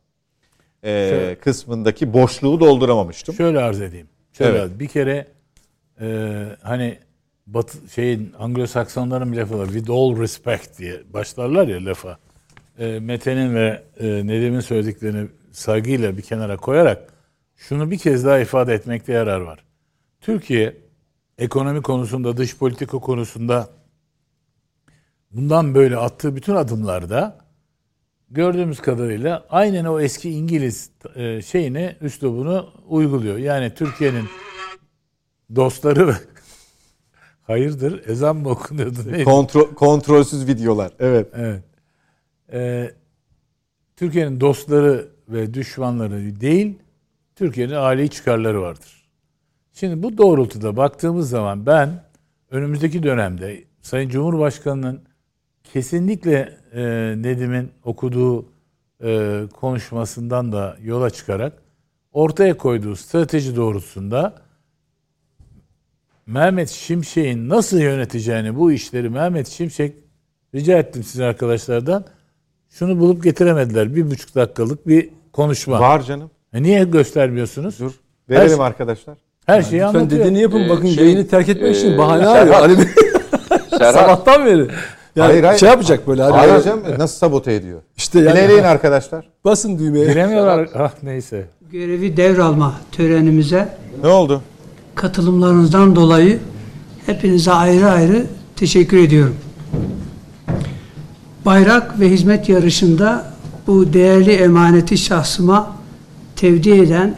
E, 0.83 0.89
Şöyle- 1.11 1.35
kısmındaki 1.39 2.13
boşluğu 2.13 2.61
dolduramamıştım. 2.61 3.35
Şöyle 3.35 3.59
arz 3.59 3.81
edeyim. 3.81 4.09
Şöyle 4.33 4.59
Evet. 4.59 4.71
bir 4.81 4.89
kere 4.89 5.27
e, 6.01 6.47
hani 6.63 6.99
Batı 7.47 7.79
şeyin 7.95 8.33
Anglo-Saksonların 8.39 9.37
lafı 9.37 9.59
var. 9.59 9.67
With 9.67 9.91
all 9.91 10.21
respect 10.21 10.79
diye 10.79 11.01
başlarlar 11.13 11.69
ya 11.69 11.85
lafa. 11.85 12.19
E, 12.79 13.01
Mete'nin 13.01 13.55
ve 13.55 13.83
e, 14.01 14.07
Nedim'in 14.07 14.61
söylediklerini 14.61 15.29
saygıyla 15.53 16.17
bir 16.17 16.23
kenara 16.23 16.57
koyarak 16.57 17.13
şunu 17.57 17.91
bir 17.91 17.99
kez 17.99 18.25
daha 18.25 18.39
ifade 18.39 18.75
etmekte 18.75 19.13
yarar 19.13 19.41
var. 19.41 19.65
Türkiye 20.21 20.77
ekonomi 21.39 21.83
konusunda, 21.83 22.37
dış 22.37 22.57
politika 22.57 22.99
konusunda 22.99 23.69
bundan 25.31 25.75
böyle 25.75 25.97
attığı 25.97 26.37
bütün 26.37 26.55
adımlarda 26.55 27.39
gördüğümüz 28.31 28.81
kadarıyla 28.81 29.47
aynen 29.51 29.85
o 29.85 30.01
eski 30.01 30.31
İngiliz 30.31 30.91
e, 31.15 31.43
şeyini, 31.43 31.97
üslubunu 32.01 32.71
uyguluyor. 32.89 33.37
Yani 33.37 33.75
Türkiye'nin 33.75 34.25
dostları 35.55 36.17
hayırdır 37.43 38.09
ezan 38.09 38.37
mı 38.37 38.49
okunuyordu 38.49 38.99
neydi? 39.13 39.25
Kontrol, 39.25 39.75
kontrolsüz 39.75 40.47
videolar. 40.47 40.93
Evet. 40.99 41.29
Evet. 41.37 41.65
Ee, 42.53 42.91
Türkiye'nin 43.97 44.41
dostları 44.41 45.09
ve 45.29 45.55
düşmanları 45.55 46.41
değil, 46.41 46.79
Türkiye'nin 47.37 47.75
aile 47.75 48.09
çıkarları 48.09 48.63
vardır. 48.63 49.09
Şimdi 49.73 50.03
bu 50.03 50.19
doğrultuda 50.19 50.77
baktığımız 50.77 51.31
zaman 51.31 51.67
ben 51.67 52.05
önümüzdeki 52.51 53.03
dönemde 53.03 53.65
Sayın 53.83 54.09
Cumhurbaşkanı'nın 54.09 55.08
kesinlikle 55.73 56.57
e, 56.75 56.83
Nedim'in 57.23 57.71
okuduğu 57.85 58.47
e, 59.05 59.41
konuşmasından 59.61 60.53
da 60.53 60.77
yola 60.83 61.11
çıkarak 61.11 61.53
ortaya 62.13 62.57
koyduğu 62.57 62.97
strateji 62.97 63.57
doğrultusunda 63.57 64.35
Mehmet 66.27 66.69
Şimşek'in 66.69 67.49
nasıl 67.49 67.79
yöneteceğini 67.79 68.57
bu 68.57 68.73
işleri 68.73 69.11
Mehmet 69.11 69.49
Şimşek 69.49 69.97
rica 70.55 70.79
ettim 70.79 71.03
size 71.05 71.25
arkadaşlardan. 71.25 72.05
Şunu 72.71 72.99
bulup 72.99 73.25
getiremediler. 73.25 73.95
Bir 73.97 74.11
buçuk 74.11 74.35
dakikalık 74.35 74.89
bir 74.89 75.09
konuşma. 75.33 75.81
Var 75.81 76.03
canım. 76.03 76.31
E 76.53 76.63
niye 76.63 76.85
göstermiyorsunuz? 76.85 77.79
Dur. 77.79 77.93
Verelim 78.31 78.59
Her- 78.59 78.65
arkadaşlar. 78.65 79.17
Her 79.47 79.63
şeyi 79.63 79.83
Lütfen 79.83 79.99
anlatıyor. 79.99 80.21
dediğini 80.25 80.43
yapın. 80.43 80.61
Ee, 80.61 80.69
Bakın 80.69 80.87
şey, 80.89 81.05
yayını 81.05 81.29
terk 81.29 81.49
etmek 81.49 81.77
için 81.77 81.93
e, 81.93 81.99
bahane 81.99 82.25
Serhat- 82.25 82.63
arıyor 82.63 82.79
Bey. 82.79 82.87
Serhat, 83.71 83.95
Sabahtan 83.95 84.47
beri. 84.47 84.69
Yani 85.19 85.29
Hayır, 85.31 85.45
hayır. 85.45 85.59
şey 85.59 85.69
yapacak 85.69 86.09
böyle. 86.09 86.23
Hani 86.23 86.33
Hayır 86.33 86.65
canım 86.65 86.81
nasıl 86.99 87.17
sabote 87.19 87.53
ediyor? 87.55 87.81
İşte 87.97 88.19
yani 88.19 88.31
İlerleyin 88.33 88.63
arkadaşlar. 88.63 89.29
basın 89.45 89.79
düğmeye. 89.79 90.07
Giremiyorlar. 90.07 90.69
Ah 90.79 90.91
neyse. 91.03 91.47
görevi 91.73 92.17
devralma 92.17 92.75
törenimize 92.93 93.69
Ne 94.03 94.09
oldu? 94.09 94.43
katılımlarınızdan 94.95 95.97
dolayı 95.97 96.39
hepinize 97.07 97.53
ayrı 97.53 97.91
ayrı 97.91 98.27
teşekkür 98.57 98.99
ediyorum. 98.99 99.37
Bayrak 101.47 102.01
ve 102.01 102.11
hizmet 102.11 102.49
yarışında 102.49 103.25
bu 103.67 103.93
değerli 103.93 104.33
emaneti 104.33 104.99
şahsıma 104.99 105.77
tevdi 106.37 106.71
eden 106.71 107.15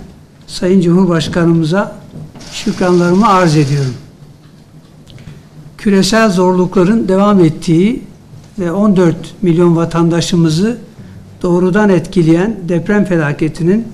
Sayın 0.46 0.80
Cumhurbaşkanımıza 0.80 1.96
şükranlarımı 2.52 3.28
arz 3.28 3.56
ediyorum. 3.56 3.94
Küresel 5.80 6.30
zorlukların 6.30 7.08
devam 7.08 7.40
ettiği 7.40 8.02
ve 8.58 8.72
14 8.72 9.16
milyon 9.42 9.76
vatandaşımızı 9.76 10.78
doğrudan 11.42 11.88
etkileyen 11.88 12.56
deprem 12.68 13.04
felaketinin 13.04 13.84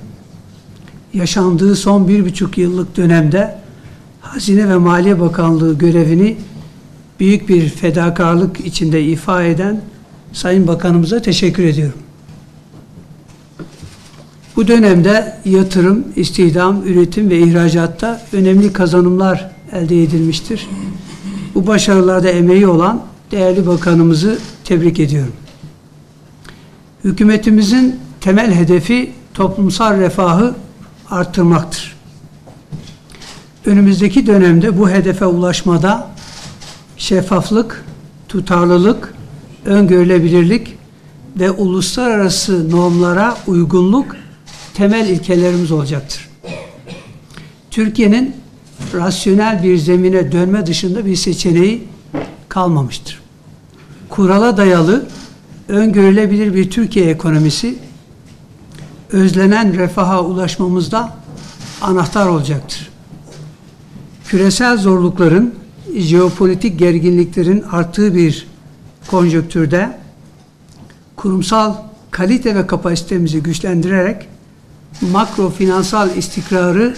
yaşandığı 1.15 1.77
son 1.77 2.09
bir 2.09 2.25
buçuk 2.25 2.59
yıllık 2.59 2.97
dönemde 2.97 3.59
Hazine 4.21 4.69
ve 4.69 4.77
Maliye 4.77 5.21
Bakanlığı 5.21 5.79
görevini 5.79 6.37
büyük 7.21 7.49
bir 7.49 7.69
fedakarlık 7.69 8.61
içinde 8.61 9.03
ifa 9.05 9.43
eden 9.43 9.81
Sayın 10.33 10.67
Bakanımıza 10.67 11.23
teşekkür 11.23 11.65
ediyorum. 11.65 11.99
Bu 14.57 14.69
dönemde 14.69 15.37
yatırım, 15.45 16.05
istihdam, 16.17 16.83
üretim 16.87 17.31
ve 17.31 17.39
ihracatta 17.39 18.23
önemli 18.33 18.73
kazanımlar 18.73 19.51
elde 19.73 20.03
edilmiştir. 20.03 20.69
Bu 21.57 21.67
başarılarda 21.67 22.29
emeği 22.29 22.67
olan 22.67 23.03
değerli 23.31 23.67
bakanımızı 23.67 24.39
tebrik 24.65 25.01
ediyorum. 25.01 25.33
Hükümetimizin 27.05 28.01
temel 28.21 28.55
hedefi 28.55 29.13
toplumsal 29.35 29.99
refahı 29.99 30.55
arttırmaktır. 31.11 31.97
Önümüzdeki 33.67 34.27
dönemde 34.27 34.79
bu 34.79 34.91
hedefe 34.91 35.27
ulaşmada 35.27 36.11
şeffaflık, 36.97 37.85
tutarlılık, 38.29 39.15
öngörülebilirlik 39.65 40.79
ve 41.37 41.51
uluslararası 41.51 42.71
normlara 42.71 43.37
uygunluk 43.47 44.17
temel 44.75 45.09
ilkelerimiz 45.09 45.73
olacaktır. 45.73 46.29
Türkiye'nin 47.71 48.37
rasyonel 48.95 49.63
bir 49.63 49.77
zemine 49.79 50.33
dönme 50.33 50.67
dışında 50.67 51.07
bir 51.07 51.17
seçeneği 51.17 51.89
kalmamıştır. 52.49 53.23
Kurala 54.09 54.57
dayalı, 54.57 55.07
öngörülebilir 55.69 56.55
bir 56.55 56.71
Türkiye 56.71 57.11
ekonomisi 57.11 57.79
özlenen 59.13 59.79
refaha 59.79 60.23
ulaşmamızda 60.23 61.17
anahtar 61.83 62.27
olacaktır. 62.27 62.91
Küresel 64.25 64.77
zorlukların, 64.77 65.55
jeopolitik 65.97 66.79
gerginliklerin 66.79 67.63
arttığı 67.63 68.15
bir 68.15 68.47
konjöktürde 69.07 69.99
kurumsal 71.17 71.75
kalite 72.11 72.55
ve 72.55 72.67
kapasitemizi 72.67 73.43
güçlendirerek 73.43 74.29
makro 75.01 75.51
finansal 75.51 76.17
istikrarı 76.17 76.95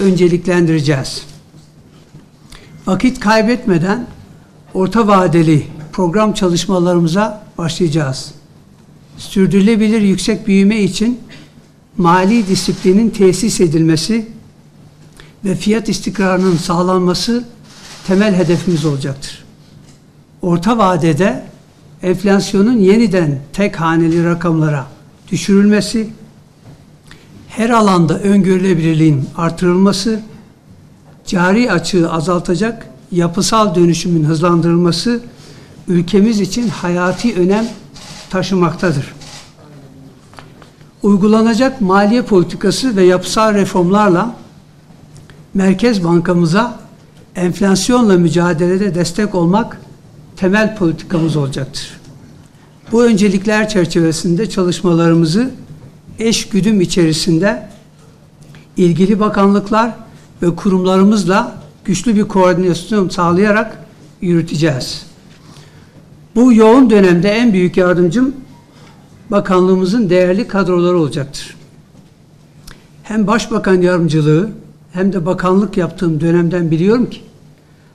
önceliklendireceğiz. 0.00 1.22
Vakit 2.86 3.20
kaybetmeden 3.20 4.06
orta 4.74 5.06
vadeli 5.06 5.66
program 5.92 6.32
çalışmalarımıza 6.34 7.46
başlayacağız. 7.58 8.32
Sürdürülebilir 9.18 10.00
yüksek 10.00 10.46
büyüme 10.46 10.80
için 10.80 11.20
mali 11.96 12.46
disiplinin 12.46 13.10
tesis 13.10 13.60
edilmesi 13.60 14.28
ve 15.44 15.54
fiyat 15.54 15.88
istikrarının 15.88 16.56
sağlanması 16.56 17.44
temel 18.06 18.34
hedefimiz 18.34 18.84
olacaktır. 18.84 19.44
Orta 20.42 20.78
vadede 20.78 21.44
enflasyonun 22.02 22.78
yeniden 22.78 23.38
tek 23.52 23.80
haneli 23.80 24.24
rakamlara 24.24 24.86
düşürülmesi, 25.30 26.08
her 27.48 27.70
alanda 27.70 28.18
öngörülebilirliğin 28.18 29.28
artırılması, 29.36 30.20
cari 31.26 31.72
açığı 31.72 32.12
azaltacak 32.12 32.86
yapısal 33.12 33.74
dönüşümün 33.74 34.24
hızlandırılması 34.24 35.20
ülkemiz 35.88 36.40
için 36.40 36.68
hayati 36.68 37.34
önem 37.34 37.68
taşımaktadır. 38.30 39.14
Uygulanacak 41.02 41.80
maliye 41.80 42.22
politikası 42.22 42.96
ve 42.96 43.02
yapısal 43.02 43.54
reformlarla 43.54 44.36
Merkez 45.54 46.04
Bankamıza 46.04 46.78
enflasyonla 47.36 48.14
mücadelede 48.18 48.94
destek 48.94 49.34
olmak 49.34 49.80
temel 50.36 50.76
politikamız 50.76 51.36
olacaktır. 51.36 52.00
Bu 52.92 53.04
öncelikler 53.04 53.68
çerçevesinde 53.68 54.50
çalışmalarımızı 54.50 55.50
eş 56.18 56.48
güdüm 56.48 56.80
içerisinde 56.80 57.68
ilgili 58.76 59.20
bakanlıklar 59.20 59.90
ve 60.42 60.56
kurumlarımızla 60.56 61.56
güçlü 61.84 62.16
bir 62.16 62.24
koordinasyon 62.24 63.08
sağlayarak 63.08 63.78
yürüteceğiz. 64.20 65.06
Bu 66.34 66.52
yoğun 66.52 66.90
dönemde 66.90 67.30
en 67.30 67.52
büyük 67.52 67.76
yardımcım 67.76 68.34
bakanlığımızın 69.30 70.10
değerli 70.10 70.48
kadroları 70.48 70.98
olacaktır. 70.98 71.56
Hem 73.02 73.26
başbakan 73.26 73.82
yardımcılığı 73.82 74.50
hem 74.92 75.12
de 75.12 75.26
bakanlık 75.26 75.76
yaptığım 75.76 76.20
dönemden 76.20 76.70
biliyorum 76.70 77.10
ki 77.10 77.20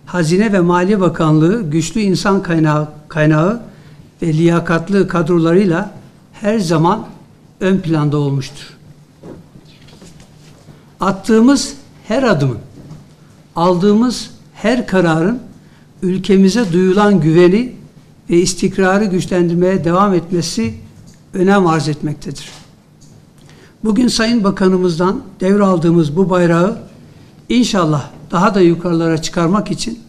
Hazine 0.05 0.53
ve 0.53 0.59
Maliye 0.59 0.99
Bakanlığı 0.99 1.69
güçlü 1.69 2.01
insan 2.01 2.43
kaynağı, 2.43 2.87
kaynağı 3.07 3.61
ve 4.21 4.33
liyakatlı 4.33 5.07
kadrolarıyla 5.07 5.91
her 6.33 6.59
zaman 6.59 7.07
ön 7.61 7.79
planda 7.79 8.17
olmuştur. 8.17 8.77
Attığımız 10.99 11.73
her 12.07 12.23
adımın, 12.23 12.57
aldığımız 13.55 14.31
her 14.53 14.87
kararın 14.87 15.39
ülkemize 16.01 16.73
duyulan 16.73 17.21
güveni 17.21 17.75
ve 18.29 18.37
istikrarı 18.37 19.05
güçlendirmeye 19.05 19.83
devam 19.83 20.13
etmesi 20.13 20.73
önem 21.33 21.67
arz 21.67 21.87
etmektedir. 21.87 22.49
Bugün 23.83 24.07
Sayın 24.07 24.43
Bakanımızdan 24.43 25.21
devraldığımız 25.39 26.15
bu 26.15 26.29
bayrağı 26.29 26.77
inşallah 27.49 28.09
daha 28.31 28.55
da 28.55 28.61
yukarılara 28.61 29.21
çıkarmak 29.21 29.71
için 29.71 29.99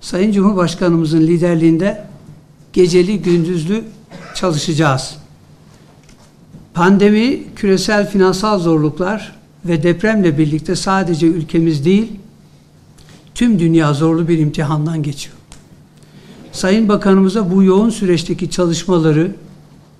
Sayın 0.00 0.32
Cumhurbaşkanımızın 0.32 1.20
liderliğinde 1.20 2.06
geceli 2.72 3.22
gündüzlü 3.22 3.84
çalışacağız. 4.34 5.23
Pandemi, 6.74 7.42
küresel 7.56 8.10
finansal 8.10 8.58
zorluklar 8.58 9.32
ve 9.64 9.82
depremle 9.82 10.38
birlikte 10.38 10.76
sadece 10.76 11.26
ülkemiz 11.26 11.84
değil, 11.84 12.12
tüm 13.34 13.58
dünya 13.58 13.94
zorlu 13.94 14.28
bir 14.28 14.38
imtihandan 14.38 15.02
geçiyor. 15.02 15.36
Sayın 16.52 16.88
Bakanımıza 16.88 17.50
bu 17.50 17.62
yoğun 17.62 17.90
süreçteki 17.90 18.50
çalışmaları, 18.50 19.34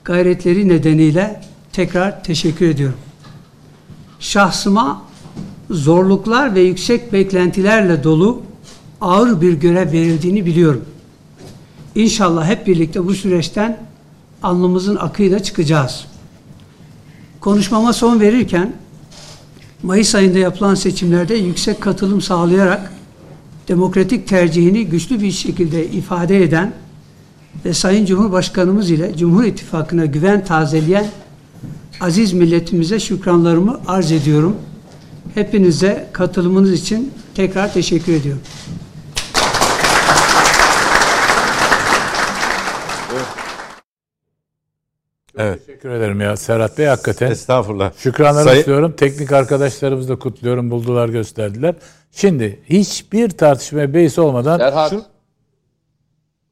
gayretleri 0.04 0.68
nedeniyle 0.68 1.40
tekrar 1.72 2.24
teşekkür 2.24 2.68
ediyorum. 2.68 2.98
Şahsıma 4.20 5.02
zorluklar 5.70 6.54
ve 6.54 6.60
yüksek 6.60 7.12
beklentilerle 7.12 8.04
dolu 8.04 8.42
ağır 9.00 9.40
bir 9.40 9.52
görev 9.52 9.92
verildiğini 9.92 10.46
biliyorum. 10.46 10.84
İnşallah 11.94 12.46
hep 12.46 12.66
birlikte 12.66 13.06
bu 13.06 13.14
süreçten 13.14 13.78
alnımızın 14.42 14.96
akıyla 14.96 15.42
çıkacağız. 15.42 16.06
Konuşmama 17.44 17.92
son 17.92 18.20
verirken 18.20 18.72
Mayıs 19.82 20.14
ayında 20.14 20.38
yapılan 20.38 20.74
seçimlerde 20.74 21.34
yüksek 21.34 21.80
katılım 21.80 22.20
sağlayarak 22.20 22.92
demokratik 23.68 24.28
tercihini 24.28 24.86
güçlü 24.86 25.20
bir 25.20 25.30
şekilde 25.30 25.86
ifade 25.86 26.42
eden 26.42 26.72
ve 27.64 27.74
Sayın 27.74 28.06
Cumhurbaşkanımız 28.06 28.90
ile 28.90 29.16
Cumhur 29.16 29.44
İttifakı'na 29.44 30.06
güven 30.06 30.44
tazeleyen 30.44 31.06
aziz 32.00 32.32
milletimize 32.32 33.00
şükranlarımı 33.00 33.80
arz 33.86 34.12
ediyorum. 34.12 34.56
Hepinize 35.34 36.08
katılımınız 36.12 36.72
için 36.72 37.12
tekrar 37.34 37.72
teşekkür 37.72 38.12
ediyorum. 38.12 38.42
Evet. 45.38 45.63
Teşekkür 45.84 46.00
ederim 46.00 46.20
ya 46.20 46.36
Serhat 46.36 46.78
Bey 46.78 46.86
hakikaten. 46.86 47.30
Estağfurullah. 47.30 47.92
Şükranlar 47.96 48.42
Sayın- 48.44 48.58
istiyorum. 48.58 48.94
Teknik 48.96 49.32
arkadaşlarımızı 49.32 50.08
da 50.08 50.18
kutluyorum. 50.18 50.70
Buldular 50.70 51.08
gösterdiler. 51.08 51.74
Şimdi 52.10 52.62
hiçbir 52.64 53.30
tartışmaya 53.30 53.94
beis 53.94 54.18
olmadan 54.18 54.58
Serhat, 54.58 54.92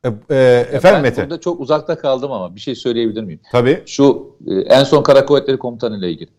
E, 0.05 0.09
e, 0.31 0.35
efendim 0.73 0.81
ben 0.83 1.03
Mete. 1.03 1.23
burada 1.23 1.41
çok 1.41 1.61
uzakta 1.61 1.99
kaldım 1.99 2.33
ama 2.33 2.55
bir 2.55 2.61
şey 2.61 2.75
söyleyebilir 2.75 3.23
miyim? 3.25 3.41
Tabii. 3.53 3.83
Şu 3.87 4.37
e, 4.47 4.55
en 4.55 4.85
son 4.85 5.03
Kara 5.03 5.27
Kuvvetleri 5.27 5.59
Komutanı 5.59 5.99
ile 5.99 6.11
ilgili. 6.11 6.31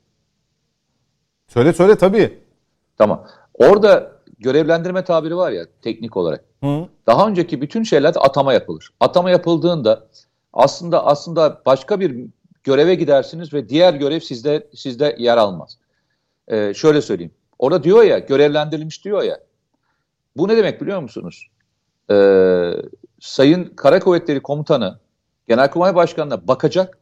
Söyle 1.47 1.73
söyle 1.73 1.95
tabii. 1.95 2.39
Tamam. 2.97 3.27
Orada 3.53 4.11
görevlendirme 4.39 5.03
tabiri 5.03 5.35
var 5.37 5.51
ya 5.51 5.65
teknik 5.81 6.17
olarak. 6.17 6.43
Hı. 6.63 6.85
Daha 7.07 7.27
önceki 7.27 7.61
bütün 7.61 7.83
şeylerde 7.83 8.19
atama 8.19 8.53
yapılır. 8.53 8.89
Atama 8.99 9.29
yapıldığında 9.31 10.07
aslında 10.53 11.05
aslında 11.05 11.61
başka 11.65 11.99
bir 11.99 12.25
göreve 12.63 12.95
gidersiniz 12.95 13.53
ve 13.53 13.69
diğer 13.69 13.93
görev 13.93 14.19
sizde 14.19 14.67
sizde 14.75 15.15
yer 15.19 15.37
almaz. 15.37 15.77
Ee, 16.47 16.73
şöyle 16.73 17.01
söyleyeyim. 17.01 17.31
Orada 17.59 17.83
diyor 17.83 18.03
ya 18.03 18.19
görevlendirilmiş 18.19 19.05
diyor 19.05 19.23
ya. 19.23 19.39
Bu 20.37 20.47
ne 20.47 20.57
demek 20.57 20.81
biliyor 20.81 21.01
musunuz? 21.01 21.47
Ee, 22.11 22.73
Sayın 23.19 23.65
Kara 23.65 23.99
Kuvvetleri 23.99 24.39
Komutanı 24.39 24.99
Genelkurmay 25.47 25.95
Başkanı'na 25.95 26.47
bakacak 26.47 26.97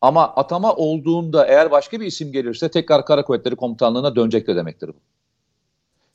ama 0.00 0.34
atama 0.34 0.74
olduğunda 0.74 1.46
eğer 1.46 1.70
başka 1.70 2.00
bir 2.00 2.06
isim 2.06 2.32
gelirse 2.32 2.68
tekrar 2.70 3.06
Kara 3.06 3.24
Kuvvetleri 3.24 3.56
Komutanlığı'na 3.56 4.16
dönecek 4.16 4.46
de 4.46 4.56
demektir 4.56 4.88
bu. 4.88 4.94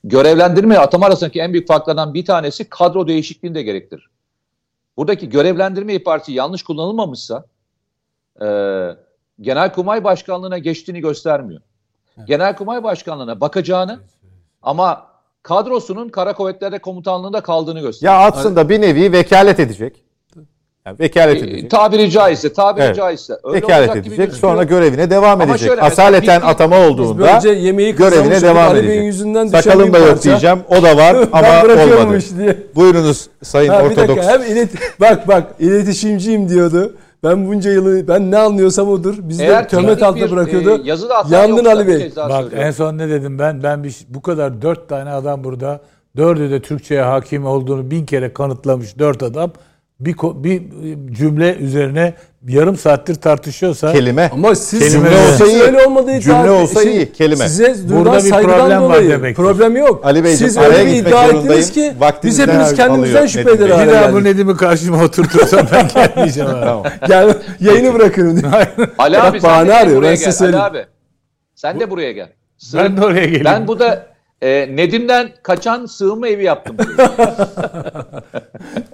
Görevlendirme 0.03 0.77
atama 0.77 1.05
arasındaki 1.05 1.39
en 1.39 1.53
büyük 1.53 1.67
farklardan 1.67 2.13
bir 2.13 2.25
tanesi 2.25 2.69
kadro 2.69 3.07
değişikliğini 3.07 3.55
de 3.55 3.63
gerektirir. 3.63 4.09
Buradaki 4.97 5.29
görevlendirme 5.29 5.93
ibaresi 5.93 6.33
yanlış 6.33 6.63
kullanılmamışsa 6.63 7.45
e, 8.41 8.47
Genelkurmay 9.41 10.03
Başkanlığı'na 10.03 10.57
geçtiğini 10.57 10.99
göstermiyor. 11.01 11.61
Genelkurmay 12.25 12.83
Başkanlığı'na 12.83 13.41
bakacağını 13.41 13.99
ama 14.61 15.07
kadrosunun 15.43 16.09
Kara 16.09 16.33
Kuvvetleri 16.33 16.79
Komutanlığı'nda 16.79 17.41
kaldığını 17.41 17.79
gösteriyor. 17.79 18.13
Ya 18.13 18.19
atsın 18.19 18.55
da 18.55 18.69
bir 18.69 18.81
nevi 18.81 19.11
vekalet 19.11 19.59
edecek. 19.59 20.03
Yani 20.85 20.99
vekalet 20.99 21.35
E, 21.43 21.45
edecek. 21.45 21.71
tabiri 21.71 22.11
caizse, 22.11 22.53
tabiri 22.53 22.83
Evet. 22.85 22.95
caizse. 22.95 23.33
Öyle 23.43 23.57
Vekalet 23.57 23.89
olacak 23.89 24.03
gibi 24.05 24.15
edecek. 24.15 24.33
Sonra 24.35 24.63
görevine 24.63 25.09
devam 25.09 25.41
Ama 25.41 25.51
edecek. 25.51 25.67
şöyle 25.69 25.81
Asaleten 25.81 26.41
bir- 26.41 26.49
atama 26.49 26.75
Biz 26.81 26.85
olduğunda 26.91 27.39
görevine 27.91 28.41
devam 28.41 28.75
edecek. 28.75 29.03
yüzünden 29.03 29.47
Sakalım 29.47 29.93
da 29.93 29.97
yok 29.97 30.07
parça. 30.07 30.23
diyeceğim. 30.23 30.59
O 30.69 30.83
da 30.83 30.97
var 30.97 31.15
ama 31.31 31.47
olmadı. 32.03 32.19
diye. 32.37 32.57
Buyurunuz 32.75 33.29
Sayın 33.43 33.69
Ha, 33.69 33.79
bir 33.79 33.85
Ortodoks. 33.89 34.07
dakika 34.09 34.27
hem 34.33 34.41
ilet 34.51 34.69
bak 34.99 35.27
bak 35.27 35.43
iletişimciyim 35.59 36.49
diyordu. 36.49 36.93
Ben 37.23 37.47
bunca 37.47 37.71
yılı 37.71 38.07
ben 38.07 38.31
ne 38.31 38.37
anlıyorsam 38.37 38.87
odur. 38.89 39.15
Bizi 39.19 39.39
de 39.39 39.45
Eğer 39.45 39.69
töhmet 39.69 39.89
teknik 39.89 40.03
altında 40.03 40.25
bir, 40.25 40.31
bırakıyordu. 40.31 40.83
e, 40.83 40.87
yazılı 40.87 41.13
hata 41.13 41.37
Yandın 41.37 41.65
Ali 41.65 41.87
Bey. 41.87 42.11
Bak 42.15 42.31
söylüyorum. 42.31 42.57
en 42.57 42.71
son 42.71 42.97
ne 42.97 43.09
dedim 43.09 43.39
ben? 43.39 43.63
Ben 43.63 43.83
bir, 43.83 43.95
bu 44.09 44.21
kadar 44.21 44.61
dört 44.61 44.89
tane 44.89 45.09
adam 45.09 45.43
burada. 45.43 45.81
Dördü 46.17 46.51
de 46.51 46.61
Türkçe'ye 46.61 47.01
hakim 47.01 47.45
olduğunu 47.45 47.91
bin 47.91 48.05
kere 48.05 48.33
kanıtlamış 48.33 48.99
dört 48.99 49.23
adam. 49.23 49.51
Bir, 50.05 50.15
bir 50.43 50.61
cümle 51.13 51.55
üzerine 51.55 52.13
yarım 52.47 52.77
saattir 52.77 53.15
tartışıyorsa 53.15 53.91
Kelime. 53.93 54.29
Ama 54.33 54.55
siz 54.55 54.79
Kelime 54.79 55.09
cümle 55.09 55.31
olsa 55.33 55.45
iyi. 55.47 55.61
öyle 55.61 55.85
olmadığı 55.85 56.11
için 56.11 56.21
Cümle 56.31 56.51
olsa 56.51 56.81
şey, 56.83 56.95
iyi, 56.97 57.11
kelime. 57.11 57.47
Size 57.49 57.75
Burada 57.83 57.89
duyulan 57.89 58.15
bir 58.23 58.29
saygıdan 58.29 58.55
problem 58.59 58.81
var 58.81 58.89
dolayı 58.89 59.09
demektir. 59.09 59.43
problem 59.43 59.75
yok. 59.77 60.05
Ali 60.05 60.23
Beyciğim, 60.23 60.49
siz 60.49 60.57
araya 60.57 60.69
öyle 60.79 60.85
bir 60.85 60.93
gitmek 60.95 61.13
iddia 61.13 61.25
ettiniz 61.27 61.71
ki 61.71 61.93
biz 62.23 62.39
hepimiz 62.39 62.73
kendimizden 62.75 63.25
şüphe 63.27 63.49
Nedim 63.51 63.55
eder 63.65 63.69
Bey. 63.69 63.75
hale 63.77 63.87
bir 63.87 63.93
daha 63.93 64.13
bu. 64.13 64.23
Nedim'i 64.23 64.57
karşıma 64.57 65.03
oturtursam 65.03 65.67
ben 65.71 65.87
gelmeyeceğim. 65.95 66.49
Tamam. 66.51 66.83
Yani 67.09 67.33
yayını 67.59 67.93
bırakırım. 67.93 68.41
Ali 68.97 69.19
abi 69.21 69.39
sen 69.41 69.49
bahane 69.49 69.69
de 69.69 69.75
arıyor, 69.75 69.97
buraya 69.97 70.09
ben 70.11 70.15
size 70.15 70.25
gel. 70.25 70.31
Ali 70.31 70.33
söyleyeyim. 70.37 70.65
abi. 70.65 70.85
Sen 71.55 71.79
de 71.79 71.89
buraya 71.91 72.11
gel. 72.11 72.29
Sığ- 72.59 72.77
ben 72.77 72.97
de 72.97 73.05
oraya 73.05 73.25
geleyim. 73.25 73.45
ben 73.45 73.67
bu 73.67 73.79
da 73.79 74.05
e, 74.41 74.75
Nedim'den 74.75 75.31
kaçan 75.43 75.85
sığınma 75.85 76.27
evi 76.27 76.43
yaptım. 76.43 76.77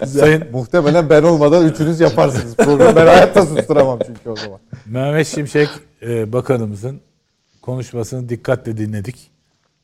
Sayın 0.05 0.51
Muhtemelen 0.51 1.09
ben 1.09 1.23
olmadan 1.23 1.67
üçünüz 1.67 1.99
yaparsınız 1.99 2.55
programı. 2.55 2.95
Ben 2.95 3.07
hayatta 3.07 3.45
susturamam 3.45 3.99
çünkü 4.05 4.29
o 4.29 4.35
zaman. 4.35 4.59
Mehmet 4.85 5.27
Şimşek 5.27 5.69
e, 6.01 6.33
Bakanımızın 6.33 7.01
konuşmasını 7.61 8.29
dikkatle 8.29 8.77
dinledik. 8.77 9.31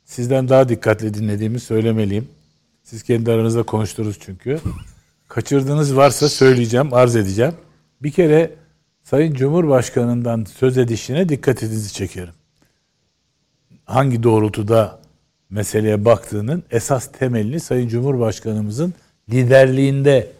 Sizden 0.05 0.49
daha 0.49 0.69
dikkatli 0.69 1.13
dinlediğimi 1.13 1.59
söylemeliyim. 1.59 2.27
Siz 2.83 3.03
kendi 3.03 3.31
aranızda 3.31 3.63
konuştunuz 3.63 4.17
çünkü. 4.19 4.59
Kaçırdığınız 5.27 5.95
varsa 5.95 6.29
söyleyeceğim, 6.29 6.93
arz 6.93 7.15
edeceğim. 7.15 7.53
Bir 8.01 8.11
kere 8.11 8.51
Sayın 9.03 9.33
Cumhurbaşkanı'ndan 9.33 10.43
söz 10.43 10.77
edişine 10.77 11.29
dikkatinizi 11.29 11.93
çekerim. 11.93 12.33
Hangi 13.85 14.23
doğrultuda 14.23 15.02
meseleye 15.53 16.05
baktığının 16.05 16.63
esas 16.71 17.11
temelini 17.11 17.59
Sayın 17.59 17.87
Cumhurbaşkanımızın 17.87 18.93
liderliğinde 19.29 20.31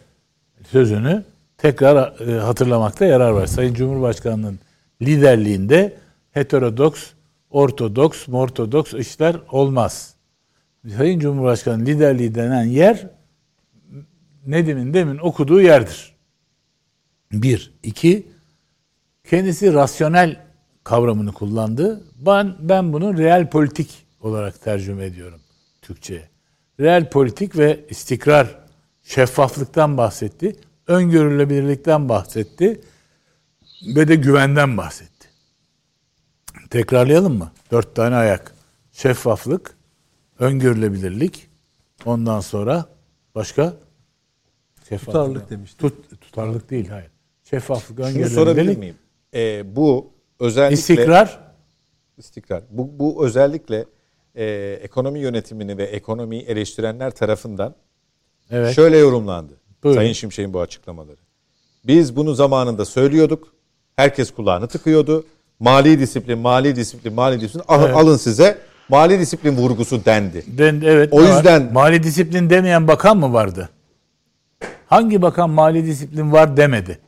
sözünü 0.70 1.24
tekrar 1.58 2.20
e, 2.20 2.40
hatırlamakta 2.40 3.04
yarar 3.04 3.30
var. 3.30 3.46
Sayın 3.46 3.74
Cumhurbaşkanı'nın 3.74 4.58
liderliğinde 5.02 5.96
heterodoks, 6.30 7.10
ortodoks, 7.50 8.28
mortodoks 8.28 8.94
işler 8.94 9.36
olmaz. 9.50 10.14
Sayın 10.96 11.18
Cumhurbaşkanı 11.20 11.86
liderliği 11.86 12.34
denen 12.34 12.64
yer 12.64 13.06
Nedim'in 14.46 14.94
demin 14.94 15.18
okuduğu 15.18 15.60
yerdir. 15.60 16.14
Bir. 17.32 17.72
iki 17.82 18.26
kendisi 19.30 19.74
rasyonel 19.74 20.40
kavramını 20.84 21.32
kullandı. 21.32 22.04
Ben, 22.26 22.54
ben 22.60 22.92
bunu 22.92 23.18
real 23.18 23.50
politik 23.50 24.04
olarak 24.24 24.62
tercüme 24.62 25.04
ediyorum 25.04 25.40
Türkçe'ye. 25.82 26.28
Real 26.80 27.10
politik 27.10 27.58
ve 27.58 27.84
istikrar, 27.90 28.58
şeffaflıktan 29.02 29.96
bahsetti. 29.96 30.56
Öngörülebilirlikten 30.86 32.08
bahsetti. 32.08 32.80
Ve 33.96 34.08
de 34.08 34.14
güvenden 34.14 34.76
bahsetti. 34.76 35.28
Tekrarlayalım 36.70 37.38
mı? 37.38 37.52
Dört 37.70 37.94
tane 37.96 38.14
ayak. 38.14 38.54
Şeffaflık, 38.92 39.76
öngörülebilirlik, 40.38 41.48
ondan 42.04 42.40
sonra 42.40 42.86
başka? 43.34 43.76
Şeffaflık. 44.88 45.06
Tutarlılık 45.06 45.50
demiştim. 45.50 45.88
Tut, 45.88 46.20
tutarlılık 46.20 46.70
değil, 46.70 46.88
hayır. 46.88 47.10
Şeffaflık, 47.44 47.96
Şunu 47.96 48.06
öngörülebilirlik. 48.06 48.34
sorabilir 48.34 48.76
miyim? 48.76 48.96
Ee, 49.34 49.76
bu 49.76 50.12
özellikle 50.40 50.74
İstikrar, 50.74 51.40
istikrar. 52.18 52.62
Bu, 52.70 52.98
bu 52.98 53.26
özellikle 53.26 53.84
e, 54.34 54.44
ekonomi 54.82 55.18
yönetimini 55.20 55.78
ve 55.78 55.84
ekonomiyi 55.84 56.42
eleştirenler 56.42 57.10
tarafından 57.10 57.74
evet. 58.50 58.74
şöyle 58.74 58.96
yorumlandı. 58.98 59.52
Buyurun. 59.82 60.00
Sayın 60.00 60.12
Şimşek'in 60.12 60.52
bu 60.52 60.60
açıklamaları. 60.60 61.16
Biz 61.84 62.16
bunu 62.16 62.34
zamanında 62.34 62.84
söylüyorduk. 62.84 63.54
Herkes 63.96 64.30
kulağını 64.30 64.68
tıkıyordu. 64.68 65.24
Mali 65.60 65.98
disiplin, 65.98 66.38
mali 66.38 66.76
disiplin, 66.76 67.12
mali 67.12 67.40
disiplin. 67.40 67.62
Al- 67.68 67.84
Evet. 67.84 67.96
Alın 67.96 68.16
size 68.16 68.58
mali 68.88 69.18
disiplin 69.18 69.56
vurgusu 69.56 70.04
dendi. 70.04 70.44
Den, 70.58 70.82
evet. 70.84 71.12
O 71.12 71.22
var? 71.22 71.36
yüzden- 71.36 71.72
mali 71.72 72.02
disiplin 72.02 72.50
demeyen 72.50 72.88
bakan 72.88 73.16
mı 73.18 73.32
vardı? 73.32 73.68
Hangi 74.86 75.22
bakan 75.22 75.50
mali 75.50 75.86
disiplin 75.86 76.32
var 76.32 76.56
demedi? 76.56 76.98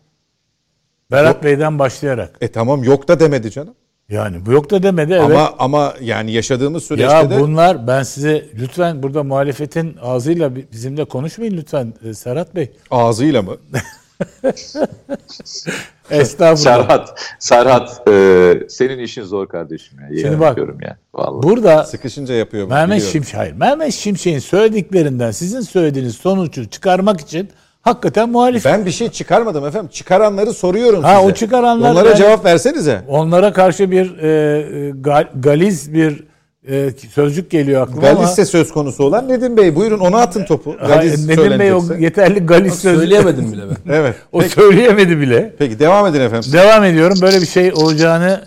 Berat 1.10 1.34
Yok. 1.34 1.44
Bey'den 1.44 1.78
başlayarak. 1.78 2.36
E 2.40 2.48
tamam 2.48 2.84
yok 2.84 3.08
da 3.08 3.20
demedi 3.20 3.50
canım. 3.50 3.74
Yani 4.10 4.46
bu 4.46 4.52
yok 4.52 4.70
da 4.70 4.82
demedi 4.82 5.12
evet. 5.12 5.24
Ama 5.24 5.54
ama 5.58 5.94
yani 6.00 6.32
yaşadığımız 6.32 6.84
süreçte 6.84 7.12
ya 7.14 7.30
de 7.30 7.40
bunlar 7.40 7.86
ben 7.86 8.02
size 8.02 8.44
lütfen 8.54 9.02
burada 9.02 9.22
muhalefetin 9.22 9.96
ağzıyla 10.02 10.56
bi- 10.56 10.66
bizimle 10.72 11.04
konuşmayın 11.04 11.56
lütfen 11.56 11.94
e, 12.04 12.14
Serhat 12.14 12.54
Bey. 12.54 12.70
ağzıyla 12.90 13.42
mı? 13.42 13.56
Estağfurullah. 16.10 16.56
Serhat, 16.56 17.20
Serhat 17.38 18.08
e, 18.08 18.54
senin 18.68 18.98
işin 18.98 19.22
zor 19.22 19.48
kardeşim 19.48 20.00
ya. 20.00 20.06
Yemin 20.06 20.22
Şimdi 20.22 20.40
bak, 20.40 20.58
ya. 20.82 20.96
Vallahi. 21.14 21.42
Burada 21.42 21.84
Sıkışınca 21.84 22.34
yapıyor. 22.34 22.68
Mehmet. 22.68 23.02
Şimşek, 23.02 23.34
hayır, 23.38 23.52
Mehmet 23.52 23.94
Şimşek'in 23.94 24.38
söylediklerinden 24.38 25.30
sizin 25.30 25.60
söylediğiniz 25.60 26.14
sonucu 26.16 26.70
çıkarmak 26.70 27.20
için 27.20 27.50
hakikaten 27.90 28.28
muhalif. 28.28 28.64
Ben 28.64 28.86
bir 28.86 28.90
şey 28.90 29.08
çıkarmadım 29.10 29.66
efendim. 29.66 29.90
Çıkaranları 29.92 30.52
soruyorum 30.52 31.02
Ha, 31.02 31.14
size. 31.16 31.26
o 31.26 31.34
çıkaranlar- 31.34 31.90
Onlara 31.92 32.10
ben- 32.10 32.16
cevap 32.16 32.44
versenize. 32.44 33.02
Onlara 33.08 33.52
karşı 33.52 33.90
bir 33.90 34.18
e, 34.18 34.28
e, 34.28 34.90
gal- 34.90 35.28
galiz 35.40 35.94
bir 35.94 36.24
e, 36.68 36.90
sözcük 37.14 37.50
geliyor 37.50 37.82
aklıma 37.82 38.08
ama 38.08 38.20
Galiz'se 38.20 38.44
söz 38.44 38.72
konusu 38.72 39.04
olan 39.04 39.28
Nedim 39.28 39.56
Bey. 39.56 39.74
Buyurun 39.76 39.98
ona 39.98 40.18
atın 40.18 40.44
topu. 40.44 40.76
Ha, 40.80 40.86
Galiz 40.86 41.26
Nedim 41.28 41.58
Bey 41.58 41.72
o 41.72 41.82
yeterli 41.98 42.46
galiz 42.46 42.74
sözcük. 42.74 43.00
Söyleyemedim 43.00 43.52
bile 43.52 43.62
ben. 43.70 43.92
Evet. 43.94 44.14
O 44.32 44.42
söyleyemedi 44.42 45.20
bile. 45.20 45.54
Peki 45.58 45.78
devam 45.78 46.06
edin 46.06 46.20
efendim. 46.20 46.52
Devam 46.52 46.84
ediyorum. 46.84 47.18
Böyle 47.22 47.40
bir 47.40 47.46
şey 47.46 47.72
olacağını 47.72 48.44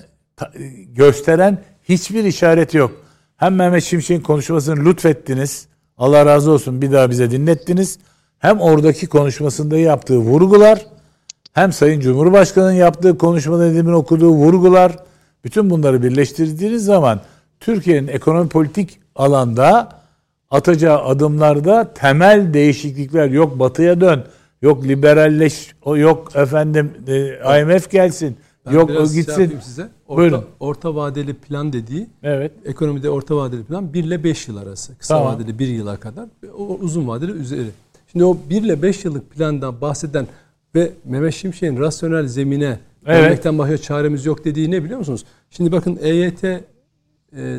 gösteren 0.87 1.57
hiçbir 1.83 2.23
işaret 2.23 2.73
yok. 2.73 2.91
Hem 3.37 3.55
Mehmet 3.55 3.83
Şimşek'in 3.83 4.21
konuşmasını 4.21 4.85
lütfettiniz. 4.85 5.67
Allah 5.97 6.25
razı 6.25 6.51
olsun 6.51 6.81
bir 6.81 6.91
daha 6.91 7.09
bize 7.09 7.31
dinlettiniz. 7.31 7.99
Hem 8.39 8.59
oradaki 8.59 9.07
konuşmasında 9.07 9.77
yaptığı 9.77 10.17
vurgular 10.17 10.85
hem 11.53 11.73
Sayın 11.73 11.99
Cumhurbaşkanı'nın 11.99 12.71
yaptığı 12.71 13.17
konuşmada 13.17 13.73
demin 13.73 13.93
okuduğu 13.93 14.29
vurgular 14.29 14.95
bütün 15.43 15.69
bunları 15.69 16.03
birleştirdiğiniz 16.03 16.85
zaman 16.85 17.21
Türkiye'nin 17.59 18.07
ekonomi 18.07 18.49
politik 18.49 18.99
alanda 19.15 19.89
atacağı 20.51 21.03
adımlarda 21.03 21.93
temel 21.93 22.53
değişiklikler 22.53 23.29
yok 23.29 23.59
batıya 23.59 24.01
dön 24.01 24.23
yok 24.61 24.83
liberalleş 24.83 25.75
yok 25.95 26.35
efendim 26.35 26.91
e, 27.07 27.61
IMF 27.61 27.91
gelsin 27.91 28.37
Ben 28.65 28.71
yok 28.71 28.89
o 28.89 29.07
şey 29.07 29.15
gitsin 29.15 29.41
yapayım 29.41 29.61
size. 29.61 29.89
Orta, 30.07 30.21
Buyurun. 30.21 30.45
orta 30.59 30.95
vadeli 30.95 31.33
plan 31.33 31.73
dediği 31.73 32.07
evet 32.23 32.51
ekonomide 32.65 33.09
orta 33.09 33.35
vadeli 33.35 33.63
plan 33.63 33.93
1 33.93 34.03
ile 34.03 34.23
5 34.23 34.47
yıl 34.47 34.57
arası. 34.57 34.97
Kısa 34.97 35.17
Tamam. 35.17 35.33
vadeli 35.33 35.59
1 35.59 35.67
yıla 35.67 35.97
kadar. 35.97 36.25
O 36.57 36.77
uzun 36.81 37.07
vadeli 37.07 37.31
üzeri. 37.31 37.67
Şimdi 38.11 38.25
o 38.25 38.37
1 38.49 38.61
ile 38.63 38.81
5 38.81 39.05
yıllık 39.05 39.31
plandan 39.31 39.81
bahseden 39.81 40.27
ve 40.75 40.91
Mehmet 41.05 41.33
Şimşek'in 41.33 41.79
rasyonel 41.79 42.27
zemine 42.27 42.79
Evet. 43.05 43.23
dönmekten 43.23 43.57
başka 43.57 43.77
çaremiz 43.77 44.25
yok 44.25 44.45
dediği 44.45 44.71
ne 44.71 44.83
biliyor 44.83 44.99
musunuz? 44.99 45.25
Şimdi 45.49 45.71
bakın 45.71 45.99
EYT 46.01 46.43
e, 46.43 46.59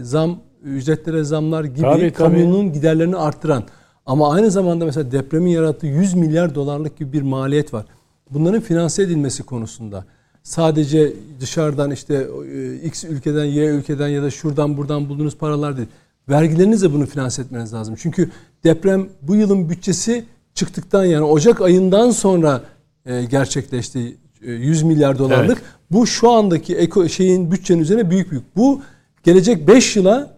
zam, 0.02 0.38
ücretlere 0.62 1.24
zamlar 1.24 1.64
gibi 1.64 1.80
Tabii, 1.80 1.98
tabii. 2.00 2.12
kamunun 2.12 2.72
giderlerini 2.72 3.16
arttıran 3.16 3.64
ama 4.06 4.32
aynı 4.32 4.50
zamanda 4.50 4.84
mesela 4.84 5.12
depremin 5.12 5.50
yarattığı 5.50 5.86
100 5.86 6.14
milyar 6.14 6.54
dolarlık 6.54 6.98
gibi 6.98 7.12
bir 7.12 7.22
maliyet 7.22 7.74
var. 7.74 7.84
Bunların 8.30 8.60
finanse 8.60 9.02
edilmesi 9.02 9.42
konusunda 9.42 10.04
sadece 10.42 11.12
dışarıdan 11.40 11.90
işte 11.90 12.26
e, 12.54 12.74
X 12.74 13.04
ülkeden 13.04 13.44
Y 13.44 13.66
ülkeden 13.66 14.08
ya 14.08 14.22
da 14.22 14.30
şuradan 14.30 14.76
buradan 14.76 15.08
bulduğunuz 15.08 15.36
paralar 15.38 15.76
değil. 15.76 15.88
Vergilerinizle 16.28 16.92
bunu 16.92 17.06
finanse 17.06 17.42
etmeniz 17.42 17.72
lazım. 17.74 17.94
Çünkü 17.98 18.30
deprem 18.64 19.08
bu 19.22 19.36
yılın 19.36 19.68
bütçesi 19.70 20.24
çıktıktan 20.60 21.04
yani 21.04 21.24
Ocak 21.24 21.60
ayından 21.60 22.10
sonra 22.10 22.60
e, 23.06 23.24
gerçekleşti 23.24 24.16
e, 24.46 24.50
100 24.52 24.82
milyar 24.82 25.18
dolarlık. 25.18 25.58
Evet. 25.58 25.70
Bu 25.90 26.06
şu 26.06 26.30
andaki 26.30 26.76
eko 26.76 27.08
şeyin 27.08 27.52
bütçenin 27.52 27.80
üzerine 27.80 28.10
büyük 28.10 28.30
büyük. 28.30 28.56
Bu 28.56 28.80
gelecek 29.22 29.68
5 29.68 29.96
yıla 29.96 30.30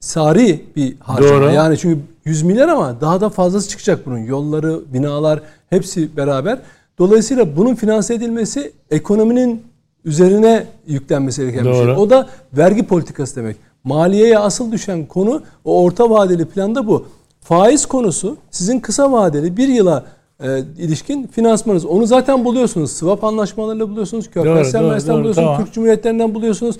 sari 0.00 0.64
bir 0.76 0.96
harcama. 1.00 1.40
Doğru. 1.40 1.50
Yani 1.50 1.78
çünkü 1.78 2.00
100 2.24 2.42
milyar 2.42 2.68
ama 2.68 3.00
daha 3.00 3.20
da 3.20 3.28
fazlası 3.28 3.68
çıkacak 3.68 4.06
bunun. 4.06 4.18
Yolları, 4.18 4.80
binalar 4.92 5.42
hepsi 5.70 6.16
beraber. 6.16 6.58
Dolayısıyla 6.98 7.56
bunun 7.56 7.74
finanse 7.74 8.14
edilmesi 8.14 8.72
ekonominin 8.90 9.62
üzerine 10.04 10.66
yüklenmesi 10.86 11.42
gereken 11.42 11.64
bir 11.64 11.72
şey. 11.72 11.82
Doğru. 11.82 11.96
O 11.96 12.10
da 12.10 12.28
vergi 12.52 12.86
politikası 12.86 13.36
demek. 13.36 13.56
Maliyeye 13.84 14.38
asıl 14.38 14.72
düşen 14.72 15.06
konu 15.06 15.42
o 15.64 15.82
orta 15.82 16.10
vadeli 16.10 16.44
planda 16.44 16.86
bu. 16.86 17.06
Faiz 17.44 17.86
konusu 17.86 18.36
sizin 18.50 18.80
kısa 18.80 19.12
vadeli 19.12 19.56
bir 19.56 19.68
yıla 19.68 20.04
e, 20.40 20.58
ilişkin 20.78 21.26
finansmanız. 21.26 21.84
Onu 21.84 22.06
zaten 22.06 22.44
buluyorsunuz. 22.44 22.92
Swap 22.92 23.24
anlaşmalarıyla 23.24 23.88
buluyorsunuz. 23.88 24.30
Körfez 24.30 24.70
sermayesinden 24.70 25.18
buluyorsunuz. 25.18 25.46
tamam. 25.46 25.64
Türk 25.64 25.74
Cumhuriyetlerinden 25.74 26.34
buluyorsunuz. 26.34 26.76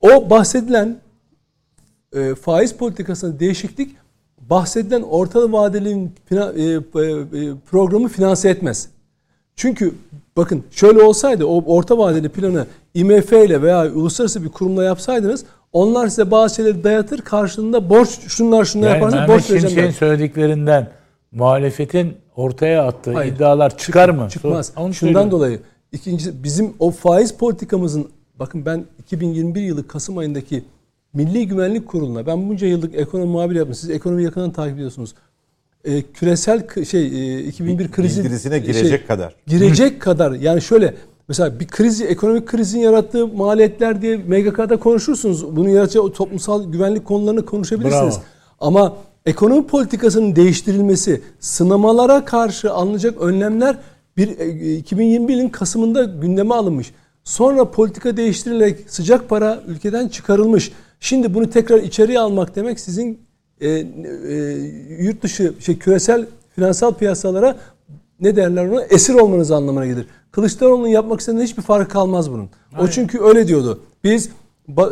O 0.00 0.30
bahsedilen 0.30 0.96
e, 2.12 2.34
faiz 2.34 2.72
politikasında 2.74 3.40
değişiklik 3.40 3.96
bahsedilen 4.50 5.02
orta 5.02 5.52
vadeli 5.52 6.08
fina- 6.30 6.52
e, 6.58 6.62
e, 6.64 7.46
e, 7.46 7.54
programı 7.70 8.08
finanse 8.08 8.48
etmez. 8.48 8.88
Çünkü 9.56 9.94
bakın 10.36 10.64
şöyle 10.70 11.02
olsaydı 11.02 11.44
o 11.46 11.64
orta 11.66 11.98
vadeli 11.98 12.28
planı 12.28 12.66
IMF 12.94 13.32
ile 13.32 13.62
veya 13.62 13.92
uluslararası 13.92 14.44
bir 14.44 14.48
kurumla 14.48 14.84
yapsaydınız 14.84 15.44
onlar 15.76 16.08
size 16.08 16.30
bazı 16.30 16.54
şeyleri 16.54 16.84
dayatır 16.84 17.20
karşılığında 17.20 17.90
borç 17.90 18.08
şunlar 18.28 18.64
şunlar 18.64 18.88
Yani 18.88 18.94
yaparsanız 18.94 19.28
borç 19.28 19.50
vereceğim. 19.50 19.68
Şimşek'in 19.68 19.90
söylediklerinden 19.90 20.90
muhalefetin 21.32 22.16
ortaya 22.36 22.86
attığı 22.86 23.12
Hayır. 23.12 23.32
iddialar 23.32 23.78
çıkar 23.78 24.08
mı? 24.08 24.28
Çıkmaz. 24.30 24.72
Onu 24.76 24.94
Şundan 24.94 25.30
dolayı 25.30 25.60
ikincisi 25.92 26.44
bizim 26.44 26.74
o 26.78 26.90
faiz 26.90 27.34
politikamızın 27.34 28.08
bakın 28.38 28.66
ben 28.66 28.84
2021 28.98 29.62
yılı 29.62 29.88
Kasım 29.88 30.18
ayındaki 30.18 30.64
Milli 31.12 31.48
Güvenlik 31.48 31.88
Kurulu'na 31.88 32.26
ben 32.26 32.48
bunca 32.48 32.66
yıllık 32.66 32.94
ekonomi 32.94 33.30
muhabiri 33.30 33.58
yaptım. 33.58 33.74
Siz 33.74 33.90
ekonomi 33.90 34.24
yakından 34.24 34.52
takip 34.52 34.74
ediyorsunuz. 34.74 35.14
Ee, 35.84 36.02
küresel 36.02 36.84
şey 36.84 37.06
e, 37.06 37.44
2001 37.44 37.90
krizi 37.90 38.24
Bildirisine 38.24 38.58
girecek 38.58 38.88
şey, 38.88 39.06
kadar. 39.06 39.34
girecek 39.46 40.02
kadar 40.02 40.32
yani 40.32 40.62
şöyle 40.62 40.94
mesela 41.28 41.60
bir 41.60 41.66
krizi 41.66 42.04
ekonomik 42.04 42.46
krizin 42.46 42.80
yarattığı 42.80 43.26
maliyetler 43.26 44.02
diye 44.02 44.16
MGK'da 44.16 44.76
konuşursunuz. 44.76 45.56
Bunu 45.56 45.68
yaratacağı 45.68 46.12
toplumsal 46.12 46.72
güvenlik 46.72 47.04
konularını 47.04 47.44
konuşabilirsiniz. 47.44 48.14
Bravo. 48.14 48.24
Ama 48.60 48.96
ekonomi 49.26 49.66
politikasının 49.66 50.36
değiştirilmesi, 50.36 51.22
sınamalara 51.40 52.24
karşı 52.24 52.72
alınacak 52.72 53.20
önlemler 53.20 53.78
bir 54.16 54.38
e, 54.38 54.76
2021 54.76 55.36
yılın 55.36 55.48
Kasım'ında 55.48 56.04
gündeme 56.04 56.54
alınmış. 56.54 56.92
Sonra 57.24 57.70
politika 57.70 58.16
değiştirilerek 58.16 58.78
sıcak 58.86 59.28
para 59.28 59.60
ülkeden 59.66 60.08
çıkarılmış. 60.08 60.72
Şimdi 61.00 61.34
bunu 61.34 61.50
tekrar 61.50 61.78
içeriye 61.78 62.20
almak 62.20 62.56
demek 62.56 62.80
sizin 62.80 63.20
e, 63.60 63.68
e, 63.68 63.84
yurt 64.98 65.22
dışı 65.22 65.54
şey 65.60 65.78
küresel 65.78 66.26
finansal 66.54 66.94
piyasalara 66.94 67.56
ne 68.20 68.36
derler 68.36 68.66
ona 68.66 68.82
esir 68.82 69.14
olmanız 69.14 69.50
anlamına 69.50 69.86
gelir. 69.86 70.06
Kılıçdaroğlu'nun 70.32 70.88
yapmak 70.88 71.20
istediğinde 71.20 71.44
hiçbir 71.44 71.62
farkı 71.62 71.92
kalmaz 71.92 72.30
bunun. 72.32 72.48
O 72.80 72.88
çünkü 72.88 73.20
öyle 73.22 73.48
diyordu. 73.48 73.80
Biz 74.04 74.28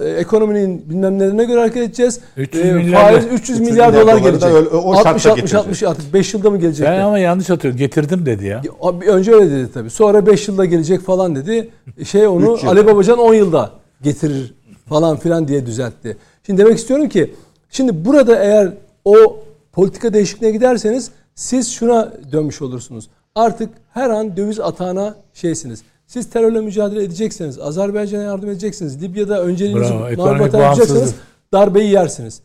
e, 0.02 0.08
ekonominin 0.08 0.90
bilmem 0.90 1.18
nelerine 1.18 1.44
göre 1.44 1.58
hareket 1.60 1.82
edeceğiz. 1.82 2.20
300 2.36 2.64
E, 2.64 2.72
milyar 2.72 3.00
faiz 3.02 3.24
da- 3.24 3.28
300 3.28 3.40
300 3.40 3.60
milyar, 3.60 3.88
milyar 3.90 4.02
dolar 4.06 4.16
gelecek. 4.18 4.52
öyle- 4.52 4.68
o 4.68 4.92
60 4.92 5.02
şartla 5.02 5.10
60 5.10 5.24
getirecek. 5.24 5.58
60 5.58 5.82
artık 5.82 6.14
5 6.14 6.34
yılda 6.34 6.50
mı 6.50 6.58
gelecek? 6.58 6.86
Ben 6.86 7.00
ama 7.00 7.18
yanlış 7.18 7.50
atıyorum. 7.50 7.78
Getirdim 7.78 8.26
dedi 8.26 8.46
ya. 8.46 8.62
Önce 9.06 9.32
öyle 9.32 9.50
dedi 9.50 9.68
tabii. 9.74 9.90
Sonra 9.90 10.26
5 10.26 10.48
yılda 10.48 10.64
gelecek 10.64 11.00
falan 11.00 11.36
dedi. 11.36 11.70
Şey 12.04 12.26
onu. 12.26 12.58
Ali 12.66 12.86
Babacan 12.86 13.18
10 13.18 13.34
yılda 13.34 13.70
getirir 14.02 14.54
falan 14.88 15.16
filan 15.16 15.48
diye 15.48 15.66
düzeltti. 15.66 16.16
Şimdi 16.46 16.62
demek 16.64 16.78
istiyorum 16.78 17.08
ki 17.08 17.34
şimdi 17.70 18.04
burada 18.04 18.36
eğer 18.44 18.72
o 19.04 19.36
politika 19.72 20.12
değişikliğine 20.12 20.56
giderseniz 20.56 21.10
siz 21.34 21.72
şuna 21.72 22.12
dönmüş 22.32 22.62
olursunuz. 22.62 23.08
Artık 23.34 23.70
her 23.92 24.10
an 24.10 24.36
döviz 24.36 24.60
atağına 24.60 25.14
şeysiniz. 25.34 25.82
Siz 26.06 26.30
terörle 26.30 26.60
mücadele 26.60 27.02
edeceksiniz. 27.04 27.58
Azerbaycan'a 27.58 28.22
yardım 28.22 28.50
edeceksiniz. 28.50 29.02
Libya'da 29.02 29.42
önceliğinizi 29.42 29.94
ekonomik 30.10 30.54
yapacaksınız. 30.54 31.14
Darbeyi 31.52 31.90
yersiniz. 31.90 32.40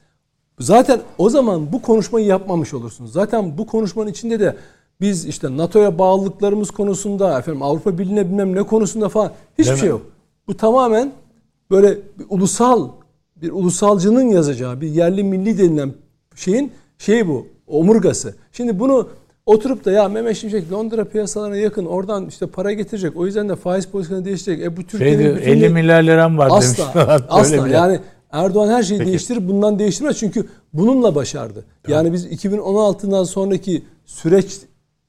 Zaten 0.59 1.01
o 1.17 1.29
zaman 1.29 1.71
bu 1.71 1.81
konuşmayı 1.81 2.25
yapmamış 2.25 2.73
olursunuz. 2.73 3.11
Zaten 3.11 3.57
bu 3.57 3.67
konuşmanın 3.67 4.09
içinde 4.09 4.39
de 4.39 4.55
biz 5.01 5.25
işte 5.25 5.57
NATO'ya 5.57 5.99
bağlılıklarımız 5.99 6.71
konusunda, 6.71 7.39
efendim 7.39 7.63
Avrupa 7.63 7.97
Birliği'ne 7.97 8.29
bilmem 8.29 8.55
ne 8.55 8.63
konusunda 8.63 9.09
falan 9.09 9.31
hiçbir 9.57 9.63
Değil 9.63 9.73
mi? 9.73 9.79
şey 9.79 9.89
yok. 9.89 10.01
Bu 10.47 10.57
tamamen 10.57 11.11
böyle 11.71 11.97
bir 12.19 12.25
ulusal 12.29 12.89
bir 13.35 13.51
ulusalcının 13.51 14.29
yazacağı 14.29 14.81
bir 14.81 14.87
yerli 14.87 15.23
milli 15.23 15.57
denilen 15.57 15.93
şeyin 16.35 16.71
şeyi 16.97 17.27
bu. 17.27 17.47
Omurgası. 17.69 18.35
Şimdi 18.51 18.79
bunu 18.79 19.09
oturup 19.45 19.85
da 19.85 19.91
ya 19.91 20.09
Mehmet 20.09 20.37
Şimşek 20.37 20.71
Londra 20.71 21.05
piyasalarına 21.05 21.57
yakın 21.57 21.85
oradan 21.85 22.25
işte 22.25 22.47
para 22.47 22.73
getirecek. 22.73 23.17
O 23.17 23.25
yüzden 23.25 23.49
de 23.49 23.55
faiz 23.55 23.85
politikasını 23.85 24.25
değiştirecek. 24.25 24.65
E 24.65 24.77
bu 24.77 24.81
Şey 24.81 24.87
Türkiye'nin 24.89 25.19
diyor, 25.19 25.35
bütün 25.35 25.51
50 25.51 25.69
milyar 25.69 26.03
liram 26.03 26.37
var 26.37 26.49
Asla. 26.51 26.91
Böyle 26.95 27.23
asla. 27.29 27.67
Yani 27.67 27.99
Erdoğan 28.31 28.69
her 28.69 28.83
şeyi 28.83 28.99
değiştirir. 28.99 29.47
Bundan 29.47 29.79
değiştirmez. 29.79 30.17
Çünkü 30.17 30.45
bununla 30.73 31.15
başardı. 31.15 31.65
Yani 31.87 32.13
biz 32.13 32.25
2016'dan 32.25 33.23
sonraki 33.23 33.83
süreç 34.05 34.59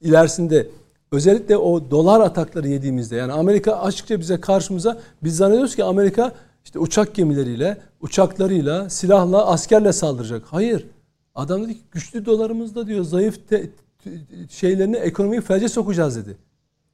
ilerisinde 0.01 0.67
özellikle 1.13 1.57
o 1.57 1.91
dolar 1.91 2.21
atakları 2.21 2.69
yediğimizde 2.69 3.17
yani 3.17 3.33
Amerika 3.33 3.73
açıkça 3.73 4.21
bize 4.21 4.41
karşımıza 4.41 4.99
biz 5.23 5.37
zannediyoruz 5.37 5.77
ki 5.77 5.85
Amerika 5.85 6.33
işte 6.65 6.79
uçak 6.79 7.15
gemileriyle, 7.15 7.77
uçaklarıyla, 8.01 8.91
silahla, 8.91 9.47
askerle 9.47 9.93
saldıracak. 9.93 10.43
Hayır. 10.51 10.87
Adam 11.35 11.65
dedi 11.65 11.75
ki 11.75 11.81
güçlü 11.93 12.27
dolarımızda 12.27 12.87
diyor 12.87 13.05
zayıf 13.05 13.49
te- 13.49 13.71
t- 14.05 14.11
şeylerini 14.51 14.97
ekonomiyi 14.97 15.41
felce 15.41 15.69
sokacağız 15.69 16.17
dedi. 16.17 16.37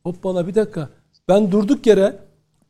Hoppala 0.02 0.46
bir 0.48 0.54
dakika. 0.54 0.88
Ben 1.28 1.52
durduk 1.52 1.86
yere 1.86 2.16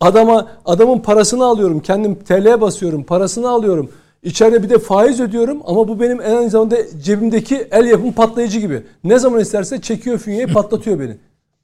adama 0.01 0.48
adamın 0.64 0.98
parasını 0.98 1.44
alıyorum. 1.44 1.80
Kendim 1.80 2.14
TL'ye 2.14 2.60
basıyorum. 2.60 3.05
Parasını 3.05 3.48
alıyorum. 3.48 3.90
İçeride 4.22 4.62
bir 4.62 4.70
de 4.70 4.78
faiz 4.78 5.20
ödüyorum 5.20 5.60
ama 5.64 5.88
bu 5.88 6.01
benim 6.01 6.20
en 6.20 6.36
aynı 6.36 6.51
zamanda 6.51 6.76
cebimdeki 7.02 7.68
el 7.70 7.84
yapım 7.86 8.12
patlayıcı 8.12 8.59
gibi. 8.60 8.82
Ne 9.05 9.18
zaman 9.18 9.40
isterse 9.40 9.80
çekiyor 9.80 10.18
fünyeyi 10.18 10.47
patlatıyor 10.47 11.01
beni. 11.01 11.16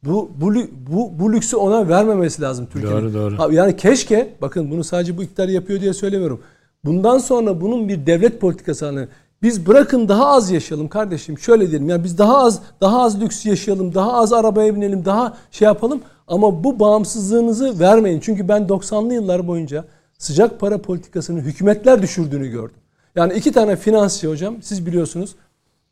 Bu, 0.05 0.31
bu, 0.41 0.55
bu, 0.91 1.19
bu 1.19 1.33
lüksü 1.33 1.57
ona 1.57 1.89
vermemesi 1.89 2.43
lazım 2.43 2.67
Türkiye'nin. 2.73 3.01
Doğru, 3.03 3.15
doğru. 3.15 3.39
Ha, 3.39 3.49
Yani 3.53 3.77
keşke 3.77 4.29
bakın 4.43 4.71
bunu 4.71 4.85
sadece 4.85 5.17
bu 5.17 5.23
iktidar 5.23 5.49
yapıyor 5.49 5.81
diye 5.81 5.93
söylemiyorum. 5.93 6.41
Bundan 6.85 7.19
sonra 7.19 7.61
bunun 7.61 7.89
bir 7.89 8.07
devlet 8.07 8.41
politikası 8.41 8.85
haline 8.87 9.09
biz 9.43 9.67
bırakın 9.67 10.09
daha 10.09 10.27
az 10.27 10.51
yaşayalım 10.51 10.89
kardeşim. 10.89 11.39
Şöyle 11.39 11.71
diyelim 11.71 11.89
yani 11.89 12.05
biz 12.05 12.19
daha 12.19 12.39
az 12.39 12.61
daha 12.81 13.03
az 13.03 13.21
lüks 13.21 13.47
yaşayalım, 13.47 13.95
daha 13.95 14.13
az 14.13 14.33
arabaya 14.33 14.77
binelim, 14.77 15.05
daha 15.05 15.37
şey 15.51 15.67
yapalım 15.67 16.01
ama 16.29 16.65
bu 16.65 16.81
bağımsızlığınızı 16.81 17.81
vermeyin. 17.81 18.21
Çünkü 18.21 18.49
ben 18.49 18.63
90'lı 18.63 19.15
yıllar 19.15 19.47
boyunca 19.47 19.85
sıcak 20.19 20.61
para 20.61 20.79
politikasını 20.83 21.41
hükümetler 21.41 22.03
düşürdüğünü 22.03 22.49
gördüm. 22.49 22.77
Yani 23.17 23.35
iki 23.35 23.53
tane 23.53 23.77
finansçı 23.77 24.29
hocam 24.29 24.63
siz 24.63 24.87
biliyorsunuz. 24.87 25.35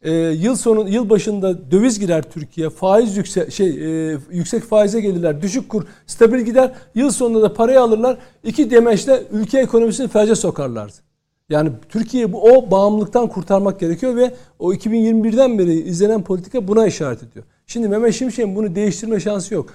Ee, 0.03 0.13
yıl 0.13 0.57
sonu 0.57 0.89
yıl 0.89 1.11
başında 1.11 1.71
döviz 1.71 1.99
girer 2.01 2.23
Türkiye. 2.23 2.71
Faiz 2.71 3.17
yüksek 3.17 3.53
şey 3.53 3.69
e, 3.69 4.19
yüksek 4.31 4.63
faize 4.63 5.01
gelirler. 5.01 5.43
Düşük 5.43 5.69
kur 5.69 5.85
stabil 6.07 6.41
gider. 6.41 6.73
Yıl 6.95 7.11
sonunda 7.11 7.43
da 7.43 7.55
parayı 7.55 7.81
alırlar. 7.81 8.19
İki 8.45 8.71
demeçle 8.71 9.23
ülke 9.33 9.59
ekonomisini 9.59 10.09
felce 10.09 10.35
sokarlardı. 10.35 11.10
Yani 11.51 11.71
Türkiye 11.89 12.33
bu 12.33 12.43
o 12.43 12.71
bağımlılıktan 12.71 13.29
kurtarmak 13.29 13.81
gerekiyor 13.81 14.17
ve 14.17 14.35
o 14.59 14.73
2021'den 14.73 15.59
beri 15.59 15.73
izlenen 15.73 16.23
politika 16.23 16.69
buna 16.69 16.87
işaret 16.87 17.23
ediyor. 17.23 17.45
Şimdi 17.67 17.89
Mehmet 17.89 18.15
Şimşek'in 18.15 18.57
bunu 18.57 18.75
değiştirme 18.75 19.21
şansı 19.21 19.55
yok. 19.55 19.71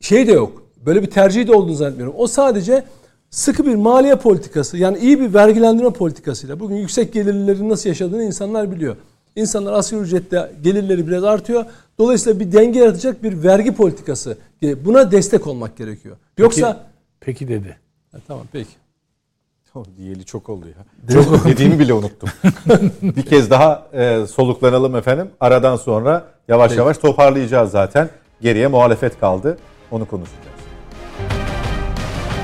Şey 0.00 0.26
de 0.26 0.32
yok. 0.32 0.62
Böyle 0.86 1.02
bir 1.02 1.10
tercih 1.10 1.46
de 1.46 1.52
olduğunu 1.52 1.74
zannetmiyorum. 1.74 2.14
O 2.18 2.26
sadece 2.26 2.84
sıkı 3.30 3.66
bir 3.66 3.74
maliye 3.74 4.14
politikası 4.14 4.78
yani 4.78 4.98
iyi 4.98 5.20
bir 5.20 5.34
vergilendirme 5.34 5.90
politikasıyla 5.90 6.60
bugün 6.60 6.76
yüksek 6.76 7.12
gelirlilerin 7.12 7.68
nasıl 7.68 7.88
yaşadığını 7.88 8.24
insanlar 8.24 8.72
biliyor. 8.72 8.96
İnsanlar 9.36 9.72
asgari 9.72 10.00
ücretle 10.00 10.52
gelirleri 10.62 11.06
biraz 11.06 11.24
artıyor. 11.24 11.64
Dolayısıyla 11.98 12.40
bir 12.40 12.52
denge 12.52 12.78
yaratacak 12.78 13.22
bir 13.22 13.42
vergi 13.42 13.74
politikası. 13.74 14.36
Buna 14.62 15.12
destek 15.12 15.46
olmak 15.46 15.76
gerekiyor. 15.76 16.16
Yoksa 16.38 16.86
Peki 17.20 17.48
dedi. 17.48 17.76
Ha, 18.12 18.18
tamam 18.26 18.46
peki. 18.52 18.79
Diyeli 19.98 20.24
çok 20.24 20.48
oldu 20.48 20.66
ya. 20.68 21.14
Çok 21.14 21.44
dediğimi 21.44 21.78
bile 21.78 21.92
unuttum. 21.92 22.28
bir 23.02 23.22
kez 23.22 23.50
daha 23.50 23.86
e, 23.92 24.26
soluklanalım 24.26 24.96
efendim. 24.96 25.30
Aradan 25.40 25.76
sonra 25.76 26.24
yavaş 26.48 26.76
yavaş 26.76 26.98
toparlayacağız 26.98 27.70
zaten. 27.70 28.08
Geriye 28.40 28.66
muhalefet 28.66 29.20
kaldı. 29.20 29.58
Onu 29.90 30.04
konuşacağız. 30.04 30.44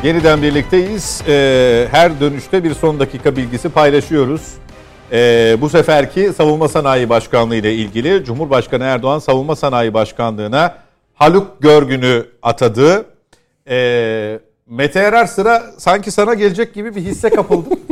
Yeniden 0.05 0.43
birlikteyiz. 0.43 1.23
E, 1.29 1.89
her 1.91 2.21
dönüşte 2.21 2.65
bir 2.65 2.75
son 2.75 3.01
dakika 3.01 3.37
bilgisi 3.37 3.69
paylaşıyoruz. 3.69 4.55
E, 5.13 5.57
bu 5.61 5.69
seferki 5.69 6.33
Savunma 6.33 6.69
Sanayi 6.69 7.09
Başkanlığı 7.09 7.57
ile 7.57 7.75
ilgili 7.75 8.25
Cumhurbaşkanı 8.25 8.85
Erdoğan 8.85 9.19
Savunma 9.19 9.57
Sanayi 9.57 9.95
Başkanlığı'na 9.95 10.75
Haluk 11.15 11.63
Görgün'ü 11.63 12.27
atadı. 12.43 13.07
E, 13.69 14.39
Mete 14.67 14.99
Erer 14.99 15.27
sıra 15.27 15.63
sanki 15.79 16.11
sana 16.11 16.35
gelecek 16.35 16.75
gibi 16.75 16.97
bir 16.97 17.01
hisse 17.01 17.31
kapıldım. 17.31 17.81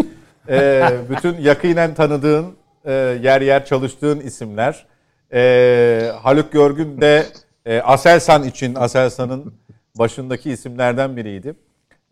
E, 0.48 0.90
bütün 1.10 1.36
yakinen 1.38 1.94
tanıdığın, 1.94 2.46
e, 2.84 2.92
yer 3.22 3.40
yer 3.40 3.64
çalıştığın 3.64 4.20
isimler. 4.20 4.86
E, 5.32 6.12
Haluk 6.22 6.52
Görgün 6.52 7.00
de 7.00 7.26
e, 7.66 7.80
Aselsan 7.80 8.44
için, 8.44 8.74
Aselsan'ın 8.74 9.54
başındaki 9.98 10.50
isimlerden 10.50 11.16
biriydi. 11.16 11.54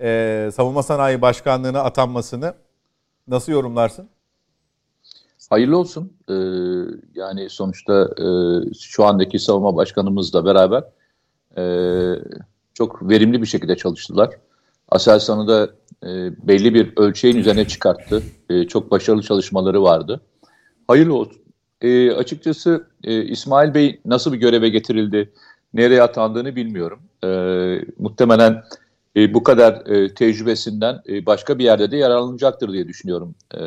E, 0.01 0.51
Savunma 0.55 0.83
Sanayi 0.83 1.23
Başkanlığı'na 1.23 1.81
atanmasını 1.81 2.55
nasıl 3.29 3.53
yorumlarsın? 3.53 4.09
hayırlı 5.53 5.79
olsun. 5.79 6.13
Ee, 6.29 6.35
yani 7.15 7.51
sonuçta 7.51 8.09
e, 8.19 8.27
şu 8.81 9.05
andaki 9.05 9.39
savunma 9.39 9.77
başkanımızla 9.77 10.45
beraber 10.45 10.85
e, 11.57 11.65
çok 12.75 13.09
verimli 13.09 13.43
bir 13.43 13.47
şekilde 13.47 13.77
çalıştılar. 13.77 14.31
Aselsan'ı 14.93 15.49
da 15.49 15.71
e, 16.07 16.09
belli 16.49 16.75
bir 16.75 16.93
ölçeğin 16.97 17.37
üzerine 17.37 17.69
çıkarttı. 17.69 18.23
E, 18.51 18.67
çok 18.67 18.91
başarılı 18.91 19.23
çalışmaları 19.23 19.83
vardı. 19.83 20.21
Hayırlı 20.89 21.15
olsun. 21.15 21.43
E, 21.81 22.11
açıkçası 22.11 22.87
e, 23.05 23.25
İsmail 23.25 23.75
Bey 23.75 24.01
nasıl 24.05 24.33
bir 24.33 24.39
göreve 24.39 24.69
getirildi, 24.69 25.33
nereye 25.75 26.03
atandığını 26.03 26.57
bilmiyorum. 26.57 27.01
E, 27.25 27.29
muhtemelen 27.99 28.65
e, 29.17 29.35
bu 29.35 29.43
kadar 29.43 29.87
e, 29.87 30.15
tecrübesinden 30.15 31.03
e, 31.09 31.27
başka 31.27 31.59
bir 31.59 31.65
yerde 31.65 31.91
de 31.91 31.97
yararlanacaktır 31.97 32.73
diye 32.73 32.89
düşünüyorum 32.89 33.35
e, 33.55 33.61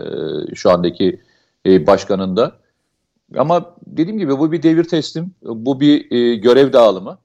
şu 0.55 0.71
andaki 0.71 1.21
e, 1.65 1.87
başkanın. 1.87 2.51
Ama 3.37 3.75
dediğim 3.87 4.19
gibi 4.19 4.39
bu 4.39 4.51
bir 4.51 4.63
devir 4.63 4.83
teslim, 4.83 5.31
bu 5.41 5.79
bir 5.79 6.11
e, 6.11 6.35
görev 6.35 6.73
dağılımı. 6.73 7.17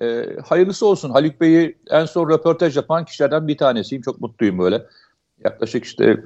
E, 0.00 0.36
hayırlısı 0.44 0.86
olsun. 0.86 1.10
Haluk 1.10 1.40
Bey'i 1.40 1.78
en 1.90 2.04
son 2.04 2.30
röportaj 2.30 2.76
yapan 2.76 3.04
kişilerden 3.04 3.48
bir 3.48 3.58
tanesiyim. 3.58 4.02
Çok 4.02 4.20
mutluyum 4.20 4.58
böyle. 4.58 4.86
Yaklaşık 5.44 5.84
işte 5.84 6.24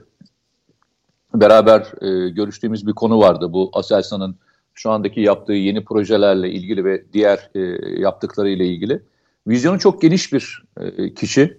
beraber 1.35 1.81
e, 2.01 2.29
görüştüğümüz 2.29 2.87
bir 2.87 2.93
konu 2.93 3.19
vardı. 3.19 3.53
Bu 3.53 3.71
Aselsan'ın 3.73 4.37
şu 4.75 4.91
andaki 4.91 5.21
yaptığı 5.21 5.53
yeni 5.53 5.85
projelerle 5.85 6.51
ilgili 6.51 6.85
ve 6.85 7.05
diğer 7.13 7.51
e, 7.55 7.61
yaptıkları 8.01 8.49
ile 8.49 8.67
ilgili. 8.67 9.03
Vizyonu 9.47 9.79
çok 9.79 10.03
geniş 10.03 10.33
bir 10.33 10.63
e, 10.81 11.15
kişi 11.15 11.59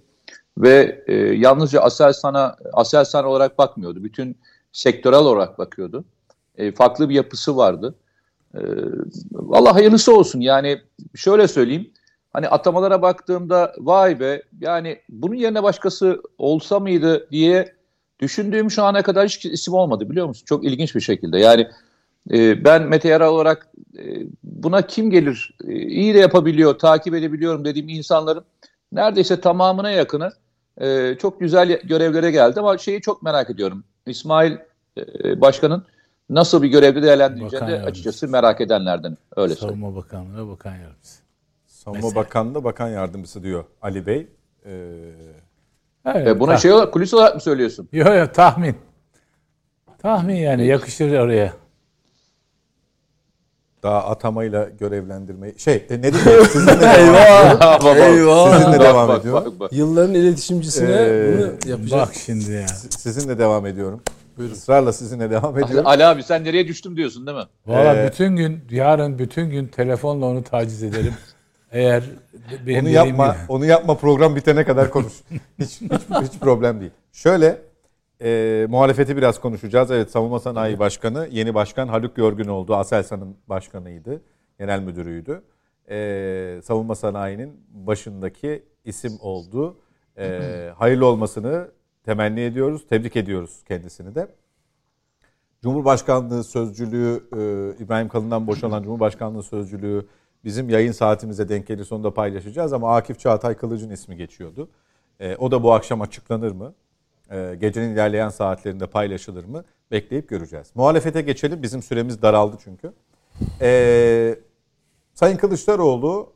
ve 0.58 1.04
e, 1.08 1.14
yalnızca 1.16 1.82
Aselsan'a 1.82 2.56
Aselsan 2.74 3.26
olarak 3.26 3.58
bakmıyordu. 3.58 4.04
Bütün 4.04 4.38
sektörel 4.72 5.20
olarak 5.20 5.58
bakıyordu. 5.58 6.06
E, 6.58 6.72
farklı 6.72 7.10
bir 7.10 7.16
yapısı 7.16 7.58
vardı. 7.58 7.96
E, 8.56 8.62
Allah 9.52 9.76
hayırlısı 9.76 10.16
olsun. 10.16 10.40
Yani 10.40 10.82
şöyle 11.16 11.48
söyleyeyim. 11.48 11.92
Hani 12.34 12.48
atamalara 12.48 13.02
baktığımda 13.02 13.74
vay 13.78 14.20
be 14.20 14.42
yani 14.62 15.00
bunun 15.10 15.36
yerine 15.36 15.64
başkası 15.64 16.22
olsa 16.38 16.80
mıydı 16.80 17.28
diye 17.32 17.74
düşündüğüm 18.20 18.72
şu 18.72 18.84
ana 18.84 19.02
kadar 19.02 19.28
hiç 19.28 19.46
isim 19.46 19.74
olmadı 19.74 20.10
biliyor 20.10 20.28
musun? 20.28 20.46
Çok 20.46 20.66
ilginç 20.66 20.96
bir 20.96 21.02
şekilde. 21.02 21.40
Yani 21.40 21.68
e, 22.32 22.66
ben 22.66 22.84
Mete 22.84 23.10
Yaral 23.10 23.34
olarak 23.34 23.68
e, 23.98 24.04
buna 24.44 24.82
kim 24.82 25.12
gelir 25.12 25.58
e, 25.68 25.74
iyi 25.74 26.14
de 26.14 26.20
yapabiliyor, 26.20 26.80
takip 26.80 27.16
edebiliyorum 27.16 27.66
dediğim 27.66 27.90
insanların 27.90 28.44
neredeyse 28.92 29.42
tamamına 29.42 29.92
yakını 29.92 30.32
e, 30.82 31.16
çok 31.22 31.40
güzel 31.40 31.80
görevlere 31.84 32.32
geldi 32.32 32.60
ama 32.60 32.78
şeyi 32.78 33.02
çok 33.02 33.24
merak 33.24 33.50
ediyorum. 33.50 33.84
İsmail 34.08 34.58
e, 34.98 35.42
Başkan'ın 35.42 35.84
nasıl 36.30 36.64
bir 36.64 36.68
görevde 36.68 37.02
değerlendireceğini 37.02 37.68
de 37.68 37.82
açıkçası 37.82 38.28
merak 38.28 38.62
edenlerden 38.62 39.18
öyle 39.36 39.56
Savunma 39.56 39.76
söyleyeyim. 39.76 39.96
Bakanlığı 39.96 40.52
Bakan 40.52 40.76
Yardımcısı. 40.76 41.23
Savunma 41.86 42.02
Mesela. 42.04 42.16
Bakanlığı 42.26 42.64
Bakan 42.64 42.90
Yardımcısı 42.90 43.44
diyor 43.44 43.64
Ali 43.82 44.06
Bey. 44.06 44.28
Ee, 44.66 44.72
Evet, 46.06 46.28
E, 46.28 46.40
buna 46.40 46.54
tah- 46.54 46.60
şey 46.62 46.72
olarak, 46.72 46.94
kulis 46.94 47.14
olarak 47.14 47.36
mı 47.36 47.42
söylüyorsun? 47.42 47.90
Yo 47.92 48.14
yo 48.16 48.28
tahmin. 48.34 48.76
Tahmin 50.02 50.36
yani 50.36 50.66
yakışır 50.66 51.18
oraya. 51.20 51.54
daha 53.84 54.06
atamayla 54.10 54.70
görevlendirmeyi 54.80 55.60
şey 55.60 55.86
e, 55.90 56.02
ne 56.02 56.14
diyeyim 56.14 56.46
sizinle 56.52 56.82
devam 56.82 57.46
ediyorum. 57.56 57.98
Eyvah. 57.98 58.58
Sizinle 58.60 58.80
devam 58.80 59.08
bak, 59.10 59.60
bak. 59.60 59.74
Yılların 59.74 60.14
iletişimcisine 60.16 60.92
Ee, 60.92 61.34
bunu 61.34 61.72
yapacağız. 61.72 61.92
Bak 61.92 62.14
şimdi 62.26 62.52
ya. 62.52 62.68
Sizinle 62.68 63.40
devam 63.40 63.66
ediyorum. 63.66 64.02
Buyurun. 64.38 64.54
Israrla 64.54 64.94
sizinle 64.94 65.30
devam 65.32 65.58
ediyorum. 65.60 65.88
Ali 65.88 66.06
abi 66.06 66.24
sen 66.24 66.44
nereye 66.44 66.68
düştüm 66.68 66.98
diyorsun 66.98 67.28
değil 67.28 67.38
mi? 67.38 67.44
Valla 67.68 67.96
Ee, 67.96 68.08
bütün 68.12 68.36
gün 68.36 68.60
yarın 68.72 69.20
bütün 69.20 69.50
gün 69.50 69.68
telefonla 69.68 70.26
onu 70.26 70.44
taciz 70.44 70.84
ederim. 70.84 71.14
Eğer 71.74 72.04
benim 72.68 72.86
onu 72.86 72.90
yapma, 72.90 73.28
gibi- 73.28 73.38
onu 73.50 73.66
yapma 73.66 73.98
program 73.98 74.36
bitene 74.36 74.66
kadar 74.66 74.90
konuş. 74.90 75.14
hiç, 75.60 75.82
hiç, 75.82 75.92
hiç 76.22 76.40
problem 76.40 76.82
değil. 76.82 76.92
Şöyle 77.12 77.62
e, 78.22 78.66
muhalefeti 78.70 79.18
biraz 79.18 79.40
konuşacağız. 79.40 79.92
Evet 79.92 80.12
Savunma 80.12 80.40
Sanayi 80.40 80.80
Başkanı, 80.80 81.28
yeni 81.32 81.54
başkan 81.54 81.88
Haluk 81.88 82.18
Yorgun 82.18 82.48
oldu. 82.48 82.76
Aselsan'ın 82.76 83.38
başkanıydı, 83.48 84.22
genel 84.60 84.80
müdürüydü. 84.80 85.44
E, 85.90 86.60
Savunma 86.64 86.96
Sanayi'nin 86.96 87.66
başındaki 87.70 88.64
isim 88.86 89.14
oldu. 89.22 89.78
E, 90.18 90.40
hayırlı 90.78 91.06
olmasını 91.06 91.72
temenni 92.04 92.42
ediyoruz, 92.42 92.88
tebrik 92.90 93.16
ediyoruz 93.16 93.64
kendisini 93.68 94.16
de. 94.16 94.28
Cumhurbaşkanlığı 95.62 96.44
sözcülüğü, 96.44 97.24
e, 97.34 97.84
İbrahim 97.84 98.08
Kalın'dan 98.10 98.48
boşalan 98.48 98.84
Cumhurbaşkanlığı 98.84 99.44
sözcülüğü 99.44 100.08
bizim 100.44 100.70
yayın 100.70 100.92
saatimize 100.92 101.50
denk 101.50 101.68
gelir 101.68 101.84
sonunda 101.86 102.14
paylaşacağız 102.14 102.74
ama 102.74 102.96
Akif 102.96 103.20
Çağatay 103.20 103.58
Kılıç'ın 103.58 103.90
ismi 103.90 104.18
geçiyordu. 104.18 104.70
E, 105.20 105.36
o 105.36 105.52
da 105.52 105.64
bu 105.64 105.74
akşam 105.74 106.02
açıklanır 106.02 106.52
mı? 106.52 106.74
E, 107.32 107.56
gecenin 107.62 107.94
ilerleyen 107.94 108.30
saatlerinde 108.30 108.88
paylaşılır 108.88 109.46
mı? 109.46 109.66
Bekleyip 109.92 110.30
göreceğiz. 110.30 110.68
Muhalefete 110.76 111.22
geçelim. 111.22 111.64
Bizim 111.64 111.84
süremiz 111.84 112.22
daraldı 112.22 112.58
çünkü. 112.64 112.94
E, 113.62 114.40
Sayın 115.14 115.38
Kılıçdaroğlu 115.38 116.34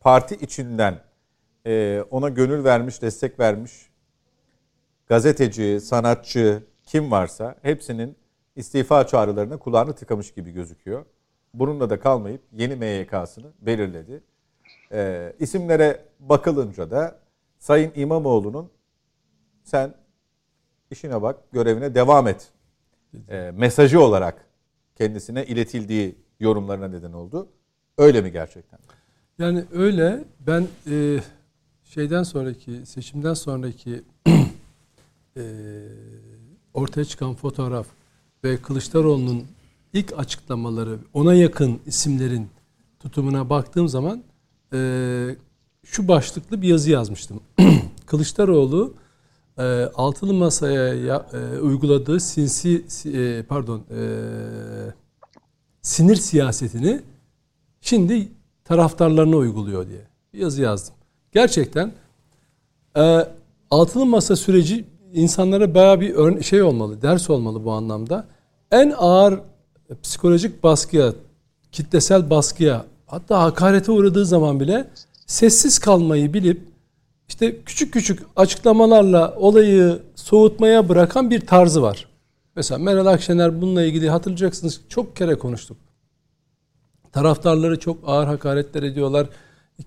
parti 0.00 0.34
içinden 0.34 1.00
e, 1.66 2.04
ona 2.10 2.28
gönül 2.28 2.64
vermiş, 2.64 3.02
destek 3.02 3.40
vermiş 3.40 3.72
gazeteci, 5.06 5.80
sanatçı 5.80 6.62
kim 6.86 7.10
varsa 7.10 7.56
hepsinin 7.62 8.16
istifa 8.56 9.06
çağrılarına 9.06 9.56
kulağını 9.56 9.92
tıkamış 9.92 10.34
gibi 10.34 10.50
gözüküyor. 10.50 11.04
Bununla 11.54 11.90
da 11.90 12.00
kalmayıp 12.00 12.40
yeni 12.52 12.76
MYK'sını 12.76 13.46
belirledi. 13.60 14.22
Ee, 14.92 15.32
isimlere 15.38 16.04
bakılınca 16.20 16.90
da 16.90 17.18
Sayın 17.58 17.92
İmamoğlu'nun 17.96 18.70
sen 19.62 19.94
işine 20.90 21.22
bak, 21.22 21.52
görevine 21.52 21.94
devam 21.94 22.28
et 22.28 22.52
e, 23.28 23.50
mesajı 23.54 24.00
olarak 24.00 24.46
kendisine 24.96 25.46
iletildiği 25.46 26.18
yorumlarına 26.40 26.88
neden 26.88 27.12
oldu. 27.12 27.48
Öyle 27.98 28.20
mi 28.20 28.32
gerçekten? 28.32 28.78
Yani 29.38 29.64
öyle 29.72 30.24
ben 30.40 30.66
e, 30.90 31.20
şeyden 31.84 32.22
sonraki 32.22 32.86
seçimden 32.86 33.34
sonraki 33.34 34.02
e, 35.36 35.42
ortaya 36.74 37.04
çıkan 37.04 37.34
fotoğraf 37.34 37.86
ve 38.44 38.56
Kılıçdaroğlu'nun 38.56 39.46
ilk 39.92 40.18
açıklamaları 40.18 40.98
ona 41.12 41.34
yakın 41.34 41.80
isimlerin 41.86 42.48
tutumuna 43.00 43.50
baktığım 43.50 43.88
zaman 43.88 44.22
e, 44.72 45.36
şu 45.84 46.08
başlıklı 46.08 46.62
bir 46.62 46.68
yazı 46.68 46.90
yazmıştım. 46.90 47.40
Kılıçdaroğlu 48.06 48.94
e, 49.58 49.62
altılı 49.94 50.34
masaya 50.34 50.94
ya, 50.94 51.26
e, 51.32 51.58
uyguladığı 51.58 52.20
sinsi 52.20 52.84
e, 53.14 53.42
pardon 53.42 53.82
e, 53.90 54.00
sinir 55.82 56.16
siyasetini 56.16 57.00
şimdi 57.80 58.28
taraftarlarına 58.64 59.36
uyguluyor 59.36 59.88
diye 59.88 60.06
bir 60.32 60.38
yazı 60.38 60.62
yazdım. 60.62 60.94
Gerçekten 61.32 61.92
e, 62.96 63.26
altılı 63.70 64.06
masa 64.06 64.36
süreci 64.36 64.84
insanlara 65.12 65.74
bayağı 65.74 66.00
bir 66.00 66.42
şey 66.42 66.62
olmalı, 66.62 67.02
ders 67.02 67.30
olmalı 67.30 67.64
bu 67.64 67.72
anlamda. 67.72 68.26
En 68.70 68.94
ağır 68.98 69.40
psikolojik 70.02 70.62
baskıya, 70.62 71.12
kitlesel 71.72 72.30
baskıya, 72.30 72.84
hatta 73.06 73.42
hakarete 73.42 73.92
uğradığı 73.92 74.26
zaman 74.26 74.60
bile 74.60 74.90
sessiz 75.26 75.78
kalmayı 75.78 76.34
bilip 76.34 76.60
işte 77.28 77.62
küçük 77.66 77.92
küçük 77.92 78.22
açıklamalarla 78.36 79.34
olayı 79.36 79.98
soğutmaya 80.14 80.88
bırakan 80.88 81.30
bir 81.30 81.46
tarzı 81.46 81.82
var. 81.82 82.08
Mesela 82.56 82.78
Meral 82.78 83.06
Akşener 83.06 83.62
bununla 83.62 83.82
ilgili 83.82 84.10
hatırlayacaksınız 84.10 84.80
çok 84.88 85.16
kere 85.16 85.34
konuştuk. 85.34 85.76
Taraftarları 87.12 87.78
çok 87.78 87.98
ağır 88.06 88.26
hakaretler 88.26 88.82
ediyorlar. 88.82 89.26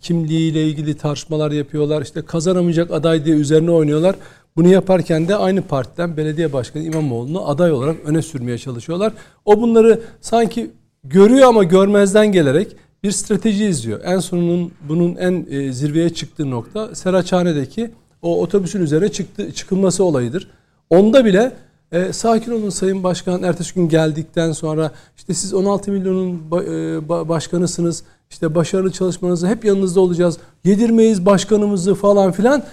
Kimliğiyle 0.02 0.68
ilgili 0.68 0.98
tartışmalar 0.98 1.52
yapıyorlar. 1.52 2.02
İşte 2.02 2.22
kazanamayacak 2.22 2.92
aday 2.92 3.26
diye 3.26 3.36
üzerine 3.36 3.72
oynuyorlar. 3.72 4.16
Bunu 4.56 4.68
yaparken 4.68 5.28
de 5.28 5.36
aynı 5.36 5.62
partiden 5.62 6.18
belediye 6.18 6.54
başkanı 6.54 6.84
İmamoğlu'nu 6.84 7.50
aday 7.50 7.72
olarak 7.72 7.96
öne 8.06 8.22
sürmeye 8.22 8.58
çalışıyorlar. 8.58 9.14
O 9.46 9.62
bunları 9.62 10.02
sanki 10.22 10.72
görüyor 11.04 11.48
ama 11.48 11.64
görmezden 11.64 12.32
gelerek 12.32 12.76
bir 13.04 13.12
strateji 13.12 13.66
izliyor. 13.66 14.00
En 14.04 14.20
sonunun 14.20 14.72
bunun 14.90 15.16
en 15.16 15.46
e, 15.50 15.74
zirveye 15.74 16.10
çıktığı 16.10 16.52
nokta 16.52 16.96
Seraçhane'deki 16.96 17.92
o 18.22 18.42
otobüsün 18.42 18.82
üzerine 18.82 19.10
çıktı, 19.10 19.52
çıkılması 19.52 20.04
olayıdır. 20.04 20.50
Onda 20.90 21.26
bile 21.26 21.52
e, 21.92 22.14
sakin 22.14 22.52
olun 22.52 22.70
Sayın 22.70 23.04
Başkan. 23.04 23.44
Ertesi 23.44 23.76
gün 23.76 23.90
geldikten 23.90 24.52
sonra 24.52 24.92
işte 25.18 25.34
siz 25.34 25.54
16 25.54 25.92
milyonun 25.92 26.36
e, 26.36 26.56
ba- 26.98 27.30
başkanısınız. 27.30 28.04
İşte 28.30 28.56
başarılı 28.56 28.92
çalışmanızı 28.92 29.48
hep 29.48 29.66
yanınızda 29.66 30.02
olacağız. 30.02 30.38
Yedirmeyiz 30.64 31.26
başkanımızı 31.26 31.96
falan 31.96 32.32
filan. 32.32 32.64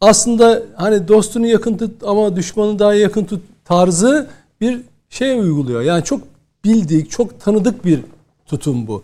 Aslında 0.00 0.62
hani 0.74 1.08
dostunu 1.08 1.46
yakın 1.46 1.76
tut 1.76 2.02
ama 2.04 2.36
düşmanı 2.36 2.78
daha 2.78 2.94
yakın 2.94 3.24
tut 3.24 3.42
tarzı 3.64 4.30
bir 4.60 4.80
şey 5.08 5.38
uyguluyor. 5.38 5.82
Yani 5.82 6.04
çok 6.04 6.20
bildik, 6.64 7.10
çok 7.10 7.40
tanıdık 7.40 7.84
bir 7.84 8.00
tutum 8.46 8.86
bu. 8.86 9.02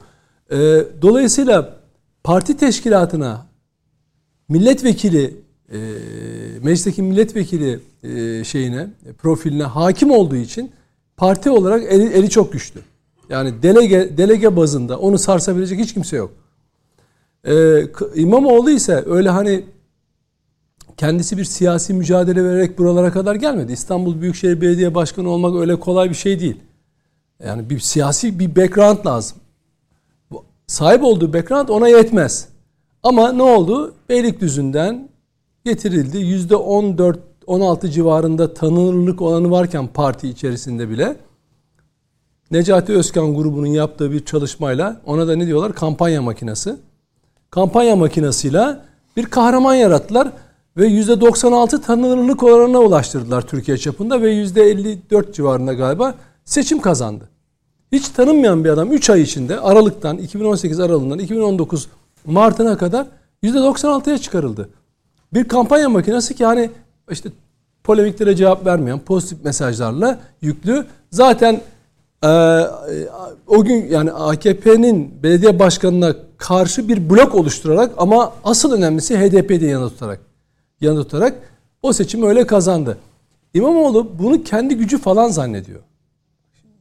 Ee, 0.50 0.84
dolayısıyla 1.02 1.76
parti 2.24 2.56
teşkilatına 2.56 3.46
milletvekili 4.48 5.36
e, 5.72 5.78
meclisteki 6.62 7.02
milletvekili 7.02 7.80
e, 8.02 8.44
şeyine 8.44 8.88
profiline 9.18 9.64
hakim 9.64 10.10
olduğu 10.10 10.36
için 10.36 10.70
parti 11.16 11.50
olarak 11.50 11.92
eli, 11.92 12.12
eli 12.12 12.30
çok 12.30 12.52
güçlü. 12.52 12.80
Yani 13.30 13.62
delege 13.62 14.16
delege 14.16 14.56
bazında 14.56 14.98
onu 14.98 15.18
sarsabilecek 15.18 15.80
hiç 15.80 15.94
kimse 15.94 16.16
yok. 16.16 16.30
Ee, 17.44 17.82
İmamoğlu 18.14 18.70
ise 18.70 19.04
öyle 19.06 19.30
hani 19.30 19.64
kendisi 20.96 21.36
bir 21.36 21.44
siyasi 21.44 21.94
mücadele 21.94 22.44
vererek 22.44 22.78
buralara 22.78 23.12
kadar 23.12 23.34
gelmedi. 23.34 23.72
İstanbul 23.72 24.20
Büyükşehir 24.20 24.60
Belediye 24.60 24.94
Başkanı 24.94 25.28
olmak 25.28 25.56
öyle 25.56 25.80
kolay 25.80 26.10
bir 26.10 26.14
şey 26.14 26.40
değil. 26.40 26.56
Yani 27.44 27.70
bir 27.70 27.78
siyasi 27.78 28.38
bir 28.38 28.56
background 28.56 29.06
lazım. 29.06 29.38
Sahip 30.66 31.04
olduğu 31.04 31.32
background 31.32 31.68
ona 31.68 31.88
yetmez. 31.88 32.48
Ama 33.02 33.32
ne 33.32 33.42
oldu? 33.42 33.94
Beylikdüzü'nden 34.08 35.08
getirildi. 35.64 36.18
Yüzde 36.18 36.56
14 36.56 37.18
16 37.46 37.90
civarında 37.90 38.54
tanınırlık 38.54 39.22
olanı 39.22 39.50
varken 39.50 39.86
parti 39.86 40.28
içerisinde 40.28 40.90
bile 40.90 41.16
Necati 42.50 42.92
Özkan 42.92 43.34
grubunun 43.34 43.66
yaptığı 43.66 44.12
bir 44.12 44.24
çalışmayla 44.24 45.00
ona 45.06 45.28
da 45.28 45.36
ne 45.36 45.46
diyorlar? 45.46 45.74
Kampanya 45.74 46.22
makinesi. 46.22 46.76
Kampanya 47.50 47.96
makinesiyle 47.96 48.78
bir 49.16 49.26
kahraman 49.26 49.74
yarattılar 49.74 50.32
ve 50.76 50.88
%96 50.88 51.80
tanınırlık 51.80 52.42
oranına 52.42 52.78
ulaştırdılar 52.80 53.42
Türkiye 53.42 53.78
çapında 53.78 54.22
ve 54.22 54.32
%54 54.32 55.32
civarında 55.32 55.72
galiba 55.72 56.14
seçim 56.44 56.80
kazandı. 56.80 57.28
Hiç 57.92 58.08
tanınmayan 58.08 58.64
bir 58.64 58.70
adam 58.70 58.92
3 58.92 59.10
ay 59.10 59.22
içinde 59.22 59.60
Aralık'tan 59.60 60.18
2018 60.18 60.80
Aralık'tan 60.80 61.18
2019 61.18 61.88
Mart'ına 62.26 62.78
kadar 62.78 63.06
%96'ya 63.42 64.18
çıkarıldı. 64.18 64.68
Bir 65.34 65.48
kampanya 65.48 65.88
makinesi 65.88 66.34
ki 66.34 66.44
hani 66.44 66.70
işte 67.10 67.28
polemiklere 67.84 68.36
cevap 68.36 68.66
vermeyen 68.66 68.98
pozitif 68.98 69.44
mesajlarla 69.44 70.20
yüklü. 70.42 70.86
Zaten 71.10 71.60
o 73.46 73.64
gün 73.64 73.88
yani 73.90 74.12
AKP'nin 74.12 75.22
belediye 75.22 75.58
başkanına 75.58 76.14
karşı 76.36 76.88
bir 76.88 77.10
blok 77.10 77.34
oluşturarak 77.34 77.92
ama 77.96 78.32
asıl 78.44 78.72
önemlisi 78.72 79.18
HDP'de 79.18 79.66
yanı 79.66 79.88
tutarak 79.90 80.20
yanı 80.80 81.02
tutarak 81.02 81.34
o 81.82 81.92
seçimi 81.92 82.26
öyle 82.26 82.46
kazandı. 82.46 82.98
İmamoğlu 83.54 84.18
bunu 84.18 84.44
kendi 84.44 84.76
gücü 84.76 84.98
falan 84.98 85.28
zannediyor. 85.28 85.80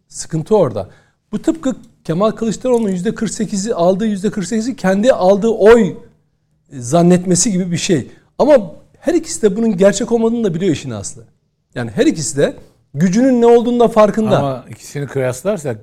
Sıkıntı 0.08 0.56
orada. 0.56 0.90
Bu 1.32 1.42
tıpkı 1.42 1.76
Kemal 2.04 2.32
Kılıçdaroğlu'nun 2.32 2.90
%48'i 2.90 3.74
aldığı 3.74 4.08
%48'i 4.08 4.76
kendi 4.76 5.14
aldığı 5.14 5.50
oy 5.50 5.96
zannetmesi 6.74 7.52
gibi 7.52 7.72
bir 7.72 7.78
şey. 7.78 8.12
Ama 8.40 8.72
her 9.00 9.14
ikisi 9.14 9.42
de 9.42 9.58
bunun 9.58 9.78
gerçek 9.78 10.12
olmadığını 10.12 10.44
da 10.44 10.54
biliyor 10.54 10.72
işin 10.72 10.92
aslı. 10.92 11.24
Yani 11.76 11.92
her 11.92 12.06
ikisi 12.06 12.38
de 12.38 12.56
gücünün 12.96 13.42
ne 13.42 13.46
olduğunu 13.46 13.80
da 13.80 13.88
farkında. 13.88 14.38
Ama 14.38 14.66
ikisini 14.70 15.08
kıyaslarsak 15.08 15.78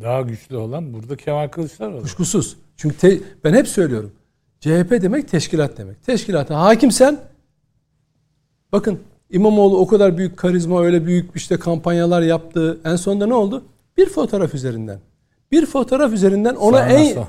daha 0.00 0.20
güçlü 0.20 0.56
olan 0.56 0.92
burada 0.92 1.16
Kemal 1.16 1.48
Kılıçdaroğlu. 1.48 2.02
Kuşkusuz. 2.02 2.56
Çünkü 2.76 2.96
te, 2.96 3.18
ben 3.44 3.54
hep 3.54 3.68
söylüyorum. 3.68 4.12
CHP 4.60 4.90
demek 4.90 5.28
teşkilat 5.28 5.78
demek. 5.78 6.02
Teşkilata 6.06 6.60
hakimsen 6.60 7.18
bakın 8.72 9.00
İmamoğlu 9.30 9.78
o 9.78 9.86
kadar 9.86 10.18
büyük 10.18 10.36
karizma 10.36 10.82
öyle 10.82 11.06
büyük 11.06 11.36
işte 11.36 11.56
kampanyalar 11.58 12.22
yaptı. 12.22 12.80
En 12.84 12.96
sonunda 12.96 13.26
ne 13.26 13.34
oldu? 13.34 13.64
Bir 13.96 14.08
fotoğraf 14.08 14.54
üzerinden. 14.54 15.00
Bir 15.52 15.66
fotoğraf 15.66 16.12
üzerinden 16.12 16.54
ona 16.54 16.76
Sağına 16.76 16.92
en 16.92 17.14
sağ. 17.14 17.28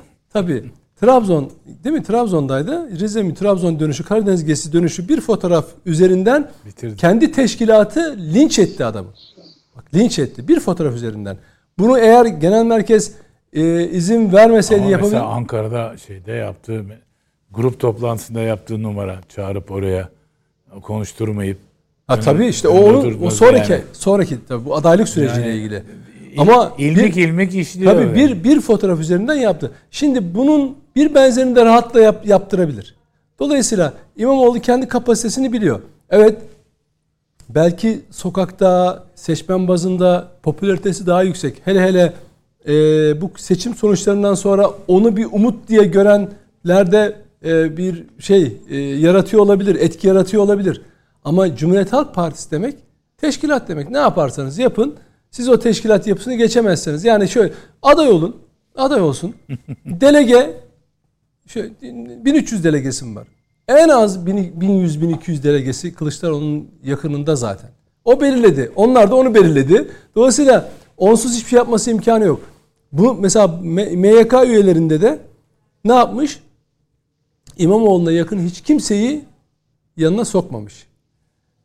Trabzon 1.00 1.50
değil 1.84 1.94
mi? 1.96 2.02
Trabzon'daydı. 2.02 2.90
Rize 3.00 3.22
mi 3.22 3.34
Trabzon 3.34 3.80
dönüşü, 3.80 4.04
Karadeniz 4.04 4.44
gezisi 4.44 4.72
dönüşü 4.72 5.08
bir 5.08 5.20
fotoğraf 5.20 5.66
üzerinden 5.86 6.50
Bitirdi. 6.66 6.96
kendi 6.96 7.32
teşkilatı 7.32 8.16
linç 8.34 8.58
etti 8.58 8.84
adamı. 8.84 9.08
Bak 9.76 9.84
linç 9.94 10.18
etti 10.18 10.48
bir 10.48 10.60
fotoğraf 10.60 10.94
üzerinden. 10.94 11.36
Bunu 11.78 11.98
eğer 11.98 12.26
genel 12.26 12.64
merkez 12.64 13.12
e, 13.52 13.84
izin 13.88 14.32
vermeseydi 14.32 14.80
Ama 14.82 14.90
yapabilir. 14.90 15.12
mesela 15.12 15.30
Ankara'da 15.32 15.96
şeyde 16.06 16.32
yaptığı 16.32 16.84
grup 17.50 17.80
toplantısında 17.80 18.40
yaptığı 18.40 18.82
numara 18.82 19.16
çağırıp 19.28 19.70
oraya 19.70 20.08
konuşturmayıp 20.82 21.58
Ha 22.06 22.20
tabii 22.20 22.46
işte 22.46 22.68
o 22.68 23.02
o 23.26 23.30
sonraki 23.30 23.72
yani. 23.72 23.82
sonraki 23.92 24.36
tabii 24.48 24.64
bu 24.64 24.76
adaylık 24.76 25.08
süreciyle 25.08 25.46
Yani 25.48 25.56
ilgili. 25.58 25.82
Ama 26.36 26.72
ilmik 26.78 27.16
bir, 27.16 27.28
ilmik 27.28 27.54
işliyor. 27.54 27.92
tabii 27.92 28.02
yani. 28.02 28.14
bir 28.14 28.44
bir 28.44 28.60
fotoğraf 28.60 29.00
üzerinden 29.00 29.34
yaptı. 29.34 29.72
Şimdi 29.90 30.34
bunun 30.34 30.76
bir 30.96 31.14
benzerini 31.14 31.56
de 31.56 31.64
rahatla 31.64 32.00
yap, 32.00 32.26
yaptırabilir. 32.26 32.94
Dolayısıyla 33.38 33.92
İmamoğlu 34.16 34.60
kendi 34.60 34.88
kapasitesini 34.88 35.52
biliyor. 35.52 35.80
Evet 36.10 36.38
belki 37.48 38.00
sokakta 38.10 39.04
seçmen 39.14 39.68
bazında 39.68 40.28
popülaritesi 40.42 41.06
daha 41.06 41.22
yüksek. 41.22 41.62
Hele 41.64 41.80
hele 41.80 42.12
e, 42.68 42.72
bu 43.20 43.30
seçim 43.36 43.74
sonuçlarından 43.74 44.34
sonra 44.34 44.70
onu 44.88 45.16
bir 45.16 45.26
umut 45.32 45.68
diye 45.68 45.84
görenlerde 45.84 47.16
e, 47.44 47.76
bir 47.76 48.04
şey 48.18 48.56
e, 48.68 48.76
yaratıyor 48.76 49.42
olabilir, 49.42 49.74
etki 49.74 50.08
yaratıyor 50.08 50.42
olabilir. 50.42 50.82
Ama 51.24 51.56
Cumhuriyet 51.56 51.92
Halk 51.92 52.14
Partisi 52.14 52.50
demek 52.50 52.74
teşkilat 53.18 53.68
demek. 53.68 53.90
Ne 53.90 53.98
yaparsanız 53.98 54.58
yapın 54.58 54.94
siz 55.30 55.48
o 55.48 55.58
teşkilat 55.58 56.06
yapısını 56.06 56.34
geçemezseniz. 56.34 57.04
Yani 57.04 57.28
şöyle 57.28 57.52
aday 57.82 58.08
olun, 58.08 58.36
aday 58.76 59.00
olsun. 59.00 59.34
delege 59.86 60.60
şöyle 61.46 61.70
1300 62.24 62.64
delegesim 62.64 63.16
var. 63.16 63.28
En 63.68 63.88
az 63.88 64.26
1100 64.26 65.02
1200 65.02 65.44
delegesi 65.44 65.94
Kılıçdaroğlu'nun 65.94 66.68
yakınında 66.84 67.36
zaten. 67.36 67.70
O 68.04 68.20
belirledi. 68.20 68.72
Onlar 68.76 69.10
da 69.10 69.14
onu 69.14 69.34
belirledi. 69.34 69.90
Dolayısıyla 70.14 70.70
onsuz 70.96 71.36
hiçbir 71.36 71.48
şey 71.48 71.56
yapması 71.56 71.90
imkanı 71.90 72.24
yok. 72.24 72.40
Bu 72.92 73.14
mesela 73.14 73.46
MYK 73.96 74.32
üyelerinde 74.46 75.00
de 75.00 75.18
ne 75.84 75.92
yapmış? 75.92 76.40
İmamoğlu'na 77.58 78.12
yakın 78.12 78.38
hiç 78.38 78.60
kimseyi 78.60 79.24
yanına 79.96 80.24
sokmamış. 80.24 80.86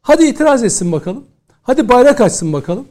Hadi 0.01 0.25
itiraz 0.25 0.63
etsin 0.63 0.91
bakalım. 0.91 1.23
Hadi 1.61 1.89
bayrak 1.89 2.21
açsın 2.21 2.53
bakalım. 2.53 2.87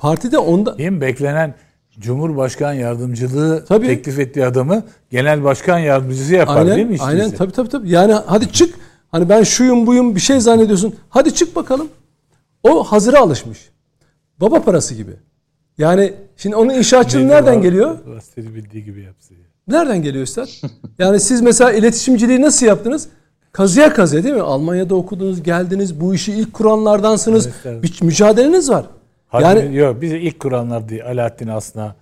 Partide 0.00 0.38
onda 0.38 0.78
Değil 0.78 0.90
mi? 0.90 1.00
Beklenen 1.00 1.54
Cumhurbaşkan 1.98 2.72
yardımcılığı 2.72 3.64
Tabii. 3.64 3.86
teklif 3.86 4.18
ettiği 4.18 4.46
adamı 4.46 4.82
genel 5.10 5.44
başkan 5.44 5.78
yardımcısı 5.78 6.34
yapar 6.34 6.66
değil 6.66 6.76
mi 6.76 6.82
aynen, 6.82 6.94
işte? 6.94 7.04
aynen 7.04 7.30
tabii 7.30 7.52
tabii 7.52 7.68
tabii. 7.68 7.90
Yani 7.90 8.12
hadi 8.12 8.52
çık. 8.52 8.74
Hani 9.08 9.28
ben 9.28 9.42
şuyum 9.42 9.86
buyum 9.86 10.14
bir 10.14 10.20
şey 10.20 10.40
zannediyorsun. 10.40 10.94
Hadi 11.08 11.34
çık 11.34 11.56
bakalım. 11.56 11.88
O 12.62 12.84
hazıra 12.84 13.20
alışmış. 13.20 13.70
Baba 14.40 14.62
parası 14.62 14.94
gibi. 14.94 15.12
Yani 15.78 16.12
şimdi 16.36 16.56
onun 16.56 16.74
inşaatçılığı 16.74 17.28
nereden 17.28 17.62
geliyor? 17.62 17.98
Gazeteci 18.14 18.54
bildiği 18.54 18.84
gibi 18.84 19.00
yapsın. 19.00 19.36
Nereden 19.68 20.02
geliyor 20.02 20.24
üstad? 20.24 20.48
Yani 20.98 21.20
siz 21.20 21.40
mesela 21.40 21.72
iletişimciliği 21.72 22.40
nasıl 22.42 22.66
yaptınız? 22.66 23.08
Kazıya 23.52 23.92
kazıya 23.92 24.24
değil 24.24 24.34
mi? 24.34 24.40
Almanya'da 24.40 24.94
okudunuz, 24.94 25.42
geldiniz, 25.42 26.00
bu 26.00 26.14
işi 26.14 26.32
ilk 26.32 26.52
kuranlardansınız. 26.52 27.46
Evet, 27.46 27.56
evet. 27.64 27.82
Bir 27.82 28.06
mücadeleniz 28.06 28.70
var. 28.70 28.84
Hadi 29.30 29.44
yani 29.44 29.76
yok 29.76 30.00
bizi 30.00 30.18
ilk 30.18 30.40
kuranlar 30.40 30.88
değil. 30.88 31.06
Alaaddin 31.06 31.48
Asna, 31.48 31.94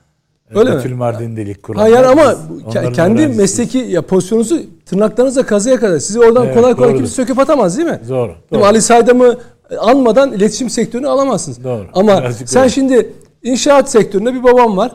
Öyle 0.54 0.70
mi? 0.70 0.76
Betül 0.76 0.94
Mardin 0.94 1.36
değil 1.36 1.48
ilk 1.48 1.62
kuranlar. 1.62 1.92
hayır 1.92 2.06
ama 2.06 2.34
onların 2.66 2.92
kendi 2.92 3.26
mesleki 3.26 3.78
ya 3.78 4.02
pozisyonunuzu 4.02 4.62
tırnaklarınızla 4.86 5.46
kazıya 5.46 5.80
kadar 5.80 5.98
sizi 5.98 6.20
oradan 6.20 6.46
Evet, 6.46 6.56
kolay 6.56 6.74
kolay 6.74 6.88
doğrudur. 6.88 6.98
kimse 6.98 7.14
söküp 7.14 7.38
atamaz 7.38 7.78
değil 7.78 7.88
mi? 7.88 8.00
Doğru. 8.08 8.34
Değil 8.52 8.62
mi? 8.62 8.66
Ali 8.66 8.82
Saydam'ı 8.82 9.38
almadan 9.78 10.32
iletişim 10.32 10.70
sektörünü 10.70 11.08
alamazsınız. 11.08 11.64
Doğru. 11.64 11.86
Ama 11.94 12.18
Birazcık 12.20 12.48
sen 12.48 12.62
öyle. 12.62 12.70
şimdi 12.70 13.12
inşaat 13.42 13.90
sektöründe 13.90 14.34
bir 14.34 14.42
babam 14.42 14.76
var. 14.76 14.92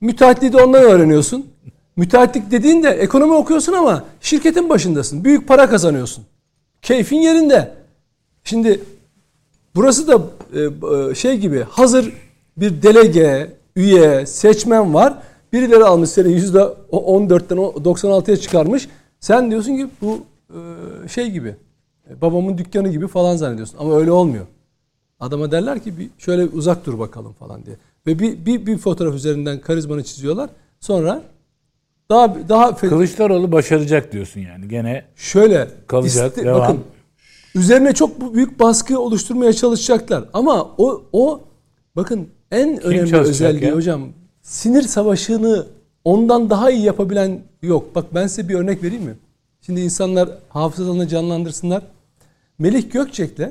Müteahhitliği 0.00 0.52
de 0.52 0.62
ondan 0.62 0.82
öğreniyorsun. 0.82 1.46
Müteahhitlik 1.96 2.50
dediğinde 2.50 2.88
ekonomi 2.90 3.32
okuyorsun 3.32 3.72
ama 3.72 4.04
şirketin 4.20 4.68
başındasın. 4.68 5.24
Büyük 5.24 5.48
para 5.48 5.68
kazanıyorsun. 5.70 6.24
Keyfin 6.82 7.16
yerinde. 7.16 7.74
Şimdi 8.44 8.80
burası 9.74 10.08
da 10.08 10.12
e, 10.12 10.16
e, 10.16 10.20
şey 11.14 11.38
gibi 11.38 11.62
hazır 11.70 12.12
bir 12.56 12.82
delege, 12.82 13.52
üye, 13.76 14.26
seçmen 14.26 14.94
var. 14.94 15.18
Birileri 15.52 15.84
almış 15.84 16.10
seni 16.10 16.32
yüzde 16.32 16.58
14'ten 16.92 17.58
96'ya 17.58 18.36
çıkarmış. 18.36 18.88
Sen 19.20 19.50
diyorsun 19.50 19.76
ki 19.76 19.88
bu 20.02 20.20
e, 20.50 20.58
şey 21.08 21.30
gibi 21.30 21.56
e, 22.10 22.20
babamın 22.20 22.58
dükkanı 22.58 22.88
gibi 22.88 23.06
falan 23.06 23.36
zannediyorsun. 23.36 23.78
Ama 23.78 23.96
öyle 23.96 24.10
olmuyor. 24.10 24.46
Adama 25.20 25.50
derler 25.50 25.82
ki 25.82 25.98
bir 25.98 26.10
şöyle 26.18 26.44
uzak 26.44 26.86
dur 26.86 26.98
bakalım 26.98 27.32
falan 27.32 27.66
diye. 27.66 27.76
Ve 28.06 28.18
bir, 28.18 28.46
bir, 28.46 28.66
bir 28.66 28.78
fotoğraf 28.78 29.14
üzerinden 29.14 29.60
karizmanı 29.60 30.04
çiziyorlar. 30.04 30.50
Sonra 30.80 31.22
daha 32.10 32.36
daha 32.48 32.76
Kılıçdaroğlu 32.76 33.52
başaracak 33.52 34.12
diyorsun 34.12 34.40
yani. 34.40 34.68
Gene 34.68 35.04
şöyle 35.16 35.68
Kalacak, 35.86 36.36
devam. 36.36 36.60
bakın 36.60 36.80
üzerine 37.56 37.92
çok 37.92 38.20
bu- 38.20 38.34
büyük 38.34 38.60
baskı 38.60 39.00
oluşturmaya 39.00 39.52
çalışacaklar. 39.52 40.24
Ama 40.32 40.70
o 40.78 41.02
o 41.12 41.40
bakın 41.96 42.28
en 42.50 42.82
önemli 42.82 43.10
çalışacak 43.10 43.28
özelliği 43.50 43.70
ya? 43.70 43.76
hocam 43.76 44.08
sinir 44.42 44.82
savaşını 44.82 45.66
ondan 46.04 46.50
daha 46.50 46.70
iyi 46.70 46.82
yapabilen 46.84 47.40
yok. 47.62 47.94
Bak 47.94 48.14
ben 48.14 48.26
size 48.26 48.48
bir 48.48 48.54
örnek 48.54 48.82
vereyim 48.82 49.04
mi? 49.04 49.14
Şimdi 49.60 49.80
insanlar 49.80 50.28
hafızalarını 50.48 51.08
canlandırsınlar. 51.08 51.82
Melih 52.58 52.92
Gökçek'le 52.92 53.50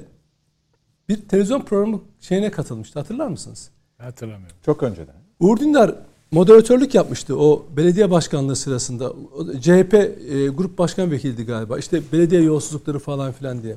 bir 1.10 1.22
televizyon 1.22 1.62
programı 1.62 2.02
şeyine 2.20 2.52
katılmıştı. 2.52 3.00
Hatırlar 3.00 3.28
mısınız? 3.28 3.70
Hatırlamıyorum. 3.98 4.56
Çok 4.66 4.84
önceden. 4.84 5.16
Uğur 5.40 5.60
Dündar 5.60 5.96
moderatörlük 6.32 6.96
yapmıştı 6.96 7.40
o 7.40 7.66
belediye 7.78 8.12
başkanlığı 8.12 8.56
sırasında. 8.56 9.14
CHP 9.62 9.94
e, 9.94 10.48
grup 10.48 10.78
başkan 10.78 11.12
vekiliydi 11.12 11.46
galiba. 11.46 11.78
İşte 11.80 12.02
belediye 12.12 12.42
yolsuzlukları 12.42 13.00
falan 13.00 13.32
filan 13.32 13.64
diye. 13.64 13.76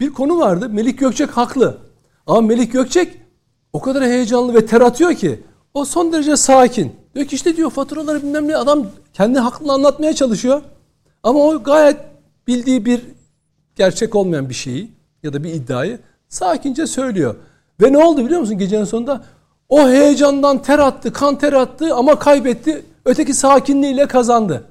Bir 0.00 0.12
konu 0.12 0.38
vardı. 0.38 0.68
Melik 0.68 0.98
Gökçek 0.98 1.30
haklı. 1.30 1.78
Ama 2.26 2.40
Melik 2.40 2.72
Gökçek 2.72 3.20
o 3.72 3.80
kadar 3.80 4.04
heyecanlı 4.04 4.54
ve 4.54 4.66
ter 4.66 4.80
atıyor 4.80 5.14
ki 5.14 5.42
o 5.74 5.84
son 5.84 6.12
derece 6.12 6.36
sakin. 6.36 6.92
Diyor 7.14 7.26
ki 7.26 7.34
işte 7.34 7.56
diyor 7.56 7.70
faturaları 7.70 8.22
bilmem 8.22 8.48
ne 8.48 8.56
adam 8.56 8.86
kendi 9.12 9.38
hakkını 9.38 9.72
anlatmaya 9.72 10.14
çalışıyor. 10.14 10.62
Ama 11.22 11.38
o 11.38 11.62
gayet 11.62 11.96
bildiği 12.46 12.84
bir 12.84 13.02
gerçek 13.76 14.14
olmayan 14.14 14.48
bir 14.48 14.54
şeyi 14.54 14.90
ya 15.22 15.32
da 15.32 15.44
bir 15.44 15.54
iddiayı 15.54 15.98
sakince 16.28 16.86
söylüyor. 16.86 17.34
Ve 17.82 17.92
ne 17.92 17.98
oldu 17.98 18.24
biliyor 18.24 18.40
musun 18.40 18.58
gecenin 18.58 18.84
sonunda? 18.84 19.24
O 19.68 19.88
heyecandan 19.88 20.62
ter 20.62 20.78
attı, 20.78 21.12
kan 21.12 21.38
ter 21.38 21.52
attı 21.52 21.94
ama 21.94 22.18
kaybetti. 22.18 22.84
Öteki 23.04 23.34
sakinliğiyle 23.34 24.06
kazandı. 24.06 24.64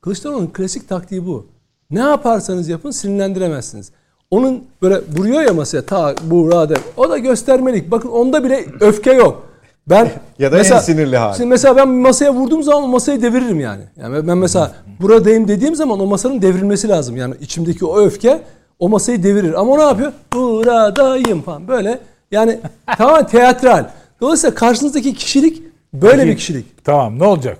Kılıçdaroğlu'nun 0.00 0.46
klasik 0.46 0.88
taktiği 0.88 1.26
bu. 1.26 1.46
Ne 1.90 2.00
yaparsanız 2.00 2.68
yapın 2.68 2.90
sinirlendiremezsiniz. 2.90 3.92
Onun 4.30 4.64
böyle 4.82 5.00
vuruyor 5.16 5.42
ya 5.42 5.52
masaya 5.54 5.82
ta 5.82 6.14
burada. 6.22 6.74
O 6.96 7.10
da 7.10 7.18
göstermelik. 7.18 7.90
Bakın 7.90 8.08
onda 8.08 8.44
bile 8.44 8.66
öfke 8.80 9.12
yok. 9.12 9.46
Ben 9.86 10.10
Ya 10.38 10.52
da 10.52 10.58
en 10.58 10.78
sinirli 10.78 11.16
hali. 11.16 11.36
Şimdi 11.36 11.48
mesela 11.48 11.76
ben 11.76 11.88
masaya 11.88 12.34
vurduğum 12.34 12.62
zaman 12.62 12.82
o 12.82 12.88
masayı 12.88 13.22
deviririm 13.22 13.60
yani. 13.60 13.82
Yani 14.02 14.28
ben 14.28 14.38
mesela 14.38 14.74
buradayım 15.00 15.48
dediğim 15.48 15.74
zaman 15.74 16.00
o 16.00 16.06
masanın 16.06 16.42
devrilmesi 16.42 16.88
lazım. 16.88 17.16
Yani 17.16 17.34
içimdeki 17.40 17.84
o 17.84 18.00
öfke 18.00 18.42
o 18.78 18.88
masayı 18.88 19.22
devirir. 19.22 19.60
Ama 19.60 19.72
o 19.72 19.78
ne 19.78 19.82
yapıyor? 19.82 20.12
Buradayım 20.34 21.42
falan 21.42 21.68
böyle. 21.68 21.98
Yani 22.30 22.60
tamamen 22.98 23.26
teatral. 23.26 23.84
Dolayısıyla 24.20 24.54
karşınızdaki 24.54 25.14
kişilik 25.14 25.62
böyle 25.94 26.26
bir 26.26 26.36
kişilik. 26.36 26.84
Tamam 26.84 27.18
ne 27.18 27.24
olacak? 27.24 27.58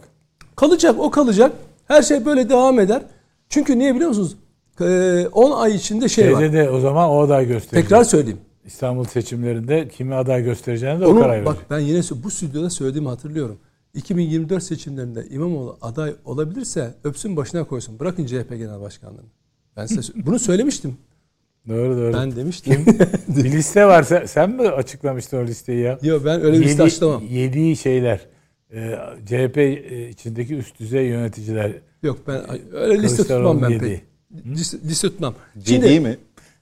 Kalacak 0.57 0.95
o 0.99 1.11
kalacak. 1.11 1.53
Her 1.89 2.03
şey 2.03 2.25
böyle 2.25 2.49
devam 2.49 2.81
eder. 2.81 3.03
Çünkü 3.49 3.79
niye 3.79 3.95
biliyor 3.95 4.09
musunuz? 4.09 4.37
Ee, 4.81 5.29
10 5.33 5.51
ay 5.51 5.75
içinde 5.75 6.09
şey 6.09 6.33
var. 6.33 6.41
Şeyde 6.41 6.53
de 6.53 6.71
o 6.71 6.81
zaman 6.81 7.11
o 7.11 7.21
aday 7.21 7.47
gösterecek. 7.47 7.89
Tekrar 7.89 8.05
söyleyeyim. 8.05 8.39
İstanbul 8.65 9.05
seçimlerinde 9.05 9.89
kimi 9.89 10.15
aday 10.15 10.45
göstereceğini 10.45 11.01
de 11.01 11.07
o 11.07 11.11
Onun, 11.11 11.21
karar 11.21 11.33
verecek. 11.33 11.47
bak 11.47 11.57
ben 11.71 11.79
yine 11.79 12.01
bu 12.25 12.31
stüdyoda 12.31 12.71
söylediğimi 12.71 13.09
hatırlıyorum. 13.09 13.59
2024 13.95 14.63
seçimlerinde 14.63 15.27
İmamoğlu 15.31 15.79
aday 15.83 16.15
olabilirse 16.25 16.95
öpsün 17.05 17.37
başına 17.37 17.65
koysun. 17.65 17.99
Bırakın 17.99 18.27
CHP 18.27 18.51
Genel 18.51 18.81
Başkanlığını. 18.81 19.27
Ben 19.77 19.87
size 19.87 20.13
bunu 20.27 20.39
söylemiştim. 20.39 20.97
Doğru 21.69 21.97
doğru. 21.97 22.13
Ben 22.13 22.37
demiştim. 22.37 22.87
bir 23.29 23.45
liste 23.45 23.87
var. 23.87 24.03
Sen, 24.03 24.25
sen 24.27 24.51
mi 24.51 24.69
açıklamıştın 24.69 25.37
o 25.37 25.45
listeyi 25.47 25.81
ya? 25.81 25.99
Yok 26.03 26.25
ben 26.25 26.41
öyle 26.41 26.61
bir 26.61 26.65
liste 26.65 26.83
açıklamam. 26.83 27.23
Yediği 27.31 27.77
şeyler. 27.77 28.21
e, 28.73 28.99
CHP 29.27 29.59
içindeki 30.11 30.55
üst 30.55 30.81
düzey 30.81 31.07
yöneticiler. 31.07 31.73
Yok 32.03 32.19
ben 32.29 32.43
öyle 32.73 33.03
liste 33.03 33.23
tutmam 33.23 33.63
ben 33.63 33.71
yedi. 33.71 33.85
pek. 33.85 34.16
Liste 34.47 35.09
tutmam. 35.09 35.35
Ciddi 35.59 36.01
mi? 36.01 36.19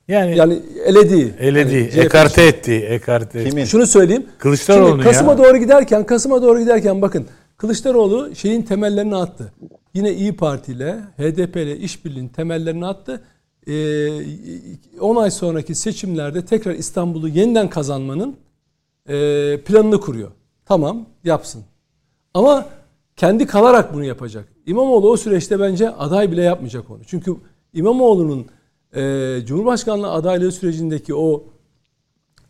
Yani, 0.08 0.36
Yani 0.36 0.62
elediği. 0.86 1.32
eledi, 1.38 1.74
Yani 1.74 1.90
CHP 1.90 1.98
ekarte 1.98 2.42
etti. 2.42 2.72
Ekarte 2.72 3.40
etti. 3.40 3.50
Kimin? 3.50 3.64
Şunu 3.64 3.86
söyleyeyim. 3.86 4.26
Kılıçdaroğlu'nun 4.38 4.90
Şimdi 4.92 5.02
Kasım'a 5.04 5.32
ya. 5.32 5.38
doğru 5.38 5.56
giderken, 5.56 6.06
Kasım'a 6.06 6.42
doğru 6.42 6.60
giderken 6.60 7.02
bakın 7.02 7.26
Kılıçdaroğlu 7.56 8.34
şeyin 8.36 8.62
temellerini 8.62 9.16
attı. 9.16 9.52
Yine 9.94 10.12
İyi 10.14 10.36
Parti 10.36 10.72
ile 10.72 10.92
HDP 11.18 11.56
ile 11.56 11.76
işbirliğinin 11.78 12.28
temellerini 12.28 12.86
attı. 12.86 13.22
Ee, 13.66 14.08
10 15.00 15.16
ay 15.16 15.30
sonraki 15.30 15.74
seçimlerde 15.74 16.44
tekrar 16.44 16.74
İstanbul'u 16.74 17.28
yeniden 17.28 17.70
kazanmanın 17.70 18.36
e, 19.08 19.14
planını 19.60 20.00
kuruyor. 20.00 20.30
Tamam 20.66 21.06
yapsın. 21.24 21.62
Ama 22.34 22.66
kendi 23.16 23.46
kalarak 23.46 23.94
bunu 23.94 24.04
yapacak. 24.04 24.48
İmamoğlu 24.66 25.10
o 25.10 25.16
süreçte 25.16 25.60
bence 25.60 25.90
aday 25.90 26.32
bile 26.32 26.42
yapmayacak 26.42 26.90
onu. 26.90 27.00
Çünkü 27.06 27.36
İmamoğlu'nun 27.74 28.46
e, 28.96 29.46
Cumhurbaşkanlığı 29.46 30.10
adaylığı 30.10 30.52
sürecindeki 30.52 31.14
o 31.14 31.44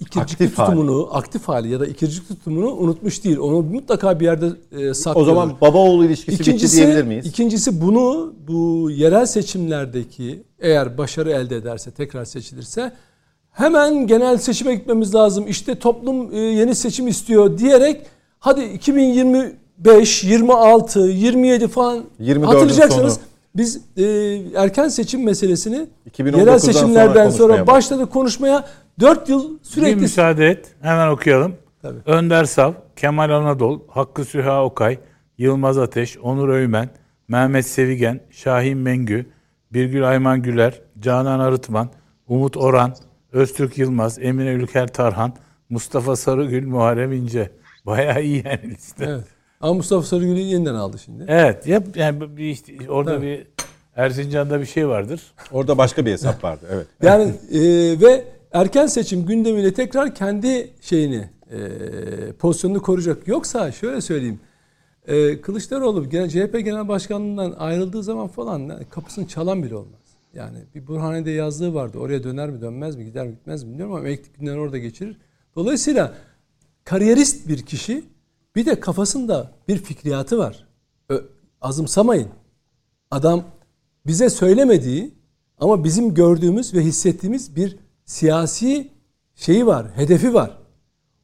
ikircikli 0.00 0.20
Aktif 0.44 0.58
hali. 0.58 0.66
tutumunu, 0.70 1.08
aktif 1.12 1.48
hali 1.48 1.68
ya 1.68 1.80
da 1.80 1.86
ikircikli 1.86 2.28
tutumunu 2.34 2.72
unutmuş 2.72 3.24
değil. 3.24 3.38
Onu 3.38 3.62
mutlaka 3.62 4.20
bir 4.20 4.24
yerde 4.24 4.46
e, 4.72 4.94
saklıyor. 4.94 5.26
O 5.26 5.30
zaman 5.30 5.52
baba 5.60 5.78
oğul 5.78 6.04
ilişkisi 6.04 6.38
bitti 6.38 6.72
diyebilir 6.72 7.02
miyiz? 7.02 7.26
İkincisi 7.26 7.80
bunu 7.80 8.34
bu 8.48 8.90
yerel 8.90 9.26
seçimlerdeki 9.26 10.42
eğer 10.58 10.98
başarı 10.98 11.30
elde 11.30 11.56
ederse 11.56 11.90
tekrar 11.90 12.24
seçilirse 12.24 12.92
hemen 13.50 14.06
genel 14.06 14.38
seçime 14.38 14.74
gitmemiz 14.74 15.14
lazım. 15.14 15.44
İşte 15.48 15.74
toplum 15.74 16.34
e, 16.34 16.38
yeni 16.38 16.74
seçim 16.74 17.08
istiyor 17.08 17.58
diyerek 17.58 18.06
hadi 18.38 18.64
2025, 18.64 20.24
26, 20.24 21.00
27 21.00 21.68
falan 21.68 22.04
24'ün 22.20 22.42
hatırlayacaksınız. 22.42 23.14
sonu. 23.14 23.24
Biz 23.56 23.80
e, 23.96 24.04
erken 24.54 24.88
seçim 24.88 25.24
meselesini 25.24 25.86
2019'dan 26.10 26.38
yerel 26.38 26.58
sonra 26.58 26.72
seçimlerden 26.72 27.30
sonra, 27.30 27.52
konuşmaya 27.52 27.66
başladık 27.66 28.12
konuşmaya. 28.12 28.64
4 29.00 29.28
yıl 29.28 29.58
Bir 29.58 29.64
sürekli 29.64 29.96
müsaade 29.96 30.46
et. 30.46 30.66
Hemen 30.80 31.08
okuyalım. 31.08 31.54
Tabii. 31.82 31.98
Önder 32.06 32.44
Sav, 32.44 32.72
Kemal 32.96 33.30
Anadol, 33.30 33.80
Hakkı 33.88 34.24
Süha 34.24 34.64
Okay, 34.64 34.98
Yılmaz 35.38 35.78
Ateş, 35.78 36.18
Onur 36.18 36.48
Öymen, 36.48 36.88
Mehmet 37.28 37.66
Sevigen, 37.66 38.20
Şahin 38.30 38.78
Mengü, 38.78 39.26
Birgül 39.72 40.08
Ayman 40.08 40.42
Güler, 40.42 40.80
Canan 41.00 41.40
Arıtman, 41.40 41.90
Umut 42.28 42.56
Oran, 42.56 42.94
Öztürk 43.32 43.78
Yılmaz, 43.78 44.18
Emine 44.18 44.52
Ülker 44.52 44.88
Tarhan, 44.88 45.32
Mustafa 45.68 46.16
Sarıgül, 46.16 46.66
Muharrem 46.66 47.12
İnce. 47.12 47.50
Bayağı 47.86 48.22
iyi 48.22 48.42
yani 48.46 48.70
liste. 48.70 49.04
Evet. 49.04 49.33
Ama 49.60 49.74
Mustafa 49.74 50.02
Sarıgül'ü 50.02 50.38
yeniden 50.38 50.74
aldı 50.74 50.98
şimdi. 50.98 51.32
yap 51.66 51.96
yani 51.96 52.36
bir 52.36 52.44
işte, 52.44 52.72
orada 52.90 53.16
Tabii. 53.16 53.26
bir 53.26 53.46
Erzincan'da 53.96 54.60
bir 54.60 54.66
şey 54.66 54.88
vardır. 54.88 55.22
Orada 55.52 55.78
başka 55.78 56.06
bir 56.06 56.12
hesap 56.12 56.44
vardı. 56.44 56.66
Evet. 56.70 56.86
Yani 57.02 57.32
e, 57.52 57.60
ve 58.00 58.24
erken 58.52 58.86
seçim 58.86 59.26
gündemiyle 59.26 59.74
tekrar 59.74 60.14
kendi 60.14 60.70
şeyini 60.80 61.28
e, 61.50 61.58
pozisyonunu 62.38 62.82
koruyacak. 62.82 63.28
Yoksa 63.28 63.72
şöyle 63.72 64.00
söyleyeyim. 64.00 64.40
E, 65.06 65.40
Kılıçdaroğlu 65.40 66.08
gene- 66.10 66.30
CHP 66.30 66.52
Genel 66.64 66.88
Başkanlığından 66.88 67.54
ayrıldığı 67.58 68.02
zaman 68.02 68.28
falan 68.28 68.58
yani 68.58 68.84
kapısını 68.90 69.28
çalan 69.28 69.62
bile 69.62 69.76
olmaz. 69.76 70.00
Yani 70.34 70.58
bir 70.74 70.86
Burhane'de 70.86 71.30
yazdığı 71.30 71.74
vardı. 71.74 71.98
Oraya 71.98 72.24
döner 72.24 72.50
mi 72.50 72.60
dönmez 72.60 72.96
mi 72.96 73.04
gider 73.04 73.26
mi 73.26 73.32
gitmez 73.32 73.64
mi 73.64 73.70
bilmiyorum 73.70 73.94
ama 73.94 74.06
emeklilik 74.08 74.38
günlerini 74.38 74.60
orada 74.60 74.78
geçirir. 74.78 75.16
Dolayısıyla 75.56 76.14
kariyerist 76.84 77.48
bir 77.48 77.62
kişi 77.62 78.04
bir 78.56 78.66
de 78.66 78.80
kafasında 78.80 79.50
bir 79.68 79.78
fikriyatı 79.78 80.38
var. 80.38 80.66
Ö, 81.08 81.20
azımsamayın. 81.60 82.28
Adam 83.10 83.44
bize 84.06 84.30
söylemediği 84.30 85.14
ama 85.58 85.84
bizim 85.84 86.14
gördüğümüz 86.14 86.74
ve 86.74 86.80
hissettiğimiz 86.80 87.56
bir 87.56 87.76
siyasi 88.04 88.88
şeyi 89.34 89.66
var, 89.66 89.86
hedefi 89.96 90.34
var. 90.34 90.58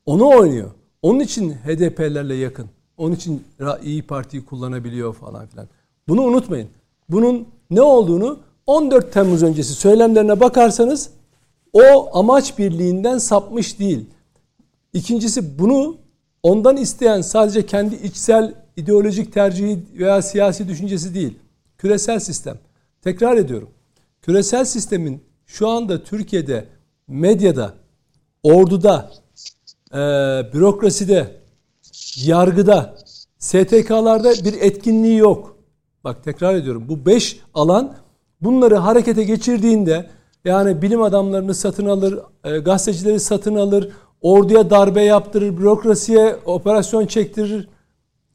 Onu 0.06 0.28
oynuyor. 0.28 0.70
Onun 1.02 1.20
için 1.20 1.52
HDP'lerle 1.52 2.34
yakın. 2.34 2.66
Onun 2.96 3.14
için 3.14 3.44
İyi 3.82 4.02
Parti'yi 4.02 4.44
kullanabiliyor 4.44 5.14
falan 5.14 5.46
filan. 5.46 5.68
Bunu 6.08 6.22
unutmayın. 6.22 6.68
Bunun 7.08 7.48
ne 7.70 7.82
olduğunu 7.82 8.40
14 8.66 9.12
Temmuz 9.12 9.42
öncesi 9.42 9.74
söylemlerine 9.74 10.40
bakarsanız 10.40 11.10
o 11.72 12.18
amaç 12.18 12.58
birliğinden 12.58 13.18
sapmış 13.18 13.78
değil. 13.78 14.06
İkincisi 14.92 15.58
bunu 15.58 15.96
ondan 16.42 16.76
isteyen 16.76 17.20
sadece 17.20 17.66
kendi 17.66 17.94
içsel 17.94 18.54
ideolojik 18.76 19.32
tercihi 19.32 19.78
veya 19.98 20.22
siyasi 20.22 20.68
düşüncesi 20.68 21.14
değil. 21.14 21.38
Küresel 21.78 22.20
sistem. 22.20 22.58
Tekrar 23.02 23.36
ediyorum. 23.36 23.70
Küresel 24.22 24.64
sistemin 24.64 25.22
şu 25.46 25.68
anda 25.68 26.02
Türkiye'de 26.02 26.64
medyada, 27.08 27.74
orduda, 28.42 29.10
e, 29.92 29.98
bürokraside, 30.54 31.36
yargıda, 32.24 32.94
STK'larda 33.38 34.32
bir 34.44 34.60
etkinliği 34.60 35.16
yok. 35.16 35.56
Bak 36.04 36.24
tekrar 36.24 36.54
ediyorum. 36.54 36.84
Bu 36.88 37.06
beş 37.06 37.40
alan 37.54 37.94
bunları 38.40 38.76
harekete 38.76 39.24
geçirdiğinde 39.24 40.10
yani 40.44 40.82
bilim 40.82 41.02
adamlarını 41.02 41.54
satın 41.54 41.86
alır, 41.86 42.18
e, 42.44 42.58
gazetecileri 42.58 43.20
satın 43.20 43.54
alır, 43.54 43.92
orduya 44.20 44.70
darbe 44.70 45.02
yaptırır, 45.02 45.56
bürokrasiye 45.56 46.36
operasyon 46.44 47.06
çektirir, 47.06 47.68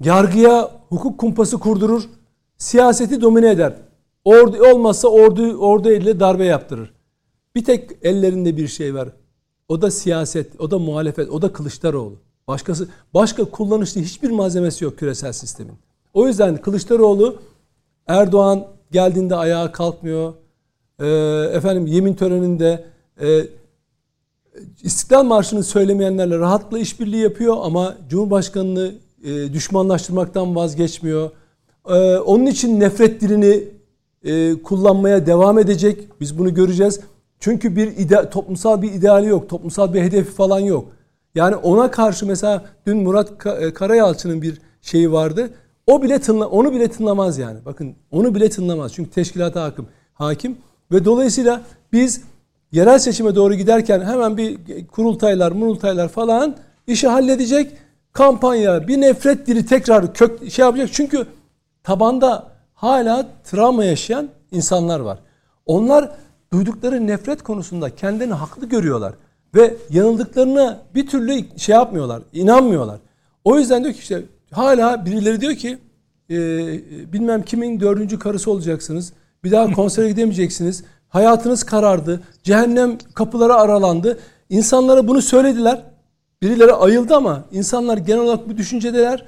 yargıya 0.04 0.72
hukuk 0.90 1.18
kumpası 1.18 1.60
kurdurur, 1.60 2.04
siyaseti 2.58 3.22
domine 3.22 3.50
eder. 3.50 3.74
Ordu 4.26 4.64
olmazsa 4.72 5.08
ordu 5.08 5.58
ordu 5.58 5.90
eliyle 5.90 6.20
darbe 6.20 6.46
yaptırır. 6.46 6.94
Bir 7.56 7.64
tek 7.64 7.92
ellerinde 8.02 8.58
bir 8.58 8.68
şey 8.68 8.96
var. 8.96 9.10
O 9.70 9.82
da 9.82 9.92
siyaset, 9.92 10.62
o 10.62 10.72
da 10.72 10.80
muhalefet, 10.80 11.30
o 11.30 11.42
da 11.42 11.54
Kılıçdaroğlu. 11.54 12.16
Başkası 12.48 12.88
başka 13.14 13.46
kullanışlı 13.46 14.02
hiçbir 14.02 14.30
malzemesi 14.30 14.84
yok 14.84 14.98
küresel 15.00 15.34
sistemin. 15.34 15.76
O 16.14 16.28
yüzden 16.28 16.58
Kılıçdaroğlu 16.58 17.36
Erdoğan 18.08 18.68
geldiğinde 18.92 19.36
ayağa 19.36 19.72
kalkmıyor. 19.72 20.34
Ee, 21.00 21.06
efendim 21.54 21.88
yemin 21.88 22.14
töreninde 22.14 22.86
e, 23.22 23.48
İstiklal 24.84 25.24
Marşı'nı 25.24 25.64
söylemeyenlerle 25.64 26.40
rahatla 26.40 26.80
işbirliği 26.80 27.22
yapıyor 27.22 27.58
ama 27.62 27.96
Cumhurbaşkanı'nı 28.10 28.92
e, 29.24 29.54
düşmanlaştırmaktan 29.54 30.56
vazgeçmiyor. 30.56 31.30
E, 31.90 32.18
onun 32.18 32.46
için 32.46 32.80
nefret 32.80 33.22
dilini 33.22 33.64
e, 34.24 34.62
kullanmaya 34.62 35.26
devam 35.26 35.60
edecek. 35.60 36.08
Biz 36.22 36.40
bunu 36.40 36.54
göreceğiz. 36.54 37.00
Çünkü 37.40 37.76
bir 37.76 37.88
ide, 37.88 38.30
toplumsal 38.30 38.82
bir 38.82 38.92
ideali 38.92 39.28
yok. 39.28 39.50
Toplumsal 39.50 39.94
bir 39.94 40.02
hedefi 40.02 40.32
falan 40.32 40.60
yok. 40.60 40.86
Yani 41.36 41.56
ona 41.56 41.92
karşı 41.92 42.26
mesela 42.26 42.66
dün 42.88 42.98
Murat 42.98 43.38
Karayalçı'nın 43.74 44.42
bir 44.42 44.62
şeyi 44.82 45.12
vardı. 45.12 45.50
O 45.88 46.04
bile 46.04 46.20
tınla, 46.20 46.48
onu 46.48 46.74
bile 46.74 46.88
tınlamaz 46.88 47.38
yani. 47.38 47.60
Bakın 47.66 47.96
onu 48.12 48.36
bile 48.36 48.50
tınlamaz. 48.50 48.94
Çünkü 48.94 49.10
teşkilata 49.10 49.64
hakim. 49.64 49.88
hakim. 50.14 50.58
Ve 50.92 51.06
dolayısıyla 51.06 51.62
biz 51.94 52.22
yerel 52.76 53.00
seçime 53.00 53.36
doğru 53.36 53.54
giderken 53.56 54.02
hemen 54.02 54.38
bir 54.38 54.58
kurultaylar, 54.88 55.52
murultaylar 55.52 56.08
falan 56.08 56.56
işi 56.88 57.08
halledecek. 57.08 57.72
Kampanya, 58.14 58.88
bir 58.88 59.02
nefret 59.02 59.48
dili 59.48 59.66
tekrar 59.66 60.14
kök 60.14 60.52
şey 60.52 60.66
yapacak. 60.66 60.90
Çünkü 60.92 61.26
tabanda 61.84 62.48
hala 62.74 63.28
travma 63.44 63.86
yaşayan 63.86 64.30
insanlar 64.52 65.00
var. 65.00 65.20
Onlar 65.66 66.12
duydukları 66.54 67.08
nefret 67.08 67.44
konusunda 67.44 67.96
kendini 67.96 68.34
haklı 68.34 68.66
görüyorlar. 68.66 69.14
Ve 69.56 69.76
yanıldıklarına 69.90 70.82
bir 70.96 71.08
türlü 71.08 71.58
şey 71.58 71.76
yapmıyorlar, 71.76 72.22
inanmıyorlar. 72.34 73.00
O 73.44 73.60
yüzden 73.60 73.84
diyor 73.84 73.94
ki 73.94 74.00
işte 74.00 74.24
hala 74.52 75.06
birileri 75.06 75.42
diyor 75.42 75.56
ki 75.56 75.78
e, 76.30 76.38
bilmem 77.14 77.44
kimin 77.44 77.80
dördüncü 77.80 78.20
karısı 78.20 78.52
olacaksınız. 78.52 79.14
Bir 79.44 79.52
daha 79.52 79.72
konsere 79.72 80.10
gidemeyeceksiniz. 80.10 80.84
Hayatınız 81.16 81.64
karardı. 81.64 82.22
Cehennem 82.44 82.98
kapıları 83.14 83.56
aralandı. 83.56 84.20
İnsanlara 84.50 85.08
bunu 85.08 85.22
söylediler. 85.22 85.84
Birileri 86.42 86.74
ayıldı 86.74 87.16
ama 87.16 87.46
insanlar 87.52 87.98
genel 87.98 88.20
olarak 88.20 88.50
bu 88.50 88.58
düşüncedeler. 88.58 89.26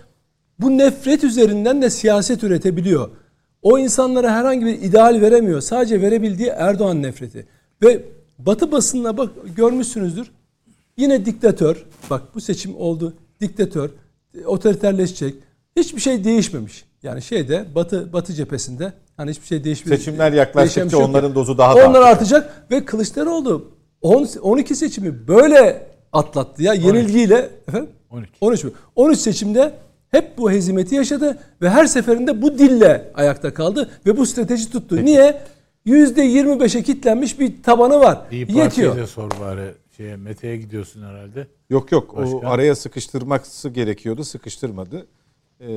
Bu 0.60 0.78
nefret 0.78 1.24
üzerinden 1.24 1.82
de 1.82 1.90
siyaset 1.90 2.44
üretebiliyor. 2.44 3.10
O 3.62 3.80
insanlara 3.80 4.32
herhangi 4.32 4.66
bir 4.66 4.82
ideal 4.82 5.22
veremiyor. 5.22 5.62
Sadece 5.62 6.02
verebildiği 6.02 6.48
Erdoğan 6.48 7.04
nefreti. 7.04 7.48
Ve 7.84 8.04
Batı 8.40 8.72
basınına 8.72 9.18
bak 9.18 9.30
görmüşsünüzdür. 9.56 10.32
Yine 10.98 11.26
diktatör. 11.26 11.86
Bak 12.10 12.22
bu 12.36 12.42
seçim 12.42 12.76
oldu. 12.76 13.14
Diktatör. 13.42 13.90
Otoriterleşecek. 14.46 15.36
Hiçbir 15.76 16.02
şey 16.02 16.24
değişmemiş. 16.24 16.86
Yani 17.04 17.22
şeyde 17.22 17.66
Batı 17.76 18.14
Batı 18.14 18.34
cephesinde 18.34 18.94
hani 19.18 19.32
hiçbir 19.32 19.46
şey 19.46 19.64
değişmiyor. 19.64 19.98
Seçimler 19.98 20.34
yaklaştıkça 20.34 20.90
şey 20.98 21.06
onların 21.06 21.36
dozu 21.36 21.58
daha 21.58 21.76
da 21.76 21.90
Onlar 21.90 22.02
artacak. 22.02 22.44
artacak 22.44 22.72
ve 22.72 22.86
Kılıçdaroğlu 22.86 23.72
10 24.02 24.28
12 24.42 24.76
seçimi 24.76 25.28
böyle 25.28 25.88
atlattı 26.14 26.64
ya 26.64 26.74
yenilgiyle 26.74 27.50
efendim 27.68 27.90
12. 28.10 28.32
13 28.42 28.64
mü? 28.64 28.72
13 28.96 29.20
seçimde 29.20 29.74
hep 30.12 30.38
bu 30.38 30.52
hezimeti 30.52 30.96
yaşadı 30.96 31.38
ve 31.62 31.70
her 31.70 31.86
seferinde 31.86 32.42
bu 32.42 32.60
dille 32.60 33.12
ayakta 33.16 33.54
kaldı 33.54 33.90
ve 34.06 34.18
bu 34.18 34.26
strateji 34.26 34.72
tuttu. 34.72 34.96
Peki. 34.96 35.06
Niye? 35.06 35.42
%25'e 35.88 36.84
kitlenmiş 36.84 37.40
bir 37.40 37.64
tabanı 37.64 38.00
var. 38.00 38.22
İyi 38.32 38.58
Yetiyor. 38.58 38.96
de 38.96 39.08
sor 39.08 39.32
bari. 39.42 39.74
Şeye, 39.98 40.16
Mete'ye 40.16 40.58
gidiyorsun 40.58 41.02
herhalde. 41.04 41.48
Yok 41.70 41.92
yok 41.92 42.18
Başka? 42.18 42.38
o 42.38 42.42
araya 42.46 42.76
sıkıştırması 42.76 43.70
gerekiyordu 43.70 44.24
sıkıştırmadı. 44.24 45.08
Ee, 45.62 45.68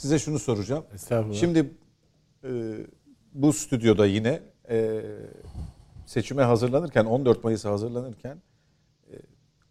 size 0.00 0.18
şunu 0.18 0.38
soracağım. 0.38 0.84
Şimdi 1.34 1.70
e, 2.44 2.50
bu 3.34 3.52
stüdyoda 3.52 4.06
yine 4.06 4.40
e, 4.70 5.00
seçime 6.06 6.42
hazırlanırken 6.42 7.04
14 7.04 7.44
Mayıs'a 7.44 7.70
hazırlanırken 7.70 8.36
e, 9.12 9.14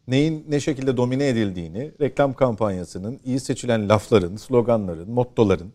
neyin 0.08 0.46
ne 0.50 0.60
şekilde 0.60 0.98
domine 0.98 1.28
edildiğini, 1.28 1.92
reklam 2.02 2.34
kampanyasının, 2.34 3.20
iyi 3.26 3.40
seçilen 3.40 3.90
lafların, 3.90 4.36
sloganların, 4.36 5.12
mottoların 5.12 5.74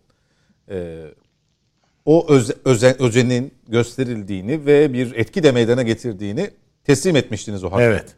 e, 0.71 1.07
o 2.05 2.27
öz, 2.29 2.51
özen, 2.65 3.03
özenin 3.03 3.55
gösterildiğini 3.69 4.67
ve 4.67 4.93
bir 4.93 5.15
etki 5.15 5.43
de 5.43 5.53
meydana 5.53 5.83
getirdiğini 5.83 6.51
teslim 6.85 7.17
etmiştiniz 7.17 7.65
o 7.65 7.67
hakka. 7.71 7.83
Evet. 7.83 8.17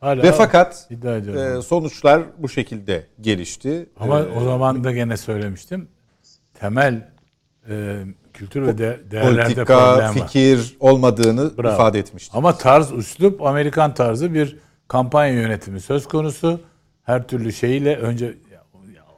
Hala 0.00 0.22
ve 0.22 0.32
fakat 0.32 0.88
e, 0.90 1.62
sonuçlar 1.62 2.22
bu 2.38 2.48
şekilde 2.48 3.06
gelişti. 3.20 3.86
Ama 4.00 4.20
ee, 4.20 4.38
o 4.38 4.44
zaman 4.44 4.84
da 4.84 4.92
gene 4.92 5.16
söylemiştim. 5.16 5.88
Temel 6.54 7.08
e, 7.68 7.96
kültür 8.32 8.62
ve 8.62 8.78
de, 8.78 9.00
değerlerde 9.10 9.42
politika, 9.42 9.64
problem 9.64 10.08
var. 10.08 10.12
fikir 10.12 10.76
olmadığını 10.80 11.58
Bravo. 11.58 11.74
ifade 11.74 11.98
etmiştim. 11.98 12.38
Ama 12.38 12.58
tarz, 12.58 12.92
üslup 12.92 13.42
Amerikan 13.42 13.94
tarzı 13.94 14.34
bir 14.34 14.56
kampanya 14.88 15.34
yönetimi 15.34 15.80
söz 15.80 16.08
konusu. 16.08 16.60
Her 17.02 17.28
türlü 17.28 17.52
şeyle 17.52 17.96
önce 17.96 18.34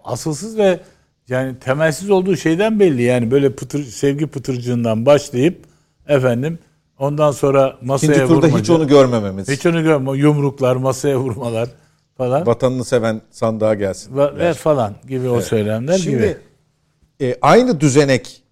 asılsız 0.04 0.58
ve 0.58 0.80
yani 1.28 1.58
temelsiz 1.58 2.10
olduğu 2.10 2.36
şeyden 2.36 2.80
belli. 2.80 3.02
Yani 3.02 3.30
böyle 3.30 3.54
pıtır, 3.54 3.84
sevgi 3.84 4.26
pıtırcığından 4.26 5.06
başlayıp 5.06 5.64
efendim 6.08 6.58
ondan 6.98 7.30
sonra 7.30 7.78
masaya 7.82 8.12
İkinci 8.12 8.28
turda 8.28 8.58
hiç 8.58 8.70
onu 8.70 8.88
görmememiz. 8.88 9.48
Hiç 9.48 9.66
onu 9.66 9.82
görme. 9.82 10.18
Yumruklar, 10.18 10.76
masaya 10.76 11.18
vurmalar 11.18 11.68
falan. 12.16 12.46
Vatanını 12.46 12.84
seven 12.84 13.20
sandığa 13.30 13.74
gelsin. 13.74 14.16
Ve, 14.16 14.36
ve 14.38 14.54
falan 14.54 14.94
gibi 15.08 15.26
evet. 15.26 15.30
o 15.30 15.40
söylemler 15.40 15.98
Şimdi, 15.98 16.16
gibi. 16.16 16.36
E, 17.20 17.38
aynı 17.42 17.80
düzenek 17.80 18.42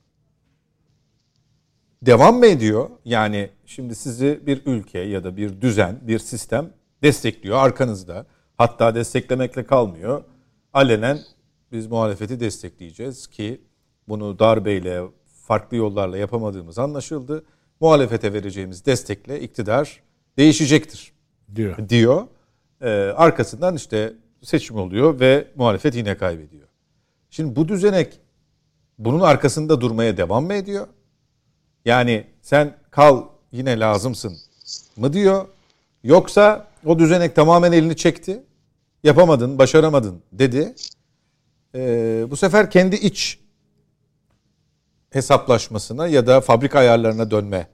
devam 2.03 2.39
mı 2.39 2.47
ediyor? 2.47 2.91
Yani 3.05 3.51
şimdi 3.67 3.95
sizi 3.95 4.41
bir 4.47 4.63
ülke 4.67 4.99
ya 4.99 5.25
da 5.25 5.37
bir 5.37 5.61
düzen, 5.61 5.99
bir 6.03 6.19
sistem 6.19 6.71
destekliyor 7.03 7.59
arkanızda. 7.59 8.27
Hatta 8.59 8.95
desteklemekle 8.95 9.67
kalmıyor. 9.67 10.25
Alenen 10.73 11.19
biz 11.73 11.87
muhalefeti 11.87 12.41
destekleyeceğiz 12.41 13.27
ki 13.27 13.61
bunu 14.09 14.39
darbeyle, 14.39 15.03
farklı 15.47 15.77
yollarla 15.77 16.19
yapamadığımız 16.19 16.79
anlaşıldı. 16.79 17.45
Muhalefete 17.81 18.33
vereceğimiz 18.33 18.87
destekle 18.87 19.41
iktidar 19.41 20.01
değişecektir 20.39 21.13
diyor. 21.55 21.89
diyor. 21.89 22.27
Ee, 22.81 22.89
arkasından 23.17 23.77
işte 23.77 24.13
seçim 24.43 24.77
oluyor 24.77 25.21
ve 25.21 25.49
muhalefet 25.57 25.95
yine 25.95 26.17
kaybediyor. 26.17 26.69
Şimdi 27.31 27.57
bu 27.57 27.69
düzenek 27.69 28.21
bunun 28.99 29.21
arkasında 29.21 29.81
durmaya 29.81 30.17
devam 30.17 30.45
mı 30.45 30.55
ediyor? 30.55 30.87
Yani 31.85 32.27
sen 32.43 32.77
kal 32.91 33.25
yine 33.53 33.81
lazımsın 33.81 34.37
mı 34.97 35.13
diyor? 35.13 35.49
Yoksa 36.05 36.67
o 36.87 36.99
düzenek 36.99 37.37
tamamen 37.37 37.73
elini 37.73 37.97
çekti. 37.97 38.43
Yapamadın, 39.05 39.59
başaramadın 39.59 40.23
dedi 40.33 40.75
e, 41.75 41.81
bu 42.31 42.37
sefer 42.37 42.71
kendi 42.71 42.97
iç 42.97 43.39
hesaplaşmasına 45.11 46.07
ya 46.07 46.27
da 46.27 46.41
fabrika 46.41 46.79
ayarlarına 46.79 47.31
dönme 47.31 47.67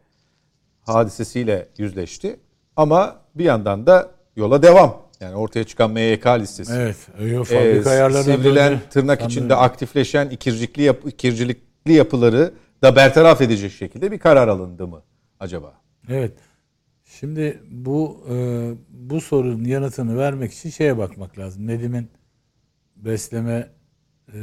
hadisesiyle 0.80 1.68
yüzleşti. 1.78 2.40
Ama 2.76 3.16
bir 3.34 3.44
yandan 3.44 3.86
da 3.86 4.10
yola 4.36 4.62
devam. 4.62 5.06
Yani 5.20 5.36
ortaya 5.36 5.64
çıkan 5.64 5.90
MYK 5.90 6.26
listesi. 6.26 6.72
Evet. 6.72 6.96
Yo, 7.20 7.44
fabrika 7.44 7.90
ee, 7.90 7.92
ayarlarına 7.92 8.36
Sivrilen 8.36 8.70
dönme. 8.70 8.82
tırnak 8.90 9.18
Tam 9.20 9.28
içinde 9.28 9.54
aktifleşen 9.54 10.28
ikircikli, 10.28 10.82
yap, 10.82 10.98
ikircilikli 11.06 11.92
yapıları 11.92 12.54
da 12.82 12.96
bertaraf 12.96 13.40
edecek 13.40 13.72
şekilde 13.72 14.12
bir 14.12 14.18
karar 14.18 14.48
alındı 14.48 14.86
mı 14.86 15.02
acaba? 15.40 15.74
Evet. 16.08 16.32
Şimdi 17.04 17.62
bu 17.70 18.24
e, 18.30 18.34
bu 18.88 19.20
sorunun 19.20 19.64
yanıtını 19.64 20.18
vermek 20.18 20.52
için 20.52 20.70
şeye 20.70 20.98
bakmak 20.98 21.38
lazım. 21.38 21.66
Nedim'in 21.66 22.08
besleme 22.96 23.68
e, 24.28 24.38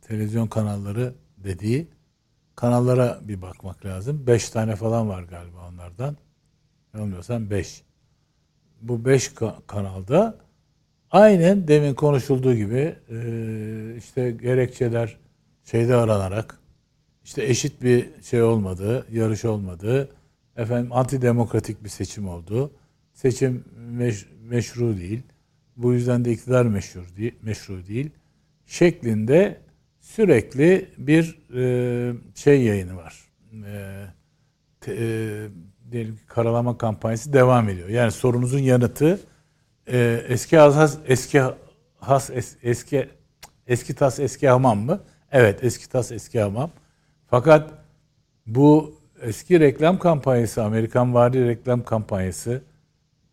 televizyon 0.00 0.46
kanalları 0.46 1.14
dediği 1.44 1.88
kanallara 2.56 3.20
bir 3.22 3.42
bakmak 3.42 3.84
lazım. 3.84 4.26
Beş 4.26 4.50
tane 4.50 4.76
falan 4.76 5.08
var 5.08 5.22
galiba 5.22 5.68
onlardan. 5.68 6.16
Yanılmıyorsam 6.94 7.50
beş. 7.50 7.82
Bu 8.82 9.04
beş 9.04 9.28
ka- 9.28 9.66
kanalda 9.66 10.38
aynen 11.10 11.68
demin 11.68 11.94
konuşulduğu 11.94 12.54
gibi 12.54 12.96
e, 13.10 13.94
işte 13.98 14.30
gerekçeler 14.30 15.16
şeyde 15.64 15.94
aranarak 15.94 16.58
işte 17.24 17.44
eşit 17.44 17.82
bir 17.82 18.22
şey 18.22 18.42
olmadı, 18.42 19.06
yarış 19.12 19.44
olmadı. 19.44 20.08
Efendim 20.56 20.92
antidemokratik 20.92 21.84
bir 21.84 21.88
seçim 21.88 22.28
oldu. 22.28 22.72
Seçim 23.12 23.64
meş- 23.98 24.26
meşru 24.42 24.96
değil. 24.96 25.22
Bu 25.76 25.92
yüzden 25.92 26.24
de 26.24 26.32
iktidar 26.32 26.66
meşru 26.66 27.02
değil, 27.16 27.34
meşru 27.42 27.86
değil 27.86 28.10
şeklinde 28.66 29.60
sürekli 30.14 30.88
bir 30.98 31.38
e, 31.54 32.12
şey 32.34 32.62
yayını 32.62 32.96
var. 32.96 33.24
E, 33.52 34.04
te, 34.80 34.92
e, 34.92 34.98
diyelim 35.92 36.16
ki 36.16 36.26
karalama 36.26 36.78
kampanyası 36.78 37.32
devam 37.32 37.68
ediyor. 37.68 37.88
Yani 37.88 38.12
sorunuzun 38.12 38.58
yanıtı 38.58 39.20
e, 39.92 40.24
eski 40.28 40.56
has 40.56 40.98
eski 41.06 41.42
has 41.98 42.30
es, 42.30 42.56
eski 42.62 43.08
eski 43.66 43.94
tas 43.94 44.20
eski 44.20 44.48
hamam 44.48 44.78
mı? 44.78 45.00
Evet, 45.32 45.64
eski 45.64 45.88
tas 45.88 46.12
eski 46.12 46.40
hamam. 46.40 46.70
Fakat 47.26 47.70
bu 48.46 48.94
eski 49.20 49.60
reklam 49.60 49.98
kampanyası, 49.98 50.64
Amerikan 50.64 51.14
vari 51.14 51.48
reklam 51.48 51.84
kampanyası 51.84 52.62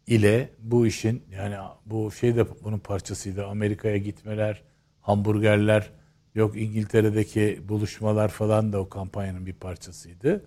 ile 0.07 0.49
bu 0.59 0.87
işin 0.87 1.23
yani 1.31 1.55
bu 1.85 2.11
şey 2.11 2.35
de 2.35 2.45
bunun 2.63 2.79
parçasıydı. 2.79 3.45
Amerika'ya 3.45 3.97
gitmeler, 3.97 4.63
hamburgerler, 5.01 5.89
yok 6.37 6.57
İngiltere'deki 6.57 7.61
buluşmalar 7.69 8.27
falan 8.27 8.73
da 8.73 8.79
o 8.79 8.89
kampanyanın 8.89 9.45
bir 9.45 9.53
parçasıydı. 9.53 10.43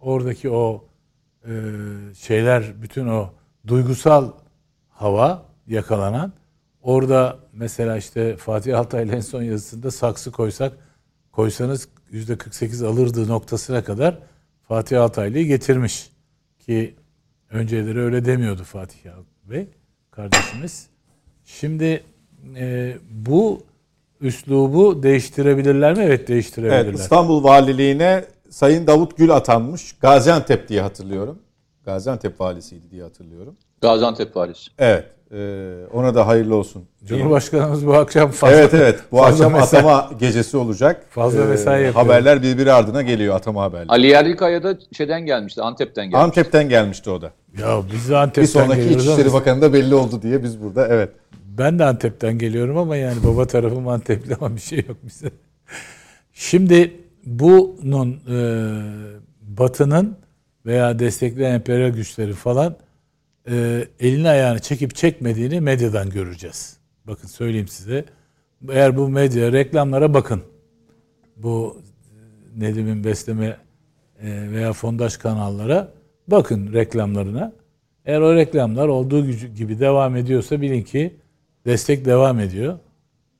Oradaki 0.00 0.50
o 0.50 0.84
e, 1.44 1.52
şeyler, 2.14 2.82
bütün 2.82 3.06
o 3.06 3.30
duygusal 3.66 4.32
hava 4.88 5.46
yakalanan 5.66 6.32
orada 6.82 7.38
mesela 7.52 7.96
işte 7.96 8.36
Fatih 8.36 8.78
Altaylı 8.78 9.16
en 9.16 9.20
son 9.20 9.42
yazısında 9.42 9.90
saksı 9.90 10.32
koysak 10.32 10.72
koysanız 11.32 11.88
yüzde 12.10 12.38
48 12.38 12.82
alırdığı 12.82 13.28
noktasına 13.28 13.84
kadar 13.84 14.18
Fatih 14.68 15.02
Altaylı'yı 15.02 15.46
getirmiş. 15.46 16.10
Ki 16.58 16.94
önceleri 17.50 18.00
öyle 18.00 18.24
demiyordu 18.24 18.64
Fatih 18.64 18.98
Bey 19.44 19.68
kardeşimiz. 20.10 20.86
Şimdi 21.44 22.04
e, 22.56 22.96
bu 23.10 23.62
üslubu 24.24 25.02
değiştirebilirler 25.02 25.96
mi? 25.96 26.04
Evet 26.04 26.28
değiştirebilirler. 26.28 26.84
Evet, 26.84 26.94
İstanbul 26.98 27.44
Valiliğine 27.44 28.24
Sayın 28.50 28.86
Davut 28.86 29.16
Gül 29.16 29.30
atanmış. 29.30 29.92
Gaziantep 29.92 30.68
diye 30.68 30.80
hatırlıyorum. 30.80 31.38
Gaziantep 31.84 32.40
valisiydi 32.40 32.90
diye 32.90 33.02
hatırlıyorum. 33.02 33.56
Gaziantep 33.80 34.36
valisi. 34.36 34.70
Evet. 34.78 35.04
E, 35.32 35.70
ona 35.92 36.14
da 36.14 36.26
hayırlı 36.26 36.54
olsun. 36.56 36.84
Cumhurbaşkanımız 37.04 37.86
bu 37.86 37.94
akşam 37.94 38.30
fazla 38.30 38.56
Evet 38.56 38.74
evet. 38.74 39.00
Bu 39.12 39.24
akşam 39.24 39.52
mesai- 39.52 39.62
atama 39.62 40.10
gecesi 40.20 40.56
olacak. 40.56 41.06
Fazla 41.10 41.42
Ee, 41.42 41.46
mesai 41.46 41.82
yapıyor. 41.84 42.04
Haberler 42.06 42.42
birbiri 42.42 42.72
ardına 42.72 43.02
geliyor 43.02 43.34
atama 43.34 43.62
haberleri. 43.62 43.88
Ali 43.88 44.06
Yerlikaya 44.06 44.62
da 44.62 44.78
şeyden 44.92 45.26
gelmişti, 45.26 45.62
Antep'ten 45.62 46.04
gelmişti. 46.04 46.24
Antep'ten 46.24 46.68
gelmişti 46.68 47.10
o 47.10 47.22
da. 47.22 47.30
Ya 47.60 47.80
biz 47.92 48.10
de 48.10 48.16
Antep'ten 48.16 48.42
Bir 48.42 48.48
sonraki 48.48 48.94
İçişleri 48.94 49.32
Bakanı 49.32 49.62
da 49.62 49.72
belli 49.72 49.94
oldu 49.94 50.22
diye 50.22 50.42
biz 50.42 50.62
burada 50.62 50.88
evet. 50.88 51.10
Ben 51.58 51.78
de 51.78 51.84
Antep'ten 51.84 52.38
geliyorum 52.38 52.76
ama 52.76 52.96
yani 52.96 53.24
baba 53.24 53.46
tarafım 53.46 53.88
Antepli 53.88 54.34
ama 54.34 54.56
bir 54.56 54.60
şey 54.60 54.78
yok 54.88 54.96
bize. 55.06 55.30
Şimdi 56.32 56.92
bunun 57.26 58.12
e, 58.12 58.38
Batı'nın 59.42 60.16
veya 60.66 60.98
destekleyen 60.98 61.54
emperyal 61.54 61.90
güçleri 61.90 62.32
falan 62.32 62.76
e, 63.50 63.84
elini 64.00 64.28
ayağını 64.28 64.58
çekip 64.58 64.94
çekmediğini 64.94 65.60
medyadan 65.60 66.10
göreceğiz. 66.10 66.76
Bakın 67.04 67.28
söyleyeyim 67.28 67.68
size. 67.68 68.04
Eğer 68.68 68.96
bu 68.96 69.08
medya 69.08 69.52
reklamlara 69.52 70.14
bakın. 70.14 70.42
Bu 71.36 71.76
e, 72.56 72.60
Nedim'in 72.60 73.04
besleme 73.04 73.56
e, 74.22 74.50
veya 74.50 74.72
fondaş 74.72 75.16
kanallara 75.16 75.92
bakın 76.28 76.72
reklamlarına. 76.72 77.52
Eğer 78.04 78.20
o 78.20 78.34
reklamlar 78.34 78.88
olduğu 78.88 79.26
gibi 79.30 79.80
devam 79.80 80.16
ediyorsa 80.16 80.60
bilin 80.60 80.82
ki 80.82 81.14
destek 81.66 82.04
devam 82.04 82.40
ediyor. 82.40 82.78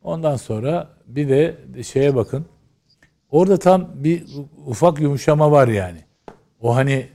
Ondan 0.03 0.37
sonra 0.37 0.89
bir 1.07 1.29
de 1.29 1.57
şeye 1.83 2.15
bakın. 2.15 2.47
Orada 3.31 3.57
tam 3.59 3.91
bir 3.95 4.25
ufak 4.67 5.01
yumuşama 5.01 5.51
var 5.51 5.69
yani. 5.69 5.99
O 6.61 6.77
hani 6.77 7.07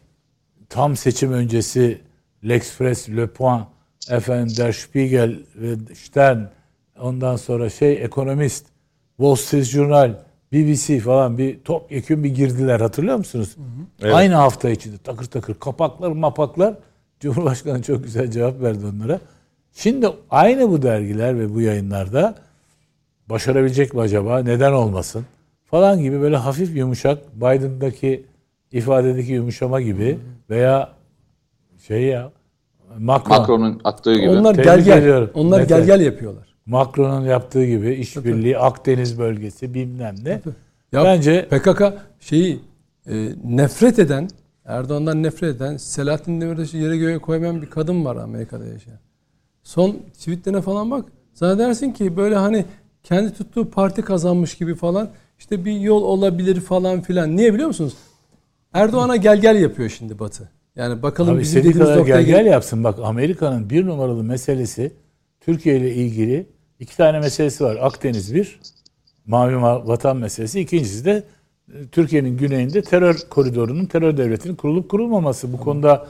tam 0.69 0.95
seçim 0.95 1.31
öncesi 1.33 2.01
L'Express, 2.43 3.09
Le 3.09 3.27
Point, 3.27 3.67
efendim 4.09 4.57
Der 4.57 4.71
Spiegel 4.71 5.39
ve 5.55 5.95
Stern 5.95 6.39
ondan 6.99 7.35
sonra 7.35 7.69
şey 7.69 8.03
ekonomist, 8.03 8.65
Wall 9.17 9.35
Street 9.35 9.65
Journal, 9.65 10.13
BBC 10.53 10.99
falan 10.99 11.37
bir 11.37 11.59
topyekun 11.59 12.23
bir 12.23 12.29
girdiler 12.35 12.79
hatırlıyor 12.79 13.17
musunuz? 13.17 13.55
Aynı 14.13 14.33
hafta 14.35 14.69
içinde 14.69 14.97
takır 14.97 15.25
takır 15.25 15.53
kapaklar 15.53 16.11
mapaklar 16.11 16.75
Cumhurbaşkanı 17.19 17.81
çok 17.81 18.03
güzel 18.03 18.31
cevap 18.31 18.61
verdi 18.61 18.85
onlara. 18.85 19.19
Şimdi 19.79 20.09
aynı 20.29 20.69
bu 20.69 20.81
dergiler 20.81 21.39
ve 21.39 21.55
bu 21.55 21.61
yayınlarda 21.61 22.35
başarabilecek 23.29 23.93
mi 23.93 24.01
acaba? 24.01 24.39
Neden 24.39 24.71
olmasın? 24.71 25.25
Falan 25.65 26.01
gibi 26.01 26.21
böyle 26.21 26.35
hafif 26.35 26.75
yumuşak 26.75 27.35
Biden'daki 27.35 28.25
ifadedeki 28.71 29.31
yumuşama 29.31 29.81
gibi 29.81 30.19
veya 30.49 30.89
şey 31.87 32.01
ya 32.01 32.31
Macron, 32.97 33.37
Macron'un 33.37 33.81
attığı 33.83 34.15
gibi. 34.15 34.29
Onlar 34.29 34.53
Tebrik 34.53 34.65
gel 34.65 34.81
gel. 34.81 34.97
ediyorum. 34.97 35.29
Onlar 35.33 35.59
Mete. 35.59 35.75
gel 35.75 35.85
gel 35.85 36.01
yapıyorlar. 36.01 36.55
Macron'un 36.65 37.25
yaptığı 37.25 37.65
gibi 37.65 37.93
işbirliği 37.93 38.57
Akdeniz 38.57 39.19
bölgesi 39.19 39.73
bilmem 39.73 40.15
ne. 40.23 40.41
Ya 40.91 41.03
Bence 41.03 41.47
PKK 41.47 41.83
şeyi 42.19 42.59
e, 43.09 43.29
nefret 43.43 43.99
eden 43.99 44.27
Erdoğan'dan 44.65 45.23
nefret 45.23 45.55
eden 45.55 45.77
Selahattin 45.77 46.41
Demirtaş'ı 46.41 46.77
yere 46.77 46.97
göğe 46.97 47.19
koymayan 47.19 47.61
bir 47.61 47.69
kadın 47.69 48.05
var 48.05 48.15
Amerika'da 48.15 48.65
yaşayan. 48.65 48.99
Son 49.69 49.97
tweetlerine 50.17 50.61
falan 50.61 50.91
bak. 50.91 51.05
Zannedersin 51.33 51.91
ki 51.91 52.17
böyle 52.17 52.35
hani 52.35 52.65
kendi 53.03 53.33
tuttuğu 53.33 53.69
parti 53.69 54.01
kazanmış 54.01 54.55
gibi 54.57 54.75
falan 54.75 55.09
işte 55.39 55.65
bir 55.65 55.79
yol 55.79 56.03
olabilir 56.03 56.59
falan 56.61 57.01
filan. 57.01 57.37
Niye 57.37 57.53
biliyor 57.53 57.67
musunuz? 57.67 57.93
Erdoğan'a 58.73 59.15
gel 59.15 59.41
gel 59.41 59.61
yapıyor 59.61 59.89
şimdi 59.89 60.19
Batı. 60.19 60.49
Yani 60.75 61.01
bakalım 61.01 61.33
Abi 61.33 61.41
bizim 61.41 61.59
dediğimiz 61.59 61.89
noktaya 61.89 62.21
gel 62.21 62.23
gel 62.23 62.45
yapsın. 62.45 62.83
Bak 62.83 62.99
Amerika'nın 63.03 63.69
bir 63.69 63.85
numaralı 63.85 64.23
meselesi 64.23 64.93
Türkiye 65.41 65.77
ile 65.77 65.93
ilgili 65.95 66.45
iki 66.79 66.97
tane 66.97 67.19
meselesi 67.19 67.63
var. 67.63 67.77
Akdeniz 67.81 68.35
bir, 68.35 68.59
Mavi 69.25 69.53
Ma- 69.53 69.87
Vatan 69.87 70.17
meselesi. 70.17 70.59
İkincisi 70.59 71.05
de 71.05 71.23
e, 71.73 71.87
Türkiye'nin 71.87 72.37
güneyinde 72.37 72.81
terör 72.81 73.17
koridorunun, 73.29 73.85
terör 73.85 74.17
devletinin 74.17 74.55
kurulup 74.55 74.89
kurulmaması. 74.89 75.53
Bu 75.53 75.57
konuda 75.57 76.07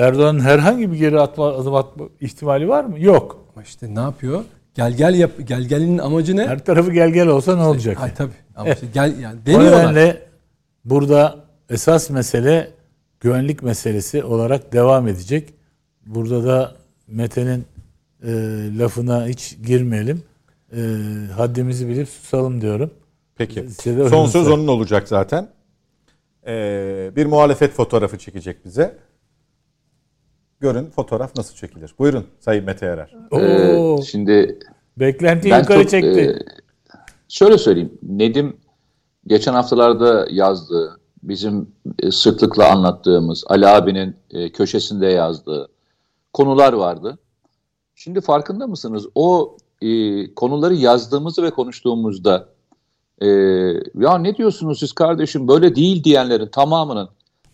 Erdoğan'ın 0.00 0.40
herhangi 0.40 0.92
bir 0.92 0.96
geri 0.96 1.20
atma, 1.20 1.46
adım 1.46 1.74
atma 1.74 2.04
ihtimali 2.20 2.68
var 2.68 2.84
mı? 2.84 3.00
Yok. 3.00 3.44
Ama 3.54 3.62
işte 3.62 3.94
ne 3.94 4.00
yapıyor? 4.00 4.44
Gel 4.74 4.92
gel 4.92 5.14
yap. 5.14 5.30
Gel 5.44 5.62
gelin 5.62 5.98
amacı 5.98 6.36
ne? 6.36 6.46
Her 6.46 6.64
tarafı 6.64 6.92
gel 6.92 7.10
gel 7.10 7.26
olsa 7.28 7.56
ne 7.56 7.62
olacak? 7.62 8.00
Ay 8.00 8.14
tabii. 8.14 8.32
Ama 8.56 8.70
işte 8.70 8.86
gel 8.94 9.18
yani 9.18 9.38
O 9.42 9.46
deniyorlar. 9.46 9.82
nedenle 9.82 10.22
burada 10.84 11.44
esas 11.70 12.10
mesele 12.10 12.70
güvenlik 13.20 13.62
meselesi 13.62 14.24
olarak 14.24 14.72
devam 14.72 15.08
edecek. 15.08 15.54
Burada 16.06 16.44
da 16.44 16.72
Mete'nin 17.06 17.64
e, 18.22 18.30
lafına 18.78 19.26
hiç 19.26 19.56
girmeyelim. 19.66 20.22
E, 20.72 20.78
haddimizi 21.36 21.88
bilip 21.88 22.08
susalım 22.08 22.60
diyorum. 22.60 22.90
Peki. 23.36 23.66
Son 24.10 24.26
söz 24.26 24.48
onun 24.48 24.66
olacak 24.66 25.08
zaten. 25.08 25.48
Ee, 26.46 27.10
bir 27.16 27.26
muhalefet 27.26 27.72
fotoğrafı 27.72 28.18
çekecek 28.18 28.64
bize. 28.64 28.98
Görün 30.60 30.90
fotoğraf 30.90 31.36
nasıl 31.36 31.54
çekilir. 31.54 31.94
Buyurun 31.98 32.24
Sayın 32.40 32.64
Mete 32.64 32.86
Erer. 32.86 33.14
Oo, 33.30 33.98
Ee, 33.98 34.02
şimdi 34.02 34.58
beklentiyi 34.96 35.52
ben 35.52 35.58
yukarı 35.60 35.80
çok, 35.82 35.90
çekti. 35.90 36.20
e, 36.20 36.38
şöyle 37.28 37.58
söyleyeyim. 37.58 37.98
Nedim 38.02 38.56
geçen 39.26 39.52
haftalarda 39.54 40.26
yazdığı, 40.30 41.00
bizim 41.22 41.70
e, 41.98 42.10
sıklıkla 42.10 42.70
anlattığımız, 42.70 43.44
Ali 43.46 43.66
abinin 43.66 44.16
e, 44.30 44.52
köşesinde 44.52 45.06
yazdığı 45.06 45.68
konular 46.32 46.72
vardı. 46.72 47.18
Şimdi 47.94 48.20
farkında 48.20 48.66
mısınız? 48.66 49.06
O 49.14 49.56
e, 49.82 49.88
konuları 50.34 50.74
yazdığımızda 50.74 51.42
ve 51.42 51.50
konuştuğumuzda 51.50 52.48
e, 53.22 53.26
ya 53.98 54.18
ne 54.18 54.36
diyorsunuz 54.36 54.78
siz 54.78 54.92
kardeşim 54.92 55.48
böyle 55.48 55.74
değil 55.74 56.04
diyenlerin 56.04 56.46
tamamının 56.46 57.08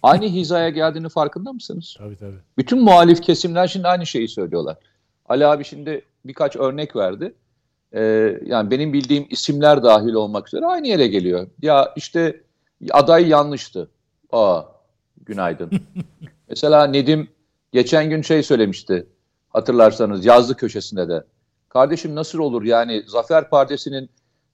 aynı 0.06 0.26
hizaya 0.26 0.68
geldiğini 0.68 1.08
farkında 1.08 1.52
mısınız? 1.52 1.94
Tabii 1.98 2.16
tabii. 2.16 2.38
Bütün 2.58 2.82
muhalif 2.82 3.22
kesimler 3.22 3.68
şimdi 3.68 3.88
aynı 3.88 4.06
şeyi 4.06 4.28
söylüyorlar. 4.28 4.76
Ali 5.28 5.46
abi 5.46 5.64
şimdi 5.64 6.02
birkaç 6.24 6.56
örnek 6.56 6.96
verdi. 6.96 7.34
Ee, 7.92 8.38
yani 8.44 8.70
benim 8.70 8.92
bildiğim 8.92 9.26
isimler 9.30 9.82
dahil 9.82 10.12
olmak 10.12 10.48
üzere 10.48 10.66
aynı 10.66 10.86
yere 10.88 11.06
geliyor. 11.06 11.46
Ya 11.62 11.92
işte 11.96 12.40
aday 12.90 13.28
yanlıştı. 13.28 13.90
Aa, 14.32 14.62
günaydın. 15.22 15.70
Mesela 16.48 16.86
Nedim 16.86 17.28
geçen 17.72 18.10
gün 18.10 18.22
şey 18.22 18.42
söylemişti. 18.42 19.06
Hatırlarsanız 19.48 20.24
yazdı 20.26 20.54
köşesinde 20.54 21.08
de. 21.08 21.24
Kardeşim 21.68 22.14
nasıl 22.14 22.38
olur 22.38 22.62
yani 22.62 23.02
Zafer 23.06 23.50
Partisi'nin 23.50 24.10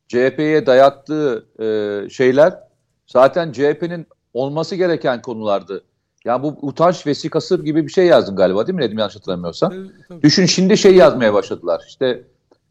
CHP'ye 0.08 0.66
dayattığı 0.66 1.46
e, 1.60 2.08
şeyler 2.10 2.58
zaten 3.06 3.52
CHP'nin 3.52 4.06
olması 4.34 4.76
gereken 4.76 5.22
konulardı. 5.22 5.82
Yani 6.24 6.42
bu 6.42 6.56
utanç 6.62 7.06
vesikası 7.06 7.64
gibi 7.64 7.86
bir 7.86 7.92
şey 7.92 8.06
yazdın 8.06 8.36
galiba 8.36 8.66
değil 8.66 8.76
mi 8.76 8.82
Nedim 8.82 8.98
yanlış 8.98 9.16
hatırlamıyorsam? 9.16 9.72
Tabii. 10.08 10.22
Düşün 10.22 10.46
şimdi 10.46 10.78
şey 10.78 10.94
yazmaya 10.94 11.34
başladılar. 11.34 11.82
İşte 11.88 12.22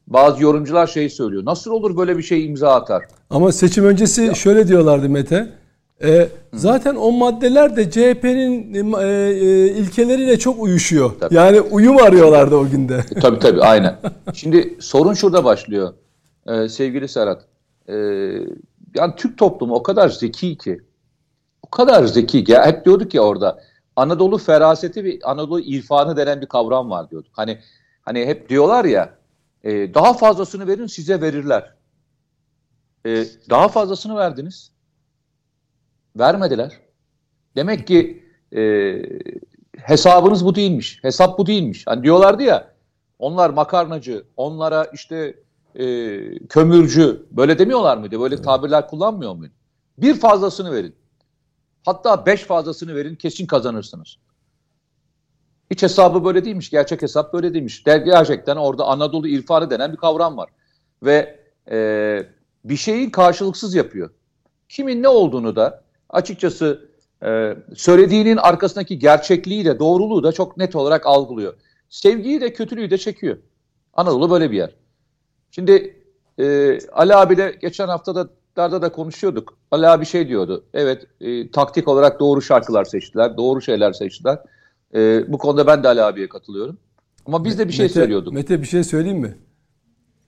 bazı 0.08 0.44
yorumcular 0.44 0.88
şey 0.88 1.10
söylüyor. 1.10 1.46
Nasıl 1.46 1.72
olur 1.72 1.98
böyle 1.98 2.18
bir 2.18 2.24
şey 2.24 2.46
imza 2.46 2.74
atar? 2.76 3.04
Ama 3.30 3.52
seçim 3.52 3.86
öncesi 3.86 4.36
şöyle 4.36 4.68
diyorlardı 4.68 5.10
Mete. 5.10 5.50
E, 6.04 6.30
zaten 6.54 6.96
o 6.96 7.12
maddeler 7.12 7.76
de 7.76 7.92
CHP'nin 7.92 8.94
e, 8.94 9.08
e, 9.08 9.68
ilkeleriyle 9.68 10.40
çok 10.40 10.64
uyuşuyor. 10.64 11.12
Tabii. 11.20 11.36
Yani 11.36 11.62
uyum 11.62 11.98
arıyorlardı 11.98 12.56
o 12.56 12.70
günde. 12.70 13.06
E, 13.16 13.20
tabii 13.20 13.40
tabii 13.40 13.62
aynen. 13.62 13.96
Şimdi 14.34 14.78
sorun 14.80 15.14
şurada 15.14 15.44
başlıyor 15.44 15.94
e, 16.48 16.70
sevgili 16.70 17.08
Serhat. 17.08 17.46
E, 17.88 17.96
yani 18.96 19.14
Türk 19.18 19.38
toplumu 19.38 19.74
o 19.74 19.84
kadar 19.84 20.10
zeki 20.10 20.58
ki, 20.58 20.80
o 21.64 21.70
kadar 21.70 22.04
zeki 22.06 22.44
ki, 22.44 22.58
hep 22.58 22.86
diyorduk 22.86 23.14
ya 23.14 23.22
orada 23.22 23.62
Anadolu 23.96 24.38
feraseti 24.38 25.04
ve 25.04 25.20
Anadolu 25.24 25.60
irfanı 25.60 26.18
denen 26.18 26.42
bir 26.42 26.46
kavram 26.46 26.90
var 26.90 27.10
diyorduk. 27.10 27.32
Hani 27.36 27.60
hani 28.02 28.26
hep 28.26 28.50
diyorlar 28.50 28.86
ya 28.86 29.14
e, 29.64 29.94
daha 29.94 30.14
fazlasını 30.14 30.68
verin 30.68 30.88
size 30.88 31.22
verirler. 31.22 31.74
E, 33.06 33.26
daha 33.50 33.68
fazlasını 33.68 34.16
verdiniz. 34.16 34.72
Vermediler. 36.20 36.80
Demek 37.56 37.88
ki 37.88 38.24
e, 38.56 38.62
hesabınız 39.78 40.46
bu 40.46 40.56
değilmiş. 40.56 41.00
Hesap 41.02 41.38
bu 41.38 41.46
değilmiş. 41.46 41.88
Hani 41.88 42.04
diyorlardı 42.04 42.44
ya 42.44 42.72
onlar 43.20 43.50
makarnacı, 43.50 44.24
onlara 44.38 44.84
işte 44.84 45.36
e, 45.76 46.48
kömürcü 46.48 47.26
böyle 47.32 47.60
demiyorlar 47.60 47.98
mıydı? 47.98 48.20
Böyle 48.20 48.42
tabirler 48.42 48.88
kullanmıyor 48.88 49.36
muydu? 49.36 49.54
Bir 49.98 50.20
fazlasını 50.20 50.72
verin. 50.72 50.96
Hatta 51.86 52.26
beş 52.26 52.42
fazlasını 52.42 52.96
verin 52.96 53.16
kesin 53.16 53.46
kazanırsınız. 53.46 54.18
Hiç 55.72 55.84
hesabı 55.84 56.26
böyle 56.26 56.46
değilmiş. 56.46 56.70
Gerçek 56.70 57.02
hesap 57.02 57.34
böyle 57.34 57.54
değilmiş. 57.54 57.84
Gerçekten 57.84 58.56
orada 58.56 58.86
Anadolu 58.86 59.28
irfanı 59.28 59.70
denen 59.70 59.92
bir 59.92 59.98
kavram 59.98 60.38
var. 60.38 60.50
Ve 61.04 61.40
e, 61.72 62.26
bir 62.66 62.76
şeyin 62.76 63.10
karşılıksız 63.10 63.76
yapıyor. 63.76 64.10
Kimin 64.70 65.04
ne 65.04 65.08
olduğunu 65.08 65.56
da 65.56 65.84
açıkçası 66.10 66.90
e, 67.24 67.56
söylediğinin 67.76 68.38
arkasındaki 68.38 69.00
gerçekliği 69.00 69.66
de 69.66 69.80
doğruluğu 69.80 70.24
da 70.24 70.32
çok 70.32 70.58
net 70.58 70.76
olarak 70.76 71.06
algılıyor. 71.06 71.54
Sevgiyi 71.90 72.42
de 72.42 72.54
kötülüğü 72.54 72.92
de 72.92 72.98
çekiyor. 72.98 73.38
Anadolu 73.94 74.32
böyle 74.32 74.52
bir 74.52 74.58
yer. 74.58 74.76
Şimdi 75.52 76.04
e, 76.40 76.78
Ali 76.92 77.16
abiyle 77.16 77.58
geçen 77.62 77.88
haftada 77.88 78.26
da 78.26 78.32
konuşuyorduk. 78.94 79.58
Ali 79.72 79.88
abi 79.88 80.06
şey 80.06 80.28
diyordu. 80.28 80.64
Evet 80.74 81.08
e, 81.22 81.52
taktik 81.52 81.88
olarak 81.88 82.20
doğru 82.20 82.42
şarkılar 82.42 82.86
seçtiler. 82.86 83.38
Doğru 83.38 83.62
şeyler 83.62 83.94
seçtiler. 83.94 84.40
E, 84.96 85.32
bu 85.32 85.38
konuda 85.38 85.68
ben 85.68 85.84
de 85.84 85.88
Ali 85.88 86.02
abiye 86.02 86.30
katılıyorum. 86.30 86.78
Ama 87.26 87.46
biz 87.46 87.60
de 87.60 87.68
bir 87.68 87.74
şey 87.74 87.86
Mete, 87.86 87.94
söylüyorduk. 87.94 88.34
Mete 88.34 88.62
bir 88.62 88.68
şey 88.68 88.84
söyleyeyim 88.84 89.20
mi? 89.20 89.38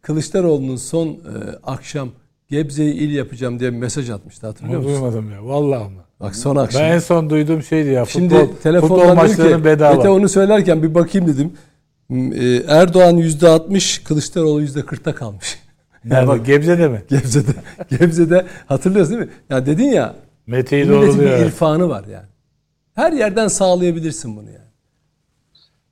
Kılıçdaroğlu'nun 0.02 0.76
son 0.76 1.08
e, 1.08 1.16
akşam 1.64 2.10
Gebze'yi 2.50 2.94
il 2.94 3.12
yapacağım 3.12 3.60
diye 3.60 3.74
bir 3.74 3.78
mesaj 3.78 4.10
atmıştı 4.10 4.48
hatırlıyor 4.48 4.80
Onu 4.80 4.88
musun? 4.88 5.02
duymadım 5.02 5.32
ya. 5.32 5.46
Vallahi 5.46 5.90
mı? 5.90 6.02
Bak 6.20 6.36
son 6.36 6.56
akşam. 6.56 6.82
Ben 6.82 6.92
en 6.92 7.00
son 7.00 7.30
duyduğum 7.30 7.64
şeydi 7.64 7.90
ya. 7.90 8.06
Şimdi 8.06 8.34
futbol, 8.34 8.46
futbol 8.48 8.62
telefondan 8.62 9.16
maçlarının 9.16 9.58
ki 9.58 9.66
bedava. 9.66 9.96
Mete 9.96 10.10
onu 10.10 10.30
söylerken 10.30 10.84
bir 10.84 10.96
bakayım 10.96 11.28
dedim. 11.28 11.54
E, 12.12 12.64
Erdoğan 12.68 13.18
%60, 13.18 14.04
Kılıçdaroğlu 14.04 14.64
%40'ta 14.64 15.16
kalmış. 15.16 15.63
Nerede? 16.06 16.28
bak- 16.28 16.46
Gebze'de 16.46 16.88
mi? 16.88 17.04
Gebze'de. 17.10 17.52
Gebze'de 17.98 18.46
hatırlıyorsun 18.66 19.16
değil 19.16 19.28
mi? 19.28 19.34
Ya 19.50 19.66
dedin 19.66 19.90
ya 19.90 20.16
Mete'yi 20.48 20.86
milletin 20.86 21.08
bir 21.08 21.26
doğruluyor. 21.26 21.40
irfanı 21.40 21.90
var 21.90 22.06
yani. 22.12 22.26
Her 22.96 23.12
yerden 23.14 23.48
sağlayabilirsin 23.48 24.38
bunu 24.38 24.50
yani. 24.50 24.64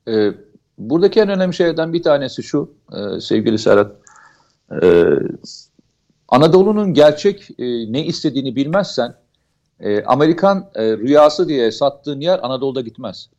Ee, 0.07 0.33
buradaki 0.77 1.19
en 1.19 1.29
önemli 1.29 1.53
şeylerden 1.53 1.93
bir 1.93 2.03
tanesi 2.03 2.43
şu 2.43 2.71
e, 2.93 3.19
sevgili 3.19 3.59
Serhat. 3.59 3.91
Ee, 4.81 5.03
Anadolu'nun 6.27 6.93
gerçek 6.93 7.49
e, 7.59 7.65
ne 7.93 8.05
istediğini 8.05 8.55
bilmezsen 8.55 9.13
e, 9.79 10.03
Amerikan 10.03 10.69
e, 10.75 10.97
rüyası 10.97 11.47
diye 11.47 11.71
sattığın 11.71 12.19
yer 12.19 12.39
Anadolu'da 12.43 12.81
gitmez. 12.81 13.29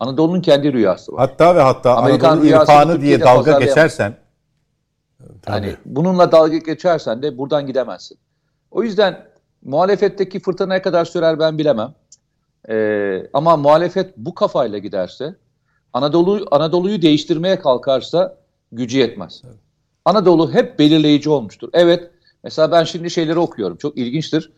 Anadolu'nun 0.00 0.40
kendi 0.40 0.72
rüyası 0.72 1.12
var. 1.12 1.28
Hatta 1.28 1.56
ve 1.56 1.60
hatta 1.60 1.96
Amerikan 1.96 2.30
Anadolu 2.30 2.46
irfanı 2.46 3.00
diye 3.00 3.20
dalga 3.20 3.44
pazarlayamaz. 3.44 4.00
Geçersen 5.20 5.52
Yani 5.52 5.76
bununla 5.84 6.32
dalga 6.32 6.56
geçersen 6.56 7.22
de 7.22 7.38
buradan 7.38 7.66
gidemezsin. 7.66 8.18
O 8.70 8.82
yüzden 8.82 9.26
muhalefetteki 9.62 10.40
fırtına 10.40 10.74
ne 10.74 10.82
kadar 10.82 11.04
sürer 11.04 11.38
ben 11.38 11.58
bilemem. 11.58 11.94
Ee, 12.68 13.26
ama 13.32 13.56
muhalefet 13.56 14.16
bu 14.16 14.34
kafayla 14.34 14.78
giderse 14.78 15.36
Anadolu 15.92 16.46
Anadolu'yu 16.50 17.02
değiştirmeye 17.02 17.58
kalkarsa 17.58 18.36
gücü 18.72 18.98
yetmez. 18.98 19.42
Anadolu 20.04 20.52
hep 20.52 20.78
belirleyici 20.78 21.30
olmuştur. 21.30 21.68
Evet 21.72 22.10
mesela 22.44 22.72
ben 22.72 22.84
şimdi 22.84 23.10
şeyleri 23.10 23.38
okuyorum. 23.38 23.76
Çok 23.76 23.98
ilginçtir. 23.98 24.52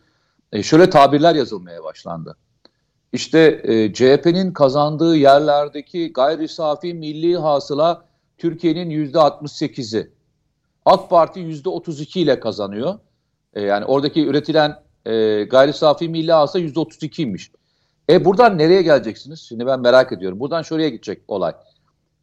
Ee, 0.51 0.63
şöyle 0.63 0.89
tabirler 0.89 1.35
yazılmaya 1.35 1.83
başlandı. 1.83 2.37
İşte 3.13 3.61
e, 3.63 3.93
CHP'nin 3.93 4.53
kazandığı 4.53 5.15
yerlerdeki 5.15 6.13
gayri 6.13 6.47
safi 6.47 6.93
milli 6.93 7.37
hasıla 7.37 8.05
Türkiye'nin 8.37 8.89
yüzde 8.89 9.17
68'i. 9.17 10.11
AK 10.85 11.09
Parti 11.09 11.39
yüzde 11.39 11.69
32 11.69 12.21
ile 12.21 12.39
kazanıyor. 12.39 12.99
E, 13.53 13.61
yani 13.61 13.85
oradaki 13.85 14.25
üretilen 14.25 14.79
e, 15.05 15.43
gayri 15.43 15.73
safi 15.73 16.09
milli 16.09 16.61
yüzde 16.61 16.79
32'ymiş. 16.79 17.51
E 18.09 18.25
buradan 18.25 18.57
nereye 18.57 18.81
geleceksiniz? 18.81 19.39
Şimdi 19.39 19.65
ben 19.65 19.79
merak 19.79 20.11
ediyorum. 20.11 20.39
Buradan 20.39 20.61
şuraya 20.61 20.89
gidecek 20.89 21.21
olay. 21.27 21.53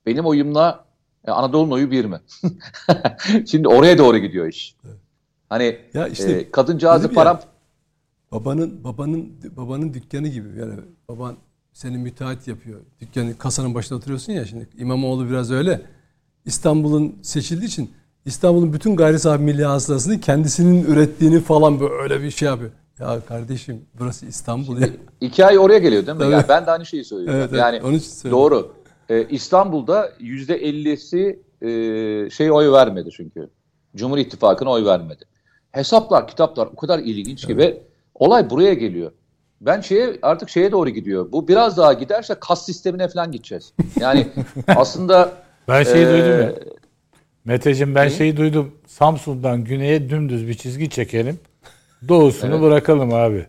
Benim 0.07 0.27
oyumla 0.27 0.85
e, 1.27 1.31
Anadolu'nun 1.31 1.71
oyu 1.71 1.91
bir 1.91 2.05
mi? 2.05 2.21
Şimdi 3.47 3.69
oraya 3.69 3.99
doğru 3.99 4.19
gidiyor 4.19 4.47
iş. 4.47 4.77
Hani 5.49 5.79
Ya 5.95 6.09
işte 6.09 6.33
e, 6.33 6.51
kadıncağızı 6.51 7.05
dedim 7.05 7.17
ya, 7.17 7.25
param 7.25 7.41
Babanın 8.33 8.85
babanın 8.85 9.33
babanın 9.57 9.95
dükkanı 9.95 10.29
gibi 10.29 10.49
yani 10.59 10.75
baban 11.09 11.37
seni 11.73 11.99
müteahhit 11.99 12.49
yapıyor. 12.49 12.81
Dükkanın 13.01 13.33
kasanın 13.33 13.75
başında 13.75 13.99
oturuyorsun 13.99 14.33
ya 14.33 14.47
şimdi 14.47 14.69
İmamoğlu 14.79 15.29
biraz 15.29 15.51
öyle. 15.51 15.83
İstanbul'un 16.45 17.19
seçildiği 17.23 17.69
için 17.69 17.91
İstanbul'un 18.25 18.73
bütün 18.73 18.97
gayri 18.97 19.19
safi 19.19 19.43
milli 19.43 19.65
hasılasını 19.65 20.21
kendisinin 20.21 20.85
ürettiğini 20.85 21.41
falan 21.41 21.81
böyle 21.81 22.23
bir 22.23 22.31
şey 22.31 22.49
yapıyor. 22.49 22.71
Ya 23.01 23.21
kardeşim 23.29 23.87
burası 23.99 24.27
İstanbul 24.27 24.81
ya. 24.81 24.89
iki 25.21 25.47
ay 25.47 25.59
oraya 25.59 25.79
geliyor 25.79 26.07
değil 26.07 26.19
mi? 26.19 26.23
Tabii. 26.23 26.33
Yani 26.33 26.45
ben 26.49 26.67
de 26.67 26.71
aynı 26.71 26.87
şeyi 26.87 27.05
söylüyorum. 27.05 27.41
Evet, 27.41 27.51
evet, 27.51 27.61
yani 27.61 27.83
onun 27.83 27.95
için 27.95 28.31
doğru. 28.31 28.73
E, 29.09 29.25
İstanbul'da 29.29 30.13
yüzde 30.21 30.57
ellisi 30.57 31.43
e, 31.63 31.69
şey 32.31 32.53
oy 32.53 32.73
vermedi 32.73 33.11
çünkü. 33.17 33.51
Cumhur 33.97 34.19
İttifakı'na 34.19 34.71
oy 34.71 34.85
vermedi. 34.85 35.25
Hesaplar, 35.73 36.29
kitaplar 36.29 36.67
o 36.67 36.77
kadar 36.77 36.99
ilginç 36.99 37.47
ki 37.47 37.57
ve 37.57 37.83
olay 38.15 38.51
buraya 38.51 38.75
geliyor. 38.75 39.13
Ben 39.61 39.81
şeye 39.81 40.19
artık 40.23 40.49
şeye 40.49 40.73
doğru 40.73 40.91
gidiyor. 40.91 41.33
Bu 41.33 41.49
biraz 41.49 41.77
daha 41.77 41.93
giderse 41.93 42.35
kas 42.35 42.67
sistemine 42.67 43.09
falan 43.09 43.33
gideceğiz. 43.33 43.73
Yani 44.01 44.29
aslında 44.77 45.33
Ben 45.69 45.83
şeyi 45.83 46.07
e, 46.07 46.11
duydum 46.11 46.41
ya. 46.41 46.55
Meteciğim 47.49 47.95
ben 47.95 48.07
Ne? 48.07 48.11
şeyi 48.11 48.37
duydum. 48.37 48.71
Samsun'dan 48.87 49.65
güneye 49.65 50.11
dümdüz 50.11 50.49
bir 50.49 50.55
çizgi 50.55 50.91
çekelim. 50.91 51.39
Doğusunu 52.09 52.63
bırakalım 52.63 53.15
abi. 53.15 53.47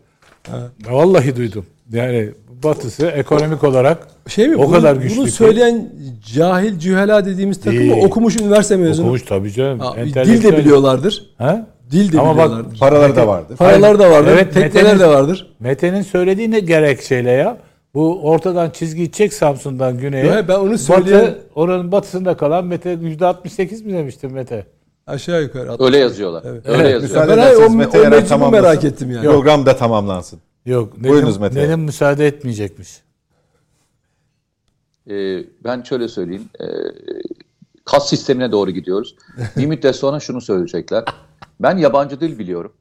Vallahi 0.89 1.35
duydum. 1.35 1.65
Yani 1.91 2.29
batısı 2.63 3.07
ekonomik 3.07 3.63
olarak 3.63 4.07
Şey 4.27 4.47
mi? 4.47 4.55
o 4.55 4.59
bunu, 4.67 4.71
kadar 4.71 4.95
güçlü 4.95 5.17
Bunu 5.17 5.25
ki. 5.25 5.31
söyleyen 5.31 5.89
cahil 6.35 6.79
cühela 6.79 7.25
dediğimiz 7.25 7.57
takım 7.61 7.73
mı? 7.73 7.79
Değil. 7.95 8.03
Okumuş 8.05 8.35
üniversite 8.41 8.75
mezunu. 8.77 9.05
okumuş 9.05 9.21
tabii 9.21 9.51
canım. 9.51 9.79
Ha, 9.79 9.93
dil 9.95 10.01
Entelektüel. 10.01 10.53
de 10.53 10.57
biliyorlardır. 10.57 11.25
Ha? 11.37 11.67
Dil 11.91 12.11
de 12.13 12.19
Ama 12.19 12.37
bak, 12.37 12.45
biliyorlardır. 12.49 12.79
paraları 12.79 13.15
da 13.15 13.27
vardır. 13.27 13.57
Paralar 13.57 13.99
da 13.99 14.11
vardır. 14.11 14.31
Evet, 14.33 14.53
tekneler 14.53 14.83
Mete'nin- 14.83 14.99
de 14.99 15.07
vardır. 15.07 15.47
Mete'nin 15.59 16.01
söylediği 16.01 16.51
ne 16.51 16.59
gerekçeyle 16.59 17.31
ya? 17.31 17.57
Bu 17.93 18.21
ortadan 18.29 18.69
çizgi 18.69 19.11
çek 19.11 19.33
Samsun'dan 19.33 19.97
güneye. 19.97 20.25
Yok, 20.25 20.45
ben 20.47 20.59
onu 20.59 20.77
söyleyen- 20.77 21.21
Batı, 21.21 21.43
oranın 21.55 21.91
batısında 21.91 22.37
kalan 22.37 22.65
Mete 22.65 22.89
%68 22.93 23.81
mi 23.85 23.93
demiştim 23.93 24.31
Mete? 24.31 24.65
Aşağı 25.07 25.41
yukarı. 25.41 25.75
öyle 25.85 25.97
yazıyorlar. 25.97 26.43
Öyle 26.45 26.61
Evet, 26.65 26.93
yazıyorlar. 27.01 27.37
Ben 27.37 27.41
hayır, 27.41 27.55
o- 27.57 27.69
Mete 27.69 27.99
o 27.99 28.25
tamamlasın. 28.25 28.51
merak 28.65 28.83
ettim 28.83 29.11
yani. 29.11 29.25
Program 29.25 29.65
da 29.65 29.75
tamamlansın. 29.77 30.39
Yok. 30.65 31.03
Buyurunuz 31.03 31.37
Nenem, 31.37 31.53
Mete. 31.53 31.67
nenem 31.67 31.79
müsaade 31.81 32.27
etmeyecekmiş. 32.27 32.89
Ee, 35.09 35.43
ben 35.63 35.83
şöyle 35.83 36.07
söyleyeyim. 36.07 36.49
Ee, 36.61 36.65
kas 37.85 38.09
sistemine 38.09 38.51
doğru 38.51 38.71
gidiyoruz. 38.71 39.15
Bir 39.57 39.65
müddet 39.65 39.95
sonra 39.95 40.19
şunu 40.19 40.41
söyleyecekler. 40.41 41.03
Ben 41.59 41.77
yabancı 41.77 42.21
dil 42.21 42.39
biliyorum. 42.39 42.73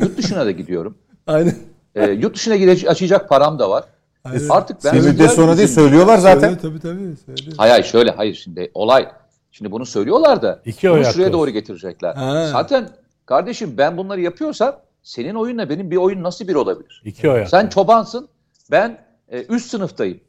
Yurt 0.00 0.18
dışına 0.18 0.46
da 0.46 0.50
gidiyorum. 0.50 0.94
Aynen. 1.26 1.54
Ee, 1.94 2.10
yurt 2.10 2.36
dışına 2.36 2.56
gidecek, 2.56 2.90
açacak 2.90 3.28
param 3.28 3.58
da 3.58 3.70
var. 3.70 3.84
Aynen. 4.24 4.48
Artık 4.48 4.84
ben 4.84 4.94
Bir 4.94 4.98
güzel 5.10 5.28
sonra 5.28 5.56
değil 5.56 5.68
bizim- 5.68 5.82
söylüyorlar 5.82 6.18
zaten. 6.18 6.48
Söyle, 6.48 6.60
tabii 6.62 6.80
tabii. 6.80 7.16
Söyle. 7.26 7.50
Hayır 7.56 7.70
hayır 7.72 7.84
şöyle 7.84 8.10
hayır 8.10 8.34
şimdi 8.34 8.70
olay. 8.74 9.08
Şimdi 9.52 9.72
bunu 9.72 9.86
söylüyorlar 9.86 10.42
da 10.42 10.62
İki 10.64 10.88
bunu 10.90 10.96
oy 10.98 11.04
şuraya 11.04 11.32
doğru 11.32 11.50
getirecekler. 11.50 12.14
Ha. 12.14 12.48
Zaten 12.52 12.88
kardeşim 13.26 13.74
ben 13.78 13.96
bunları 13.96 14.20
yapıyorsam 14.20 14.76
senin 15.02 15.34
oyunla 15.34 15.68
benim 15.70 15.90
bir 15.90 15.96
oyun 15.96 16.22
nasıl 16.22 16.48
bir 16.48 16.54
olabilir? 16.54 17.02
İki 17.04 17.30
oy 17.30 17.46
Sen 17.46 17.68
çobansın, 17.68 18.28
ben 18.70 18.98
e, 19.28 19.44
üst 19.44 19.70
sınıftayım. 19.70 20.20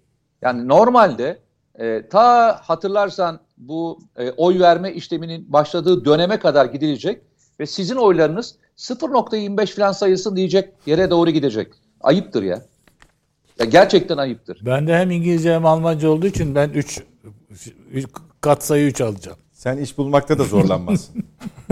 Yani 0.41 0.67
normalde 0.67 1.39
e, 1.79 2.07
ta 2.09 2.59
hatırlarsan 2.63 3.39
bu 3.57 3.99
e, 4.17 4.31
oy 4.31 4.59
verme 4.59 4.93
işleminin 4.93 5.53
başladığı 5.53 6.05
döneme 6.05 6.39
kadar 6.39 6.65
gidilecek 6.65 7.21
ve 7.59 7.65
sizin 7.65 7.95
oylarınız 7.95 8.55
0.25 8.77 9.75
falan 9.75 9.91
sayılsın 9.91 10.35
diyecek 10.35 10.73
yere 10.85 11.09
doğru 11.09 11.29
gidecek. 11.29 11.67
Ayıptır 12.01 12.43
ya. 12.43 12.61
Ya 13.59 13.65
gerçekten 13.65 14.17
ayıptır. 14.17 14.59
Ben 14.65 14.87
de 14.87 14.97
hem 14.97 15.11
İngilizce 15.11 15.53
hem 15.53 15.65
Almanca 15.65 16.09
olduğu 16.09 16.27
için 16.27 16.55
ben 16.55 16.69
3 16.69 17.01
kat 18.41 18.63
sayı 18.63 18.87
3 18.87 19.01
alacağım. 19.01 19.37
Sen 19.51 19.77
iş 19.77 19.97
bulmakta 19.97 20.39
da 20.39 20.43
zorlanmazsın. 20.43 21.23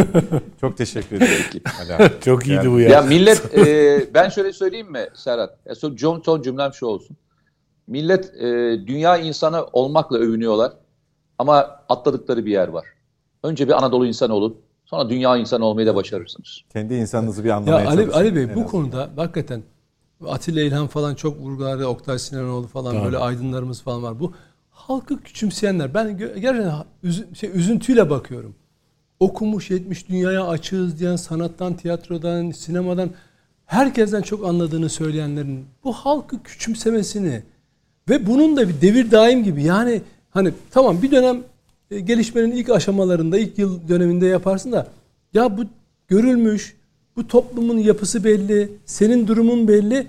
Çok 0.62 0.78
teşekkür 0.78 1.16
ederim. 1.16 2.12
Çok 2.26 2.48
iyiydi 2.48 2.56
Yani- 2.56 2.72
bu 2.72 2.80
ya. 2.80 2.90
Ya 2.90 3.02
millet 3.02 3.58
e, 3.58 4.14
ben 4.14 4.30
şöyle 4.30 4.54
söyleyeyim 4.54 4.92
mi 4.92 5.08
Serhat? 5.14 5.58
Ya 5.66 5.76
son, 5.76 5.96
son, 5.96 6.22
son 6.26 6.42
cümlem 6.42 6.74
şu 6.74 6.86
olsun. 6.86 7.18
Millet 7.88 8.34
e, 8.36 8.46
dünya 8.88 9.18
insanı 9.18 9.66
olmakla 9.74 10.18
övünüyorlar 10.18 10.74
ama 11.40 11.56
atladıkları 11.90 12.46
bir 12.46 12.52
yer 12.52 12.68
var. 12.68 12.86
Önce 13.44 13.68
bir 13.68 13.74
Anadolu 13.74 14.08
insanı 14.08 14.34
olun. 14.34 14.58
Sonra 14.86 15.10
dünya 15.10 15.38
insanı 15.38 15.66
olmayı 15.66 15.88
da 15.88 15.96
başarırsınız. 15.96 16.62
Kendi 16.74 16.94
insanınızı 16.94 17.44
bir 17.44 17.50
anlamaya 17.50 17.84
Ya 17.84 17.90
Ali. 17.90 18.12
Ali 18.12 18.36
Bey 18.36 18.46
bu 18.46 18.50
azından. 18.52 18.68
konuda 18.68 19.10
hakikaten 19.16 19.64
Atilla 20.26 20.62
İlhan 20.62 20.88
falan 20.88 21.16
çok 21.16 21.40
vurguları, 21.40 21.88
Oktay 21.88 22.20
Sinanoğlu 22.20 22.68
falan 22.68 22.94
Tabii. 22.94 23.06
böyle 23.06 23.18
aydınlarımız 23.18 23.82
falan 23.82 24.04
var. 24.04 24.20
Bu 24.20 24.34
halkı 24.70 25.24
küçümseyenler. 25.24 25.94
Ben 25.94 26.18
gerçekten 26.18 26.84
üzü- 27.04 27.36
şey, 27.36 27.50
üzüntüyle 27.54 28.10
bakıyorum. 28.10 28.56
Okumuş, 29.20 29.70
yetmiş, 29.72 30.10
dünyaya 30.10 30.48
açığız 30.48 31.00
diyen, 31.00 31.16
sanattan, 31.16 31.74
tiyatrodan, 31.74 32.52
sinemadan 32.52 33.10
herkesten 33.66 34.22
çok 34.22 34.46
anladığını 34.48 34.90
söyleyenlerin 34.90 35.66
bu 35.84 35.94
halkı 35.94 36.44
küçümsemesini 36.44 37.44
ve 38.10 38.28
bunun 38.28 38.58
da 38.58 38.70
bir 38.70 38.82
devir 38.82 39.12
daim 39.12 39.44
gibi 39.44 39.64
yani 39.64 40.02
hani 40.30 40.54
tamam 40.72 41.02
bir 41.02 41.12
dönem 41.12 41.44
e, 41.92 42.00
gelişmenin 42.00 42.52
ilk 42.52 42.70
aşamalarında 42.70 43.38
ilk 43.40 43.58
yıl 43.58 43.88
döneminde 43.88 44.26
yaparsın 44.26 44.72
da 44.72 44.88
ya 45.34 45.58
bu 45.58 45.62
görülmüş 46.08 46.78
bu 47.18 47.28
toplumun 47.28 47.78
yapısı 47.78 48.24
belli 48.24 48.70
senin 48.86 49.28
durumun 49.28 49.68
belli 49.68 50.08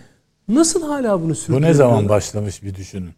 nasıl 0.48 0.82
hala 0.82 1.22
bunu 1.22 1.30
Bu 1.30 1.34
sürdürüyorsun? 1.34 1.68
ne 1.68 1.74
zaman 1.74 2.08
başlamış 2.08 2.62
bir 2.62 2.74
düşünün. 2.74 3.10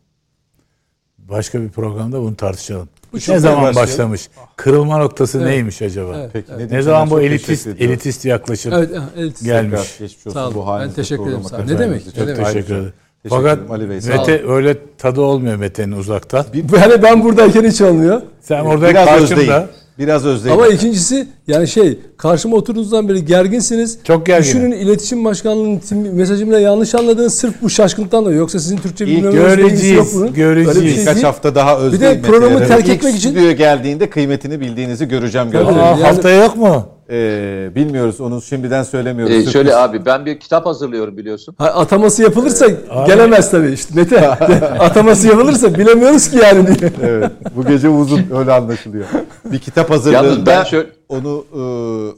Başka 1.19 1.61
bir 1.63 1.69
programda 1.69 2.21
bunu 2.21 2.37
tartışalım. 2.37 2.89
Bu 3.13 3.21
çok 3.21 3.35
ne 3.35 3.41
zaman 3.41 3.63
başlıyor. 3.65 3.87
başlamış? 3.87 4.29
Kırılma 4.57 4.99
noktası 4.99 5.39
Evet. 5.39 5.47
neymiş 5.49 5.83
acaba? 5.83 6.17
Evet, 6.19 6.31
Peki, 6.33 6.47
evet. 6.57 6.71
ne 6.71 6.83
zaman 6.83 7.11
bu 7.11 7.15
Çok 7.15 7.23
elitist 7.25 7.67
elitist 7.67 8.25
yaklaşım 8.25 8.73
Evet, 8.73 8.91
evet. 9.17 9.45
gelmiş? 9.45 9.81
Tekrar 9.81 9.99
geçmiş 10.09 10.27
olsun 10.27 10.31
Sağ 10.31 10.47
olun. 10.47 10.55
bu 10.55 10.61
Ben 10.61 10.65
halinizde 10.65 10.95
teşekkür 11.03 11.27
ederim. 11.27 11.43
Sağ. 11.45 11.59
Ne 11.59 11.79
demek, 11.79 12.07
için. 12.07 12.23
ne 12.23 12.27
demek. 12.27 12.47
Teşekkür 12.47 12.75
ederim. 12.75 12.93
Teşekkür 13.23 13.37
Fakat 13.37 13.59
ederim 13.59 13.71
Ali 13.73 13.91
Bey. 13.91 14.01
Mete 14.09 14.47
öyle 14.49 14.77
tadı 14.99 15.21
olmuyor 15.21 15.57
Mete'nin 15.57 15.93
uzaktan. 15.93 16.45
Yani 16.81 17.03
ben 17.03 17.25
buradayken 17.25 17.65
hiç 17.65 17.81
olmuyor. 17.81 18.23
Sen 18.41 18.61
orada 18.65 18.93
karşımda. 18.93 19.69
Biraz 20.01 20.27
özleyin. 20.27 20.57
Ama 20.57 20.67
ikincisi 20.67 21.27
yani 21.47 21.69
şey 21.69 21.99
karşıma 22.17 22.57
oturduğunuzdan 22.57 23.09
beri 23.09 23.25
gerginsiniz. 23.25 23.99
Çok 24.05 24.27
gerginim. 24.27 24.57
Düşünün 24.57 24.73
iletişim 24.87 25.25
başkanlığının 25.25 25.81
mesajımla 26.15 26.61
yanlış 26.61 26.95
anladığınız 26.95 27.35
sırf 27.35 27.55
bu 27.63 27.71
şaşkınlıktan 27.71 28.25
da 28.27 28.33
yoksa 28.33 28.59
sizin 28.59 28.77
Türkçe 28.77 29.07
bilmemeniz 29.07 29.91
yok 29.91 30.07
bunun. 30.15 30.35
göreceğiz. 30.35 31.05
Şey 31.05 31.15
değil. 31.15 31.23
hafta 31.23 31.55
daha 31.55 31.79
özleyin. 31.79 32.15
Bir 32.19 32.23
de 32.23 32.27
programı 32.29 32.67
terk 32.69 32.89
etmek 32.89 33.15
için- 33.17 33.31
stüdyoya 33.31 33.53
geldiğinde 33.53 34.11
kıymetini 34.11 34.61
bildiğinizi 34.61 35.09
göreceğim. 35.09 35.47
Tabii. 35.53 35.59
gözlerimle. 35.59 35.83
Aa, 35.83 35.91
Yani- 35.91 36.03
haftaya 36.03 36.43
yok 36.45 36.57
mu? 36.57 36.89
Ee, 37.13 37.71
bilmiyoruz 37.75 38.21
onu 38.21 38.43
şimdiden 38.43 38.83
söylemiyoruz. 38.83 39.35
E, 39.35 39.37
Sürpriz. 39.37 39.53
şöyle 39.53 39.77
abi 39.77 40.05
ben 40.07 40.27
bir 40.27 40.41
kitap 40.41 40.67
hazırlıyorum 40.67 41.17
biliyorsun. 41.17 41.55
Ha, 41.59 41.65
ataması 41.67 42.23
yapılırsa 42.23 42.67
gelemez 43.07 43.51
tabii 43.51 43.71
işte 43.73 43.95
Mete. 43.95 44.29
ataması 44.79 45.29
yapılırsa 45.29 45.75
bilemiyoruz 45.75 46.31
ki 46.31 46.37
yani 46.39 46.67
diye. 46.67 46.91
evet. 47.03 47.31
Bu 47.57 47.67
gece 47.67 47.89
uzun 47.89 48.23
öyle 48.39 48.53
anlaşılıyor. 48.53 49.05
Bir 49.45 49.59
kitap 49.59 49.91
Yalnız 49.91 50.07
hazırlığında 50.07 50.51
ben 50.51 50.65
şöyle 50.65 50.89
onu 51.09 51.45
e, 51.55 51.59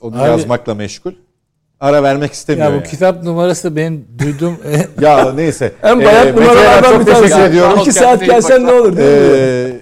onu 0.07 0.17
Abi- 0.23 0.29
yazmakla 0.29 0.75
meşgul. 0.75 1.13
Ara 1.81 2.03
vermek 2.03 2.33
istemiyor. 2.33 2.67
Ya 2.67 2.73
bu 2.73 2.77
yani. 2.77 2.87
kitap 2.87 3.23
numarası 3.23 3.77
benim 3.77 4.07
duyduğum 4.19 4.57
Ya 5.01 5.33
neyse. 5.33 5.73
En 5.83 6.01
Ee, 6.01 6.05
bayat 6.05 6.25
Mete'ye 6.25 6.47
numaralardan 6.47 6.91
çok 6.91 7.01
bir 7.01 7.05
tanesi. 7.07 7.23
teşekkür 7.23 7.43
ediyorum. 7.49 7.79
İki 7.81 7.93
saat 7.93 8.25
gelsen 8.27 8.67
ne 8.67 8.73
olur? 8.73 8.93
Ee, 8.99 9.81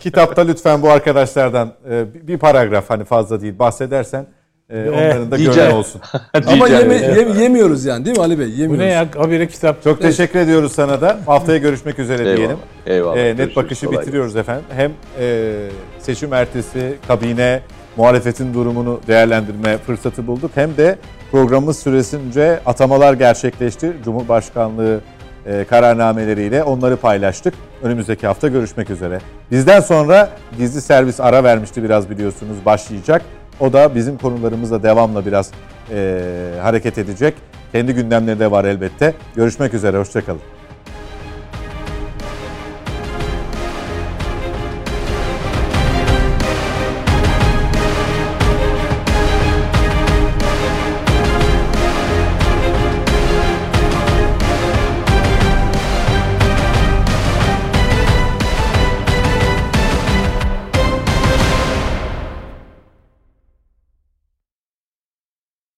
kitapta 0.00 0.42
lütfen 0.42 0.82
bu 0.82 0.90
arkadaşlardan 0.90 1.72
e, 1.90 2.04
bir 2.28 2.38
paragraf 2.38 2.90
hani 2.90 3.04
fazla 3.04 3.40
değil 3.40 3.58
bahsedersen 3.58 4.26
e, 4.72 4.90
onların 4.90 5.30
da 5.30 5.38
diyeceğim. 5.38 5.68
gönlü 5.68 5.78
olsun. 5.78 6.00
Ama 6.46 6.68
yeme, 6.68 6.94
yem- 6.96 7.40
yemiyoruz 7.42 7.84
yani 7.84 8.04
değil 8.04 8.16
mi 8.16 8.22
Ali 8.22 8.38
Bey? 8.38 8.46
Yemiyoruz. 8.48 8.74
bu 8.74 8.78
ne 8.78 8.86
ya? 8.86 9.08
Habire 9.16 9.48
kitap. 9.48 9.84
Çok 9.84 10.00
teşekkür 10.02 10.38
ediyoruz 10.38 10.72
sana 10.72 11.00
da. 11.00 11.18
Haftaya 11.26 11.58
görüşmek 11.58 11.98
üzere 11.98 12.22
Eyvallah. 12.22 12.36
diyelim. 12.36 12.56
Eyvallah. 12.86 13.16
Ee, 13.16 13.24
net 13.24 13.36
Görüşürüz. 13.36 13.56
bakışı 13.56 13.86
Kolay 13.86 14.00
bitiriyoruz 14.02 14.36
efendim. 14.36 14.64
Hem 14.76 14.90
e, 15.20 15.52
seçim 15.98 16.32
ertesi 16.32 16.94
kabine 17.08 17.60
muhalefetin 17.96 18.54
durumunu 18.54 19.00
değerlendirme 19.08 19.78
fırsatı 19.78 20.26
bulduk. 20.26 20.50
Hem 20.54 20.76
de 20.76 20.98
programımız 21.32 21.78
süresince 21.78 22.60
atamalar 22.66 23.14
gerçekleşti. 23.14 23.92
Cumhurbaşkanlığı 24.04 25.00
e, 25.46 25.64
kararnameleriyle 25.64 26.62
onları 26.62 26.96
paylaştık. 26.96 27.54
Önümüzdeki 27.82 28.26
hafta 28.26 28.48
görüşmek 28.48 28.90
üzere. 28.90 29.18
Bizden 29.50 29.80
sonra 29.80 30.30
gizli 30.58 30.80
servis 30.80 31.20
ara 31.20 31.44
vermişti 31.44 31.82
biraz 31.82 32.10
biliyorsunuz 32.10 32.56
başlayacak. 32.66 33.22
O 33.62 33.72
da 33.72 33.94
bizim 33.94 34.18
konularımızla 34.18 34.82
devamla 34.82 35.26
biraz 35.26 35.50
e, 35.90 36.20
hareket 36.62 36.98
edecek. 36.98 37.34
Kendi 37.72 37.94
gündemleri 37.94 38.38
de 38.38 38.50
var 38.50 38.64
elbette. 38.64 39.14
Görüşmek 39.36 39.74
üzere, 39.74 39.98
hoşçakalın. 39.98 40.40